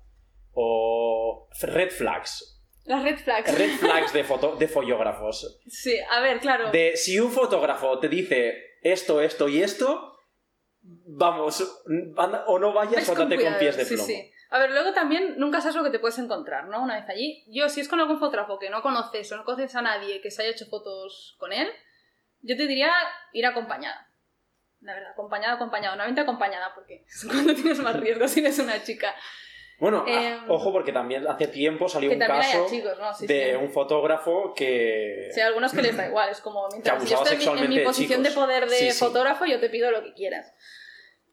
O 0.54 1.48
red 1.62 1.90
flags. 1.90 2.61
Las 2.86 3.04
red 3.04 3.18
flags. 3.20 3.58
Red 3.58 3.72
flags 3.78 4.14
de, 4.14 4.24
foto, 4.24 4.56
de 4.56 4.68
follógrafos. 4.68 5.60
Sí, 5.68 5.98
a 6.10 6.20
ver, 6.20 6.40
claro. 6.40 6.72
De 6.72 6.98
si 6.98 7.20
un 7.20 7.32
fotógrafo 7.32 8.00
te 8.00 8.10
dice 8.10 8.78
esto, 8.82 9.22
esto 9.22 9.48
y 9.48 9.62
esto, 9.62 10.18
vamos, 10.82 11.84
anda- 12.18 12.44
o 12.48 12.58
no 12.60 12.74
vayas 12.74 13.08
o 13.10 13.16
date 13.16 13.36
con 13.44 13.58
pies 13.60 13.78
de 13.78 13.86
sí, 13.86 13.94
plomo. 13.94 14.08
sí. 14.08 14.32
A 14.50 14.60
ver, 14.60 14.72
luego 14.72 14.92
también 14.94 15.36
nunca 15.38 15.62
sabes 15.62 15.76
lo 15.78 15.84
que 15.84 15.92
te 15.92 16.00
puedes 16.00 16.18
encontrar, 16.20 16.68
¿no? 16.68 16.84
Una 16.84 17.00
vez 17.00 17.08
allí. 17.10 17.46
Yo, 17.48 17.70
si 17.70 17.80
es 17.80 17.88
con 17.88 18.00
algún 18.02 18.20
fotógrafo 18.20 18.60
que 18.60 18.70
no 18.70 18.82
conoces 18.82 19.32
o 19.32 19.38
no 19.38 19.46
conoces 19.46 19.74
a 19.76 19.82
nadie 19.82 20.20
que 20.20 20.30
se 20.30 20.42
haya 20.42 20.52
hecho 20.52 20.66
fotos 20.66 21.36
con 21.40 21.54
él, 21.54 21.70
yo 22.42 22.58
te 22.58 22.68
diría 22.68 22.92
ir 23.32 23.46
acompañada. 23.46 24.10
La 24.82 24.94
verdad, 24.96 25.12
acompañada, 25.12 25.54
acompañada. 25.54 25.96
Normalmente 25.96 26.22
acompañada, 26.22 26.74
porque 26.76 27.06
es 27.08 27.26
cuando 27.26 27.54
tienes 27.54 27.80
más 27.80 27.98
riesgo 27.98 28.28
si 28.28 28.42
eres 28.42 28.60
una 28.60 28.84
chica. 28.84 29.16
Bueno, 29.82 30.06
ah, 30.08 30.46
ojo 30.48 30.72
porque 30.72 30.94
también 30.94 31.28
hace 31.28 31.48
tiempo 31.48 31.90
salió 31.90 32.12
un 32.12 32.20
caso 32.20 32.34
haya 32.60 32.66
chicos, 32.70 32.98
¿no? 33.00 33.14
Sí, 33.14 33.26
de 33.28 33.50
sí. 33.50 33.56
un 33.56 33.72
fotógrafo 33.72 34.54
que... 34.56 35.30
Sí, 35.34 35.42
a 35.42 35.48
algunos 35.48 35.74
que 35.74 35.82
les 35.82 35.98
da 35.98 36.08
igual, 36.08 36.30
es 36.30 36.40
como 36.40 36.68
mientras 36.70 37.04
Que 37.04 37.10
yo 37.10 37.24
estoy 37.24 37.44
en 37.48 37.56
mi- 37.56 37.62
en 37.64 37.70
mi 37.70 37.78
de 37.80 37.84
posición 37.84 38.22
de 38.24 38.32
poder 38.32 38.70
de 38.70 38.92
sí. 38.92 39.00
fotógrafo, 39.00 39.46
yo 39.46 39.60
te 39.60 39.70
pido 39.70 39.90
lo 39.92 40.04
que 40.04 40.14
quieras. 40.14 40.54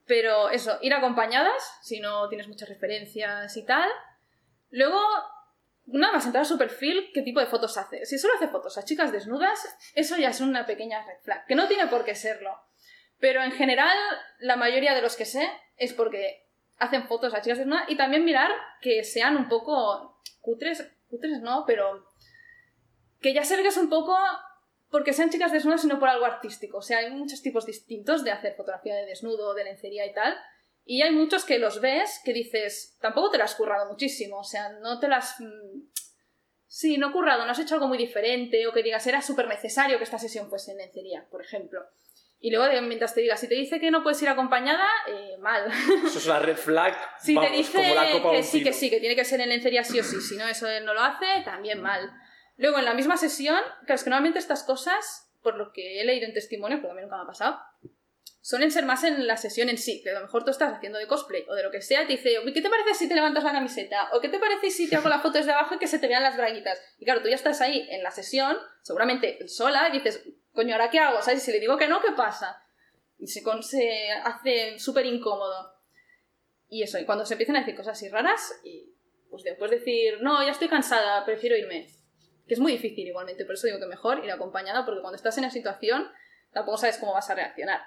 Pero 0.07 0.49
eso, 0.49 0.79
ir 0.81 0.95
acompañadas, 0.95 1.79
si 1.83 2.01
no 2.01 2.27
tienes 2.31 2.49
muchas 2.49 2.71
referencias 2.71 3.55
y 3.57 3.67
tal. 3.67 3.89
Luego, 4.71 4.99
nada 5.85 6.15
más 6.15 6.25
entrar 6.25 6.43
a 6.43 6.47
su 6.47 6.57
perfil, 6.57 7.11
qué 7.13 7.21
tipo 7.21 7.41
de 7.41 7.47
fotos 7.47 7.77
hace. 7.77 8.07
Si 8.07 8.19
solo 8.19 8.33
hace 8.35 8.49
fotos 8.49 8.79
a 8.79 8.85
chicas 8.85 9.13
desnudas, 9.13 9.59
eso 9.95 10.17
ya 10.17 10.31
es 10.31 10.41
una 10.41 10.65
pequeña 10.65 11.05
red 11.07 11.19
flag, 11.23 11.45
que 11.47 11.55
no 11.55 11.69
tiene 11.69 11.87
por 11.89 12.05
qué 12.07 12.15
serlo. 12.15 12.59
Pero 13.21 13.43
en 13.43 13.53
general, 13.53 13.97
la 14.39 14.57
mayoría 14.57 14.95
de 14.95 15.03
los 15.03 15.17
que 15.17 15.27
sé 15.27 15.47
es 15.77 15.93
porque 15.93 16.48
hacen 16.79 17.07
fotos 17.07 17.35
a 17.35 17.41
chicas 17.41 17.59
desnudas 17.59 17.85
y 17.89 17.97
también 17.97 18.25
mirar 18.25 18.51
que 18.81 19.05
sean 19.05 19.37
un 19.37 19.49
poco 19.49 20.21
cutres, 20.41 20.91
cutres 21.09 21.41
no, 21.41 21.65
pero 21.67 22.07
que 23.21 23.35
ya 23.35 23.43
es 23.43 23.77
un 23.77 23.89
poco 23.89 24.17
porque 24.91 25.13
sean 25.13 25.31
chicas 25.31 25.53
desnudas, 25.53 25.83
sino 25.83 25.99
por 25.99 26.09
algo 26.09 26.25
artístico. 26.25 26.79
O 26.79 26.83
sea, 26.83 26.99
hay 26.99 27.11
muchos 27.11 27.43
tipos 27.43 27.67
distintos 27.67 28.25
de 28.25 28.31
hacer 28.31 28.55
fotografía 28.55 28.95
de 28.97 29.07
desnudo, 29.07 29.55
de 29.55 29.65
lencería 29.65 30.07
y 30.07 30.15
tal. 30.15 30.35
Y 30.85 31.03
hay 31.03 31.11
muchos 31.11 31.45
que 31.45 31.59
los 31.59 31.81
ves 31.81 32.21
que 32.25 32.33
dices, 32.33 32.97
tampoco 33.01 33.31
te 33.31 33.39
lo 33.39 33.45
has 33.45 33.55
currado 33.55 33.91
muchísimo. 33.91 34.39
O 34.39 34.45
sea, 34.45 34.71
no 34.81 34.99
te 34.99 35.09
las. 35.09 35.39
mm, 35.41 35.89
Sí, 36.71 36.99
no 36.99 37.13
currado, 37.13 37.47
no 37.47 37.51
has 37.51 37.59
hecho 37.59 37.75
algo 37.75 37.89
muy 37.89 37.97
diferente. 37.99 38.67
O 38.67 38.73
que 38.73 38.83
digas, 38.83 39.07
era 39.07 39.23
súper 39.23 39.49
necesario 39.49 39.99
que 39.99 40.05
esta 40.05 40.19
sesión 40.19 40.49
fuese 40.49 40.73
en 40.73 40.79
lencería, 40.79 41.27
por 41.31 41.43
ejemplo. 41.43 41.83
Y 42.41 42.51
luego, 42.51 42.67
de- 42.73 42.81
mientras 42.83 43.15
te 43.15 43.21
diga, 43.21 43.37
si 43.37 43.49
te 43.49 43.55
dice 43.57 43.81
que 43.81 43.91
no 43.91 44.03
puedes 44.03 44.23
ir 44.23 44.29
acompañada, 44.29 44.87
eh, 45.09 45.37
mal. 45.41 45.65
Eso 46.07 46.19
es 46.19 46.27
una 46.27 46.39
red 46.39 46.57
flag, 46.57 46.97
Si 47.21 47.35
vamos, 47.35 47.51
te 47.51 47.57
dice 47.57 47.73
como 47.79 47.95
la 47.95 48.11
copa 48.13 48.31
de 48.31 48.37
que 48.39 48.43
sí, 48.45 48.63
que 48.63 48.73
sí, 48.73 48.91
que 48.91 49.01
tiene 49.01 49.17
que 49.17 49.25
ser 49.25 49.41
en 49.41 49.49
lencería 49.49 49.83
sí 49.85 49.99
o 49.99 50.05
sí, 50.05 50.21
si 50.21 50.37
no 50.37 50.47
eso 50.47 50.69
él 50.69 50.85
no 50.85 50.95
lo 50.95 51.01
hace, 51.03 51.27
también 51.45 51.81
mal. 51.83 52.11
Luego, 52.57 52.79
en 52.79 52.85
la 52.85 52.95
misma 52.95 53.17
sesión, 53.17 53.61
claro, 53.81 53.95
es 53.95 54.05
que 54.05 54.11
normalmente 54.11 54.39
estas 54.39 54.63
cosas, 54.65 55.31
por 55.43 55.57
lo 55.57 55.73
que 55.73 56.01
he 56.01 56.05
leído 56.05 56.27
en 56.27 56.35
testimonios, 56.35 56.81
pero 56.81 56.93
a 56.93 56.97
mí 56.97 57.03
nunca 57.03 57.17
me 57.17 57.23
ha 57.23 57.27
pasado, 57.27 57.59
suelen 58.41 58.71
ser 58.71 58.85
más 58.87 59.05
en 59.05 59.27
la 59.27 59.37
sesión 59.37 59.69
en 59.69 59.77
sí, 59.79 60.01
que 60.03 60.11
a 60.11 60.15
lo 60.15 60.21
mejor 60.23 60.45
tú 60.45 60.51
estás 60.51 60.73
haciendo 60.73 60.99
de 60.99 61.07
cosplay 61.07 61.45
o 61.49 61.55
de 61.55 61.63
lo 61.63 61.71
que 61.71 61.83
sea, 61.83 62.07
te 62.07 62.15
dice, 62.15 62.39
"Uy, 62.45 62.53
¿qué 62.53 62.63
te 62.63 62.71
parece 62.71 62.95
si 62.95 63.09
te 63.09 63.15
levantas 63.15 63.45
la 63.45 63.53
camiseta? 63.53 64.09
¿O 64.13 64.21
qué 64.21 64.29
te 64.29 64.39
parece 64.39 64.71
si 64.71 64.89
te 64.89 64.97
hago 64.97 65.09
la 65.09 65.19
foto 65.19 65.39
desde 65.39 65.53
abajo 65.53 65.75
y 65.75 65.79
que 65.79 65.87
se 65.87 65.99
te 65.99 66.09
vean 66.09 66.23
las 66.23 66.37
braguitas? 66.37 66.81
Y 66.99 67.05
claro, 67.05 67.21
tú 67.21 67.29
ya 67.29 67.35
estás 67.35 67.61
ahí 67.61 67.87
en 67.91 68.03
la 68.03 68.11
sesión, 68.11 68.57
seguramente 68.83 69.47
sola, 69.49 69.89
y 69.89 69.93
dices, 69.99 70.23
coño, 70.59 70.75
¿ahora 70.75 70.91
qué 70.91 70.99
hago? 70.99 71.23
¿Sabes? 71.23 71.41
Y 71.41 71.47
si 71.47 71.53
le 71.53 71.61
digo 71.61 71.77
que 71.77 71.87
no, 71.87 72.03
¿qué 72.03 72.11
pasa? 72.17 72.61
Y 73.17 73.29
se, 73.29 73.45
hace 74.25 74.77
súper 74.81 75.07
incómodo. 75.07 75.73
Y 76.69 76.83
eso, 76.83 76.99
y 76.99 77.05
cuando 77.05 77.25
se 77.25 77.35
empiezan 77.35 77.55
a 77.55 77.61
decir 77.61 77.77
cosas 77.77 77.97
así 77.97 78.09
raras, 78.09 78.59
y 78.65 78.93
pues 79.31 79.45
después 79.45 79.71
decir, 79.71 80.21
no, 80.21 80.45
ya 80.45 80.51
estoy 80.51 80.67
cansada, 80.69 81.25
prefiero 81.25 81.57
irme. 81.57 81.87
Que 82.49 82.55
es 82.55 82.59
muy 82.59 82.73
difícil 82.73 83.07
igualmente, 83.07 83.45
por 83.45 83.55
eso 83.55 83.69
digo 83.69 83.79
que 83.79 83.87
mejor 83.87 84.25
ir 84.25 84.33
acompañada, 84.33 84.85
porque 84.85 85.01
cuando 85.01 85.15
estás 85.15 85.39
en 85.39 85.45
la 85.45 85.51
situación 85.51 86.11
tampoco 86.53 86.77
sabes 86.77 86.99
cómo 86.99 87.13
vas 87.13 87.31
a 87.31 87.37
reaccionar. 87.37 87.81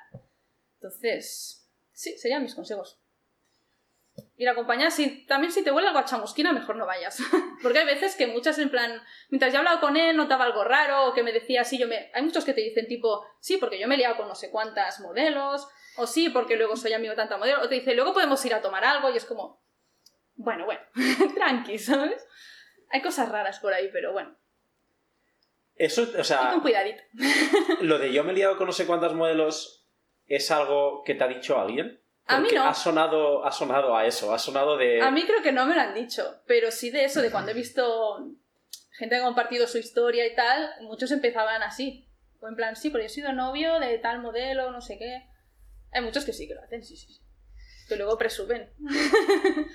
Entonces, 0.76 1.70
sí, 1.92 2.18
serían 2.18 2.42
mis 2.42 2.56
consejos. 2.56 3.01
Ir 4.42 4.50
acompañada, 4.50 4.90
si, 4.90 5.24
también 5.28 5.54
si 5.54 5.64
te 5.64 5.70
huele 5.72 5.88
algo 5.90 6.00
a 6.00 6.06
chamusquina, 6.06 6.52
mejor 6.52 6.76
no 6.76 6.88
vayas. 6.88 7.22
porque 7.62 7.78
hay 7.78 7.86
veces 7.86 8.16
que 8.16 8.26
muchas 8.26 8.58
en 8.58 8.72
plan, 8.72 9.00
mientras 9.30 9.54
yo 9.54 9.60
hablaba 9.60 9.80
con 9.80 9.96
él, 9.98 10.18
notaba 10.18 10.46
algo 10.46 10.64
raro, 10.64 11.06
o 11.06 11.14
que 11.14 11.22
me 11.22 11.32
decía, 11.32 11.64
sí, 11.64 11.78
yo 11.78 11.88
me... 11.88 12.10
Hay 12.16 12.24
muchos 12.24 12.44
que 12.44 12.54
te 12.54 12.62
dicen 12.62 12.88
tipo, 12.88 13.24
sí, 13.40 13.58
porque 13.58 13.80
yo 13.80 13.88
me 13.88 13.94
he 13.94 13.98
liado 14.00 14.18
con 14.18 14.28
no 14.28 14.34
sé 14.34 14.50
cuántas 14.50 15.00
modelos, 15.00 15.68
o 15.96 16.08
sí, 16.08 16.30
porque 16.30 16.56
luego 16.56 16.76
soy 16.76 16.94
amigo 16.94 17.12
de 17.12 17.18
tanta 17.18 17.38
modelo, 17.38 17.62
o 17.62 17.70
te 17.70 17.76
dice, 17.76 17.94
luego 17.94 18.14
podemos 18.14 18.44
ir 18.44 18.56
a 18.56 18.64
tomar 18.64 18.84
algo, 18.84 19.12
y 19.12 19.18
es 19.18 19.26
como, 19.26 19.62
bueno, 20.34 20.66
bueno, 20.66 20.82
tranqui, 21.36 21.78
¿sabes? 21.78 22.26
Hay 22.90 23.04
cosas 23.04 23.30
raras 23.30 23.60
por 23.60 23.76
ahí, 23.76 23.90
pero 23.94 24.12
bueno, 24.12 24.36
Eso, 25.76 26.02
o 26.18 26.20
y 26.20 26.24
sea, 26.24 26.50
con 26.52 26.62
cuidadito. 26.62 27.04
lo 27.82 28.00
de 28.00 28.12
yo 28.12 28.24
me 28.24 28.32
he 28.32 28.36
liado 28.36 28.58
con 28.58 28.66
no 28.66 28.74
sé 28.74 28.88
cuántas 28.88 29.14
modelos 29.14 29.88
es 30.26 30.50
algo 30.50 31.04
que 31.06 31.14
te 31.14 31.24
ha 31.24 31.28
dicho 31.28 31.60
alguien. 31.60 32.01
A 32.36 32.40
mí 32.40 32.50
no. 32.54 32.64
Ha 32.64 32.74
sonado, 32.74 33.46
ha 33.46 33.52
sonado 33.52 33.96
a 33.96 34.06
eso, 34.06 34.34
ha 34.34 34.40
sonado 34.40 34.78
de... 34.78 35.02
A 35.02 35.12
mí 35.12 35.24
creo 35.24 35.42
que 35.42 35.52
no 35.52 35.66
me 35.66 35.76
lo 35.76 35.82
han 35.82 35.94
dicho, 35.94 36.42
pero 36.46 36.72
sí 36.72 36.90
de 36.90 37.06
eso, 37.06 37.22
de 37.22 37.32
cuando 37.32 37.52
he 37.52 37.54
visto 37.54 38.28
gente 38.98 39.16
que 39.16 39.22
ha 39.22 39.26
compartido 39.26 39.68
su 39.68 39.78
historia 39.78 40.26
y 40.26 40.36
tal, 40.36 40.72
muchos 40.82 41.12
empezaban 41.12 41.64
así. 41.64 42.08
O 42.40 42.48
en 42.48 42.56
plan, 42.56 42.76
sí, 42.76 42.90
porque 42.90 43.04
yo 43.04 43.08
he 43.08 43.10
sido 43.10 43.34
novio 43.34 43.80
de 43.80 43.98
tal 44.00 44.22
modelo, 44.22 44.72
no 44.72 44.82
sé 44.82 44.98
qué. 44.98 45.28
Hay 45.92 46.02
muchos 46.02 46.26
que 46.26 46.34
sí 46.34 46.48
que 46.48 46.56
lo 46.56 46.62
hacen, 46.62 46.84
sí, 46.84 46.96
sí, 46.96 47.14
sí. 47.14 47.22
Que 47.88 47.96
luego 47.96 48.18
presumen. 48.18 48.74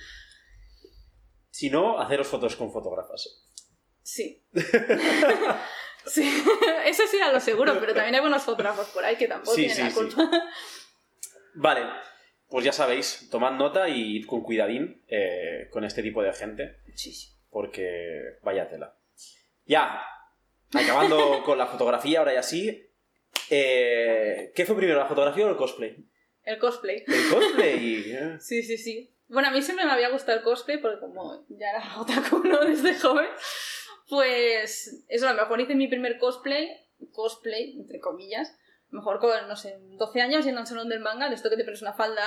Si 1.56 1.70
no, 1.70 1.98
haceros 1.98 2.28
fotos 2.28 2.54
con 2.54 2.70
fotógrafas. 2.70 3.46
Sí. 4.02 4.46
sí. 6.04 6.44
Eso 6.84 7.04
sí 7.10 7.16
era 7.16 7.32
lo 7.32 7.40
seguro, 7.40 7.80
pero 7.80 7.94
también 7.94 8.14
hay 8.14 8.20
buenos 8.20 8.42
fotógrafos 8.42 8.88
por 8.88 9.02
ahí 9.02 9.16
que 9.16 9.26
tampoco 9.26 9.54
Sí, 9.56 9.62
tienen 9.64 9.76
sí, 9.76 9.82
la 9.82 9.90
culpa. 9.94 10.30
Vale, 11.54 11.86
pues 12.48 12.64
ya 12.64 12.72
sabéis, 12.72 13.28
tomad 13.30 13.52
nota 13.52 13.88
y 13.88 14.16
id 14.18 14.26
con 14.26 14.42
cuidadín 14.42 15.02
eh, 15.08 15.68
con 15.70 15.84
este 15.84 16.02
tipo 16.02 16.22
de 16.22 16.32
gente, 16.32 16.76
Sí, 16.94 17.12
sí. 17.12 17.28
porque 17.50 18.38
vaya 18.42 18.68
tela. 18.68 18.96
Ya, 19.64 20.00
acabando 20.72 21.42
con 21.44 21.58
la 21.58 21.66
fotografía, 21.66 22.20
ahora 22.20 22.34
ya 22.34 22.42
sí. 22.42 22.88
eh, 23.50 24.52
¿Qué 24.54 24.64
fue 24.64 24.76
primero, 24.76 24.98
la 24.98 25.06
fotografía 25.06 25.46
o 25.46 25.50
el 25.50 25.56
cosplay? 25.56 25.96
El 26.44 26.58
cosplay. 26.58 27.02
El 27.06 27.28
cosplay. 27.30 28.16
Sí, 28.40 28.62
sí, 28.62 28.78
sí. 28.78 29.12
Bueno, 29.28 29.48
a 29.48 29.50
mí 29.50 29.60
siempre 29.60 29.84
me 29.84 29.90
había 29.90 30.10
gustado 30.10 30.38
el 30.38 30.44
cosplay 30.44 30.78
porque 30.78 31.00
como 31.00 31.44
ya 31.48 31.70
era 31.70 32.00
otaku 32.00 32.38
¿no? 32.44 32.64
desde 32.64 32.94
joven, 32.94 33.26
pues 34.08 35.04
eso, 35.08 35.28
a 35.28 35.32
lo 35.32 35.42
mejor 35.42 35.60
hice 35.60 35.74
mi 35.74 35.88
primer 35.88 36.18
cosplay, 36.18 36.68
cosplay, 37.10 37.76
entre 37.76 37.98
comillas, 37.98 38.56
mejor 38.90 39.18
con, 39.18 39.48
no 39.48 39.56
sé, 39.56 39.78
12 39.98 40.20
años 40.20 40.44
yendo 40.44 40.60
al 40.60 40.66
salón 40.66 40.88
del 40.88 41.00
manga, 41.00 41.28
de 41.28 41.34
esto 41.34 41.50
que 41.50 41.56
te 41.56 41.64
pones 41.64 41.82
una 41.82 41.92
falda 41.92 42.24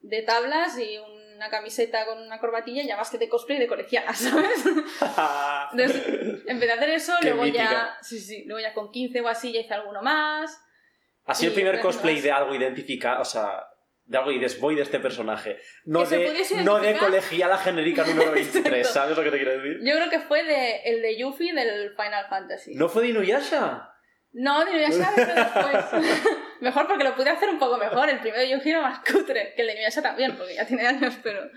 de 0.00 0.22
tablas 0.22 0.78
y 0.78 0.98
una 1.36 1.50
camiseta 1.50 2.06
con 2.06 2.18
una 2.18 2.38
corbatilla 2.38 2.82
y 2.82 2.86
ya 2.86 2.96
vas 2.96 3.10
que 3.10 3.18
te 3.18 3.28
cosplay 3.28 3.58
de 3.58 3.66
colegiala, 3.66 4.12
¿sabes? 4.14 4.64
Entonces, 5.72 6.42
empecé 6.46 6.72
a 6.72 6.76
hacer 6.76 6.90
eso, 6.90 7.12
Qué 7.20 7.30
luego 7.30 7.46
ya, 7.46 7.96
sí, 8.00 8.20
sí, 8.20 8.44
luego 8.46 8.60
ya 8.60 8.74
con 8.74 8.90
15 8.90 9.20
o 9.20 9.28
así 9.28 9.52
ya 9.52 9.60
hice 9.60 9.74
alguno 9.74 10.02
más. 10.02 10.60
Así 11.24 11.46
el 11.46 11.52
primer 11.52 11.80
cosplay 11.80 12.16
más. 12.16 12.24
de 12.24 12.32
algo 12.32 12.54
identificado, 12.54 13.22
o 13.22 13.24
sea, 13.24 13.64
de 14.04 14.18
algo 14.18 14.30
y 14.32 14.38
dices, 14.38 14.60
voy 14.60 14.74
de 14.74 14.82
este 14.82 15.00
personaje. 15.00 15.58
No, 15.84 16.04
de, 16.04 16.44
no 16.64 16.80
de 16.80 16.96
colegiala 16.96 17.58
genérica 17.58 18.04
número 18.04 18.30
23, 18.32 18.64
Exacto. 18.66 18.92
¿sabes 18.92 19.16
lo 19.16 19.24
que 19.24 19.30
te 19.30 19.36
quiero 19.36 19.52
decir? 19.52 19.80
Yo 19.82 19.94
creo 19.94 20.10
que 20.10 20.20
fue 20.20 20.44
de, 20.44 20.82
el 20.84 21.02
de 21.02 21.18
Yuffie 21.18 21.54
del 21.54 21.90
Final 21.96 22.26
Fantasy. 22.28 22.74
¿No 22.74 22.88
fue 22.88 23.02
de 23.02 23.08
Inuyasha? 23.08 23.91
No, 24.32 24.64
de 24.64 24.82
hice 24.82 24.98
después. 24.98 25.92
mejor 26.60 26.86
porque 26.86 27.04
lo 27.04 27.14
pude 27.14 27.30
hacer 27.30 27.50
un 27.50 27.58
poco 27.58 27.76
mejor. 27.76 28.08
El 28.08 28.20
primero 28.20 28.42
de 28.42 28.50
Yuffie 28.50 28.72
era 28.72 28.82
más 28.82 29.00
cutre. 29.00 29.52
Que 29.54 29.62
el 29.62 29.68
de 29.68 29.74
Inuyasha 29.74 30.02
también, 30.02 30.36
porque 30.36 30.54
ya 30.54 30.66
tiene 30.66 30.86
años, 30.86 31.18
pero... 31.22 31.50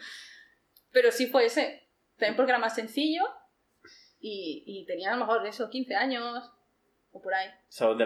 Pero 0.92 1.12
sí 1.12 1.28
fue 1.28 1.46
ese. 1.46 1.88
También 2.18 2.36
porque 2.36 2.52
era 2.52 2.60
más 2.60 2.76
sencillo. 2.76 3.24
Y, 4.20 4.64
y 4.66 4.86
tenía 4.86 5.12
a 5.12 5.16
lo 5.16 5.26
mejor 5.26 5.46
eso, 5.48 5.70
15 5.70 5.96
años. 5.96 6.52
O 7.12 7.22
por 7.22 7.34
ahí. 7.34 7.50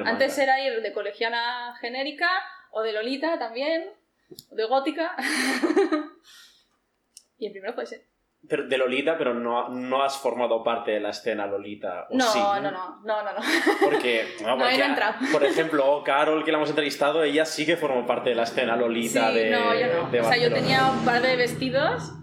Antes 0.06 0.38
era 0.38 0.62
ir 0.62 0.82
de 0.82 0.94
colegiana 0.94 1.76
genérica. 1.82 2.30
O 2.72 2.82
de 2.82 2.94
Lolita 2.94 3.40
también. 3.40 3.90
O 4.52 4.56
de 4.56 4.66
gótica. 4.66 5.16
y 7.40 7.48
el 7.48 7.52
primero 7.52 7.74
fue 7.74 7.86
ese. 7.86 8.09
Pero 8.48 8.68
de 8.68 8.78
Lolita, 8.78 9.18
pero 9.18 9.34
no, 9.34 9.68
no 9.70 10.02
has 10.02 10.18
formado 10.18 10.64
parte 10.64 10.92
de 10.92 11.00
la 11.02 11.10
escena 11.10 11.46
Lolita. 11.46 12.08
¿o 12.10 12.16
No, 12.16 12.26
sí? 12.32 12.40
no, 12.40 12.62
no, 12.62 12.72
no, 12.72 13.02
no, 13.04 13.24
no. 13.24 13.40
Porque, 13.84 14.36
no, 14.42 14.58
porque, 14.58 14.78
no 14.78 14.86
entra. 14.86 15.20
por 15.32 15.44
ejemplo, 15.44 16.02
Carol, 16.06 16.44
que 16.46 16.52
la 16.52 16.58
hemos 16.58 16.70
entrevistado, 16.70 17.22
ella 17.24 17.46
sí 17.46 17.66
que 17.66 17.76
formó 17.76 18.08
parte 18.08 18.30
de 18.30 18.36
la 18.36 18.44
escena 18.44 18.76
Lolita 18.78 19.30
Sí, 19.30 19.36
de. 19.36 19.50
no, 19.52 19.74
yo 19.76 19.88
no. 20.04 20.10
de 20.10 20.22
o 20.22 20.24
sea, 20.24 20.38
yo 20.38 20.54
tenía 20.54 20.90
un 20.90 21.04
par 21.04 21.22
de 21.22 21.36
vestidos 21.36 22.14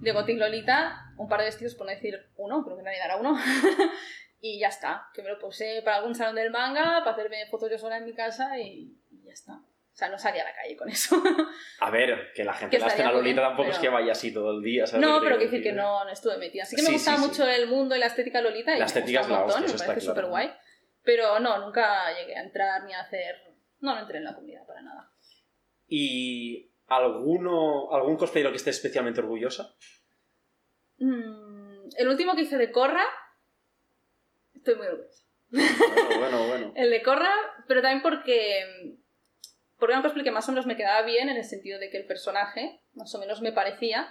de 0.00 0.12
Gothic 0.12 0.38
Lolita, 0.38 1.12
un 1.18 1.28
par 1.28 1.40
de 1.40 1.46
vestidos, 1.46 1.74
por 1.74 1.86
no 1.86 1.92
decir 1.92 2.14
uno, 2.36 2.64
creo 2.64 2.76
que 2.76 2.82
nadie 2.82 2.98
dará 2.98 3.16
uno. 3.16 3.36
y 4.40 4.58
ya 4.58 4.68
está. 4.68 5.08
Que 5.12 5.22
me 5.22 5.28
lo 5.28 5.38
puse 5.38 5.82
para 5.84 5.98
algún 5.98 6.14
salón 6.14 6.36
del 6.36 6.50
manga, 6.50 7.00
para 7.00 7.10
hacerme 7.12 7.46
fotos 7.50 7.70
yo 7.70 7.78
sola 7.78 7.98
en 7.98 8.04
mi 8.04 8.14
casa 8.14 8.58
y, 8.58 8.96
y 9.10 9.24
ya 9.26 9.32
está. 9.32 9.60
O 9.98 10.00
sea, 10.00 10.10
no 10.10 10.16
salía 10.16 10.42
a 10.42 10.44
la 10.44 10.54
calle 10.54 10.76
con 10.76 10.88
eso. 10.88 11.20
A 11.80 11.90
ver, 11.90 12.30
que 12.32 12.44
la 12.44 12.54
gente 12.54 12.78
Que 12.78 12.80
la 12.80 12.94
muy 12.94 13.14
Lolita 13.14 13.40
tampoco 13.40 13.70
es 13.70 13.80
que 13.80 13.88
vaya 13.88 14.12
así 14.12 14.32
todo 14.32 14.52
el 14.52 14.62
día. 14.62 14.86
¿sabes 14.86 15.04
no, 15.04 15.18
pero 15.18 15.36
quiero 15.36 15.38
quiero 15.38 15.50
decir 15.50 15.62
que 15.64 15.72
no, 15.72 16.04
no 16.04 16.10
estuve 16.10 16.38
metida. 16.38 16.64
Sí 16.64 16.76
que 16.76 16.82
me 16.82 16.86
Sí, 16.86 16.92
gustaba 16.94 17.16
sí, 17.16 17.22
sí. 17.24 17.28
mucho 17.28 17.48
el 17.48 17.66
mundo 17.66 17.96
y 17.96 17.98
la 17.98 18.06
estética 18.06 18.40
Lolita 18.40 18.76
y 18.76 18.78
La 18.78 18.84
estética 18.84 19.22
es 19.22 19.28
la 19.28 19.38
montón, 19.40 19.64
hostia, 19.64 19.72
me 19.80 19.86
parece 19.88 20.06
claro. 20.06 20.20
súper 20.20 20.26
guay. 20.30 20.52
Pero 21.02 21.40
no, 21.40 21.58
nunca 21.58 22.14
llegué 22.16 22.36
a 22.36 22.42
entrar 22.44 22.84
ni 22.84 22.94
a 22.94 23.00
hacer... 23.00 23.34
No, 23.80 23.96
no 23.96 24.02
entré 24.02 24.18
en 24.18 24.24
la 24.24 24.36
comunidad 24.36 24.64
para 24.68 24.82
nada. 24.82 25.10
¿Y 25.88 26.70
alguno, 26.86 27.92
algún 27.92 28.16
cosplay 28.16 28.44
de 28.44 28.50
lo 28.50 28.52
que 28.52 28.58
esté 28.58 28.70
especialmente 28.70 29.18
orgullosa? 29.18 29.74
Mm, 30.98 31.88
el 31.96 32.08
último 32.08 32.36
que 32.36 32.42
hice 32.42 32.56
de 32.56 32.70
Corra, 32.70 33.04
estoy 34.54 34.76
muy 34.76 34.86
orgullosa. 34.86 35.24
Bueno, 35.50 36.18
bueno, 36.20 36.46
bueno. 36.46 36.72
El 36.76 36.90
de 36.90 37.02
Corra, 37.02 37.32
pero 37.66 37.82
también 37.82 38.00
porque. 38.02 38.98
Porque 39.78 39.92
era 39.92 39.98
un 39.98 40.02
cosplay 40.02 40.24
que 40.24 40.30
más 40.30 40.48
o 40.48 40.52
menos 40.52 40.66
me 40.66 40.76
quedaba 40.76 41.02
bien 41.02 41.28
en 41.28 41.36
el 41.36 41.44
sentido 41.44 41.78
de 41.78 41.90
que 41.90 41.96
el 41.98 42.06
personaje 42.06 42.80
más 42.94 43.14
o 43.14 43.18
menos 43.18 43.40
me 43.40 43.52
parecía. 43.52 44.10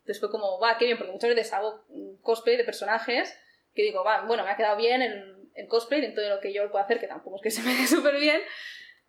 Entonces 0.00 0.20
fue 0.20 0.30
como, 0.30 0.58
va, 0.60 0.78
qué 0.78 0.84
bien, 0.86 0.96
porque 0.96 1.12
muchas 1.12 1.30
veces 1.34 1.52
hago 1.52 1.84
cosplay 2.22 2.56
de 2.56 2.64
personajes 2.64 3.36
que 3.74 3.82
digo, 3.82 4.02
va, 4.04 4.22
bueno, 4.26 4.44
me 4.44 4.50
ha 4.50 4.56
quedado 4.56 4.76
bien 4.76 5.02
el, 5.02 5.50
el 5.54 5.68
cosplay 5.68 6.00
dentro 6.00 6.22
de 6.22 6.30
lo 6.30 6.40
que 6.40 6.52
yo 6.52 6.70
puedo 6.70 6.82
hacer, 6.84 6.98
que 7.00 7.06
tampoco 7.08 7.36
es 7.36 7.42
que 7.42 7.50
se 7.50 7.62
me 7.62 7.74
dé 7.74 7.86
súper 7.86 8.18
bien, 8.18 8.40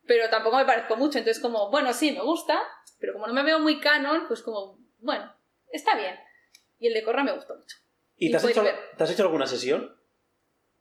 pero 0.06 0.30
tampoco 0.30 0.58
me 0.58 0.66
parezco 0.66 0.96
mucho. 0.98 1.20
Entonces, 1.20 1.42
como, 1.42 1.70
bueno, 1.70 1.94
sí, 1.94 2.12
me 2.12 2.22
gusta, 2.22 2.60
pero 3.00 3.14
como 3.14 3.28
no 3.28 3.34
me 3.34 3.44
veo 3.44 3.60
muy 3.60 3.80
canon, 3.80 4.26
pues 4.28 4.42
como, 4.42 4.80
bueno, 5.00 5.32
está 5.72 5.96
bien. 5.96 6.16
Y 6.80 6.88
el 6.88 6.94
de 6.94 7.04
Corra 7.04 7.24
me 7.24 7.32
gustó 7.34 7.56
mucho. 7.56 7.78
¿Y 8.18 8.32
te 8.32 8.38
has, 8.38 8.46
hecho, 8.46 8.64
te 8.98 9.04
has 9.04 9.12
hecho 9.12 9.24
alguna 9.24 9.46
sesión? 9.48 9.96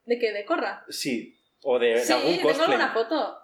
¿De 0.04 0.18
qué? 0.18 0.32
¿De 0.32 0.44
Corra? 0.44 0.84
Sí. 0.88 1.38
O 1.62 1.78
de, 1.78 1.94
de 1.94 2.00
Sí, 2.04 2.12
algún 2.12 2.36
tengo 2.36 2.48
cosplay. 2.48 2.66
alguna 2.72 2.92
foto. 2.92 3.38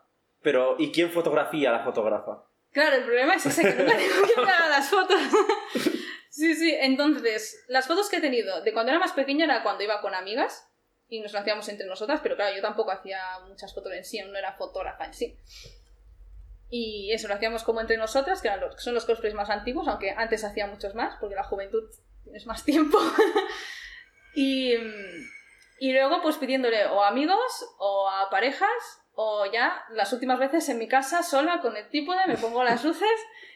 Pero, 0.44 0.76
¿y 0.78 0.92
quién 0.92 1.10
fotografía 1.10 1.70
a 1.70 1.72
la 1.72 1.84
fotógrafa? 1.84 2.44
Claro, 2.70 2.96
el 2.96 3.04
problema 3.04 3.34
es 3.34 3.46
ese, 3.46 3.62
que 3.62 3.82
nunca 3.82 3.96
tengo 3.96 4.26
que 4.26 4.34
pagar 4.34 4.68
las 4.68 4.88
fotos. 4.90 5.18
Sí, 6.28 6.54
sí, 6.54 6.76
entonces, 6.80 7.64
las 7.68 7.86
fotos 7.86 8.10
que 8.10 8.16
he 8.16 8.20
tenido 8.20 8.60
de 8.60 8.72
cuando 8.74 8.90
era 8.90 8.98
más 8.98 9.12
pequeña 9.12 9.46
era 9.46 9.62
cuando 9.62 9.84
iba 9.84 10.02
con 10.02 10.14
amigas 10.14 10.68
y 11.08 11.20
nos 11.20 11.34
hacíamos 11.34 11.66
entre 11.70 11.86
nosotras, 11.86 12.20
pero 12.22 12.36
claro, 12.36 12.54
yo 12.54 12.60
tampoco 12.60 12.90
hacía 12.90 13.20
muchas 13.48 13.72
fotos 13.72 13.92
en 13.94 14.04
sí, 14.04 14.20
no 14.20 14.36
era 14.36 14.52
fotógrafa 14.52 15.06
en 15.06 15.14
sí. 15.14 15.38
Y 16.68 17.10
eso 17.12 17.26
lo 17.28 17.34
hacíamos 17.34 17.62
como 17.62 17.80
entre 17.80 17.96
nosotras, 17.96 18.42
que 18.42 18.48
eran 18.48 18.60
los, 18.60 18.76
que 18.76 18.82
son 18.82 18.92
los 18.94 19.06
cosplays 19.06 19.34
más 19.34 19.48
antiguos, 19.48 19.88
aunque 19.88 20.10
antes 20.10 20.44
hacía 20.44 20.66
muchos 20.66 20.94
más, 20.94 21.16
porque 21.20 21.36
la 21.36 21.44
juventud 21.44 21.84
tienes 22.22 22.46
más 22.46 22.64
tiempo. 22.64 22.98
y, 24.34 24.74
y 25.78 25.92
luego 25.92 26.20
pues 26.20 26.36
pidiéndole 26.36 26.84
o 26.86 27.02
a 27.02 27.08
amigos 27.08 27.64
o 27.78 28.10
a 28.10 28.28
parejas 28.28 29.03
o 29.16 29.46
ya 29.46 29.84
las 29.90 30.12
últimas 30.12 30.38
veces 30.38 30.68
en 30.68 30.78
mi 30.78 30.88
casa 30.88 31.22
sola 31.22 31.60
con 31.60 31.76
el 31.76 31.88
trípode 31.88 32.20
me 32.26 32.36
pongo 32.36 32.64
las 32.64 32.84
luces 32.84 33.08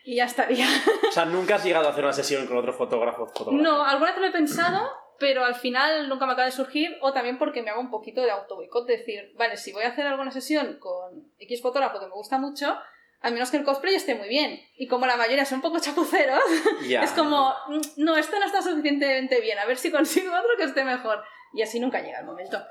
y 0.05 0.17
ya 0.17 0.25
estaría. 0.25 0.67
O 1.09 1.13
sea, 1.13 1.25
nunca 1.25 1.57
has 1.57 1.65
llegado 1.65 1.87
a 1.89 1.91
hacer 1.91 2.05
una 2.05 2.13
sesión 2.13 2.47
con 2.47 2.57
otro 2.57 2.73
fotógrafo 2.73 3.25
o 3.25 3.27
fotógrafa. 3.27 3.63
No, 3.63 3.85
alguna 3.85 4.13
vez 4.13 4.21
lo 4.21 4.27
he 4.27 4.31
pensado, 4.33 4.91
pero 5.19 5.45
al 5.45 5.55
final 5.55 6.09
nunca 6.09 6.25
me 6.27 6.33
acaba 6.33 6.47
de 6.47 6.53
surgir, 6.53 6.97
o 7.03 7.13
también 7.13 7.39
porque 7.39 7.63
me 7.63 7.71
hago 7.71 7.81
un 7.81 7.91
poquito 7.91 8.23
de 8.23 8.31
auto 8.31 8.57
boicot, 8.57 8.87
decir, 8.87 9.33
vale, 9.37 9.57
si 9.57 9.73
voy 9.73 9.83
a 9.85 9.89
hacer 9.89 10.07
alguna 10.07 10.31
sesión 10.31 10.79
con 10.79 11.31
X 11.39 11.61
fotógrafo 11.61 11.99
que 12.01 12.07
me 12.07 12.13
gusta 12.13 12.39
mucho, 12.39 12.79
al 13.21 13.33
menos 13.33 13.51
que 13.51 13.57
el 13.57 13.65
cosplay 13.65 13.97
esté 13.97 14.15
muy 14.15 14.29
bien. 14.29 14.61
Y 14.77 14.87
como 14.87 15.05
la 15.07 15.17
mayoría 15.17 15.45
son 15.45 15.57
un 15.57 15.63
poco 15.63 15.81
chapuceros, 15.81 16.41
es 16.89 17.11
como, 17.13 17.53
"Mm, 17.69 17.81
no, 18.05 18.17
esto 18.17 18.39
no 18.39 18.47
está 18.47 18.63
suficientemente 18.63 19.41
bien, 19.41 19.59
a 19.59 19.67
ver 19.67 19.77
si 19.77 19.91
consigo 19.91 20.33
otro 20.33 20.51
que 20.57 20.65
esté 20.65 20.85
mejor. 20.85 21.23
Y 21.53 21.63
así 21.63 21.81
nunca 21.81 22.01
llega 22.01 22.21
el 22.21 22.27
momento. 22.27 22.63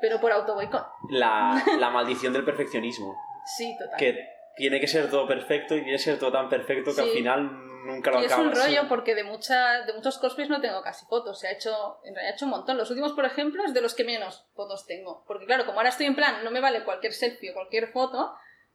Pero 0.00 0.20
por 0.20 0.32
auto 0.32 0.54
boicot. 0.54 0.86
La, 1.10 1.62
la 1.78 1.90
maldición 1.90 2.32
del 2.32 2.44
perfeccionismo. 2.44 3.16
Sí, 3.56 3.76
total. 3.78 3.98
Que 3.98 4.28
tiene 4.56 4.80
que 4.80 4.86
ser 4.86 5.08
todo 5.10 5.26
perfecto 5.26 5.74
y 5.74 5.80
tiene 5.82 5.92
que 5.96 6.02
ser 6.02 6.18
todo 6.18 6.32
tan 6.32 6.48
perfecto 6.48 6.90
que 6.90 6.96
Sí. 6.96 7.00
al 7.02 7.08
final 7.10 7.66
nunca 7.86 8.10
lo 8.10 8.20
Y 8.20 8.24
es 8.24 8.32
acabas. 8.32 8.46
un 8.58 8.62
rollo 8.64 8.88
porque 8.88 9.14
de, 9.14 9.22
mucha, 9.22 9.82
de 9.84 9.92
muchos 9.92 10.18
cosplays 10.18 10.48
no 10.50 10.60
tengo 10.60 10.82
casi 10.82 11.06
fotos. 11.06 11.38
Se 11.38 11.48
ha 11.48 11.52
hecho, 11.52 11.98
en 12.04 12.14
realidad 12.14 12.32
he 12.32 12.34
hecho 12.36 12.44
un 12.46 12.50
montón. 12.52 12.76
Los 12.76 12.90
últimos, 12.90 13.12
por 13.12 13.24
ejemplo, 13.24 13.62
es 13.64 13.72
de 13.74 13.80
los 13.80 13.94
que 13.94 14.04
menos 14.04 14.46
fotos 14.54 14.86
tengo. 14.86 15.24
Porque 15.26 15.46
claro, 15.46 15.64
como 15.66 15.78
ahora 15.78 15.90
estoy 15.90 16.06
en 16.06 16.16
plan, 16.16 16.42
no 16.42 16.50
me 16.50 16.60
vale 16.60 16.84
cualquier 16.84 17.12
selfie 17.12 17.50
o 17.52 17.54
cualquier 17.54 17.92
foto, 17.92 18.34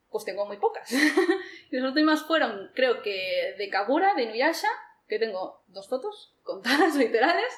pues 0.09 0.23
tengo 0.25 0.45
muy 0.45 0.57
pocas. 0.57 0.89
y 1.71 1.77
los 1.77 1.89
últimos 1.89 2.23
fueron, 2.25 2.71
creo 2.73 3.01
que 3.01 3.55
de 3.57 3.69
Kagura, 3.69 4.13
de 4.13 4.23
Inuyasha, 4.23 4.69
que 5.07 5.19
tengo 5.19 5.63
dos 5.67 5.89
fotos, 5.89 6.35
contadas, 6.43 6.95
literales. 6.95 7.53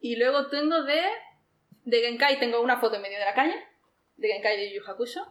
Y 0.00 0.16
luego 0.16 0.48
tengo 0.48 0.82
de... 0.82 1.00
De 1.86 2.00
Genkai 2.02 2.38
tengo 2.38 2.60
una 2.60 2.78
foto 2.78 2.96
en 2.96 3.02
medio 3.02 3.18
de 3.18 3.24
la 3.24 3.32
calle. 3.34 3.54
De 4.16 4.28
Genkai 4.28 4.56
de 4.58 4.74
Yu 4.74 4.82
Hakusho. 4.86 5.24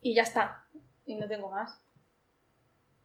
Y 0.00 0.14
ya 0.14 0.22
está. 0.22 0.64
Y 1.06 1.14
no 1.14 1.28
tengo 1.28 1.50
más. 1.50 1.80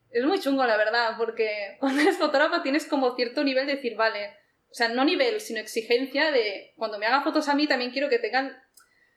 Es 0.09 0.23
muy 0.23 0.39
chungo, 0.39 0.65
la 0.65 0.77
verdad, 0.77 1.15
porque 1.17 1.75
cuando 1.79 2.01
eres 2.01 2.17
fotógrafo 2.17 2.61
tienes 2.61 2.85
como 2.87 3.15
cierto 3.15 3.43
nivel 3.43 3.67
de 3.67 3.75
decir, 3.75 3.95
vale, 3.95 4.35
o 4.69 4.73
sea, 4.73 4.87
no 4.89 5.03
nivel, 5.05 5.41
sino 5.41 5.59
exigencia 5.59 6.31
de 6.31 6.73
cuando 6.77 6.97
me 6.97 7.05
hagan 7.05 7.23
fotos 7.23 7.47
a 7.49 7.53
mí 7.55 7.67
también 7.67 7.91
quiero 7.91 8.09
que 8.09 8.19
tengan, 8.19 8.57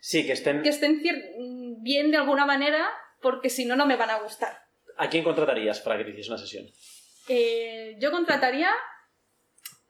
Sí, 0.01 0.27
que 0.27 0.33
estén. 0.33 0.63
que 0.63 0.69
estén 0.69 1.01
bien 1.83 2.11
de 2.11 2.17
alguna 2.17 2.47
manera, 2.47 2.89
porque 3.21 3.51
si 3.51 3.65
no, 3.65 3.75
no 3.77 3.87
me 3.87 3.97
van 3.97 4.11
a 4.11 4.19
gustar. 4.21 4.61
¿A 4.97 5.09
quién 5.09 5.23
contratarías 5.25 5.81
para 5.81 5.97
que 5.99 6.05
te 6.05 6.11
hiciese 6.11 6.31
una 6.31 6.39
sesión? 6.39 6.67
Eh, 7.29 7.97
yo 8.01 8.11
contrataría 8.11 8.71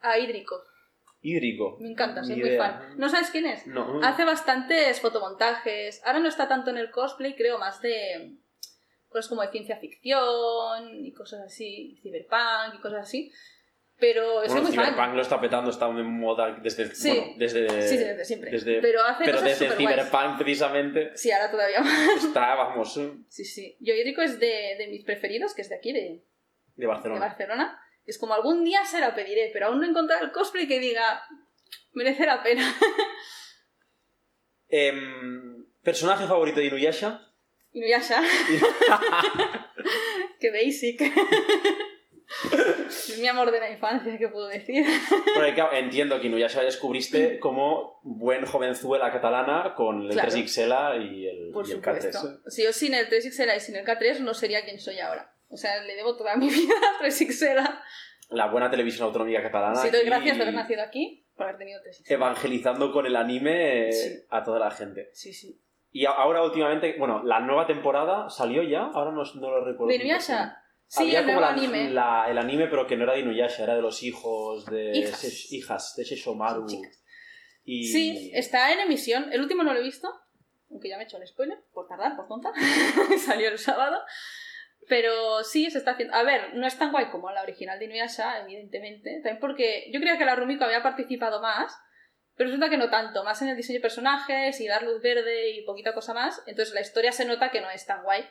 a 0.01 0.17
Hídrico, 0.19 0.61
Hídrico. 1.21 1.77
me 1.81 1.89
encanta, 1.91 2.23
soy 2.23 2.37
muy 2.37 2.55
fan. 2.57 2.95
¿No 2.97 3.09
sabes 3.09 3.29
quién 3.29 3.45
es? 3.45 3.67
No. 3.67 3.99
Hace 4.03 4.23
bastantes 4.23 5.01
fotomontajes. 5.01 6.01
Ahora 6.05 6.19
no 6.19 6.29
está 6.29 6.47
tanto 6.47 6.69
en 6.69 6.77
el 6.77 6.91
cosplay, 6.91 7.35
creo 7.35 7.57
más 7.59 7.81
de 7.81 8.37
cosas 9.09 9.27
como 9.27 9.41
de 9.41 9.49
ciencia 9.51 9.77
ficción 9.77 11.03
y 11.05 11.11
cosas 11.13 11.41
así, 11.45 11.99
cyberpunk 12.01 12.75
y 12.75 12.81
cosas 12.81 13.01
así. 13.01 13.31
Pero 14.01 14.39
soy 14.45 14.47
Bueno, 14.47 14.61
muy 14.61 14.71
Cyberpunk 14.71 14.95
fan. 14.97 15.15
lo 15.17 15.21
está 15.21 15.41
petando, 15.41 15.69
está 15.71 15.89
en 15.89 16.05
moda 16.19 16.57
desde. 16.63 16.85
Sí. 16.95 17.09
Bueno, 17.09 17.33
desde. 17.37 17.67
Sí, 17.81 17.97
sí, 17.97 18.03
desde 18.05 18.23
siempre. 18.23 18.49
desde- 18.51 18.79
pero 18.79 19.03
hace 19.03 19.25
pero 19.25 19.39
cosas 19.39 19.59
desde. 19.59 19.75
Cyberpunk, 19.75 20.37
precisamente, 20.37 21.11
Sí, 21.17 21.29
ahora 21.31 21.51
todavía 21.51 21.81
más. 21.81 22.23
está, 22.23 22.55
vamos, 22.55 22.97
Sí, 23.27 23.43
sí. 23.43 23.75
Yo 23.81 23.93
Hídrico 23.93 24.21
es 24.21 24.39
de, 24.39 24.75
de 24.77 24.87
mis 24.89 25.03
preferidos, 25.03 25.53
que 25.53 25.63
es 25.63 25.69
de 25.69 25.75
aquí, 25.75 25.91
de, 25.91 25.99
de 25.99 26.21
de 26.77 26.87
Barcelona. 26.87 27.81
Es 28.05 28.17
como 28.17 28.33
algún 28.33 28.63
día 28.63 28.83
se 28.85 28.99
la 28.99 29.13
pediré, 29.15 29.49
pero 29.53 29.67
aún 29.67 29.79
no 29.79 29.85
he 29.85 29.89
encontrado 29.89 30.23
el 30.25 30.31
cosplay 30.31 30.67
que 30.67 30.79
diga 30.79 31.23
merece 31.93 32.25
la 32.25 32.41
pena. 32.43 32.63
Em, 34.71 35.65
¿Personaje 35.83 36.27
favorito 36.27 36.59
de 36.59 36.67
Inuyasha? 36.67 37.21
Inuyasha. 37.73 38.21
Qué 40.39 40.51
basic. 40.51 41.01
es 42.87 43.17
mi 43.19 43.27
amor 43.27 43.49
de 43.51 43.59
la 43.59 43.71
infancia, 43.71 44.15
¿qué 44.17 44.27
puedo 44.27 44.47
decir? 44.47 44.85
Porque 45.33 45.53
claro, 45.55 45.73
entiendo 45.73 46.21
que 46.21 46.27
Inuyasha 46.27 46.61
descubriste 46.61 47.39
como 47.39 47.99
buen 48.03 48.45
jovenzuela 48.45 49.11
catalana 49.11 49.73
con 49.75 50.03
el 50.03 50.11
Claro. 50.11 50.29
3XL 50.31 51.11
y 51.11 51.27
el, 51.27 51.51
Por 51.51 51.67
y 51.67 51.71
el 51.71 51.77
supuesto. 51.77 52.19
K3. 52.19 52.41
Si 52.51 52.63
yo 52.63 52.71
sin 52.71 52.93
el 52.93 53.09
3XL 53.09 53.57
y 53.57 53.59
sin 53.59 53.75
el 53.75 53.85
K3 53.85 54.19
no 54.19 54.35
sería 54.35 54.63
quien 54.63 54.79
soy 54.79 54.99
ahora. 54.99 55.33
O 55.49 55.57
sea, 55.57 55.81
le 55.83 55.95
debo 55.95 56.15
toda 56.15 56.35
mi 56.35 56.49
vida 56.49 56.73
al 56.99 57.05
3XL. 57.05 57.79
La 58.29 58.47
buena 58.47 58.69
televisión 58.69 59.07
autonómica 59.07 59.41
catalana. 59.41 59.75
Si 59.81 59.89
doy 59.89 60.05
gracias 60.05 60.37
de 60.37 60.43
haber 60.43 60.53
nacido 60.55 60.83
aquí, 60.83 61.25
por 61.35 61.45
haber 61.47 61.57
tenido 61.57 61.79
3XL. 61.81 62.11
Evangelizando 62.11 62.91
con 62.91 63.05
el 63.05 63.15
anime 63.15 63.91
Sí. 63.91 64.23
a 64.29 64.43
toda 64.43 64.59
la 64.59 64.71
gente. 64.71 65.09
Sí, 65.13 65.33
sí. 65.33 65.59
Y 65.91 66.05
a- 66.05 66.11
ahora 66.11 66.43
últimamente, 66.43 66.95
bueno, 66.99 67.23
la 67.23 67.39
nueva 67.39 67.65
temporada 67.65 68.29
salió 68.29 68.61
ya, 68.61 68.81
ahora 68.93 69.11
no, 69.11 69.23
no 69.23 69.49
lo 69.49 69.65
recuerdo. 69.65 69.87
¿De 69.87 69.95
Inuyasha? 69.95 70.55
Sí, 70.85 71.03
había 71.03 71.19
el 71.19 71.25
como 71.25 71.39
nuevo 71.39 71.55
la- 71.55 71.57
anime. 71.61 71.89
la- 71.89 72.25
el 72.29 72.37
anime, 72.37 72.67
pero 72.67 72.85
que 72.85 72.95
no 72.95 73.03
era 73.05 73.13
de 73.13 73.19
Inuyasha, 73.21 73.63
era 73.63 73.75
de 73.75 73.81
los 73.81 74.03
hijos 74.03 74.65
de 74.67 74.91
Hijas. 74.95 75.51
Hijas 75.51 75.95
de 75.95 76.05
chicas. 76.05 77.03
Y... 77.63 77.83
Sí, 77.85 78.31
está 78.33 78.71
en 78.71 78.79
emisión. 78.81 79.31
El 79.33 79.41
último 79.41 79.63
no 79.63 79.73
lo 79.73 79.79
he 79.79 79.83
visto, 79.83 80.07
aunque 80.69 80.89
ya 80.89 80.97
me 80.97 81.03
he 81.03 81.05
hecho 81.05 81.17
el 81.17 81.27
spoiler, 81.27 81.57
por 81.73 81.87
tardar, 81.87 82.15
por 82.15 82.27
tonta. 82.27 82.51
Salió 83.25 83.49
el 83.49 83.57
sábado. 83.57 83.99
Pero 84.89 85.43
sí, 85.43 85.69
se 85.71 85.77
está 85.77 85.91
haciendo. 85.91 86.15
A 86.15 86.23
ver, 86.23 86.55
no 86.55 86.65
es 86.67 86.77
tan 86.77 86.91
guay 86.91 87.05
como 87.11 87.31
la 87.31 87.43
original 87.43 87.79
de 87.79 87.85
Inuyasha, 87.85 88.41
evidentemente. 88.41 89.11
También 89.23 89.39
porque 89.39 89.89
yo 89.93 89.99
creía 89.99 90.17
que 90.17 90.25
la 90.25 90.35
Rumiko 90.35 90.65
había 90.65 90.83
participado 90.83 91.41
más, 91.41 91.73
pero 92.35 92.47
resulta 92.49 92.69
que 92.69 92.77
no 92.77 92.89
tanto. 92.89 93.23
Más 93.23 93.41
en 93.43 93.49
el 93.49 93.55
diseño 93.55 93.77
de 93.77 93.83
personajes 93.83 94.59
y 94.59 94.67
dar 94.67 94.81
luz 94.83 95.01
verde 95.01 95.51
y 95.51 95.63
poquita 95.63 95.93
cosa 95.93 96.13
más. 96.13 96.41
Entonces 96.47 96.73
la 96.73 96.81
historia 96.81 97.11
se 97.11 97.25
nota 97.25 97.51
que 97.51 97.61
no 97.61 97.69
es 97.69 97.85
tan 97.85 98.03
guay 98.03 98.25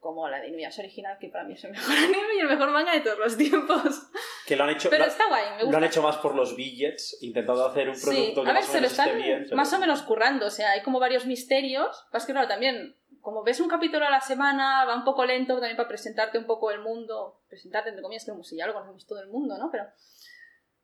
como 0.00 0.28
la 0.28 0.38
de 0.38 0.48
Inuyasha 0.48 0.82
original, 0.82 1.16
que 1.18 1.28
para 1.28 1.44
mí 1.44 1.54
es 1.54 1.64
el 1.64 1.70
mejor 1.70 1.94
anime 1.96 2.34
y 2.36 2.40
el 2.40 2.48
mejor 2.48 2.70
manga 2.72 2.92
de 2.92 3.00
todos 3.00 3.18
los 3.18 3.36
tiempos. 3.38 4.10
Que 4.46 4.54
lo 4.56 4.64
han 4.64 4.70
hecho, 4.70 4.90
Pero 4.90 5.04
lo, 5.06 5.10
está 5.10 5.28
guay, 5.28 5.44
me 5.52 5.58
lo 5.60 5.64
gusta. 5.64 5.78
han 5.78 5.84
hecho 5.84 6.02
más 6.02 6.16
por 6.18 6.34
los 6.34 6.54
billets, 6.56 7.16
intentando 7.22 7.64
hacer 7.66 7.88
un 7.88 7.96
Sí, 7.96 8.04
producto 8.04 8.44
que 8.44 8.50
a 8.50 8.52
ver, 8.52 8.62
más 8.62 8.70
se 8.70 8.80
lo 8.82 8.86
están 8.86 9.16
bien. 9.16 9.44
pero- 9.44 9.56
más 9.56 9.72
o 9.72 9.78
menos 9.78 10.02
currando, 10.02 10.46
o 10.46 10.50
sea, 10.50 10.72
hay 10.72 10.82
como 10.82 10.98
varios 11.00 11.24
misterios. 11.24 12.04
Más 12.12 12.26
que 12.26 12.32
claro, 12.32 12.48
también, 12.48 12.94
como 13.24 13.42
ves 13.42 13.58
un 13.58 13.68
capítulo 13.68 14.04
a 14.04 14.10
la 14.10 14.20
semana, 14.20 14.84
va 14.84 14.94
un 14.94 15.02
poco 15.02 15.24
lento 15.24 15.54
también 15.54 15.78
para 15.78 15.88
presentarte 15.88 16.36
un 16.36 16.44
poco 16.44 16.70
el 16.70 16.80
mundo, 16.80 17.40
presentarte 17.48 17.88
entre 17.88 18.02
comillas, 18.02 18.26
que 18.26 18.30
como 18.30 18.44
si 18.44 18.56
ya 18.56 18.66
lo 18.66 18.74
conocemos 18.74 19.06
todo 19.06 19.20
el 19.20 19.28
mundo, 19.28 19.56
¿no? 19.56 19.70
Pero 19.70 19.86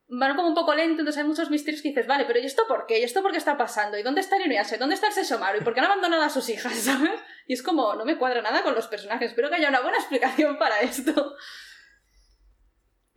van 0.08 0.34
como 0.34 0.48
un 0.48 0.54
poco 0.54 0.74
lento, 0.74 1.02
entonces 1.02 1.18
hay 1.18 1.28
muchos 1.28 1.50
misterios 1.50 1.82
que 1.82 1.90
dices, 1.90 2.06
vale, 2.06 2.24
pero 2.24 2.38
¿y 2.38 2.46
esto 2.46 2.62
por 2.66 2.86
qué? 2.86 2.98
¿Y 2.98 3.02
esto 3.02 3.20
por 3.20 3.30
qué 3.30 3.36
está 3.36 3.58
pasando? 3.58 3.98
¿Y 3.98 4.02
dónde 4.02 4.22
está 4.22 4.42
Inuyasha? 4.42 4.76
¿Y 4.76 4.78
dónde 4.78 4.94
está 4.94 5.08
el 5.08 5.12
Sesshomaru? 5.12 5.58
¿Y 5.58 5.60
por 5.60 5.74
qué 5.74 5.80
han 5.80 5.86
abandonado 5.86 6.22
a 6.22 6.30
sus 6.30 6.48
hijas? 6.48 6.72
¿Sabes? 6.80 7.20
Y 7.46 7.52
es 7.52 7.62
como, 7.62 7.94
no 7.94 8.06
me 8.06 8.16
cuadra 8.16 8.40
nada 8.40 8.62
con 8.62 8.74
los 8.74 8.88
personajes, 8.88 9.28
espero 9.28 9.50
que 9.50 9.56
haya 9.56 9.68
una 9.68 9.82
buena 9.82 9.98
explicación 9.98 10.58
para 10.58 10.80
esto. 10.80 11.34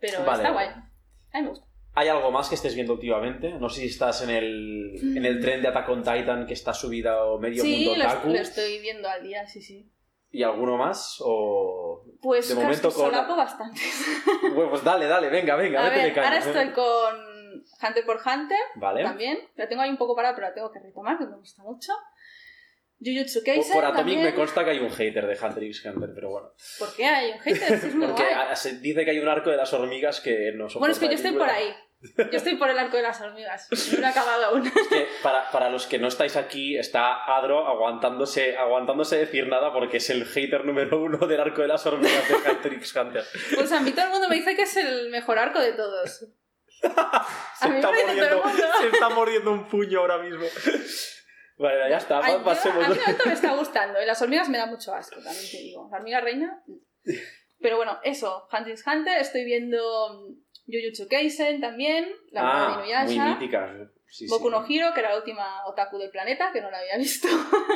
Pero 0.00 0.22
Vale. 0.22 0.42
está 0.42 0.52
guay. 0.52 0.68
A 0.68 1.38
mí 1.38 1.42
me 1.44 1.48
gusta. 1.48 1.66
¿Hay 1.96 2.08
algo 2.08 2.30
más 2.32 2.48
que 2.48 2.56
estés 2.56 2.74
viendo 2.74 2.92
últimamente? 2.94 3.50
No 3.58 3.68
sé 3.68 3.80
si 3.82 3.86
estás 3.86 4.22
en 4.22 4.30
el, 4.30 5.16
en 5.16 5.24
el 5.24 5.40
tren 5.40 5.62
de 5.62 5.68
Attack 5.68 5.88
on 5.88 6.02
Titan 6.02 6.46
que 6.46 6.54
está 6.54 6.74
subida 6.74 7.24
o 7.24 7.38
medio 7.38 7.62
Sí, 7.62 7.86
mundo 7.86 8.04
otaku. 8.04 8.28
lo 8.30 8.34
estoy 8.34 8.80
viendo 8.80 9.08
al 9.08 9.22
día, 9.22 9.46
sí, 9.46 9.62
sí. 9.62 9.90
¿Y 10.30 10.42
alguno 10.42 10.76
más? 10.76 11.18
O... 11.20 12.04
Pues 12.20 12.48
De 12.48 12.56
momento 12.56 12.90
con- 12.90 13.06
solapo 13.10 13.36
bastante. 13.36 13.80
Bueno, 14.54 14.70
pues 14.70 14.82
dale, 14.82 15.06
dale, 15.06 15.28
venga, 15.30 15.54
venga, 15.56 15.86
A 15.86 15.88
ver, 15.90 16.12
caña. 16.12 16.26
ahora 16.28 16.38
estoy 16.40 16.70
con 16.72 17.14
Hunter 17.82 18.04
por 18.04 18.16
Hunter 18.16 18.58
Vale. 18.74 19.02
también. 19.04 19.38
La 19.54 19.68
tengo 19.68 19.82
ahí 19.82 19.90
un 19.90 19.96
poco 19.96 20.16
parada, 20.16 20.34
pero 20.34 20.48
la 20.48 20.54
tengo 20.54 20.72
que 20.72 20.80
retomar, 20.80 21.16
que 21.16 21.26
me 21.26 21.36
gusta 21.36 21.62
mucho. 21.62 21.92
Jujutsu 23.04 23.42
Kaisen 23.44 23.72
por 23.74 23.84
Atomic 23.84 23.96
también. 23.98 24.22
me 24.22 24.34
consta 24.34 24.64
que 24.64 24.70
hay 24.70 24.78
un 24.78 24.88
hater 24.90 25.26
de 25.26 25.36
Hunter 25.38 25.64
x 25.64 25.84
Hunter, 25.84 26.10
pero 26.14 26.30
bueno. 26.30 26.48
¿Por 26.78 26.94
qué 26.96 27.04
hay 27.06 27.32
un 27.32 27.38
hater? 27.38 27.78
Sí, 27.80 27.86
es 27.88 27.94
muy 27.94 28.06
Porque 28.08 28.22
guay. 28.22 28.56
se 28.56 28.78
dice 28.78 29.04
que 29.04 29.10
hay 29.10 29.18
un 29.18 29.28
arco 29.28 29.50
de 29.50 29.56
las 29.56 29.72
hormigas 29.72 30.20
que 30.20 30.52
no 30.52 30.68
soporta 30.68 30.78
Bueno, 30.78 30.92
es 30.92 30.98
que 30.98 31.06
yo 31.06 31.12
estoy 31.12 31.32
por 31.32 31.48
ahí. 31.48 31.74
Yo 32.16 32.36
estoy 32.36 32.56
por 32.56 32.68
el 32.68 32.78
arco 32.78 32.96
de 32.96 33.02
las 33.02 33.20
hormigas. 33.20 33.68
No 33.92 34.00
lo 34.00 34.06
he 34.06 34.10
acabado 34.10 34.44
aún. 34.46 34.66
Es 34.66 34.88
que 34.88 35.08
para, 35.22 35.50
para 35.50 35.70
los 35.70 35.86
que 35.86 35.98
no 35.98 36.08
estáis 36.08 36.36
aquí, 36.36 36.76
está 36.76 37.24
Adro 37.36 37.66
aguantándose, 37.66 38.56
aguantándose 38.58 39.16
decir 39.16 39.48
nada 39.48 39.72
porque 39.72 39.96
es 39.96 40.10
el 40.10 40.24
hater 40.26 40.64
número 40.64 41.00
uno 41.02 41.26
del 41.26 41.40
arco 41.40 41.62
de 41.62 41.68
las 41.68 41.86
hormigas 41.86 42.28
de 42.28 42.34
Hunter 42.34 42.72
x 42.74 42.94
Hunter. 42.96 43.24
Pues 43.54 43.72
a 43.72 43.80
mí 43.80 43.90
todo 43.92 44.04
el 44.06 44.10
mundo 44.10 44.28
me 44.28 44.36
dice 44.36 44.54
que 44.54 44.62
es 44.62 44.76
el 44.76 45.08
mejor 45.10 45.38
arco 45.38 45.60
de 45.60 45.72
todos. 45.72 46.10
Se 46.80 46.86
A 46.96 47.68
mí 47.68 47.76
está, 47.76 47.90
me 47.90 47.96
dice 47.96 48.16
todo 48.16 48.28
el 48.28 48.36
mordiendo, 48.36 48.44
mundo. 48.44 48.62
se 48.80 48.86
está 48.88 49.08
mordiendo 49.08 49.52
un 49.52 49.68
puño 49.68 50.00
ahora 50.00 50.18
mismo. 50.18 50.44
Vale, 51.56 51.88
ya 51.88 51.96
está, 51.98 52.18
Ay, 52.18 52.32
pa- 52.34 52.38
yo- 52.38 52.44
pasemos. 52.44 52.84
a 52.84 52.88
mí 52.88 52.96
momento 52.98 53.22
me 53.26 53.32
está 53.32 53.54
gustando. 53.54 54.02
Y 54.02 54.06
las 54.06 54.20
hormigas 54.20 54.48
me 54.48 54.58
dan 54.58 54.70
mucho 54.70 54.92
asco, 54.94 55.16
también 55.22 55.50
te 55.50 55.56
digo. 55.58 55.88
La 55.90 55.98
hormiga 55.98 56.20
reina. 56.20 56.62
Pero 57.60 57.76
bueno, 57.76 57.98
eso. 58.02 58.46
Hunter 58.52 58.72
x 58.72 58.84
Hunter. 58.86 59.18
Estoy 59.18 59.44
viendo 59.44 59.80
Jujutsu 60.66 61.08
Kaisen 61.08 61.60
también. 61.60 62.08
La 62.30 62.42
nueva 62.42 62.58
de 62.86 62.94
Ah, 62.94 63.04
muy 63.04 63.14
Inuyasha. 63.14 63.34
mítica. 63.38 63.90
Sí, 64.06 64.26
Boku 64.28 64.44
sí. 64.44 64.50
no 64.50 64.64
Hiro, 64.68 64.94
que 64.94 65.00
era 65.00 65.10
la 65.10 65.16
última 65.18 65.66
otaku 65.66 65.98
del 65.98 66.10
planeta, 66.10 66.50
que 66.52 66.60
no 66.60 66.70
la 66.70 66.78
había 66.78 66.96
visto. 66.98 67.28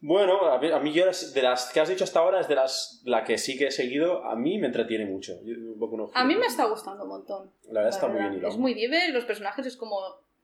Bueno, 0.00 0.48
a 0.52 0.60
mí, 0.60 0.70
a 0.70 0.78
mí 0.78 0.92
yo 0.92 1.06
de 1.06 1.42
las 1.42 1.72
que 1.72 1.80
has 1.80 1.88
dicho 1.88 2.04
hasta 2.04 2.20
ahora 2.20 2.40
es 2.40 2.46
de 2.46 2.54
las 2.54 3.02
la 3.04 3.24
que 3.24 3.36
sí 3.36 3.58
que 3.58 3.66
he 3.66 3.70
seguido, 3.72 4.24
a 4.24 4.36
mí 4.36 4.56
me 4.58 4.68
entretiene 4.68 5.04
mucho. 5.06 5.32
Yo- 5.44 5.56
Boku 5.74 5.96
no 5.96 6.10
A 6.14 6.24
mí 6.24 6.36
me 6.36 6.46
está 6.46 6.66
gustando 6.66 7.02
un 7.02 7.08
montón. 7.08 7.52
La 7.64 7.80
verdad 7.80 7.82
la 7.82 7.88
está 7.88 8.06
muy 8.08 8.20
bien 8.20 8.34
hilado. 8.34 8.48
Es 8.52 8.58
muy 8.58 8.74
diver, 8.74 9.10
los 9.12 9.24
personajes 9.24 9.66
es 9.66 9.76
como... 9.76 9.98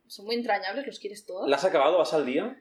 Son 0.08 0.26
muy 0.26 0.34
entrañables, 0.34 0.84
los 0.86 0.98
quieres 0.98 1.24
todos. 1.24 1.48
¿La 1.48 1.54
has 1.56 1.64
acabado? 1.64 1.98
¿Vas 1.98 2.12
al 2.12 2.26
día? 2.26 2.60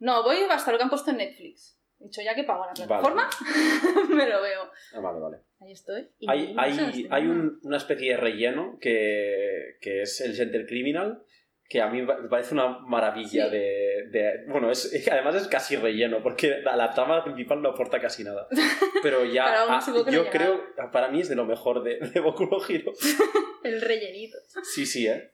No, 0.00 0.24
voy 0.24 0.38
hasta 0.50 0.72
lo 0.72 0.78
que 0.78 0.82
han 0.84 0.90
puesto 0.90 1.12
en 1.12 1.18
Netflix. 1.18 1.78
Dicho, 2.02 2.20
ya 2.22 2.34
que 2.34 2.44
pago 2.44 2.66
la 2.66 2.72
plataforma, 2.72 3.28
me 4.10 4.28
lo 4.28 4.42
veo. 4.42 4.70
Ah, 4.94 5.00
vale, 5.00 5.20
vale. 5.20 5.36
Ahí 5.60 5.72
estoy. 5.72 6.08
Y 6.18 6.30
Hay, 6.30 6.54
no 6.54 6.60
hay, 6.62 7.06
hay 7.10 7.26
un- 7.26 7.60
una 7.62 7.76
especie 7.76 8.10
de 8.12 8.16
relleno 8.16 8.78
que, 8.80 9.76
que 9.80 10.02
es 10.02 10.20
el 10.20 10.34
Gentle 10.34 10.66
Criminal, 10.66 11.22
que 11.68 11.80
a 11.80 11.88
mí 11.88 12.02
me 12.02 12.28
parece 12.28 12.52
una 12.54 12.80
maravilla 12.80 13.46
Sí. 13.46 13.50
de, 13.52 14.06
de- 14.10 14.44
Bueno, 14.48 14.70
es, 14.70 15.08
además 15.10 15.36
es 15.36 15.48
casi 15.48 15.76
relleno, 15.76 16.22
porque 16.22 16.58
la, 16.62 16.76
la 16.76 16.90
trama 16.92 17.22
principal 17.24 17.62
no 17.62 17.70
aporta 17.70 18.00
casi 18.00 18.24
nada. 18.24 18.46
Pero 19.02 19.24
ya, 19.24 19.44
Pero 19.44 20.02
ah, 20.04 20.10
yo 20.10 20.28
creo, 20.30 20.60
para 20.92 21.08
mí 21.08 21.20
es 21.20 21.28
de 21.28 21.36
lo 21.36 21.44
mejor 21.46 21.82
de, 21.82 21.98
de 21.98 22.20
Boku 22.20 22.44
no 22.46 22.58
Hero. 22.68 22.92
El 23.64 23.80
rellenito. 23.80 24.36
Sí, 24.64 24.84
sí, 24.84 25.06
¿eh? 25.06 25.32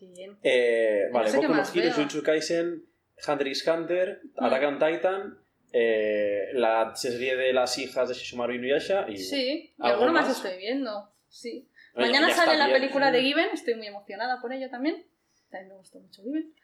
Bien. 0.00 0.38
Eh, 0.42 1.04
No 1.12 1.18
vale, 1.18 1.30
Boku 1.32 1.48
no 1.52 1.62
Hero. 1.62 1.92
Jujutsu 1.94 2.22
Kaisen, 2.22 2.84
Hunter 3.26 3.48
x 3.48 3.66
Hunter, 3.68 4.20
Mm. 4.36 4.44
Attack 4.44 4.62
on 4.64 4.78
Titan, 4.78 5.38
eh, 5.72 6.48
la 6.54 6.94
serie 6.96 7.36
de 7.36 7.52
las 7.52 7.78
hijas 7.78 8.08
de 8.08 8.14
Shishimaru 8.14 8.54
Inuyasha 8.54 9.06
y... 9.08 9.18
Sí, 9.18 9.74
y 9.76 9.82
¿Algo 9.82 9.94
alguno 9.94 10.12
más? 10.12 10.28
más? 10.28 10.36
estoy 10.36 10.58
viendo. 10.58 11.10
Sí. 11.28 11.68
Mañana 11.94 12.32
sale 12.32 12.56
la 12.56 12.72
película 12.72 13.10
de 13.10 13.22
Given, 13.22 13.50
estoy 13.52 13.74
muy 13.74 13.86
emocionada 13.86 14.40
por 14.40 14.52
ello 14.52 14.70
también. 14.70 15.04
También 15.50 15.68
me 15.70 15.76
gustó 15.76 15.98
mucho 16.00 16.22
Given. 16.22 16.54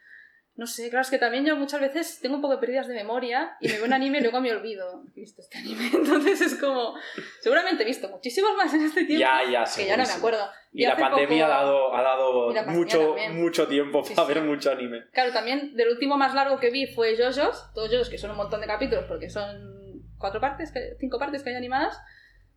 No 0.57 0.69
sé, 0.69 0.89
claro, 0.89 1.03
es 1.03 1.11
que 1.11 1.19
también 1.19 1.45
yo 1.45 1.57
muchas 1.57 1.81
veces 1.81 2.21
tengo 2.21 2.37
un 2.37 2.41
poco 2.41 2.55
de 2.55 2.61
pérdidas 2.61 2.87
de 2.87 2.95
memoria 2.95 3.57
y 3.61 3.67
me 3.67 3.75
veo 3.75 3.85
un 3.87 3.93
anime 3.93 4.19
y 4.19 4.21
luego 4.21 4.41
me 4.41 4.53
olvido 4.53 5.03
he 5.17 5.21
visto 5.21 5.43
este 5.43 5.59
anime. 5.59 5.91
Entonces 5.95 6.41
es 6.41 6.55
como. 6.61 6.95
Seguramente 7.41 7.83
he 7.83 7.87
visto 7.87 8.09
muchísimos 8.09 8.53
más 8.57 8.73
en 8.73 8.83
este 8.85 9.05
tiempo 9.05 9.21
Ya, 9.21 9.41
ya, 9.51 9.65
que 9.77 9.87
ya 9.87 9.97
no 9.97 10.05
me 10.07 10.13
acuerdo. 10.13 10.49
Y, 10.73 10.85
la 10.87 10.93
hace 10.93 11.03
pandemia 11.03 11.47
poco- 11.47 11.53
ha 11.55 11.57
dado, 11.59 11.95
ha 11.97 12.03
dado 12.03 12.51
Y 12.51 12.55
la 12.55 12.63
mucho, 12.67 12.99
también. 13.01 13.41
mucho 13.43 13.67
tiempo 13.69 14.05
Sí, 14.05 14.15
para 14.15 14.29
sí. 14.29 14.35
ver 14.35 14.43
mucho 14.45 14.71
anime. 14.71 15.05
Claro, 15.13 15.33
también 15.33 15.75
del 15.77 15.89
último 15.89 16.17
más 16.17 16.35
largo 16.35 16.59
que 16.61 16.71
vi 16.71 16.87
fue 16.87 17.17
JoJo's. 17.17 17.73
Todos 17.75 17.91
JoJo's, 17.91 18.09
que 18.11 18.19
son 18.19 18.31
un 18.31 18.37
montón 18.37 18.61
de 18.61 18.67
capítulos 18.69 19.05
porque 19.09 19.31
son 19.31 20.05
cuatro 20.19 20.41
partes, 20.41 20.73
cinco 21.01 21.19
partes 21.19 21.43
que 21.43 21.51
hay 21.51 21.57
animadas. 21.57 22.01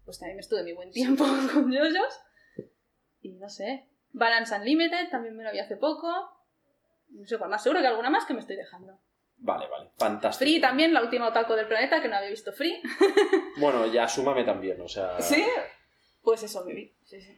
Pues 0.06 0.20
también 0.20 0.36
me 0.38 0.42
estuve 0.42 0.64
mi 0.64 0.74
buen 0.74 0.92
tiempo 0.92 1.26
con 1.54 1.72
JoJo's. 1.74 2.22
Y 3.22 3.34
no 3.34 3.50
sé. 3.50 3.88
Balance 4.14 4.56
Unlimited 4.56 5.10
también 5.10 5.36
me 5.36 5.44
lo 5.44 5.52
vi 5.52 5.60
hace 5.60 5.78
poco. 5.78 6.08
No 7.10 7.26
sé 7.26 7.38
cuál 7.38 7.50
más, 7.50 7.64
seguro 7.64 7.82
que 7.82 7.88
alguna 7.88 8.10
más 8.10 8.26
que 8.26 8.34
me 8.34 8.40
estoy 8.40 8.56
dejando. 8.56 9.00
Vale, 9.40 9.68
vale, 9.68 9.90
fantástico. 9.98 10.50
Free 10.50 10.60
también, 10.60 10.94
la 10.94 11.02
última 11.04 11.28
otaku 11.28 11.54
del 11.54 11.68
planeta 11.68 12.02
que 12.02 12.08
no 12.08 12.16
había 12.18 12.30
visto 12.30 12.52
Free. 12.54 12.82
Bueno, 13.60 13.86
ya 13.88 14.08
súmame 14.08 14.44
también, 14.44 14.80
o 14.82 14.88
sea... 14.88 15.20
¿Sí? 15.22 15.44
Pues 16.22 16.44
eso 16.44 16.64
me 16.66 16.74
vi. 16.74 16.94
Sí, 17.04 17.22
sí. 17.22 17.38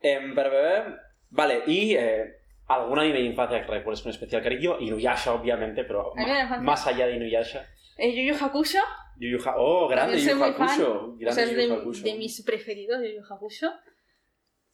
Em, 0.00 0.34
pero, 0.34 0.96
vale, 1.30 1.62
y 1.66 1.94
eh, 1.94 2.24
algún 2.66 2.98
anime 2.98 3.18
de 3.18 3.24
infancia 3.26 3.60
que 3.64 3.70
recuerdes 3.70 4.02
con 4.02 4.10
especial 4.10 4.42
cariño, 4.42 4.78
Inuyasha, 4.80 5.32
obviamente, 5.32 5.84
pero 5.84 6.12
más 6.60 6.86
allá 6.86 7.06
de 7.06 7.16
Inuyasha. 7.16 7.66
Eh, 7.98 8.12
Yu 8.14 8.32
Yu 8.34 8.44
Hakusho. 8.44 8.78
Yu 9.18 9.28
Yu 9.36 9.38
Ha- 9.48 9.54
Oh, 9.58 9.86
grande 9.88 10.18
Yu 10.20 10.30
Yu. 10.30 10.42
Hakusho. 10.44 10.92
O 11.12 11.16
Grande 11.18 11.32
sea, 11.34 11.44
Yu 11.52 11.56
de, 11.56 11.68
Yu 11.68 11.74
Hakusho. 11.74 12.04
de 12.04 12.14
mis 12.14 12.42
preferidos, 12.42 12.98
Yu 13.02 13.20
Yu 13.20 13.22
Hakusho. 13.28 13.70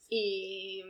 Y. 0.08 0.82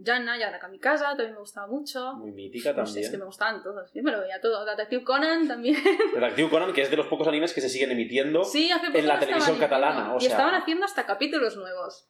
Yana, 0.00 0.38
Yana 0.38 0.58
Kamikaza, 0.58 1.08
también 1.10 1.32
me 1.32 1.40
gustaba 1.40 1.66
mucho. 1.66 2.14
Muy 2.16 2.30
mítica 2.32 2.72
No 2.72 2.86
sé, 2.86 2.92
también. 2.92 3.04
es 3.04 3.10
que 3.10 3.18
me 3.18 3.24
gustaban 3.24 3.62
todos. 3.62 3.90
Yo 3.94 4.02
me 4.02 4.12
lo 4.12 4.20
veía 4.20 4.40
todo. 4.40 4.64
Detective 4.64 5.02
Conan 5.04 5.48
también. 5.48 5.76
Detective 6.14 6.48
Conan, 6.50 6.72
que 6.72 6.82
es 6.82 6.90
de 6.90 6.96
los 6.96 7.06
pocos 7.06 7.26
animes 7.28 7.52
que 7.52 7.60
se 7.60 7.68
siguen 7.68 7.90
emitiendo. 7.90 8.44
Sí, 8.44 8.70
hace 8.70 8.86
poco 8.86 8.98
En 8.98 9.08
la 9.08 9.18
televisión 9.18 9.58
catalana, 9.58 10.14
o 10.14 10.18
y 10.18 10.20
sea- 10.20 10.30
estaban 10.30 10.54
haciendo 10.54 10.84
hasta 10.84 11.04
capítulos 11.06 11.56
nuevos. 11.56 12.08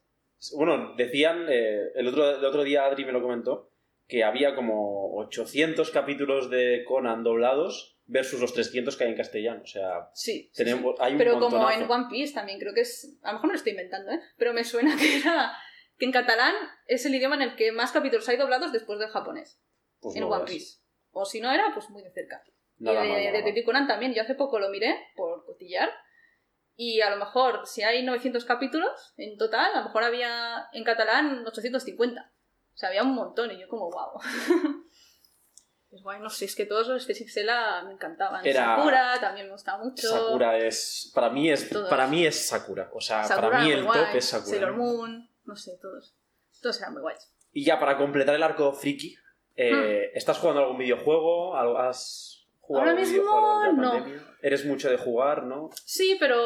Bueno, 0.57 0.95
decían, 0.97 1.47
eh, 1.49 1.91
el, 1.97 2.07
otro, 2.09 2.37
el 2.39 2.45
otro 2.45 2.63
día 2.63 2.85
Adri 2.85 3.05
me 3.05 3.13
lo 3.13 3.21
comentó, 3.23 3.73
que 4.07 4.23
había 4.25 4.55
como 4.55 5.17
800 5.19 5.91
capítulos 5.91 6.49
de 6.51 6.85
Conan 6.87 7.25
doblados 7.25 7.97
versus 8.07 8.41
los 8.41 8.55
300 8.55 8.97
que 8.97 9.05
hay 9.05 9.11
en 9.11 9.17
castellano. 9.17 9.61
O 9.63 9.67
sea, 9.67 10.09
Sí. 10.15 10.49
sí, 10.53 10.65
tenemos, 10.65 10.95
hay 11.01 11.13
un 11.13 11.19
Pero 11.19 11.33
como 11.35 11.51
montonazo. 11.59 11.81
en 11.85 11.91
One 11.91 12.07
Piece 12.09 12.33
también, 12.35 12.59
creo 12.59 12.73
que 12.73 12.81
es. 12.83 13.19
A 13.23 13.29
lo 13.29 13.35
mejor 13.35 13.49
me 13.49 13.53
lo 13.55 13.59
estoy 13.59 13.73
inventando, 13.73 14.13
¿eh? 14.13 14.21
Pero 14.39 14.53
me 14.55 14.65
suena 14.65 14.97
que 14.97 15.17
era. 15.19 15.53
Que 15.99 16.05
en 16.07 16.13
catalán 16.13 16.55
es 16.87 17.05
el 17.07 17.15
idioma 17.15 17.35
en 17.37 17.43
el 17.43 17.57
que 17.57 17.73
más 17.73 17.93
capítulos 17.93 18.29
hay 18.29 18.37
doblados 18.37 18.73
después 18.73 18.99
del 18.99 19.09
japonés. 19.09 19.61
Pues 20.01 20.15
en 20.17 20.23
no 20.23 20.29
One. 20.29 20.45
Piece. 20.45 20.79
O 21.11 21.25
si 21.25 21.41
no 21.41 21.51
era, 21.53 21.73
pues 21.75 21.91
muy 21.91 22.03
de 22.03 22.13
cerca. 22.13 22.43
Nada 22.79 23.05
y 23.05 23.33
de, 23.33 23.53
de 23.53 23.65
Conan 23.65 23.89
también, 23.89 24.15
yo 24.15 24.23
hace 24.23 24.37
poco 24.37 24.61
lo 24.61 24.69
miré 24.71 24.95
por 25.17 25.45
cotillar. 25.45 25.91
Y 26.77 27.01
a 27.01 27.11
lo 27.11 27.17
mejor, 27.17 27.67
si 27.67 27.83
hay 27.83 28.05
900 28.05 28.45
capítulos 28.45 29.13
en 29.17 29.37
total, 29.37 29.73
a 29.75 29.79
lo 29.81 29.85
mejor 29.87 30.05
había 30.05 30.69
en 30.73 30.85
catalán 30.85 31.45
850. 31.45 32.33
O 32.73 32.77
sea, 32.77 32.91
había 32.91 33.03
un 33.03 33.15
montón 33.17 33.51
y 33.51 33.59
yo 33.61 33.67
como, 33.69 33.91
wow. 33.91 34.21
Es 35.91 36.03
guay, 36.03 36.21
no 36.21 36.29
sé, 36.29 36.45
es 36.45 36.55
que 36.55 36.67
todos 36.67 36.87
los 36.89 37.07
de 37.07 37.15
Pixela 37.15 37.83
me 37.87 37.93
encantaban. 37.95 38.47
Era- 38.47 38.77
Sakura 38.77 39.19
también 39.21 39.47
me 39.47 39.53
gustaba 39.53 39.83
mucho. 39.83 40.07
Sakura 40.07 40.59
es. 40.59 41.11
Para 41.15 41.31
mí 41.31 41.51
es. 41.51 41.71
Todos. 41.71 41.89
Para 41.89 42.07
mí 42.07 42.27
es 42.27 42.47
Sakura. 42.47 42.91
O 42.93 43.01
sea, 43.01 43.25
Sakura 43.25 43.51
para 43.51 43.65
mí 43.65 43.73
el 43.73 43.85
muy 43.85 43.93
top 43.95 44.05
guay, 44.07 44.19
es 44.19 44.25
Sakura. 44.27 44.51
Sailor 44.51 44.77
Moon, 44.77 45.28
no 45.49 45.57
sé, 45.57 45.73
todos. 45.83 46.15
Todos 46.63 46.79
eran 46.81 46.93
muy 46.93 47.03
guays. 47.03 47.33
Y 47.53 47.65
ya 47.65 47.81
para 47.81 47.97
completar 47.97 48.35
el 48.35 48.43
arco 48.43 48.73
friki, 48.73 49.17
eh, 49.57 50.11
¿estás 50.15 50.39
jugando 50.39 50.63
algún 50.63 50.79
videojuego? 50.79 51.57
¿Algo- 51.57 51.79
¿Has 51.79 52.47
jugado 52.61 52.85
Hmm. 52.87 52.89
Ahora 52.91 53.01
mismo, 53.01 53.73
no. 53.73 54.07
¿Eres 54.43 54.65
mucho 54.67 54.89
de 54.91 54.99
jugar, 54.99 55.43
no? 55.45 55.71
Sí, 55.85 56.17
pero 56.21 56.39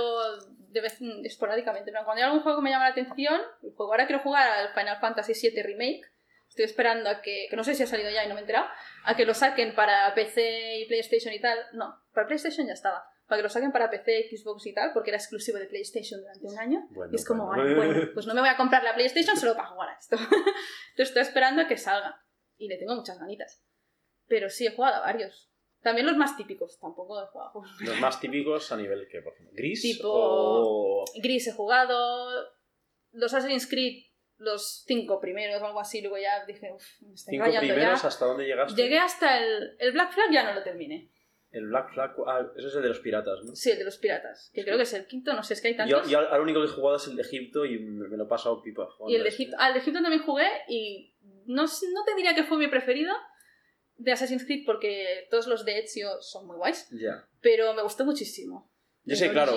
de 0.46 0.80
vez 0.80 0.98
esporádicamente. 1.24 1.90
Pero 1.92 2.04
cuando 2.04 2.22
hay 2.22 2.26
algún 2.28 2.42
juego 2.42 2.58
que 2.58 2.64
me 2.64 2.70
llama 2.70 2.84
la 2.84 2.90
atención, 2.92 3.40
el 3.62 3.72
juego 3.74 3.92
ahora 3.92 4.06
quiero 4.06 4.22
jugar 4.22 4.48
al 4.48 4.72
Final 4.72 4.98
Fantasy 5.00 5.32
VII 5.50 5.62
Remake. 5.62 6.02
Estoy 6.48 6.64
esperando 6.66 7.08
a 7.10 7.22
que, 7.22 7.46
que 7.50 7.56
no 7.56 7.64
sé 7.64 7.74
si 7.74 7.82
ha 7.82 7.86
salido 7.86 8.10
ya 8.10 8.24
y 8.24 8.28
no 8.28 8.34
me 8.34 8.40
he 8.40 8.42
enterado, 8.42 8.66
a 9.04 9.16
que 9.16 9.24
lo 9.24 9.32
saquen 9.34 9.74
para 9.74 10.14
PC 10.14 10.80
y 10.80 10.86
PlayStation 10.86 11.32
y 11.34 11.40
tal. 11.40 11.58
No, 11.72 11.98
para 12.14 12.26
PlayStation 12.26 12.66
ya 12.66 12.74
estaba. 12.74 13.04
Para 13.32 13.38
que 13.40 13.44
lo 13.44 13.48
saquen 13.48 13.72
para 13.72 13.88
PC, 13.88 14.28
Xbox 14.36 14.66
y 14.66 14.74
tal, 14.74 14.92
porque 14.92 15.08
era 15.08 15.16
exclusivo 15.16 15.56
de 15.56 15.64
PlayStation 15.64 16.20
durante 16.20 16.46
un 16.46 16.58
año. 16.58 16.86
Bueno, 16.90 17.10
y 17.14 17.16
es 17.16 17.24
como, 17.26 17.46
bueno. 17.46 17.62
"Ay, 17.62 17.74
bueno, 17.74 18.08
pues 18.12 18.26
no 18.26 18.34
me 18.34 18.40
voy 18.40 18.50
a 18.50 18.58
comprar 18.58 18.84
la 18.84 18.94
PlayStation 18.94 19.38
solo 19.38 19.56
para 19.56 19.68
jugar 19.68 19.88
a 19.88 19.98
esto. 19.98 20.16
Entonces 20.90 21.08
estoy 21.08 21.22
esperando 21.22 21.62
a 21.62 21.66
que 21.66 21.78
salga. 21.78 22.22
Y 22.58 22.68
le 22.68 22.76
tengo 22.76 22.94
muchas 22.94 23.18
ganitas. 23.18 23.64
Pero 24.26 24.50
sí, 24.50 24.66
he 24.66 24.74
jugado 24.76 24.96
a 24.96 25.00
varios. 25.00 25.50
También 25.80 26.06
los 26.06 26.18
más 26.18 26.36
típicos, 26.36 26.78
tampoco 26.78 27.22
he 27.22 27.26
jugado. 27.28 27.62
Los 27.80 28.00
más 28.00 28.20
típicos 28.20 28.70
a 28.70 28.76
nivel 28.76 29.08
que, 29.10 29.22
por 29.22 29.32
ejemplo, 29.32 29.54
Gris 29.56 29.82
Tipo- 29.82 30.10
o... 30.12 31.04
Gris 31.22 31.46
he 31.46 31.52
jugado. 31.52 32.28
Los 33.12 33.32
Assassin's 33.32 33.66
Creed, 33.66 34.04
los 34.36 34.84
cinco 34.86 35.20
primeros 35.20 35.62
o 35.62 35.64
algo 35.66 35.80
así. 35.80 36.02
Luego 36.02 36.18
ya 36.18 36.44
dije, 36.44 36.70
uff, 36.70 36.84
me 37.00 37.14
estoy 37.14 37.32
Cinco 37.38 37.46
primeros, 37.60 38.02
ya. 38.02 38.08
¿hasta 38.08 38.26
dónde 38.26 38.44
llegaste? 38.44 38.80
Llegué 38.82 38.98
hasta 38.98 39.38
el. 39.38 39.74
El 39.78 39.92
Black 39.92 40.12
Flag 40.12 40.30
ya 40.30 40.42
no 40.44 40.52
lo 40.52 40.62
terminé. 40.62 41.10
El 41.52 41.66
Black 41.66 41.92
Flag, 41.92 42.14
ah, 42.26 42.50
eso 42.56 42.68
es 42.68 42.74
el 42.74 42.82
de 42.82 42.88
los 42.88 43.00
piratas, 43.00 43.44
¿no? 43.44 43.54
Sí, 43.54 43.70
el 43.70 43.78
de 43.78 43.84
los 43.84 43.98
piratas. 43.98 44.50
Que 44.54 44.64
creo 44.64 44.76
que 44.78 44.84
es 44.84 44.92
el 44.94 45.06
quinto, 45.06 45.34
no 45.34 45.42
sé, 45.42 45.52
es 45.52 45.60
que 45.60 45.68
hay 45.68 45.74
Yo, 45.74 45.96
tantos. 45.96 46.10
yo 46.10 46.18
al 46.18 46.40
único 46.40 46.60
que 46.60 46.66
he 46.66 46.70
jugado 46.70 46.96
es 46.96 47.06
el 47.06 47.14
de 47.14 47.22
Egipto 47.22 47.66
y 47.66 47.78
me, 47.78 48.16
lo 48.16 48.24
he 48.24 48.26
pasado 48.26 48.62
pipa. 48.62 48.88
Y 49.06 49.16
el 49.16 49.22
de 49.22 49.28
jugando 49.28 49.28
Egipto. 49.28 49.56
Al 49.58 49.74
de 49.74 49.80
Egipto 49.80 50.00
también 50.00 50.22
jugué 50.22 50.48
y 50.68 51.14
no, 51.46 51.64
no 51.64 52.04
te 52.04 52.14
diría 52.16 52.34
que 52.34 52.44
fue 52.44 52.56
mi 52.56 52.68
preferido 52.68 53.14
de 53.96 54.12
Assassin's 54.12 54.44
Creed 54.44 54.64
porque 54.64 55.26
todos 55.30 55.46
los 55.46 55.64
de 55.64 55.78
Ezio 55.80 56.22
son 56.22 56.46
muy 56.46 56.56
guays. 56.56 56.88
ese. 56.90 56.98
Ya. 56.98 57.28
Pero 57.40 57.74
me 57.74 57.82
gustó 57.82 58.04
muchísimo. 58.04 58.70
Yo 59.04 59.16
sé, 59.16 59.30
claro. 59.30 59.52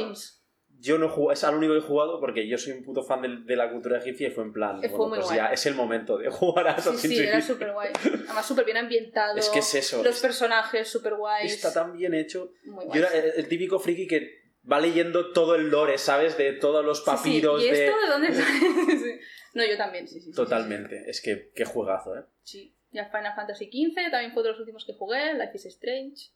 Yo 0.80 0.98
no 0.98 1.10
jugado, 1.10 1.34
es 1.34 1.44
al 1.44 1.56
único 1.56 1.74
que 1.74 1.80
he 1.80 1.82
jugado 1.82 2.20
porque 2.20 2.48
yo 2.48 2.58
soy 2.58 2.74
un 2.74 2.84
puto 2.84 3.04
fan 3.04 3.22
del- 3.22 3.46
de, 3.46 3.56
la 3.56 3.72
cultura 3.72 3.98
egipcia 3.98 4.28
y 4.28 4.32
fue 4.32 4.44
en 4.44 4.54
plan, 4.54 4.80
fue 4.82 4.90
bueno, 4.90 5.16
pues 5.16 5.26
guay. 5.26 5.38
ya 5.38 5.48
es 5.48 5.66
el 5.66 5.76
momento 5.76 6.18
de 6.18 6.30
jugar 6.30 6.68
a 6.68 6.80
Sí, 6.80 6.98
sí, 7.08 7.20
era 7.20 7.42
súper 7.42 7.72
guay. 7.74 7.90
Además, 8.04 8.46
súper 8.46 8.66
bien 8.66 8.78
ambientado. 8.78 9.38
Es 9.38 9.50
que 9.50 9.60
es 9.60 9.74
eso. 9.76 10.04
Los 10.04 10.20
personajes 10.20 10.88
súper 10.88 11.16
guays. 11.16 11.54
Está 11.54 11.74
tan 11.74 11.94
bien 11.94 12.14
hecho. 12.14 12.52
Muy 12.66 12.86
Yo 12.94 12.96
era 13.06 13.10
el, 13.10 13.48
típico 13.48 13.80
friki 13.80 14.08
que 14.08 14.44
va 14.70 14.80
leyendo 14.80 15.32
todo 15.32 15.56
el 15.56 15.70
lore, 15.70 15.98
¿sabes? 15.98 16.38
De 16.38 16.54
todos 16.54 16.84
los 16.84 16.98
Sí, 17.00 17.04
sí, 17.06 17.12
papiros 17.12 17.64
¿Y 17.64 17.70
de... 17.72 17.86
esto 17.86 18.00
de 18.00 18.08
dónde 18.08 18.34
sale? 18.34 19.20
No, 19.56 19.66
yo 19.66 19.78
también, 19.78 20.06
sí, 20.06 20.20
sí. 20.20 20.32
sí, 20.32 20.36
Totalmente. 20.36 21.10
Es 21.10 21.22
que 21.22 21.50
qué 21.56 21.64
juegazo, 21.64 22.14
¿eh? 22.18 22.24
Sí. 22.44 22.76
Ya 22.92 23.06
Final 23.10 23.34
Fantasy 23.36 23.66
XV 23.72 24.12
también 24.12 24.34
fue 24.34 24.44
de 24.44 24.50
los 24.50 24.60
últimos 24.60 24.84
que 24.86 24.94
jugué. 24.94 25.34
Life 25.34 25.52
is 25.56 25.66
Strange. 25.68 26.32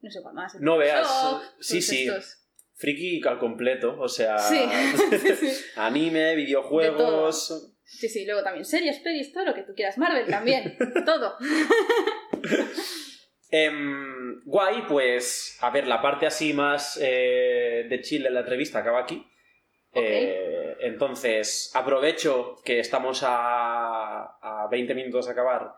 No 0.00 0.10
sé 0.10 0.20
cuál 0.22 0.34
más. 0.34 0.54
No 0.60 0.76
veas. 0.76 1.06
Shock, 1.06 1.42
Sí, 1.60 1.80
sí. 1.80 2.06
estos. 2.06 2.37
Friki 2.78 3.20
al 3.26 3.38
completo, 3.38 3.96
o 3.98 4.08
sea... 4.08 4.38
Sí. 4.38 4.60
Anime, 5.76 6.36
videojuegos... 6.36 7.74
Sí, 7.84 8.08
sí, 8.08 8.26
luego 8.26 8.42
también 8.42 8.64
series, 8.64 9.00
pelis, 9.00 9.32
todo 9.32 9.46
lo 9.46 9.54
que 9.54 9.62
tú 9.62 9.74
quieras. 9.74 9.96
Marvel 9.98 10.26
también, 10.26 10.76
todo. 11.06 11.36
Em, 13.50 14.40
guay, 14.44 14.82
pues, 14.86 15.56
a 15.62 15.70
ver, 15.70 15.86
la 15.86 16.02
parte 16.02 16.26
así 16.26 16.52
más 16.52 16.98
eh, 17.02 17.86
de 17.88 18.00
chill 18.02 18.26
en 18.26 18.34
la 18.34 18.40
entrevista 18.40 18.80
acaba 18.80 19.00
aquí. 19.00 19.26
Eh, 19.94 20.76
entonces, 20.80 21.72
aprovecho 21.74 22.56
que 22.62 22.78
estamos 22.78 23.22
a, 23.24 24.38
a 24.40 24.68
20 24.70 24.94
minutos 24.94 25.26
de 25.26 25.32
acabar 25.32 25.72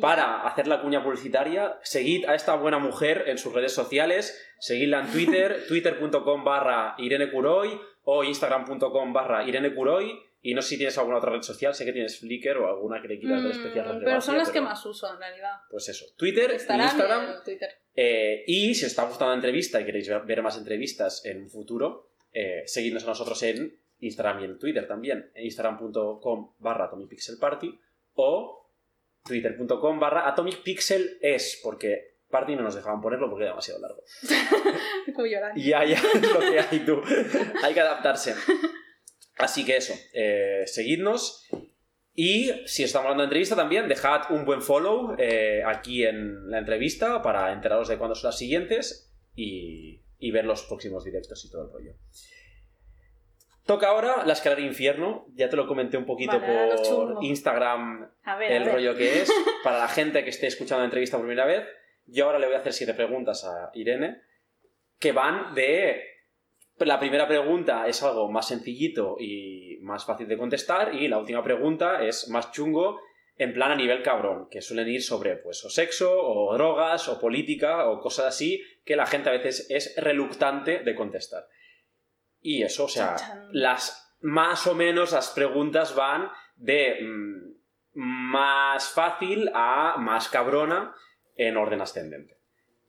para 0.00 0.46
hacer 0.46 0.66
la 0.66 0.80
cuña 0.80 1.02
publicitaria. 1.02 1.78
Seguid 1.82 2.26
a 2.26 2.34
esta 2.34 2.54
buena 2.54 2.78
mujer 2.78 3.24
en 3.26 3.38
sus 3.38 3.52
redes 3.52 3.72
sociales. 3.72 4.38
Seguidla 4.58 5.00
en 5.00 5.12
Twitter, 5.12 5.64
twitter.com 5.68 6.44
barra 6.44 6.94
Irene 6.98 7.30
Curoy 7.30 7.80
o 8.04 8.24
instagram.com 8.24 9.12
barra 9.12 9.44
Irene 9.46 9.74
Curoy. 9.74 10.12
Y 10.46 10.52
no 10.52 10.60
sé 10.60 10.70
si 10.70 10.76
tienes 10.76 10.98
alguna 10.98 11.16
otra 11.16 11.30
red 11.30 11.40
social, 11.40 11.74
sé 11.74 11.86
que 11.86 11.92
tienes 11.92 12.20
Flickr 12.20 12.58
o 12.58 12.68
alguna 12.68 13.00
que 13.00 13.08
le 13.08 13.18
quieras 13.18 13.42
dar 13.42 13.52
especial 13.52 13.96
Mm, 13.96 14.04
pero 14.04 14.20
son 14.20 14.36
las 14.36 14.50
que 14.50 14.60
más 14.60 14.84
uso 14.84 15.10
en 15.10 15.18
realidad. 15.18 15.52
Pues 15.70 15.88
eso, 15.88 16.04
Twitter, 16.18 16.50
Instagram, 16.52 16.86
Instagram. 16.86 17.36
y 17.40 17.44
Twitter. 17.44 17.70
Eh, 17.96 18.44
y 18.46 18.74
si 18.74 18.84
os 18.84 18.90
está 18.90 19.04
gustando 19.04 19.30
la 19.30 19.36
entrevista 19.36 19.80
y 19.80 19.86
queréis 19.86 20.06
ver, 20.26 20.42
más 20.42 20.58
entrevistas 20.58 21.24
en 21.24 21.40
un 21.44 21.48
futuro, 21.48 22.10
eh, 22.34 22.62
seguidnos 22.66 23.04
a 23.04 23.06
nosotros 23.06 23.42
en 23.42 23.78
Instagram 24.00 24.40
y 24.42 24.44
en 24.44 24.58
Twitter 24.58 24.86
también, 24.86 25.30
en 25.34 25.44
instagram.com 25.46 26.52
barra 26.58 26.86
atomicpixelparty 26.86 27.80
o 28.16 28.63
twitter.com 29.24 29.98
barra 29.98 30.28
atomicpixeles, 30.28 31.60
porque 31.62 32.14
party 32.30 32.56
no 32.56 32.62
nos 32.62 32.74
dejaban 32.74 33.00
ponerlo 33.00 33.28
porque 33.28 33.44
era 33.44 33.52
demasiado 33.52 33.80
largo. 33.80 34.02
Como 35.14 35.26
llorando. 35.26 35.60
Y 35.60 35.64
ya, 35.64 35.84
ya 35.84 35.96
es 35.96 36.32
lo 36.32 36.40
que 36.40 36.60
hay 36.60 36.80
tú. 36.80 37.00
Hay 37.62 37.74
que 37.74 37.80
adaptarse. 37.80 38.34
Así 39.36 39.64
que 39.64 39.76
eso, 39.76 39.94
eh, 40.12 40.64
seguidnos. 40.66 41.48
Y 42.14 42.52
si 42.66 42.84
estamos 42.84 43.06
hablando 43.06 43.22
de 43.22 43.26
entrevista 43.26 43.56
también, 43.56 43.88
dejad 43.88 44.30
un 44.30 44.44
buen 44.44 44.62
follow 44.62 45.16
eh, 45.18 45.62
aquí 45.66 46.04
en 46.04 46.48
la 46.50 46.58
entrevista 46.58 47.22
para 47.22 47.52
enteraros 47.52 47.88
de 47.88 47.98
cuándo 47.98 48.14
son 48.14 48.28
las 48.28 48.38
siguientes 48.38 49.12
y, 49.34 50.00
y 50.18 50.30
ver 50.30 50.44
los 50.44 50.62
próximos 50.62 51.04
directos 51.04 51.44
y 51.44 51.50
todo 51.50 51.64
el 51.64 51.72
rollo. 51.72 51.94
Toca 53.66 53.88
ahora 53.88 54.24
la 54.26 54.34
escalera 54.34 54.60
infierno. 54.60 55.26
Ya 55.34 55.48
te 55.48 55.56
lo 55.56 55.66
comenté 55.66 55.96
un 55.96 56.04
poquito 56.04 56.38
Vale, 56.38 56.76
por. 56.88 57.24
Instagram 57.24 58.10
A 58.24 58.36
ver, 58.36 58.52
a 58.52 58.56
el 58.56 58.70
rollo 58.70 58.94
que 58.94 59.22
es. 59.22 59.32
Para 59.64 59.78
la 59.78 59.88
gente 59.88 60.22
que 60.22 60.30
esté 60.30 60.46
escuchando 60.46 60.80
la 60.80 60.86
entrevista 60.86 61.16
por 61.16 61.26
primera 61.26 61.46
vez, 61.46 61.64
yo 62.06 62.26
ahora 62.26 62.38
le 62.38 62.46
voy 62.46 62.56
a 62.56 62.58
hacer 62.58 62.72
siete 62.72 62.94
preguntas 62.94 63.44
a 63.44 63.70
Irene 63.74 64.20
que 64.98 65.12
van 65.12 65.54
de... 65.54 66.02
La 66.78 66.98
primera 66.98 67.28
pregunta 67.28 67.86
es 67.86 68.02
algo 68.02 68.30
más 68.30 68.48
sencillito 68.48 69.16
y 69.18 69.78
más 69.82 70.04
fácil 70.04 70.26
de 70.26 70.36
contestar 70.36 70.94
y 70.94 71.08
la 71.08 71.18
última 71.18 71.42
pregunta 71.42 72.04
es 72.04 72.28
más 72.28 72.50
chungo 72.50 73.00
en 73.36 73.52
plan 73.52 73.70
a 73.70 73.76
nivel 73.76 74.02
cabrón, 74.02 74.48
que 74.50 74.60
suelen 74.60 74.88
ir 74.88 75.02
sobre 75.02 75.36
pues 75.36 75.64
o 75.64 75.70
sexo 75.70 76.10
o 76.10 76.52
drogas 76.54 77.08
o 77.08 77.20
política 77.20 77.88
o 77.88 78.00
cosas 78.00 78.26
así 78.26 78.62
que 78.84 78.96
la 78.96 79.06
gente 79.06 79.28
a 79.28 79.32
veces 79.32 79.66
es 79.70 79.94
reluctante 79.96 80.80
de 80.80 80.94
contestar. 80.94 81.46
Y 82.44 82.62
eso, 82.62 82.84
o 82.84 82.88
sea, 82.88 83.16
las 83.52 84.14
más 84.20 84.66
o 84.66 84.74
menos 84.74 85.12
las 85.12 85.30
preguntas 85.30 85.94
van 85.94 86.30
de 86.56 86.98
mm, 87.02 87.54
más 87.94 88.90
fácil 88.90 89.50
a 89.54 89.96
más 89.96 90.28
cabrona 90.28 90.94
en 91.36 91.56
orden 91.56 91.80
ascendente. 91.80 92.36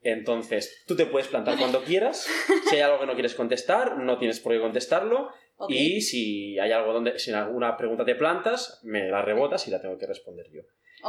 Entonces, 0.02 0.84
tú 0.86 0.94
te 0.94 1.06
puedes 1.06 1.28
plantar 1.28 1.56
cuando 1.56 1.82
quieras. 1.86 2.28
Si 2.68 2.76
hay 2.76 2.82
algo 2.82 3.00
que 3.00 3.06
no 3.06 3.14
quieres 3.14 3.34
contestar, 3.34 3.96
no 3.96 4.18
tienes 4.18 4.40
por 4.40 4.52
qué 4.52 4.60
contestarlo. 4.60 5.30
Y 5.70 6.02
si 6.02 6.58
hay 6.58 6.72
algo 6.72 6.92
donde, 6.92 7.18
si 7.18 7.30
en 7.30 7.36
alguna 7.36 7.78
pregunta 7.78 8.04
te 8.04 8.14
plantas, 8.14 8.82
me 8.84 9.08
la 9.08 9.22
rebotas 9.22 9.66
y 9.66 9.70
la 9.70 9.80
tengo 9.80 9.96
que 9.96 10.06
responder 10.06 10.50
yo. 10.52 10.64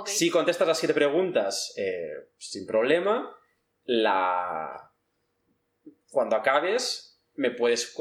Si 0.05 0.29
contestas 0.29 0.69
las 0.69 0.79
siete 0.79 0.93
preguntas 0.93 1.73
eh, 1.75 2.29
sin 2.37 2.65
problema, 2.65 3.35
la... 3.83 4.93
cuando 6.09 6.37
acabes 6.37 7.06
me 7.37 7.51
puedes 7.51 7.95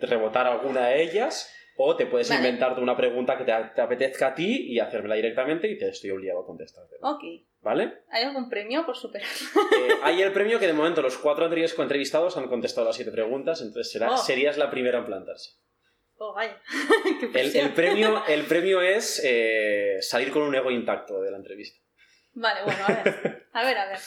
rebotar 0.00 0.46
alguna 0.46 0.88
de 0.88 1.02
ellas 1.02 1.52
o 1.76 1.96
te 1.96 2.06
puedes 2.06 2.28
Vale. 2.28 2.40
inventarte 2.40 2.80
una 2.80 2.96
pregunta 2.96 3.36
que 3.36 3.44
te, 3.44 3.52
te 3.74 3.80
apetezca 3.80 4.28
a 4.28 4.34
ti 4.34 4.66
y 4.72 4.78
hacérmela 4.78 5.14
directamente 5.14 5.68
y 5.68 5.78
te 5.78 5.88
estoy 5.88 6.10
obligado 6.10 6.40
a 6.40 6.46
contestarte. 6.46 6.96
Ok. 7.02 7.22
¿Vale? 7.60 8.02
¿Hay 8.10 8.24
algún 8.24 8.48
premio 8.48 8.84
por 8.84 8.96
superar? 8.96 9.28
Eh, 9.72 9.88
hay 10.02 10.20
el 10.22 10.32
premio 10.32 10.58
que 10.58 10.66
de 10.66 10.72
momento 10.74 11.00
los 11.02 11.16
cuatro 11.18 11.44
anteriores 11.44 11.76
entrevistados 11.78 12.36
han 12.36 12.46
contestado 12.48 12.86
las 12.86 12.96
siete 12.96 13.10
preguntas, 13.10 13.60
entonces 13.62 13.90
será- 13.90 14.10
Oh. 14.12 14.16
serías 14.16 14.58
la 14.58 14.70
primera 14.70 14.98
en 14.98 15.04
plantarse. 15.06 15.50
Oh, 16.18 16.34
vaya. 16.34 16.60
Qué 17.32 17.40
El, 17.60 17.72
premio, 17.72 18.22
el 18.28 18.44
premio 18.44 18.80
es 18.82 19.20
eh, 19.24 19.96
salir 20.02 20.30
con 20.30 20.42
un 20.42 20.54
ego 20.54 20.70
intacto 20.70 21.20
de 21.20 21.30
la 21.30 21.36
entrevista. 21.38 21.78
Vale, 22.34 22.62
bueno, 22.64 22.78
a 22.86 22.92
ver. 23.02 23.46
A 23.52 23.64
ver, 23.64 23.76
a 23.78 23.86
ver. 23.88 23.98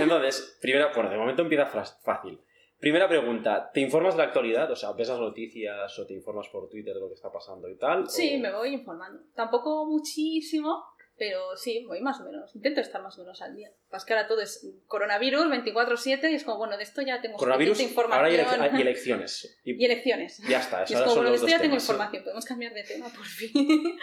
Entonces, 0.00 0.58
primera, 0.62 0.92
bueno, 0.94 1.10
de 1.10 1.16
momento 1.18 1.42
empieza 1.42 1.66
fácil. 1.66 2.40
Primera 2.86 3.08
pregunta, 3.08 3.68
¿te 3.74 3.80
informas 3.80 4.14
de 4.14 4.18
la 4.18 4.26
actualidad? 4.28 4.70
O 4.70 4.76
sea, 4.76 4.92
¿ves 4.92 5.08
las 5.08 5.18
noticias 5.18 5.98
o 5.98 6.06
te 6.06 6.14
informas 6.14 6.46
por 6.52 6.68
Twitter 6.68 6.94
de 6.94 7.00
lo 7.00 7.08
que 7.08 7.14
está 7.14 7.32
pasando 7.32 7.68
y 7.68 7.76
tal? 7.76 8.08
Sí, 8.08 8.36
o- 8.36 8.38
me 8.38 8.52
voy 8.54 8.68
informando. 8.74 9.24
Tampoco 9.34 9.86
muchísimo, 9.86 10.84
pero 11.16 11.56
sí, 11.56 11.84
voy 11.88 12.00
más 12.00 12.20
o 12.20 12.24
menos. 12.26 12.54
Intento 12.54 12.80
estar 12.80 13.02
más 13.02 13.18
o 13.18 13.22
menos 13.22 13.42
al 13.42 13.56
día. 13.56 13.72
Pues 13.90 14.04
que 14.04 14.12
ahora 14.14 14.28
todo 14.28 14.40
es 14.40 14.64
coronavirus 14.86 15.46
24-7 15.46 16.30
y 16.30 16.34
es 16.36 16.44
como, 16.44 16.58
bueno, 16.58 16.76
de 16.76 16.84
esto 16.84 17.02
ya 17.02 17.20
tengo 17.20 17.38
Coronavirus, 17.38 17.76
suficiente 17.76 18.00
ahora 18.14 18.26
hay, 18.28 18.34
información. 18.36 18.60
elec- 18.70 18.74
hay 18.76 18.82
elecciones. 18.86 19.60
Y, 19.64 19.82
y 19.82 19.84
elecciones. 19.84 20.38
ya 20.48 20.60
está, 20.60 20.82
Y 20.82 20.84
esos 20.84 20.94
es 20.94 21.02
como, 21.02 21.14
bueno, 21.16 21.30
de 21.30 21.34
esto 21.38 21.48
ya 21.48 21.58
tengo 21.60 21.74
información. 21.74 22.22
Podemos 22.22 22.44
cambiar 22.44 22.72
de 22.72 22.84
tema, 22.84 23.08
por 23.08 23.24
fin. 23.26 23.98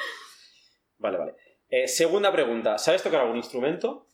Vale, 0.97 1.17
vale. 1.17 1.35
Eh, 1.69 1.87
segunda 1.87 2.33
pregunta, 2.33 2.77
¿sabes 2.77 3.01
tocar 3.01 3.21
algún 3.21 3.37
instrumento? 3.37 4.09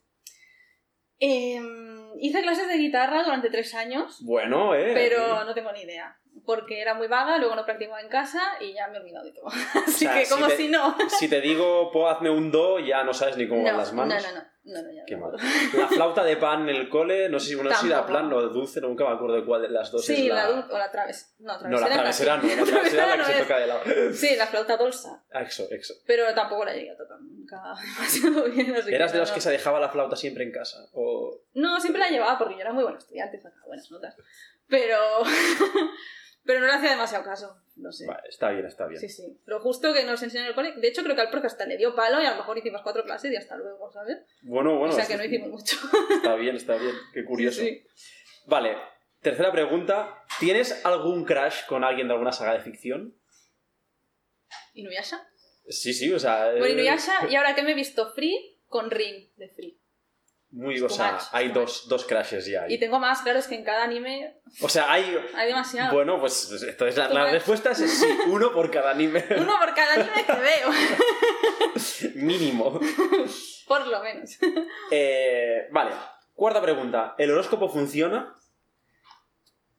Em, 1.21 1.88
hice 2.19 2.41
clases 2.41 2.67
de 2.67 2.77
guitarra 2.77 3.23
durante 3.23 3.49
tres 3.49 3.73
años, 3.75 4.23
Bueno, 4.23 4.73
eh. 4.75 4.91
pero 4.93 5.43
no 5.45 5.53
tengo 5.53 5.71
ni 5.71 5.81
idea. 5.81 6.15
Porque 6.45 6.81
era 6.81 6.93
muy 6.95 7.07
vaga, 7.07 7.37
luego 7.37 7.55
no 7.55 7.65
practicaba 7.65 8.01
en 8.01 8.07
casa 8.09 8.41
y 8.59 8.73
ya 8.73 8.87
me 8.87 8.97
he 8.97 9.01
olvidado 9.01 9.25
de 9.25 9.31
todo. 9.33 9.47
Así 9.85 10.05
sea, 10.05 10.13
que 10.15 10.25
si 10.25 10.33
como 10.33 10.47
te- 10.47 10.57
si 10.57 10.67
no. 10.69 10.95
Si 11.09 11.27
te 11.29 11.41
digo, 11.41 11.91
puedo 11.91 12.09
hazme 12.09 12.29
un 12.29 12.49
do, 12.51 12.79
ya 12.79 13.03
no 13.03 13.13
sabes 13.13 13.37
ni 13.37 13.47
cómo 13.47 13.61
no, 13.61 13.67
van 13.67 13.77
las 13.77 13.93
manos. 13.93 14.23
No, 14.23 14.31
no, 14.31 14.39
no. 14.39 14.45
No, 14.69 14.81
no, 14.81 14.91
ya 14.91 15.03
Qué 15.05 15.15
no. 15.17 15.27
mal. 15.27 15.35
La 15.77 15.87
flauta 15.87 16.23
de 16.23 16.37
pan 16.37 16.67
en 16.69 16.75
el 16.75 16.89
cole, 16.89 17.27
no 17.29 17.39
sé 17.39 17.49
si 17.49 17.55
bueno, 17.55 17.71
si 17.71 17.89
Tampoco. 17.89 18.07
plan 18.07 18.31
o 18.33 18.41
dulce, 18.49 18.79
nunca 18.81 19.03
me 19.07 19.15
acuerdo 19.15 19.45
cuál 19.45 19.61
de 19.63 19.69
las 19.69 19.91
dos 19.91 20.05
Sí, 20.05 20.27
es 20.27 20.33
la, 20.33 20.47
la... 20.47 20.49
dul- 20.49 20.71
o 20.71 20.77
la 20.77 20.91
travesera. 20.91 21.29
No, 21.39 21.53
No, 21.53 21.59
travesera. 21.59 21.89
la 21.89 21.95
travesera 21.95 22.37
no, 22.37 22.43
la 22.47 22.63
travesera 22.63 23.03
es 23.03 23.07
la 23.07 23.11
que 23.11 23.17
no 23.17 23.25
se 23.25 23.41
toca 23.43 23.57
de 23.59 23.67
lado. 23.67 23.81
Sí, 24.13 24.35
la 24.35 24.47
flauta 24.47 24.77
dolsa. 24.77 25.23
Ah, 25.33 25.41
Eso, 25.41 25.67
eso. 25.71 25.93
Pero 26.05 26.33
tampoco 26.33 26.65
la 26.65 26.73
llegué 26.73 26.91
a 26.91 26.97
tocar 26.97 27.19
nunca 27.21 27.61
demasiado 27.97 28.43
bien. 28.51 28.75
así 28.75 28.93
¿Eras 28.93 29.11
que 29.11 29.17
de 29.17 29.21
los 29.21 29.29
no. 29.29 29.35
que 29.35 29.41
se 29.41 29.51
dejaba 29.51 29.79
la 29.79 29.89
flauta 29.89 30.15
siempre 30.15 30.43
en 30.43 30.51
casa? 30.51 30.77
O... 30.93 31.41
No, 31.53 31.79
siempre 31.79 31.99
la 32.01 32.09
llevaba 32.09 32.37
porque 32.37 32.55
yo 32.55 32.61
era 32.61 32.71
muy 32.73 32.83
buen 32.83 32.95
estudiante, 32.97 33.39
sacaba 33.39 33.65
buenas 33.67 33.89
notas. 33.91 34.15
Pero. 34.67 34.97
pero 36.45 36.59
no 36.59 36.67
le 36.67 36.73
hacía 36.73 36.91
demasiado 36.91 37.23
caso. 37.23 37.55
No 37.75 37.91
sé. 37.91 38.05
Vale, 38.07 38.27
está 38.27 38.49
bien, 38.49 38.65
está 38.65 38.87
bien. 38.87 38.99
Sí, 38.99 39.07
sí. 39.09 39.39
Lo 39.45 39.59
justo 39.61 39.93
que 39.93 40.03
nos 40.03 40.21
enseñó 40.21 40.43
en 40.43 40.49
el 40.49 40.55
cole. 40.55 40.73
De 40.75 40.87
hecho, 40.87 41.03
creo 41.03 41.15
que 41.15 41.21
al 41.21 41.29
profe 41.29 41.47
hasta 41.47 41.65
le 41.65 41.77
dio 41.77 41.95
palo 41.95 42.21
y 42.21 42.25
a 42.25 42.31
lo 42.31 42.37
mejor 42.37 42.57
hicimos 42.57 42.81
cuatro 42.81 43.03
clases 43.03 43.31
y 43.31 43.37
hasta 43.37 43.55
luego, 43.55 43.89
¿sabes? 43.91 44.17
Bueno, 44.41 44.77
bueno, 44.77 44.93
o 44.93 44.97
sea 44.97 45.07
que 45.07 45.15
no 45.15 45.23
hicimos 45.23 45.49
mucho. 45.49 45.77
está 46.15 46.35
bien, 46.35 46.55
está 46.55 46.75
bien. 46.75 46.93
Qué 47.13 47.23
curioso. 47.23 47.61
Sí, 47.61 47.85
sí. 47.95 48.43
Vale, 48.47 48.75
tercera 49.21 49.51
pregunta. 49.51 50.23
¿Tienes 50.39 50.85
algún 50.85 51.23
crush 51.23 51.65
con 51.67 51.83
alguien 51.83 52.07
de 52.07 52.13
alguna 52.13 52.31
saga 52.33 52.53
de 52.53 52.59
ficción? 52.61 53.15
¿Inuyasha? 54.73 55.25
Sí, 55.67 55.93
sí, 55.93 56.11
o 56.11 56.19
sea... 56.19 56.51
eh, 56.51 56.59
Bueno, 56.59 56.73
Inuyasha, 56.73 57.27
y 57.29 57.35
ahora 57.35 57.55
que 57.55 57.63
me 57.63 57.71
he 57.71 57.75
visto 57.75 58.11
Free 58.13 58.59
con 58.67 58.91
Rin 58.91 59.31
de 59.37 59.49
Free. 59.49 59.78
Muy, 60.51 60.81
o 60.81 60.89
sea, 60.89 61.19
hay 61.31 61.49
dos, 61.49 61.87
dos 61.87 62.05
crushes 62.05 62.47
ya. 62.47 62.63
ahí. 62.63 62.73
Y 62.73 62.79
tengo 62.79 62.99
más, 62.99 63.21
claro, 63.21 63.37
es 63.37 63.45
que 63.47 63.53
en 63.53 63.63
cada 63.63 63.83
anime 63.83 64.35
O 64.61 64.67
sea, 64.69 64.91
hay... 64.91 65.15
hay 65.35 65.47
demasiado. 65.47 65.93
Bueno, 65.93 66.19
pues 66.19 66.49
entonces 66.67 66.97
la, 66.97 67.09
la 67.09 67.29
respuesta 67.31 67.69
es 67.71 67.77
sí, 67.77 68.07
uno 68.27 68.51
por 68.51 68.71
cada 68.71 68.89
anime 68.91 69.23
Uno 69.37 69.59
por 69.59 69.75
cada 69.75 69.93
anime 69.93 70.25
que 70.25 70.33
veo, 70.33 70.69
mínimo. 72.15 72.79
por 73.67 73.85
lo 73.85 74.01
menos. 74.01 74.37
Eh, 74.89 75.67
vale, 75.71 75.91
cuarta 76.33 76.61
pregunta. 76.61 77.13
¿El 77.19 77.29
horóscopo 77.29 77.69
funciona? 77.69 78.33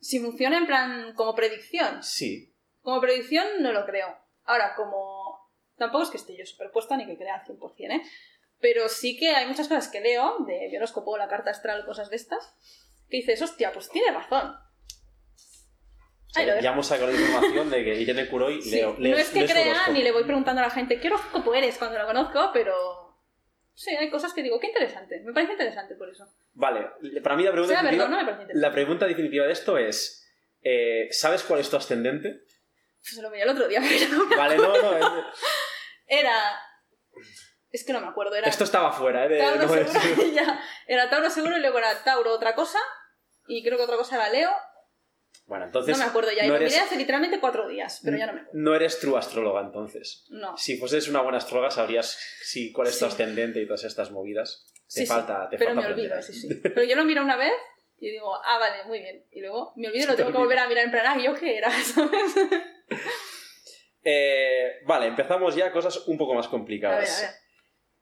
Si 0.00 0.20
funciona 0.20 0.56
en 0.56 0.66
plan 0.66 1.14
como 1.14 1.34
predicción. 1.34 2.00
Sí. 2.02 2.54
Como 2.82 3.00
predicción 3.00 3.44
no 3.60 3.72
lo 3.72 3.84
creo. 3.86 4.16
Ahora, 4.44 4.74
como... 4.76 5.50
Tampoco 5.76 6.04
es 6.04 6.10
que 6.10 6.16
esté 6.18 6.36
yo 6.36 6.46
superpuesta 6.46 6.96
ni 6.96 7.06
que 7.06 7.16
crea 7.16 7.36
al 7.36 7.46
100%, 7.46 7.74
¿eh? 7.90 8.02
Pero 8.60 8.88
sí 8.88 9.16
que 9.18 9.30
hay 9.30 9.46
muchas 9.46 9.68
cosas 9.68 9.88
que 9.88 10.00
leo, 10.00 10.36
de 10.46 10.76
horóscopo, 10.76 11.16
la 11.16 11.28
carta 11.28 11.50
astral, 11.50 11.84
cosas 11.86 12.10
de 12.10 12.16
estas, 12.16 12.54
que 13.08 13.18
dices, 13.18 13.40
hostia, 13.42 13.72
pues 13.72 13.88
tiene 13.90 14.10
razón. 14.12 14.54
Ahí 16.36 16.46
lo 16.46 16.60
ya 16.60 16.70
hemos 16.72 16.86
sacado 16.86 17.10
la 17.10 17.18
información 17.20 17.70
de 17.70 17.82
que 17.84 17.94
Irene 18.00 18.28
Kuroi 18.28 18.62
Sí, 18.62 18.70
leo, 18.72 18.92
no 18.92 18.98
lee- 19.00 19.12
es 19.14 19.30
que 19.30 19.46
crea 19.46 19.88
ni 19.88 20.02
le 20.02 20.12
voy 20.12 20.22
preguntando 20.24 20.60
a 20.60 20.66
la 20.66 20.70
gente 20.70 21.00
qué 21.00 21.08
horóscopo 21.08 21.52
eres 21.54 21.76
cuando 21.76 21.98
lo 21.98 22.06
conozco, 22.06 22.50
pero 22.52 23.16
sí, 23.74 23.90
hay 23.96 24.10
cosas 24.10 24.32
que 24.32 24.42
digo, 24.44 24.60
qué 24.60 24.68
interesante. 24.68 25.20
Me 25.24 25.32
parece 25.32 25.52
interesante 25.52 25.96
por 25.96 26.08
eso. 26.08 26.28
Vale, 26.52 26.86
para 27.22 27.34
mí 27.36 27.42
la 27.42 27.50
pregunta, 27.50 27.74
definitiva, 27.82 28.04
verdad, 28.08 28.38
no 28.38 28.60
la 28.60 28.72
pregunta 28.72 29.06
definitiva 29.06 29.46
de 29.46 29.52
esto 29.52 29.76
es... 29.76 30.24
eh, 30.62 31.08
¿Sabes 31.10 31.42
cuál 31.42 31.60
es 31.60 31.68
tu 31.70 31.76
ascendente? 31.76 32.42
Se 33.00 33.22
lo 33.22 33.30
veía 33.30 33.44
el 33.44 33.50
otro 33.50 33.66
día, 33.66 33.80
pero 33.88 34.18
no 34.18 34.26
me 34.26 34.36
Vale, 34.36 34.56
no, 34.56 34.68
no. 34.82 34.96
es- 34.98 35.04
Era. 36.06 36.60
Es 37.72 37.84
que 37.84 37.92
no 37.92 38.00
me 38.00 38.08
acuerdo, 38.08 38.34
era. 38.34 38.48
Esto 38.48 38.64
estaba 38.64 38.90
fuera, 38.92 39.26
¿eh? 39.26 39.28
de- 39.28 39.38
Tauro 39.38 39.66
no 39.66 39.74
es- 39.76 39.90
seguro. 39.92 40.28
ya. 40.34 40.60
Era 40.86 41.08
Tauro 41.10 41.30
seguro 41.30 41.56
y 41.56 41.60
luego 41.60 41.78
era 41.78 42.02
Tauro 42.02 42.32
otra 42.32 42.54
cosa. 42.54 42.78
Y 43.46 43.62
creo 43.64 43.76
que 43.78 43.84
otra 43.84 43.96
cosa 43.96 44.16
era 44.16 44.28
Leo. 44.30 44.50
Bueno, 45.46 45.64
entonces... 45.64 45.96
no 45.98 46.04
me 46.04 46.08
acuerdo 46.08 46.30
ya. 46.32 46.44
Y 46.44 46.48
no 46.48 46.54
lo 46.54 46.60
eres- 46.60 46.72
miré 46.72 46.84
hace 46.84 46.96
literalmente 46.96 47.40
cuatro 47.40 47.66
días, 47.68 48.00
pero 48.04 48.16
ya 48.16 48.26
no 48.26 48.32
me 48.34 48.40
acuerdo. 48.40 48.60
No 48.60 48.74
eres 48.74 48.98
true 49.00 49.18
astróloga, 49.18 49.60
entonces. 49.62 50.26
No. 50.30 50.56
Si 50.56 50.78
fueses 50.78 51.08
una 51.08 51.22
buena 51.22 51.38
astróloga, 51.38 51.70
sabrías 51.70 52.16
si, 52.42 52.72
cuál 52.72 52.88
es 52.88 52.98
tu 52.98 53.04
Sí. 53.06 53.10
ascendente 53.12 53.60
y 53.60 53.66
todas 53.66 53.84
estas 53.84 54.10
movidas. 54.10 54.66
Te 54.74 54.82
Sí, 54.86 55.00
sí, 55.02 55.06
falta, 55.06 55.48
te 55.48 55.56
pero 55.58 55.74
falta 55.74 55.88
me 55.88 55.94
olvido, 55.94 56.20
sí, 56.22 56.32
sí. 56.32 56.48
Pero 56.62 56.82
yo 56.84 56.96
lo 56.96 57.04
miro 57.04 57.22
una 57.22 57.36
vez 57.36 57.52
y 57.98 58.10
digo, 58.10 58.34
ah, 58.44 58.58
vale, 58.58 58.84
muy 58.84 58.98
bien. 59.00 59.24
Y 59.30 59.40
luego 59.40 59.72
me 59.76 59.86
olvido 59.88 60.04
y 60.04 60.06
lo 60.08 60.12
Te 60.14 60.18
tengo 60.18 60.32
que 60.32 60.38
volver 60.38 60.58
a 60.58 60.66
mirar 60.68 60.84
en 60.84 60.90
plan, 60.90 61.06
ah, 61.06 61.18
¿yo 61.22 61.34
qué 61.34 61.58
era? 61.58 61.70
¿Sabes? 61.84 62.34
Eh, 64.02 64.80
vale, 64.86 65.06
empezamos 65.06 65.54
ya 65.54 65.70
cosas 65.72 66.06
un 66.06 66.16
poco 66.16 66.34
más 66.34 66.46
A 66.46 66.50
complicadas. 66.50 67.00
ver, 67.20 67.28
a 67.28 67.30
ver. 67.32 67.40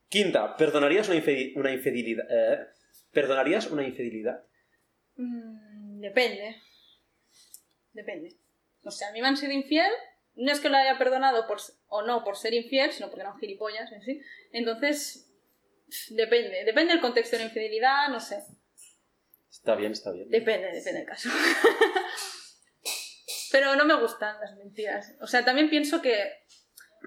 Quinta, 0.09 0.57
¿perdonarías 0.57 1.09
una, 1.09 1.17
infidelidad? 1.73 2.27
eh? 2.31 2.67
¿Perdonarías 3.13 3.71
una 3.71 3.87
infidelidad? 3.87 4.43
Mm, 5.17 6.01
depende. 6.01 6.57
Depende. 7.93 8.37
O 8.85 8.91
sea, 8.91 9.09
a 9.09 9.13
mí 9.13 9.21
me 9.21 9.29
han 9.29 9.37
sido 9.37 9.53
infiel. 9.53 9.91
No 10.35 10.53
es 10.53 10.61
que 10.61 10.69
lo 10.69 10.77
haya 10.77 10.99
perdonado 10.99 11.47
por, 11.47 11.59
o 11.89 12.03
no 12.03 12.25
por 12.25 12.37
ser 12.37 12.55
infiel, 12.55 12.93
sino 12.93 13.09
porque 13.09 13.23
eran 13.23 13.39
gilipollas 13.39 13.91
en 13.93 14.03
sí. 14.03 14.21
Entonces, 14.53 15.31
depende. 16.11 16.65
Depende 16.65 16.93
del 16.93 17.03
contexto 17.03 17.37
de 17.37 17.43
la 17.43 17.49
infidelidad, 17.49 18.09
no 18.09 18.21
sé. 18.21 18.43
Está 19.51 19.75
bien, 19.75 19.93
está 19.93 20.13
bien. 20.13 20.29
Depende, 20.31 20.69
depende 20.69 21.01
del 21.01 21.09
caso. 21.09 21.29
Pero 23.51 23.75
no 23.77 23.85
me 23.85 24.01
gustan 24.01 24.39
las 24.41 24.57
mentiras. 24.57 25.15
O 25.21 25.27
sea, 25.27 25.45
también 25.45 25.69
pienso 25.69 26.01
que 26.01 26.45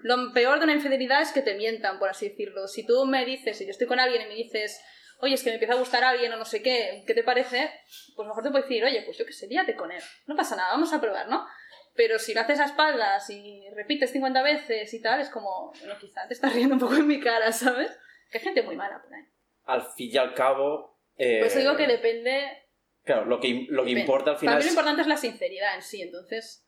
lo 0.04 0.34
peor 0.34 0.60
de 0.60 0.66
una 0.66 0.74
infidelidad 0.74 1.22
es 1.22 1.32
que 1.32 1.42
te 1.42 1.56
mientan, 1.56 2.00
por 2.00 2.10
así 2.10 2.30
decirlo. 2.30 2.68
Si 2.68 2.86
tú 2.86 3.06
me 3.06 3.26
dices, 3.26 3.58
si 3.58 3.66
yo 3.66 3.72
estoy 3.72 3.88
con 3.88 4.00
alguien 4.00 4.22
y 4.24 4.26
me 4.28 4.36
dices, 4.36 4.80
oye, 5.20 5.36
es 5.36 5.44
que 5.44 5.50
me 5.50 5.56
empieza 5.56 5.74
a 5.74 5.78
gustar 5.78 6.04
alguien 6.04 6.32
o 6.34 6.38
no 6.38 6.46
sé 6.46 6.62
qué, 6.62 7.04
¿qué 7.06 7.14
te 7.14 7.24
parece? 7.24 7.72
Pues 8.16 8.28
mejor 8.28 8.44
te 8.44 8.50
puedo 8.52 8.64
decir, 8.64 8.84
oye, 8.84 9.02
pues 9.04 9.18
yo 9.18 9.26
qué 9.26 9.34
sé, 9.34 9.48
líate 9.48 9.76
con 9.76 9.92
él. 9.92 10.02
No 10.28 10.36
pasa 10.36 10.56
nada, 10.56 10.72
vamos 10.72 10.92
a 10.94 11.00
probar, 11.02 11.28
¿no? 11.30 11.46
Pero 11.94 12.18
si 12.20 12.34
lo 12.34 12.42
haces 12.42 12.60
a 12.60 12.66
espaldas 12.66 13.30
y 13.30 13.64
repites 13.76 14.12
50 14.12 14.42
veces 14.44 14.94
y 14.94 15.02
tal, 15.02 15.20
es 15.20 15.30
como, 15.30 15.72
bueno, 15.80 15.96
quizá 16.00 16.28
te 16.28 16.34
estás 16.34 16.54
riendo 16.54 16.76
un 16.76 16.80
poco 16.82 16.96
en 16.96 17.08
mi 17.08 17.20
cara, 17.20 17.52
¿sabes? 17.52 17.92
Que 18.32 18.38
hay 18.38 18.44
gente 18.44 18.62
muy 18.62 18.76
mala 18.78 19.02
por 19.02 19.14
ahí. 19.14 19.24
Al 19.66 19.82
fin 19.84 20.10
y 20.12 20.18
al 20.18 20.34
cabo... 20.34 21.00
eh, 21.18 21.40
Por 21.40 21.48
eso 21.48 21.60
digo 21.60 21.76
que 21.76 21.88
depende 21.88 22.58
Claro, 23.04 23.26
lo 23.26 23.40
que, 23.40 23.66
lo 23.70 23.84
que 23.84 23.92
importa 23.92 24.32
al 24.32 24.38
final 24.38 24.54
Para 24.54 24.60
mí 24.60 24.66
lo 24.66 24.72
importante 24.72 25.02
es 25.02 25.08
la 25.08 25.18
sinceridad 25.18 25.76
en 25.76 25.82
sí, 25.82 26.02
entonces. 26.02 26.66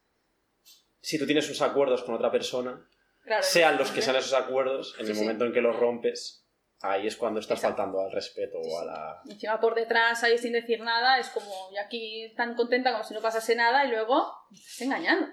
si 1.00 1.18
tú 1.20 1.26
tienes 1.26 1.46
unos 1.48 1.62
acuerdos 1.62 2.04
con 2.04 2.16
otra 2.16 2.32
persona, 2.32 2.88
Claro, 3.24 3.44
sean 3.44 3.78
los 3.78 3.92
que 3.92 4.02
sean 4.02 4.16
esos 4.18 4.34
acuerdos, 4.34 4.96
en 5.00 5.06
Sí, 5.06 5.12
el 5.12 5.18
sí. 5.18 5.24
momento 5.24 5.46
en 5.46 5.54
que 5.54 5.62
los 5.62 5.76
rompes, 5.78 6.46
ahí 6.82 7.08
es 7.08 7.16
cuando 7.16 7.40
estás 7.40 7.60
Exacto. 7.60 7.78
faltando 7.78 8.02
al 8.02 8.12
respeto 8.12 8.58
Sí, 8.62 8.70
o 8.70 8.78
a 8.80 8.82
sí. 8.82 8.88
la... 8.88 9.22
Encima 9.34 9.60
por 9.62 9.76
detrás 9.76 10.24
ahí 10.24 10.38
sin 10.38 10.52
decir 10.54 10.82
nada, 10.82 11.18
es 11.20 11.30
como 11.30 11.72
yo 11.74 11.80
aquí 11.86 12.34
tan 12.36 12.56
contenta 12.56 12.92
como 12.92 13.04
si 13.04 13.14
no 13.14 13.22
pasase 13.22 13.56
nada 13.56 13.86
y 13.86 13.90
luego 13.92 14.26
me 14.52 14.58
estás 14.58 14.82
engañando. 14.82 15.28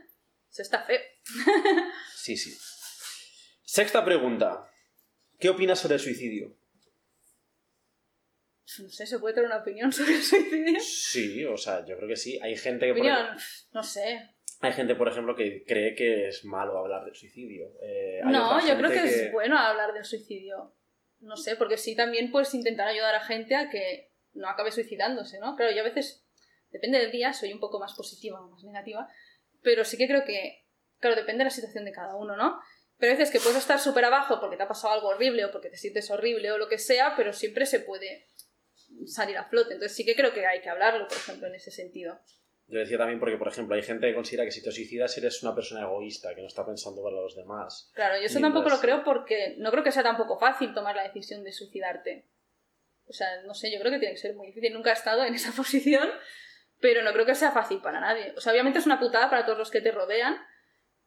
Eso 0.50 0.62
está 0.62 0.82
feo. 0.82 1.00
Sí, 2.14 2.36
sí. 2.36 2.56
Sexta 3.64 4.04
pregunta. 4.04 4.68
¿Qué 5.38 5.48
opinas 5.48 5.78
sobre 5.78 5.94
el 5.94 6.00
suicidio? 6.00 6.54
No 8.78 8.88
sé, 8.88 9.06
¿se 9.06 9.18
puede 9.18 9.34
tener 9.34 9.46
una 9.48 9.58
opinión 9.62 9.92
sobre 9.92 10.14
el 10.16 10.22
suicidio? 10.22 10.78
Sí, 10.80 11.44
o 11.44 11.56
sea, 11.56 11.84
yo 11.86 11.96
creo 11.96 12.08
que 12.08 12.16
sí. 12.16 12.38
Hay 12.42 12.56
gente 12.56 12.86
que, 12.86 12.92
Opinión, 12.92 13.36
no 13.72 13.82
sé. 13.82 14.36
Hay 14.60 14.72
gente, 14.72 14.94
por 14.94 15.08
ejemplo, 15.08 15.34
que 15.34 15.64
cree 15.64 15.94
que 15.94 16.28
es 16.28 16.44
malo 16.44 16.78
hablar 16.78 17.04
del 17.06 17.14
suicidio. 17.14 17.72
Eh, 17.82 18.20
No, 18.24 18.66
yo 18.66 18.76
creo 18.76 18.90
que, 18.90 19.04
es 19.04 19.32
bueno 19.32 19.58
hablar 19.58 19.94
del 19.94 20.04
suicidio. 20.04 20.74
No 21.20 21.36
sé, 21.36 21.56
porque 21.56 21.78
sí 21.78 21.96
también 21.96 22.30
puedes 22.30 22.54
intentar 22.54 22.86
ayudar 22.86 23.14
a 23.14 23.24
gente 23.24 23.56
a 23.56 23.70
que 23.70 24.12
no 24.32 24.48
acabe 24.48 24.70
suicidándose, 24.70 25.38
¿no? 25.38 25.56
Claro, 25.56 25.72
yo 25.72 25.80
a 25.80 25.84
veces, 25.84 26.26
depende 26.70 26.98
del 26.98 27.10
día, 27.10 27.32
soy 27.32 27.52
un 27.52 27.60
poco 27.60 27.80
más 27.80 27.94
positiva 27.94 28.40
o 28.40 28.50
más 28.50 28.62
negativa, 28.62 29.08
pero 29.62 29.84
sí 29.84 29.96
que 29.96 30.06
creo 30.06 30.24
que, 30.24 30.66
claro, 30.98 31.16
depende 31.16 31.38
de 31.38 31.44
la 31.44 31.50
situación 31.50 31.84
de 31.86 31.92
cada 31.92 32.16
uno, 32.16 32.36
¿no? 32.36 32.60
Pero 32.98 33.12
hay 33.12 33.18
veces 33.18 33.32
que 33.32 33.40
puedes 33.40 33.58
estar 33.58 33.78
súper 33.78 34.04
abajo 34.04 34.40
porque 34.40 34.58
te 34.58 34.62
ha 34.62 34.68
pasado 34.68 34.92
algo 34.92 35.08
horrible 35.08 35.46
o 35.46 35.52
porque 35.52 35.70
te 35.70 35.76
sientes 35.78 36.10
horrible 36.10 36.52
o 36.52 36.58
lo 36.58 36.68
que 36.68 36.78
sea, 36.78 37.14
pero 37.16 37.32
siempre 37.32 37.64
se 37.64 37.80
puede 37.80 38.28
salir 39.06 39.38
a 39.38 39.48
flote. 39.48 39.74
Entonces 39.74 39.96
sí 39.96 40.04
que 40.04 40.14
creo 40.14 40.34
que 40.34 40.46
hay 40.46 40.60
que 40.60 40.68
hablarlo, 40.68 41.08
por 41.08 41.16
ejemplo, 41.16 41.46
en 41.46 41.54
ese 41.54 41.70
sentido. 41.70 42.20
Yo 42.70 42.78
decía 42.78 42.98
también 42.98 43.18
porque, 43.18 43.36
por 43.36 43.48
ejemplo, 43.48 43.74
hay 43.74 43.82
gente 43.82 44.06
que 44.06 44.14
considera 44.14 44.44
que 44.44 44.52
si 44.52 44.62
te 44.62 44.70
suicidas 44.70 45.16
eres 45.18 45.42
una 45.42 45.54
persona 45.54 45.82
egoísta, 45.82 46.34
que 46.34 46.40
no 46.40 46.46
está 46.46 46.64
pensando 46.64 47.02
para 47.02 47.16
los 47.16 47.34
demás. 47.34 47.90
Claro, 47.94 48.14
yo 48.14 48.22
eso 48.26 48.38
Mientras- 48.38 48.42
tampoco 48.54 48.68
lo 48.70 48.80
creo 48.80 49.02
porque 49.04 49.56
no 49.58 49.70
creo 49.72 49.82
que 49.82 49.90
sea 49.92 50.02
tampoco 50.04 50.38
fácil 50.38 50.72
tomar 50.72 50.94
la 50.94 51.02
decisión 51.02 51.42
de 51.42 51.52
suicidarte. 51.52 52.26
O 53.06 53.12
sea, 53.12 53.42
no 53.42 53.54
sé, 53.54 53.72
yo 53.72 53.80
creo 53.80 53.90
que 53.92 53.98
tiene 53.98 54.14
que 54.14 54.20
ser 54.20 54.36
muy 54.36 54.46
difícil. 54.46 54.72
Nunca 54.72 54.90
he 54.90 54.92
estado 54.92 55.24
en 55.24 55.34
esa 55.34 55.50
posición, 55.52 56.08
pero 56.80 57.02
no 57.02 57.12
creo 57.12 57.26
que 57.26 57.34
sea 57.34 57.50
fácil 57.50 57.80
para 57.80 57.98
nadie. 58.00 58.32
O 58.36 58.40
sea, 58.40 58.52
obviamente 58.52 58.78
es 58.78 58.86
una 58.86 59.00
putada 59.00 59.28
para 59.28 59.44
todos 59.44 59.58
los 59.58 59.70
que 59.70 59.80
te 59.80 59.90
rodean, 59.90 60.36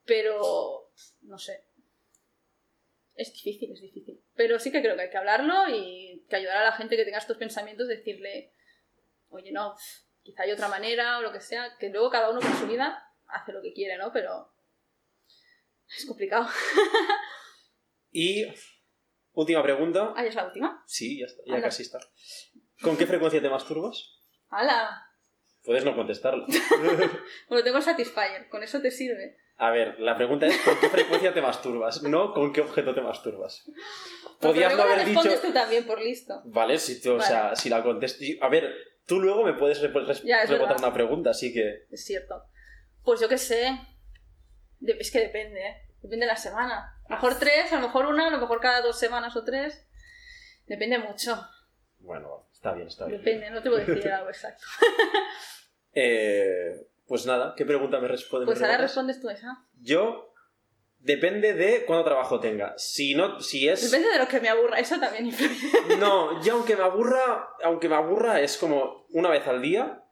pero 0.04 0.90
no 1.22 1.38
sé. 1.38 1.64
Es 3.14 3.32
difícil, 3.32 3.72
es 3.72 3.80
difícil. 3.80 4.20
Pero 4.34 4.58
sí 4.58 4.70
que 4.70 4.82
creo 4.82 4.96
que 4.96 5.02
hay 5.02 5.10
que 5.10 5.16
hablarlo 5.16 5.68
y 5.70 6.26
que 6.28 6.36
ayudar 6.36 6.58
a 6.58 6.64
la 6.64 6.72
gente 6.72 6.96
que 6.96 7.04
tenga 7.04 7.18
estos 7.18 7.36
pensamientos, 7.38 7.86
decirle, 7.88 8.52
oye, 9.30 9.52
no, 9.52 9.74
quizá 10.24 10.42
hay 10.42 10.52
otra 10.52 10.68
manera 10.68 11.18
o 11.18 11.22
lo 11.22 11.30
que 11.30 11.40
sea, 11.40 11.76
que 11.78 11.90
luego 11.90 12.10
cada 12.10 12.30
uno 12.30 12.40
con 12.40 12.56
su 12.56 12.66
vida 12.66 13.08
hace 13.28 13.52
lo 13.52 13.62
que 13.62 13.72
quiere, 13.72 13.96
¿no? 13.98 14.12
Pero 14.12 14.50
es 15.96 16.06
complicado. 16.06 16.48
Y 18.16 18.46
última 19.32 19.60
pregunta. 19.60 20.12
Ah, 20.14 20.22
ya 20.22 20.28
es 20.28 20.36
la 20.36 20.46
última. 20.46 20.84
Sí, 20.86 21.18
ya, 21.18 21.26
está, 21.26 21.42
ya 21.44 21.60
casi 21.60 21.82
está. 21.82 21.98
¿Con 22.80 22.96
qué 22.96 23.08
frecuencia 23.08 23.42
te 23.42 23.50
masturbas? 23.50 24.20
¡Hala! 24.50 25.04
Puedes 25.64 25.84
no 25.84 25.96
contestarlo. 25.96 26.46
Bueno, 27.48 27.64
tengo 27.64 27.78
el 27.78 27.82
Satisfyer, 27.82 28.48
con 28.48 28.62
eso 28.62 28.80
te 28.80 28.92
sirve. 28.92 29.36
A 29.56 29.72
ver, 29.72 29.98
la 29.98 30.16
pregunta 30.16 30.46
es 30.46 30.56
¿con 30.58 30.78
qué 30.78 30.88
frecuencia 30.88 31.34
te 31.34 31.42
masturbas? 31.42 32.04
No 32.04 32.32
¿con 32.32 32.52
qué 32.52 32.60
objeto 32.60 32.94
te 32.94 33.00
masturbas? 33.00 33.68
Podías 34.40 34.76
no 34.76 34.82
haber 34.82 35.04
dicho... 35.04 35.40
tú 35.40 35.52
también, 35.52 35.84
por 35.84 36.00
listo. 36.00 36.40
Vale, 36.44 36.78
si, 36.78 37.00
tú, 37.02 37.14
o 37.14 37.20
sea, 37.20 37.56
si 37.56 37.68
la 37.68 37.82
contestas... 37.82 38.20
A 38.40 38.48
ver, 38.48 38.72
tú 39.06 39.20
luego 39.20 39.44
me 39.44 39.54
puedes 39.54 39.80
Ya, 40.22 40.42
es 40.42 40.50
rebotar 40.50 40.76
una 40.78 40.92
pregunta, 40.92 41.30
así 41.30 41.52
que... 41.52 41.86
Es 41.90 42.04
cierto. 42.04 42.44
Pues 43.02 43.20
yo 43.20 43.28
qué 43.28 43.38
sé. 43.38 43.78
Es 44.80 45.10
que 45.10 45.20
depende, 45.20 45.60
¿eh? 45.60 45.76
Depende 46.02 46.26
de 46.26 46.32
la 46.32 46.36
semana. 46.36 46.98
A 47.08 47.10
lo 47.10 47.16
mejor 47.16 47.38
tres, 47.38 47.72
a 47.72 47.76
lo 47.76 47.82
mejor 47.82 48.06
una, 48.06 48.28
a 48.28 48.30
lo 48.30 48.38
mejor 48.38 48.60
cada 48.60 48.80
dos 48.80 48.98
semanas 48.98 49.36
o 49.36 49.44
tres. 49.44 49.86
Depende 50.66 50.98
mucho. 50.98 51.40
Bueno, 51.98 52.48
está 52.52 52.72
bien, 52.72 52.88
está 52.88 53.06
bien. 53.06 53.18
Depende, 53.18 53.50
no 53.50 53.62
te 53.62 53.68
voy 53.68 53.80
a 53.80 53.84
decir 53.84 54.10
algo 54.10 54.28
exacto. 54.28 54.64
Eh, 55.96 56.88
pues 57.06 57.24
nada, 57.24 57.54
¿qué 57.56 57.64
pregunta 57.64 58.00
me 58.00 58.08
responde? 58.08 58.46
Pues 58.46 58.58
me 58.58 58.66
ahora 58.66 58.78
respondes 58.78 59.20
tú 59.20 59.30
esa. 59.30 59.64
Yo... 59.80 60.33
Depende 61.04 61.52
de 61.52 61.84
cuánto 61.84 62.06
trabajo 62.06 62.40
tenga. 62.40 62.72
Si 62.78 63.14
no, 63.14 63.38
si 63.38 63.68
es... 63.68 63.90
Depende 63.90 64.10
de 64.10 64.18
lo 64.18 64.26
que 64.26 64.40
me 64.40 64.48
aburra, 64.48 64.78
eso 64.78 64.98
también 64.98 65.26
influye. 65.26 65.54
No, 65.98 66.42
yo 66.42 66.54
aunque 66.54 66.76
me 66.76 66.82
aburra, 66.82 67.50
aunque 67.62 67.90
me 67.90 67.94
aburra 67.94 68.40
es 68.40 68.56
como 68.56 69.04
una 69.10 69.28
vez 69.28 69.46
al 69.46 69.60
día. 69.60 70.02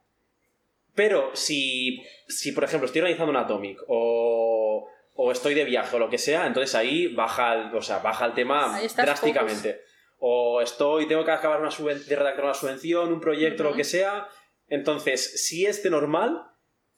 Pero 0.93 1.31
si, 1.33 2.03
si 2.27 2.51
por 2.51 2.63
ejemplo, 2.63 2.85
estoy 2.85 3.01
organizando 3.01 3.31
un 3.31 3.37
Atomic 3.37 3.79
o, 3.87 4.87
o 5.15 5.31
estoy 5.31 5.55
de 5.55 5.65
viaje 5.65 5.95
o 5.95 5.99
lo 5.99 6.11
que 6.11 6.19
sea, 6.19 6.45
entonces 6.45 6.75
ahí 6.75 7.07
baja 7.07 7.55
el, 7.55 7.75
o 7.75 7.81
sea, 7.81 7.97
baja 7.97 8.27
el 8.27 8.33
tema 8.33 8.79
drásticamente. 8.95 9.81
O 10.19 10.61
estoy, 10.61 11.07
tengo 11.07 11.25
que 11.25 11.31
acabar 11.31 11.59
una 11.59 11.71
de 11.71 12.15
redactar 12.15 12.45
una 12.45 12.53
subvención, 12.53 13.11
un 13.11 13.19
proyecto, 13.19 13.63
lo 13.63 13.73
que 13.73 13.83
sea. 13.83 14.27
Entonces, 14.67 15.43
si 15.43 15.65
es 15.65 15.81
de 15.81 15.89
normal, 15.89 16.52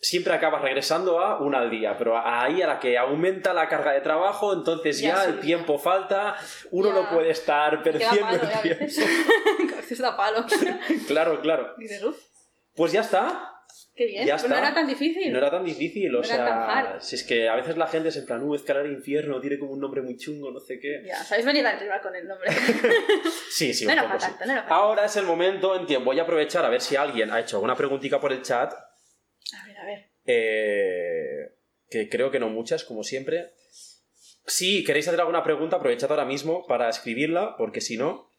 siempre 0.05 0.33
acabas 0.33 0.61
regresando 0.61 1.19
a 1.19 1.39
una 1.39 1.59
al 1.59 1.69
día. 1.69 1.97
Pero 1.97 2.17
ahí 2.17 2.61
a 2.61 2.67
la 2.67 2.79
que 2.79 2.97
aumenta 2.97 3.53
la 3.53 3.67
carga 3.67 3.91
de 3.91 4.01
trabajo, 4.01 4.53
entonces 4.53 4.99
Ya 4.99 5.15
ya, 5.15 5.21
sí. 5.23 5.29
el 5.31 5.39
tiempo 5.39 5.77
falta, 5.79 6.35
uno 6.71 6.89
Ya. 6.89 6.95
no 6.95 7.09
puede 7.09 7.31
estar 7.31 7.81
perdiendo 7.81 8.19
palo, 8.21 8.41
el 8.43 8.61
tiempo. 8.61 8.83
veces. 8.85 9.05
Que 9.67 9.73
a 9.73 9.77
veces 9.77 9.97
da 9.99 10.15
palo. 10.15 10.45
Claro, 11.07 11.41
claro. 11.41 11.75
Pues 12.75 12.91
ya 12.91 13.01
está. 13.01 13.51
qué 13.95 14.05
bien. 14.05 14.25
Ya 14.27 14.35
Pues 14.37 14.49
no 14.49 14.55
era 14.57 14.73
tan 14.73 14.85
difícil. 14.87 15.31
No 15.31 15.37
era 15.39 15.49
tan 15.49 15.63
difícil, 15.65 16.13
o 16.13 16.19
No 16.19 16.23
sea, 16.23 16.97
si 16.99 17.15
es 17.15 17.23
que 17.23 17.47
a 17.49 17.55
veces 17.55 17.77
la 17.77 17.87
gente 17.87 18.09
es 18.09 18.17
en 18.17 18.25
plan, 18.25 18.43
uh, 18.43 18.53
escalar 18.55 18.85
infierno, 18.85 19.39
tiene 19.41 19.57
como 19.57 19.71
un 19.71 19.79
nombre 19.79 20.01
muy 20.01 20.17
chungo, 20.17 20.51
no 20.51 20.59
sé 20.59 20.79
qué. 20.79 21.01
Ya, 21.05 21.15
sabéis 21.23 21.45
venir 21.45 21.65
arriba 21.65 21.99
con 22.01 22.15
el 22.15 22.27
nombre. 22.27 22.49
Sí, 23.49 23.73
sí, 23.73 23.85
un 23.87 23.95
poco 23.95 24.19
sí. 24.19 24.27
tanto, 24.37 24.45
no 24.53 24.63
Ahora 24.67 25.05
es 25.05 25.15
el 25.15 25.25
momento 25.25 25.75
en 25.79 25.85
que 25.85 25.95
voy 25.97 26.19
a 26.19 26.23
aprovechar 26.23 26.65
a 26.65 26.69
ver 26.69 26.81
si 26.81 26.97
alguien 26.97 27.31
ha 27.31 27.39
hecho 27.39 27.55
alguna 27.55 27.73
preguntita 27.75 28.19
por 28.19 28.33
el 28.33 28.41
chat, 28.41 28.73
A 29.85 29.87
ver, 29.87 30.09
eh, 30.25 31.51
que 31.89 32.09
creo 32.09 32.31
que 32.31 32.39
no 32.39 32.49
muchas, 32.49 32.83
como 32.83 33.03
siempre. 33.03 33.51
Si 34.47 34.83
queréis 34.83 35.07
hacer 35.07 35.19
alguna 35.19 35.43
pregunta, 35.43 35.75
aprovechad 35.77 36.09
ahora 36.11 36.25
mismo 36.25 36.65
para 36.67 36.89
escribirla, 36.89 37.55
porque 37.57 37.81
si 37.81 37.97
no, 37.97 38.29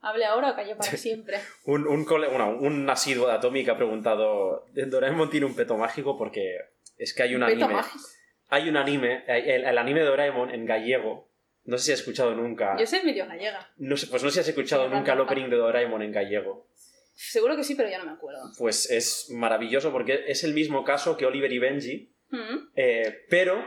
Hable 0.00 0.26
ahora 0.26 0.50
o 0.50 0.54
calle 0.54 0.76
para 0.76 0.90
siempre. 0.96 1.38
un, 1.64 1.86
un, 1.86 2.04
cole- 2.04 2.28
bueno, 2.28 2.56
un 2.58 2.88
asiduo 2.90 3.26
de 3.26 3.32
Atomic 3.34 3.68
ha 3.70 3.76
preguntado, 3.76 4.66
¿Doraemon 4.74 5.30
tiene 5.30 5.46
un 5.46 5.54
peto 5.56 5.76
mágico? 5.78 6.18
Porque 6.18 6.56
es 6.98 7.14
que 7.14 7.22
hay 7.22 7.34
un 7.34 7.40
Peto 7.40 7.52
anime... 7.64 7.74
mágico. 7.74 8.04
Hay 8.48 8.68
un 8.68 8.76
anime, 8.76 9.24
el, 9.26 9.64
el 9.64 9.78
anime 9.78 10.00
de 10.00 10.06
Doraemon 10.06 10.50
en 10.50 10.66
gallego. 10.66 11.30
No 11.64 11.78
sé 11.78 11.84
si 11.86 11.92
has 11.92 12.00
escuchado 12.00 12.34
nunca. 12.34 12.76
Yo 12.78 12.86
soy 12.86 13.02
medio 13.02 13.26
gallega. 13.26 13.72
No 13.78 13.96
sé, 13.96 14.06
pues 14.08 14.22
no 14.22 14.28
sé 14.28 14.34
si 14.34 14.40
has 14.40 14.48
escuchado 14.48 14.86
Sí, 14.88 14.94
nunca 14.94 15.14
el 15.14 15.20
opening 15.20 15.48
de 15.48 15.56
Doraemon 15.56 16.02
en 16.02 16.12
gallego. 16.12 16.68
Seguro 17.14 17.56
que 17.56 17.64
sí, 17.64 17.74
pero 17.74 17.88
ya 17.88 17.98
no 17.98 18.06
me 18.06 18.12
acuerdo. 18.12 18.50
Pues 18.58 18.90
es 18.90 19.30
maravilloso 19.30 19.92
porque 19.92 20.24
es 20.26 20.44
el 20.44 20.52
mismo 20.52 20.84
caso 20.84 21.16
que 21.16 21.26
Oliver 21.26 21.52
y 21.52 21.58
Benji, 21.58 22.14
Mm. 22.30 22.70
eh, 22.74 23.24
pero 23.28 23.64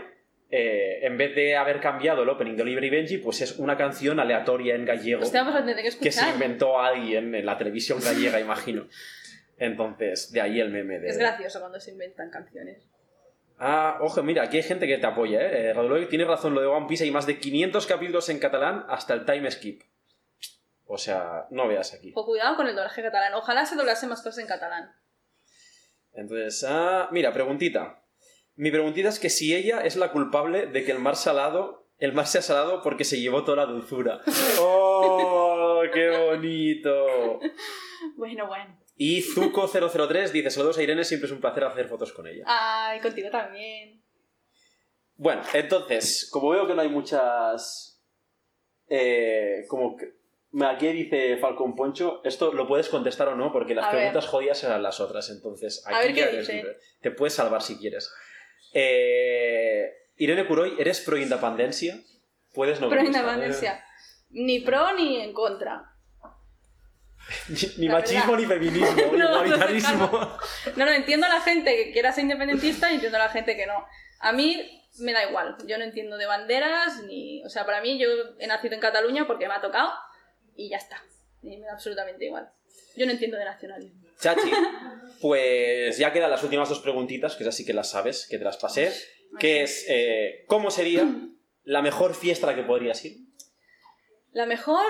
eh, 0.49 0.99
en 1.03 1.17
vez 1.17 1.35
de 1.35 1.55
haber 1.55 1.79
cambiado 1.79 2.23
el 2.23 2.29
opening 2.29 2.55
de 2.55 2.63
Oliver 2.63 2.83
y 2.83 2.89
Benji, 2.89 3.17
pues 3.17 3.41
es 3.41 3.57
una 3.59 3.77
canción 3.77 4.19
aleatoria 4.19 4.75
en 4.75 4.85
gallego 4.85 5.23
Hostia, 5.23 5.45
pues 5.45 5.95
que 5.95 5.99
que 5.99 6.11
se 6.11 6.29
inventó 6.29 6.79
alguien 6.79 7.33
en 7.35 7.45
la 7.45 7.57
televisión 7.57 7.99
gallega, 8.03 8.39
imagino. 8.39 8.87
Entonces, 9.57 10.31
de 10.31 10.41
ahí 10.41 10.59
el 10.59 10.69
meme 10.69 10.99
de... 10.99 11.09
Es 11.09 11.17
gracioso 11.17 11.59
cuando 11.59 11.79
se 11.79 11.91
inventan 11.91 12.29
canciones. 12.29 12.87
Ah, 13.57 13.97
ojo, 14.01 14.21
mira, 14.21 14.43
aquí 14.43 14.57
hay 14.57 14.63
gente 14.63 14.85
que 14.85 14.97
te 14.99 15.05
apoya, 15.05 15.41
¿eh? 15.41 15.69
eh 15.69 15.73
Radulov 15.73 16.07
tiene 16.09 16.25
razón, 16.25 16.53
lo 16.53 16.61
de 16.61 16.67
One 16.67 16.85
Piece 16.87 17.05
hay 17.05 17.11
más 17.11 17.25
de 17.25 17.39
500 17.39 17.87
capítulos 17.87 18.29
en 18.29 18.37
catalán 18.37 18.85
hasta 18.87 19.15
el 19.15 19.25
time 19.25 19.49
skip. 19.49 19.81
O 20.87 20.97
sea, 20.97 21.47
no 21.51 21.67
veas 21.67 21.93
aquí. 21.93 22.13
Ojo, 22.15 22.27
cuidado 22.27 22.55
con 22.55 22.67
el 22.67 22.75
doblaje 22.75 23.01
catalán. 23.01 23.33
Ojalá 23.33 23.65
se 23.65 23.75
doblase 23.75 24.07
más 24.07 24.21
cosas 24.21 24.39
en 24.39 24.47
catalán. 24.47 24.95
Entonces, 26.13 26.65
ah, 26.67 27.09
mira, 27.11 27.33
preguntita. 27.33 28.03
Mi 28.55 28.71
preguntita 28.71 29.09
es 29.09 29.19
que 29.19 29.29
si 29.29 29.53
ella 29.53 29.81
es 29.81 29.97
la 29.97 30.11
culpable 30.11 30.65
de 30.67 30.83
que 30.83 30.91
el 30.91 30.99
mar 30.99 31.15
salado, 31.15 31.87
el 31.99 32.13
mar 32.13 32.25
sea 32.25 32.41
salado 32.41 32.81
porque 32.81 33.03
se 33.03 33.19
llevó 33.19 33.43
toda 33.43 33.57
la 33.57 33.65
dulzura. 33.65 34.21
¡Oh, 34.59 35.83
qué 35.93 36.09
bonito! 36.09 37.39
Bueno, 38.15 38.47
bueno. 38.47 38.79
Y 38.95 39.21
Zuko003 39.21 40.31
dice, 40.31 40.49
saludos 40.49 40.77
a 40.79 40.81
Irene, 40.83 41.03
siempre 41.03 41.27
es 41.27 41.31
un 41.33 41.39
placer 41.41 41.65
hacer 41.65 41.87
fotos 41.87 42.11
con 42.13 42.25
ella. 42.25 42.43
Ay, 42.47 42.99
contigo 42.99 43.29
también. 43.29 44.01
Bueno, 45.17 45.43
entonces, 45.53 46.27
como 46.31 46.49
veo 46.49 46.65
que 46.65 46.73
no 46.73 46.81
hay 46.81 46.89
muchas... 46.89 48.01
eh, 48.87 49.65
como 49.67 49.95
que... 49.95 50.16
Aquí 50.65 50.87
dice 50.87 51.37
Falcon 51.37 51.75
Poncho, 51.75 52.21
esto 52.23 52.53
lo 52.53 52.67
puedes 52.67 52.87
contestar 52.89 53.27
o 53.27 53.35
no, 53.35 53.51
porque 53.51 53.75
las 53.75 53.85
A 53.85 53.89
ver. 53.89 53.97
preguntas 53.97 54.27
jodidas 54.27 54.63
eran 54.63 54.81
las 54.81 54.99
otras, 54.99 55.29
entonces 55.29 55.83
aquí 55.85 55.95
A 55.95 55.99
ver 55.99 56.13
ya 56.13 56.23
eres 56.25 56.39
dice. 56.39 56.53
libre. 56.53 56.77
Te 57.01 57.11
puedes 57.11 57.33
salvar 57.33 57.61
si 57.61 57.77
quieres. 57.77 58.11
Eh, 58.73 59.91
Irene 60.17 60.47
Curoy, 60.47 60.75
¿eres 60.79 61.01
pro 61.01 61.17
independencia? 61.17 61.99
Puedes 62.53 62.79
no 62.81 62.89
Pro 62.89 63.01
independencia. 63.03 63.83
Ni 64.29 64.61
pro 64.61 64.93
ni 64.93 65.21
en 65.21 65.33
contra. 65.33 65.83
Ni 67.77 67.87
La 67.87 67.95
machismo 67.95 68.37
ni 68.37 68.45
feminismo, 68.45 68.87
ni 69.11 69.17
no, 69.17 69.45
igualitarismo. 69.45 70.09
No, 70.77 70.85
no, 70.85 70.91
entiendo 70.91 71.25
a 71.25 71.29
la 71.29 71.41
gente 71.41 71.75
que 71.75 71.91
quiera 71.91 72.13
ser 72.13 72.23
independentista 72.23 72.89
y 72.89 72.95
entiendo 72.95 73.17
a 73.17 73.25
la 73.25 73.29
gente 73.29 73.57
que 73.57 73.65
no. 73.67 73.85
A 74.21 74.31
mí 74.31 74.65
me 74.99 75.11
da 75.11 75.27
igual. 75.27 75.57
Yo 75.67 75.77
no 75.77 75.83
entiendo 75.83 76.17
de 76.17 76.25
banderas 76.25 77.03
ni... 77.03 77.43
O 77.43 77.49
sea, 77.49 77.65
para 77.65 77.81
mí 77.81 77.99
yo 77.99 78.07
he 78.39 78.47
nacido 78.47 78.75
en 78.75 78.79
Cataluña 78.81 79.27
porque 79.27 79.47
me 79.47 79.53
ha 79.55 79.61
tocado 79.61 79.91
y 80.57 80.69
ya 80.69 80.77
está. 80.77 81.01
Y 81.41 81.57
me 81.57 81.65
da 81.65 81.73
absolutamente 81.73 82.25
igual. 82.25 82.49
Yo 82.95 83.05
no 83.05 83.11
entiendo 83.13 83.37
de 83.37 83.45
nacionalismo. 83.45 84.01
Chachi, 84.19 84.51
pues 85.21 85.97
ya 85.97 86.11
quedan 86.11 86.31
las 86.31 86.43
últimas 86.43 86.67
dos 86.67 86.79
preguntitas, 86.79 87.35
que 87.35 87.43
esas 87.43 87.55
sí 87.55 87.65
que 87.65 87.73
las 87.73 87.91
sabes, 87.91 88.27
que 88.29 88.37
te 88.37 88.43
las 88.43 88.57
pasé, 88.57 88.91
que 89.39 89.61
es, 89.63 89.85
eh, 89.87 90.43
¿cómo 90.47 90.71
sería 90.71 91.07
la 91.63 91.81
mejor 91.81 92.15
fiesta 92.15 92.47
a 92.47 92.51
la 92.51 92.55
que 92.55 92.63
podrías 92.63 93.03
ir? 93.05 93.17
La 94.31 94.45
mejor... 94.45 94.85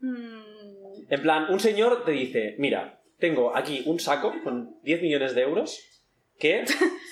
Mm, 0.00 1.06
En 1.10 1.22
plan, 1.22 1.50
un 1.50 1.58
señor 1.60 2.04
te 2.04 2.12
dice, 2.12 2.54
mira, 2.58 3.02
tengo 3.18 3.56
aquí 3.56 3.82
un 3.86 3.98
saco 3.98 4.32
con 4.44 4.78
10 4.82 5.02
millones 5.02 5.34
de 5.34 5.42
euros 5.42 5.80
que 6.38 6.64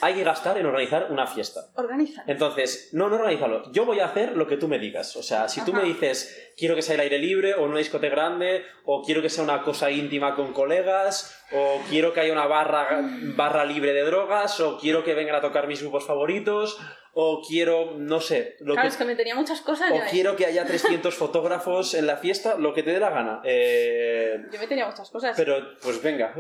hay 0.03 0.15
que 0.15 0.23
gastar 0.23 0.57
en 0.59 0.67
organizar 0.67 1.09
una 1.11 1.27
fiesta. 1.27 1.67
organiza. 1.75 2.23
Entonces, 2.27 2.91
no, 2.93 3.09
no 3.09 3.17
organizarlo. 3.17 3.71
Yo 3.73 3.85
voy 3.85 4.01
a 4.01 4.07
hacer 4.07 4.37
lo 4.37 4.47
que 4.47 4.57
tú 4.57 4.69
me 4.69 4.79
digas. 4.79 5.17
O 5.17 5.23
sea, 5.23 5.49
si 5.49 5.65
tú 5.65 5.73
me 5.73 5.83
dices, 5.83 6.53
quiero 6.57 6.75
que 6.77 6.83
sea 6.83 6.95
el 6.95 7.01
aire 7.01 7.19
libre, 7.19 7.55
o 7.55 7.65
en 7.65 7.71
una 7.71 7.79
discoteca 7.79 8.15
grande, 8.15 8.65
o 8.85 9.03
quiero 9.03 9.23
que 9.23 9.29
sea 9.31 9.43
una 9.43 9.63
cosa 9.63 9.91
íntima 9.91 10.37
con 10.37 10.53
colegas, 10.53 11.37
o 11.53 11.81
quiero 11.89 12.13
que 12.13 12.21
haya 12.21 12.33
una 12.33 12.47
barra, 12.47 13.01
barra 13.35 13.65
libre 13.65 13.93
de 13.93 14.03
drogas, 14.03 14.61
o 14.61 14.79
quiero 14.79 15.03
que 15.03 15.15
vengan 15.15 15.35
a 15.37 15.41
tocar 15.41 15.67
mis 15.67 15.81
grupos 15.83 16.07
favoritos, 16.07 16.79
o 17.19 17.43
quiero, 17.47 17.95
no 17.97 18.21
sé, 18.21 18.57
lo 18.61 18.75
Claro, 18.75 18.83
que... 18.89 18.93
es 18.93 18.97
que 18.99 19.05
me 19.07 19.17
tenía 19.17 19.35
muchas 19.35 19.61
cosas. 19.63 19.91
O 19.91 20.01
quiero 20.11 20.37
que 20.37 20.45
haya 20.47 20.65
300 20.67 21.15
fotógrafos 21.17 21.95
en 21.95 22.07
la 22.07 22.19
fiesta, 22.19 22.57
lo 22.59 22.75
que 22.75 22.83
te 22.83 22.93
dé 22.93 23.01
la 23.01 23.11
gana. 23.11 23.41
Eh, 23.43 24.37
Yo 24.53 24.59
me 24.61 24.67
tenía 24.67 24.87
muchas 24.87 25.11
cosas. 25.11 25.35
pero, 25.37 25.79
pues 25.83 26.01
venga. 26.03 26.35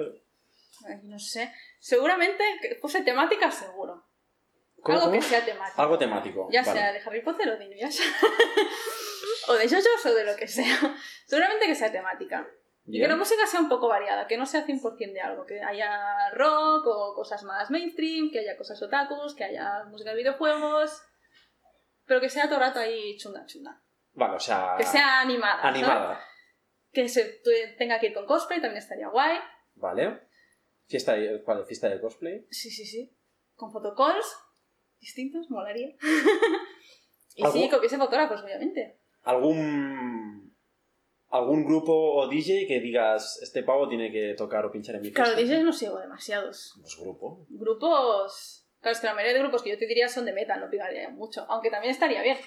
Ay, 0.86 1.00
No 1.04 1.18
sé. 1.18 1.50
Seguramente 1.86 2.42
fuese 2.80 3.02
temática, 3.02 3.48
seguro. 3.48 4.04
¿Cómo, 4.82 4.98
Algo 4.98 5.10
cómo? 5.10 5.20
que 5.20 5.24
sea 5.24 5.44
temático. 5.44 5.80
Algo 5.80 5.96
temático. 5.96 6.48
Ya 6.50 6.62
vale. 6.62 6.80
sea 6.80 6.92
de 6.92 6.98
Harry 6.98 7.22
Potter 7.22 7.48
o 7.48 7.56
de 7.56 7.64
Inuyasha. 7.64 8.02
o 9.48 9.52
de 9.52 9.68
JoJo's 9.68 10.06
o 10.06 10.14
de 10.14 10.24
lo 10.24 10.34
que 10.34 10.48
sea. 10.48 10.96
Seguramente 11.26 11.66
que 11.66 11.76
sea 11.76 11.92
temática. 11.92 12.44
Y 12.86 12.94
que 12.94 12.98
Bien. 12.98 13.10
la 13.10 13.16
música 13.16 13.46
sea 13.46 13.60
un 13.60 13.68
poco 13.68 13.86
variada, 13.86 14.26
que 14.26 14.36
no 14.36 14.46
sea 14.46 14.66
100% 14.66 15.12
de 15.12 15.20
algo, 15.20 15.46
que 15.46 15.62
haya 15.62 16.30
rock 16.30 16.88
o 16.88 17.14
cosas 17.14 17.44
más 17.44 17.70
mainstream, 17.70 18.32
que 18.32 18.40
haya 18.40 18.56
cosas 18.56 18.82
otakus, 18.82 19.36
que 19.36 19.44
haya 19.44 19.84
música 19.84 20.10
de 20.10 20.16
videojuegos, 20.16 21.04
pero 22.04 22.20
que 22.20 22.28
sea 22.28 22.46
todo 22.46 22.56
el 22.56 22.62
rato 22.62 22.80
ahí 22.80 23.16
chunda 23.16 23.46
chunda. 23.46 23.80
Vale, 24.12 24.34
o 24.34 24.40
sea... 24.40 24.74
Que 24.76 24.82
sea 24.82 25.20
animada. 25.20 25.62
¿sabes? 25.62 25.76
Animada. 25.76 26.24
Que 26.92 27.08
se 27.08 27.42
tenga 27.78 28.00
que 28.00 28.08
ir 28.08 28.14
con 28.14 28.26
cosplay, 28.26 28.60
también 28.60 28.82
estaría 28.82 29.06
guay. 29.06 29.38
Vale. 29.76 30.25
Fiesta 30.86 31.14
de, 31.14 31.42
¿cuál? 31.42 31.64
¿Fiesta 31.64 31.88
de 31.88 32.00
cosplay? 32.00 32.46
Sí, 32.50 32.70
sí, 32.70 32.84
sí. 32.84 33.16
Con 33.54 33.72
photocalls 33.72 34.26
distintos, 35.00 35.50
molaría. 35.50 35.94
y 37.34 37.44
sí, 37.46 37.68
que 37.68 37.76
hubiese 37.76 37.98
fotógrafos, 37.98 38.42
obviamente. 38.42 38.98
¿Algún... 39.22 40.54
algún 41.28 41.64
grupo 41.64 41.92
o 41.92 42.28
DJ 42.28 42.66
que 42.66 42.80
digas, 42.80 43.40
este 43.42 43.62
pavo 43.62 43.88
tiene 43.88 44.10
que 44.12 44.34
tocar 44.34 44.64
o 44.64 44.70
pinchar 44.70 44.96
en 44.96 45.02
mi 45.02 45.08
fiesta. 45.08 45.24
Claro, 45.24 45.40
DJs 45.40 45.64
no 45.64 45.72
sigo 45.72 45.98
demasiados. 45.98 46.74
Pues 46.80 46.96
grupo. 46.98 47.46
Grupos. 47.48 48.68
Claro, 48.80 48.92
es 48.94 49.00
que 49.00 49.06
la 49.06 49.14
mayoría 49.14 49.34
de 49.34 49.40
grupos 49.40 49.62
que 49.62 49.70
yo 49.70 49.78
te 49.78 49.86
diría 49.86 50.08
son 50.08 50.24
de 50.24 50.32
metal, 50.32 50.60
no 50.60 50.70
pegaría 50.70 51.08
mucho. 51.10 51.44
Aunque 51.48 51.70
también 51.70 51.92
estaría 51.92 52.22
bien. 52.22 52.38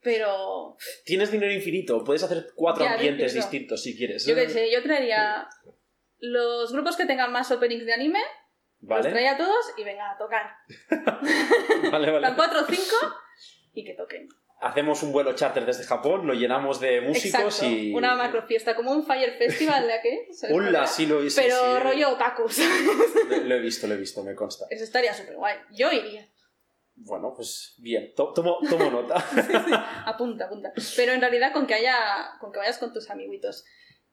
Pero. 0.00 0.76
Tienes 1.04 1.30
dinero 1.30 1.52
infinito, 1.52 2.04
puedes 2.04 2.22
hacer 2.22 2.48
cuatro 2.54 2.84
Ya, 2.84 2.94
ambientes 2.94 3.34
distintos 3.34 3.82
si 3.82 3.96
quieres. 3.96 4.24
Yo 4.26 4.34
qué 4.34 4.48
sé, 4.48 4.70
yo 4.70 4.82
traería. 4.82 5.48
Los 6.20 6.72
grupos 6.72 6.96
que 6.96 7.06
tengan 7.06 7.32
más 7.32 7.50
openings 7.50 7.86
de 7.86 7.94
anime, 7.94 8.20
los 8.80 8.88
Vale, 8.88 9.10
traía 9.10 9.32
a 9.32 9.36
todos 9.36 9.72
y 9.76 9.84
venga 9.84 10.10
a 10.10 10.18
tocar. 10.18 10.50
vale, 11.92 12.10
vale. 12.10 12.18
Plan 12.18 12.34
4 12.36 12.60
o 12.60 12.64
5 12.64 12.82
y 13.74 13.84
que 13.84 13.94
toquen. 13.94 14.28
Hacemos 14.60 15.04
un 15.04 15.12
vuelo 15.12 15.34
charter 15.36 15.64
desde 15.64 15.84
Japón, 15.84 16.26
lo 16.26 16.34
llenamos 16.34 16.80
de 16.80 17.00
músicos 17.00 17.62
Exacto. 17.62 17.66
y... 17.66 17.94
Una 17.94 18.16
macro 18.16 18.42
fiesta, 18.42 18.74
como 18.74 18.90
un 18.90 19.06
Fire 19.06 19.38
Festival 19.38 19.86
de 19.86 19.92
aquí. 19.92 20.18
¿sabes 20.32 20.56
Hola, 20.56 20.84
sí 20.86 21.06
lo 21.06 21.20
he 21.20 21.24
visto. 21.24 21.40
Pero 21.40 21.54
sí. 21.76 21.82
rollo 21.84 22.10
otakus. 22.10 22.58
Lo, 23.28 23.36
lo 23.36 23.54
he 23.54 23.60
visto, 23.60 23.86
lo 23.86 23.94
he 23.94 23.96
visto, 23.96 24.24
me 24.24 24.34
consta. 24.34 24.66
Eso 24.70 24.82
estaría 24.82 25.14
súper 25.14 25.36
guay. 25.36 25.56
Yo 25.70 25.92
iría. 25.92 26.28
Bueno, 26.96 27.32
pues 27.36 27.76
bien, 27.78 28.12
to- 28.16 28.32
tomo, 28.32 28.58
tomo 28.68 28.90
nota. 28.90 29.14
Apunta, 30.06 30.46
apunta. 30.46 30.72
Pero 30.96 31.12
en 31.12 31.20
realidad 31.20 31.52
con 31.52 31.64
que 31.68 31.74
haya. 31.74 32.32
con 32.40 32.50
que 32.50 32.58
vayas 32.58 32.78
con 32.78 32.92
tus 32.92 33.08
amiguitos 33.10 33.64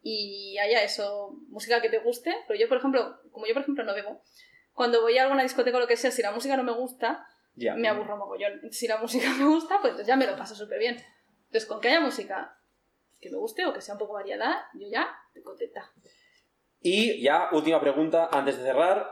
y 0.08 0.56
haya 0.60 0.84
eso, 0.84 1.36
música 1.47 1.82
que 1.82 1.89
te 1.89 1.97
guste. 1.97 2.32
Pero 2.47 2.60
yo, 2.60 2.70
por 2.70 2.78
ejemplo, 2.78 3.20
como 3.32 3.47
yo 3.47 3.53
por 3.56 3.64
ejemplo 3.64 3.84
no 3.84 3.95
bebo, 3.95 4.22
cuando 4.72 5.01
voy 5.01 5.18
a 5.18 5.24
alguna 5.24 5.41
discoteca 5.41 5.78
o 5.78 5.80
lo 5.80 5.88
que 5.88 5.97
sea, 5.97 6.12
si 6.12 6.22
la 6.22 6.32
música 6.32 6.56
no 6.56 6.64
me 6.64 6.74
gusta, 6.74 7.28
ya. 7.56 7.74
me 7.74 7.88
aburro 7.88 8.16
mogollón. 8.16 8.72
Si 8.72 8.88
la 8.88 8.99
música 8.99 9.34
me 9.39 9.45
gusta, 9.45 9.82
pues 9.82 10.06
ya 10.06 10.16
me 10.16 10.28
lo 10.28 10.38
paso 10.38 10.53
súper 10.53 10.78
bien. 10.78 11.03
Entonces, 11.45 11.66
con 11.66 11.82
que 11.82 11.88
haya 11.88 12.01
música 12.01 12.56
que 13.20 13.32
me 13.32 13.38
guste 13.38 13.66
o 13.66 13.74
que 13.74 13.82
sea 13.82 13.95
un 13.95 13.99
poco 13.99 14.14
variada, 14.14 14.70
yo 14.76 14.88
ya 14.88 15.10
estoy 15.30 15.41
contenta. 15.41 15.91
Y 16.82 17.20
ya, 17.24 17.49
última 17.51 17.82
pregunta, 17.82 18.30
antes 18.32 18.60
de 18.60 18.64
cerrar. 18.64 19.10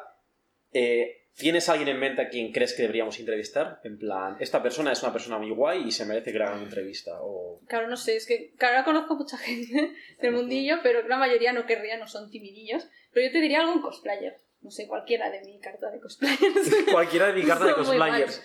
eh, 0.74 1.23
¿Tienes 1.36 1.68
alguien 1.68 1.90
en 1.90 2.00
mente 2.00 2.22
a 2.22 2.30
quien 2.30 2.52
crees 2.52 2.74
que 2.74 2.84
deberíamos 2.84 3.20
entrevistar? 3.20 3.80
En 3.84 3.98
plan, 3.98 4.38
esta 4.40 4.62
persona 4.62 4.92
es 4.92 5.02
una 5.02 5.12
persona 5.12 5.40
muy 5.40 5.50
guay 5.50 5.88
y 5.88 5.92
se 5.92 6.06
merece 6.06 6.32
que 6.32 6.38
le 6.38 6.44
hagan 6.44 6.58
una 6.58 6.66
entrevista. 6.66 7.12
O... 7.22 7.60
Claro, 7.68 7.88
no 7.88 7.98
sé, 7.98 8.16
es 8.16 8.28
que 8.28 8.54
claro, 8.58 8.76
ahora 8.76 8.86
conozco 8.86 9.16
mucha 9.16 9.38
gente 9.40 9.94
del 10.22 10.32
mundillo, 10.32 10.78
pero 10.84 11.08
la 11.08 11.18
mayoría 11.18 11.52
no 11.52 11.66
querría, 11.66 11.98
no 11.98 12.08
son 12.08 12.30
timidillos. 12.30 12.88
Pero 13.12 13.28
yo 13.28 13.32
te 13.32 13.42
diría 13.42 13.62
algún 13.62 13.82
cosplayer. 13.82 14.36
No 14.62 14.70
sé, 14.70 14.88
cualquiera 14.88 15.30
de 15.30 15.42
mi 15.42 15.60
carta 15.60 15.90
de 15.92 16.00
cosplayers. 16.00 16.86
Cualquiera 16.92 17.28
de 17.28 17.34
mi 17.34 17.44
carta 17.44 17.66
de 17.66 17.74
cosplayers. 17.74 18.42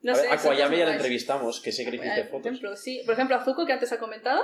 No 0.00 0.12
a 0.12 0.14
sé, 0.14 0.22
ver, 0.22 0.32
a 0.32 0.38
Kwayame 0.38 0.70
muy 0.70 0.78
ya 0.78 0.86
la 0.86 0.92
entrevistamos, 0.94 1.60
que 1.60 1.72
sé 1.72 1.84
que 1.84 1.96
hiciste 1.96 2.22
Por 2.22 2.30
fotos. 2.30 2.46
ejemplo, 2.46 2.76
sí. 2.76 3.02
Por 3.04 3.12
ejemplo, 3.12 3.36
a 3.36 3.44
Zuko, 3.44 3.66
que 3.66 3.74
antes 3.74 3.92
ha 3.92 3.98
comentado, 3.98 4.42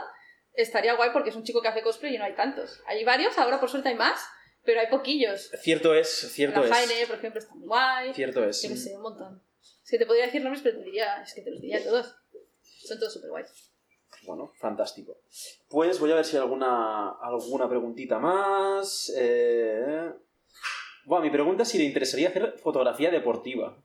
estaría 0.53 0.95
guay 0.95 1.11
porque 1.15 1.31
es 1.31 1.37
un 1.37 1.45
chico 1.45 1.63
que 1.63 1.69
hace 1.69 1.81
cosplay 1.81 2.15
y 2.15 2.19
no 2.19 2.25
hay 2.25 2.35
tantos. 2.35 2.83
Hay 2.87 3.05
varios, 3.05 3.39
ahora 3.39 3.59
por 3.59 3.71
suerte 3.71 3.89
hay 3.89 3.95
más, 3.95 4.21
pero 4.67 4.81
hay 4.81 4.89
poquillos. 4.89 5.51
Cierto 5.61 5.95
es, 5.95 6.09
cierto 6.11 6.61
la 6.61 6.67
es. 6.67 6.73
Jaine, 6.73 7.07
por 7.07 7.17
ejemplo, 7.17 7.39
está 7.39 7.55
muy 7.55 7.67
guay. 7.67 8.13
Cierto 8.13 8.45
es. 8.45 8.61
Yo 8.63 8.69
qué 8.69 8.77
sé, 8.77 8.97
un 8.97 9.03
montón. 9.03 9.43
Es 9.83 9.91
que 9.91 9.99
te 9.99 10.07
podría 10.07 10.27
decir 10.27 10.43
nombres, 10.43 10.63
pero 10.63 10.79
te 10.79 10.85
diría, 10.85 11.23
es 11.23 11.33
que 11.33 11.43
te 11.43 11.51
los 11.51 11.61
diría 11.61 11.83
todos. 11.83 12.17
Son 12.61 12.99
todos 12.99 13.13
súper 13.13 13.31
guays. 13.31 13.71
Bueno, 14.23 14.53
fantástico. 14.59 15.21
Pues 15.69 16.01
voy 16.01 16.11
a 16.11 16.17
ver 16.17 16.25
si 16.25 16.37
hay 16.37 16.43
alguna, 16.43 17.13
alguna 17.23 17.69
preguntita 17.69 18.19
más. 18.19 19.13
Eh... 19.17 20.11
Bueno, 21.05 21.25
mi 21.25 21.31
pregunta 21.31 21.63
es 21.63 21.69
si 21.69 21.79
le 21.79 21.85
interesaría 21.85 22.29
hacer 22.29 22.59
fotografía 22.59 23.11
deportiva. 23.11 23.81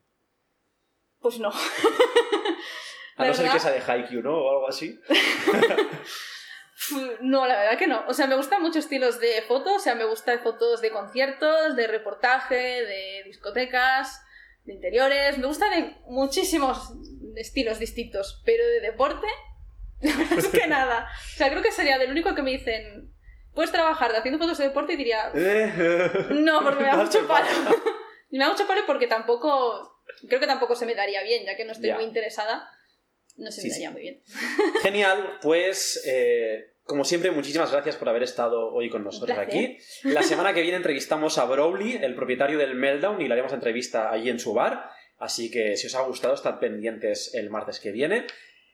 Pues 1.20 1.40
no. 1.40 1.50
A 1.50 3.26
no 3.26 3.28
¿Verdad? 3.28 3.34
ser 3.36 3.52
que 3.52 3.60
sea 3.60 3.72
de 3.72 3.82
Haikyuu, 3.82 4.24
¿no? 4.24 4.36
O 4.36 4.50
algo 4.50 4.68
así. 4.68 5.00
No, 7.22 7.46
la 7.48 7.58
verdad 7.60 7.78
que 7.78 7.88
no. 7.88 8.04
O 8.08 8.14
sea, 8.14 8.28
me 8.28 8.36
gustan 8.36 8.62
muchos 8.62 8.86
estilos 8.86 9.20
de 9.20 9.42
fotos. 9.44 9.74
O 9.76 9.80
sea, 9.80 9.96
me 9.96 10.06
gustan 10.06 10.40
fotos 10.40 10.82
de 10.82 10.90
conciertos, 10.92 11.76
de 11.76 11.88
reportaje, 11.88 12.56
de 12.56 13.24
discotecas, 13.26 14.22
de 14.66 14.74
interiores. 14.74 15.38
Me 15.38 15.48
gustan 15.48 15.72
de 15.72 15.96
muchísimos 16.06 16.94
estilos 17.36 17.80
distintos. 17.80 18.42
Pero 18.46 18.66
de 18.66 18.80
deporte, 18.82 19.28
la 20.02 20.16
verdad 20.18 20.40
es 20.40 20.48
que 20.48 20.68
nada. 20.68 21.08
O 21.34 21.38
sea, 21.38 21.50
creo 21.50 21.62
que 21.62 21.72
sería 21.72 21.98
del 21.98 22.12
único 22.12 22.34
que 22.36 22.42
me 22.42 22.52
dicen, 22.52 23.14
puedes 23.54 23.72
trabajar 23.72 24.12
de 24.12 24.18
haciendo 24.18 24.40
fotos 24.40 24.58
de 24.58 24.68
deporte 24.68 24.94
y 24.94 24.98
diría, 24.98 25.32
no, 26.32 26.62
porque 26.64 26.84
me 26.84 26.90
da 26.90 26.96
mucho 26.98 27.28
palo. 27.28 27.48
Y 28.30 28.38
me 28.38 28.46
da 28.46 28.52
mucho 28.52 28.66
palo 28.66 28.82
porque 28.88 29.08
tampoco, 29.08 30.02
creo 30.28 30.40
que 30.40 30.48
tampoco 30.48 30.76
se 30.76 30.86
me 30.86 30.96
daría 30.96 31.22
bien, 31.24 31.46
ya 31.46 31.56
que 31.56 31.66
no 31.66 31.74
estoy 31.74 31.92
muy 31.94 32.06
interesada. 32.06 32.70
No 33.38 33.50
se 33.52 33.62
me 33.62 33.70
Sí, 33.70 33.70
sí. 33.70 33.70
daría 33.72 33.92
muy 33.92 34.02
bien. 34.02 34.24
Genial, 34.82 35.40
pues 35.42 36.02
eh, 36.06 36.71
como 36.92 37.06
siempre, 37.06 37.32
muchísimas 37.32 37.72
gracias 37.72 37.96
por 37.96 38.10
haber 38.10 38.22
estado 38.24 38.70
hoy 38.74 38.90
con 38.90 39.06
nosotros 39.06 39.38
aquí. 39.38 39.78
La 40.04 40.24
semana 40.24 40.54
que 40.54 40.62
viene 40.62 40.76
entrevistamos 40.76 41.38
a 41.38 41.46
Browley, 41.46 41.98
el 42.02 42.16
propietario 42.16 42.58
del 42.58 42.76
Meltdown, 42.76 43.22
y 43.22 43.30
le 43.30 43.34
haremos 43.34 43.54
entrevista 43.54 44.12
allí 44.12 44.30
en 44.30 44.40
su 44.40 44.54
bar. 44.54 44.90
Así 45.18 45.50
que 45.50 45.78
si 45.78 45.88
os 45.88 45.96
ha 45.96 46.02
gustado, 46.02 46.34
estad 46.34 46.60
pendientes 46.60 47.34
el 47.34 47.50
martes 47.50 47.80
que 47.80 47.94
viene. 47.94 48.28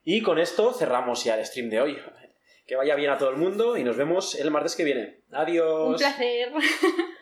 Y 0.03 0.23
con 0.23 0.39
esto 0.39 0.73
cerramos 0.73 1.25
ya 1.25 1.37
el 1.37 1.45
stream 1.45 1.69
de 1.69 1.79
hoy. 1.79 1.97
Que 2.65 2.75
vaya 2.75 2.95
bien 2.95 3.11
a 3.11 3.19
todo 3.19 3.29
el 3.29 3.37
mundo 3.37 3.77
y 3.77 3.83
nos 3.83 3.97
vemos 3.97 4.33
el 4.33 4.49
martes 4.49 4.75
que 4.75 4.83
viene. 4.83 5.19
Adiós. 5.31 5.89
Un 5.89 5.97
placer. 5.97 6.51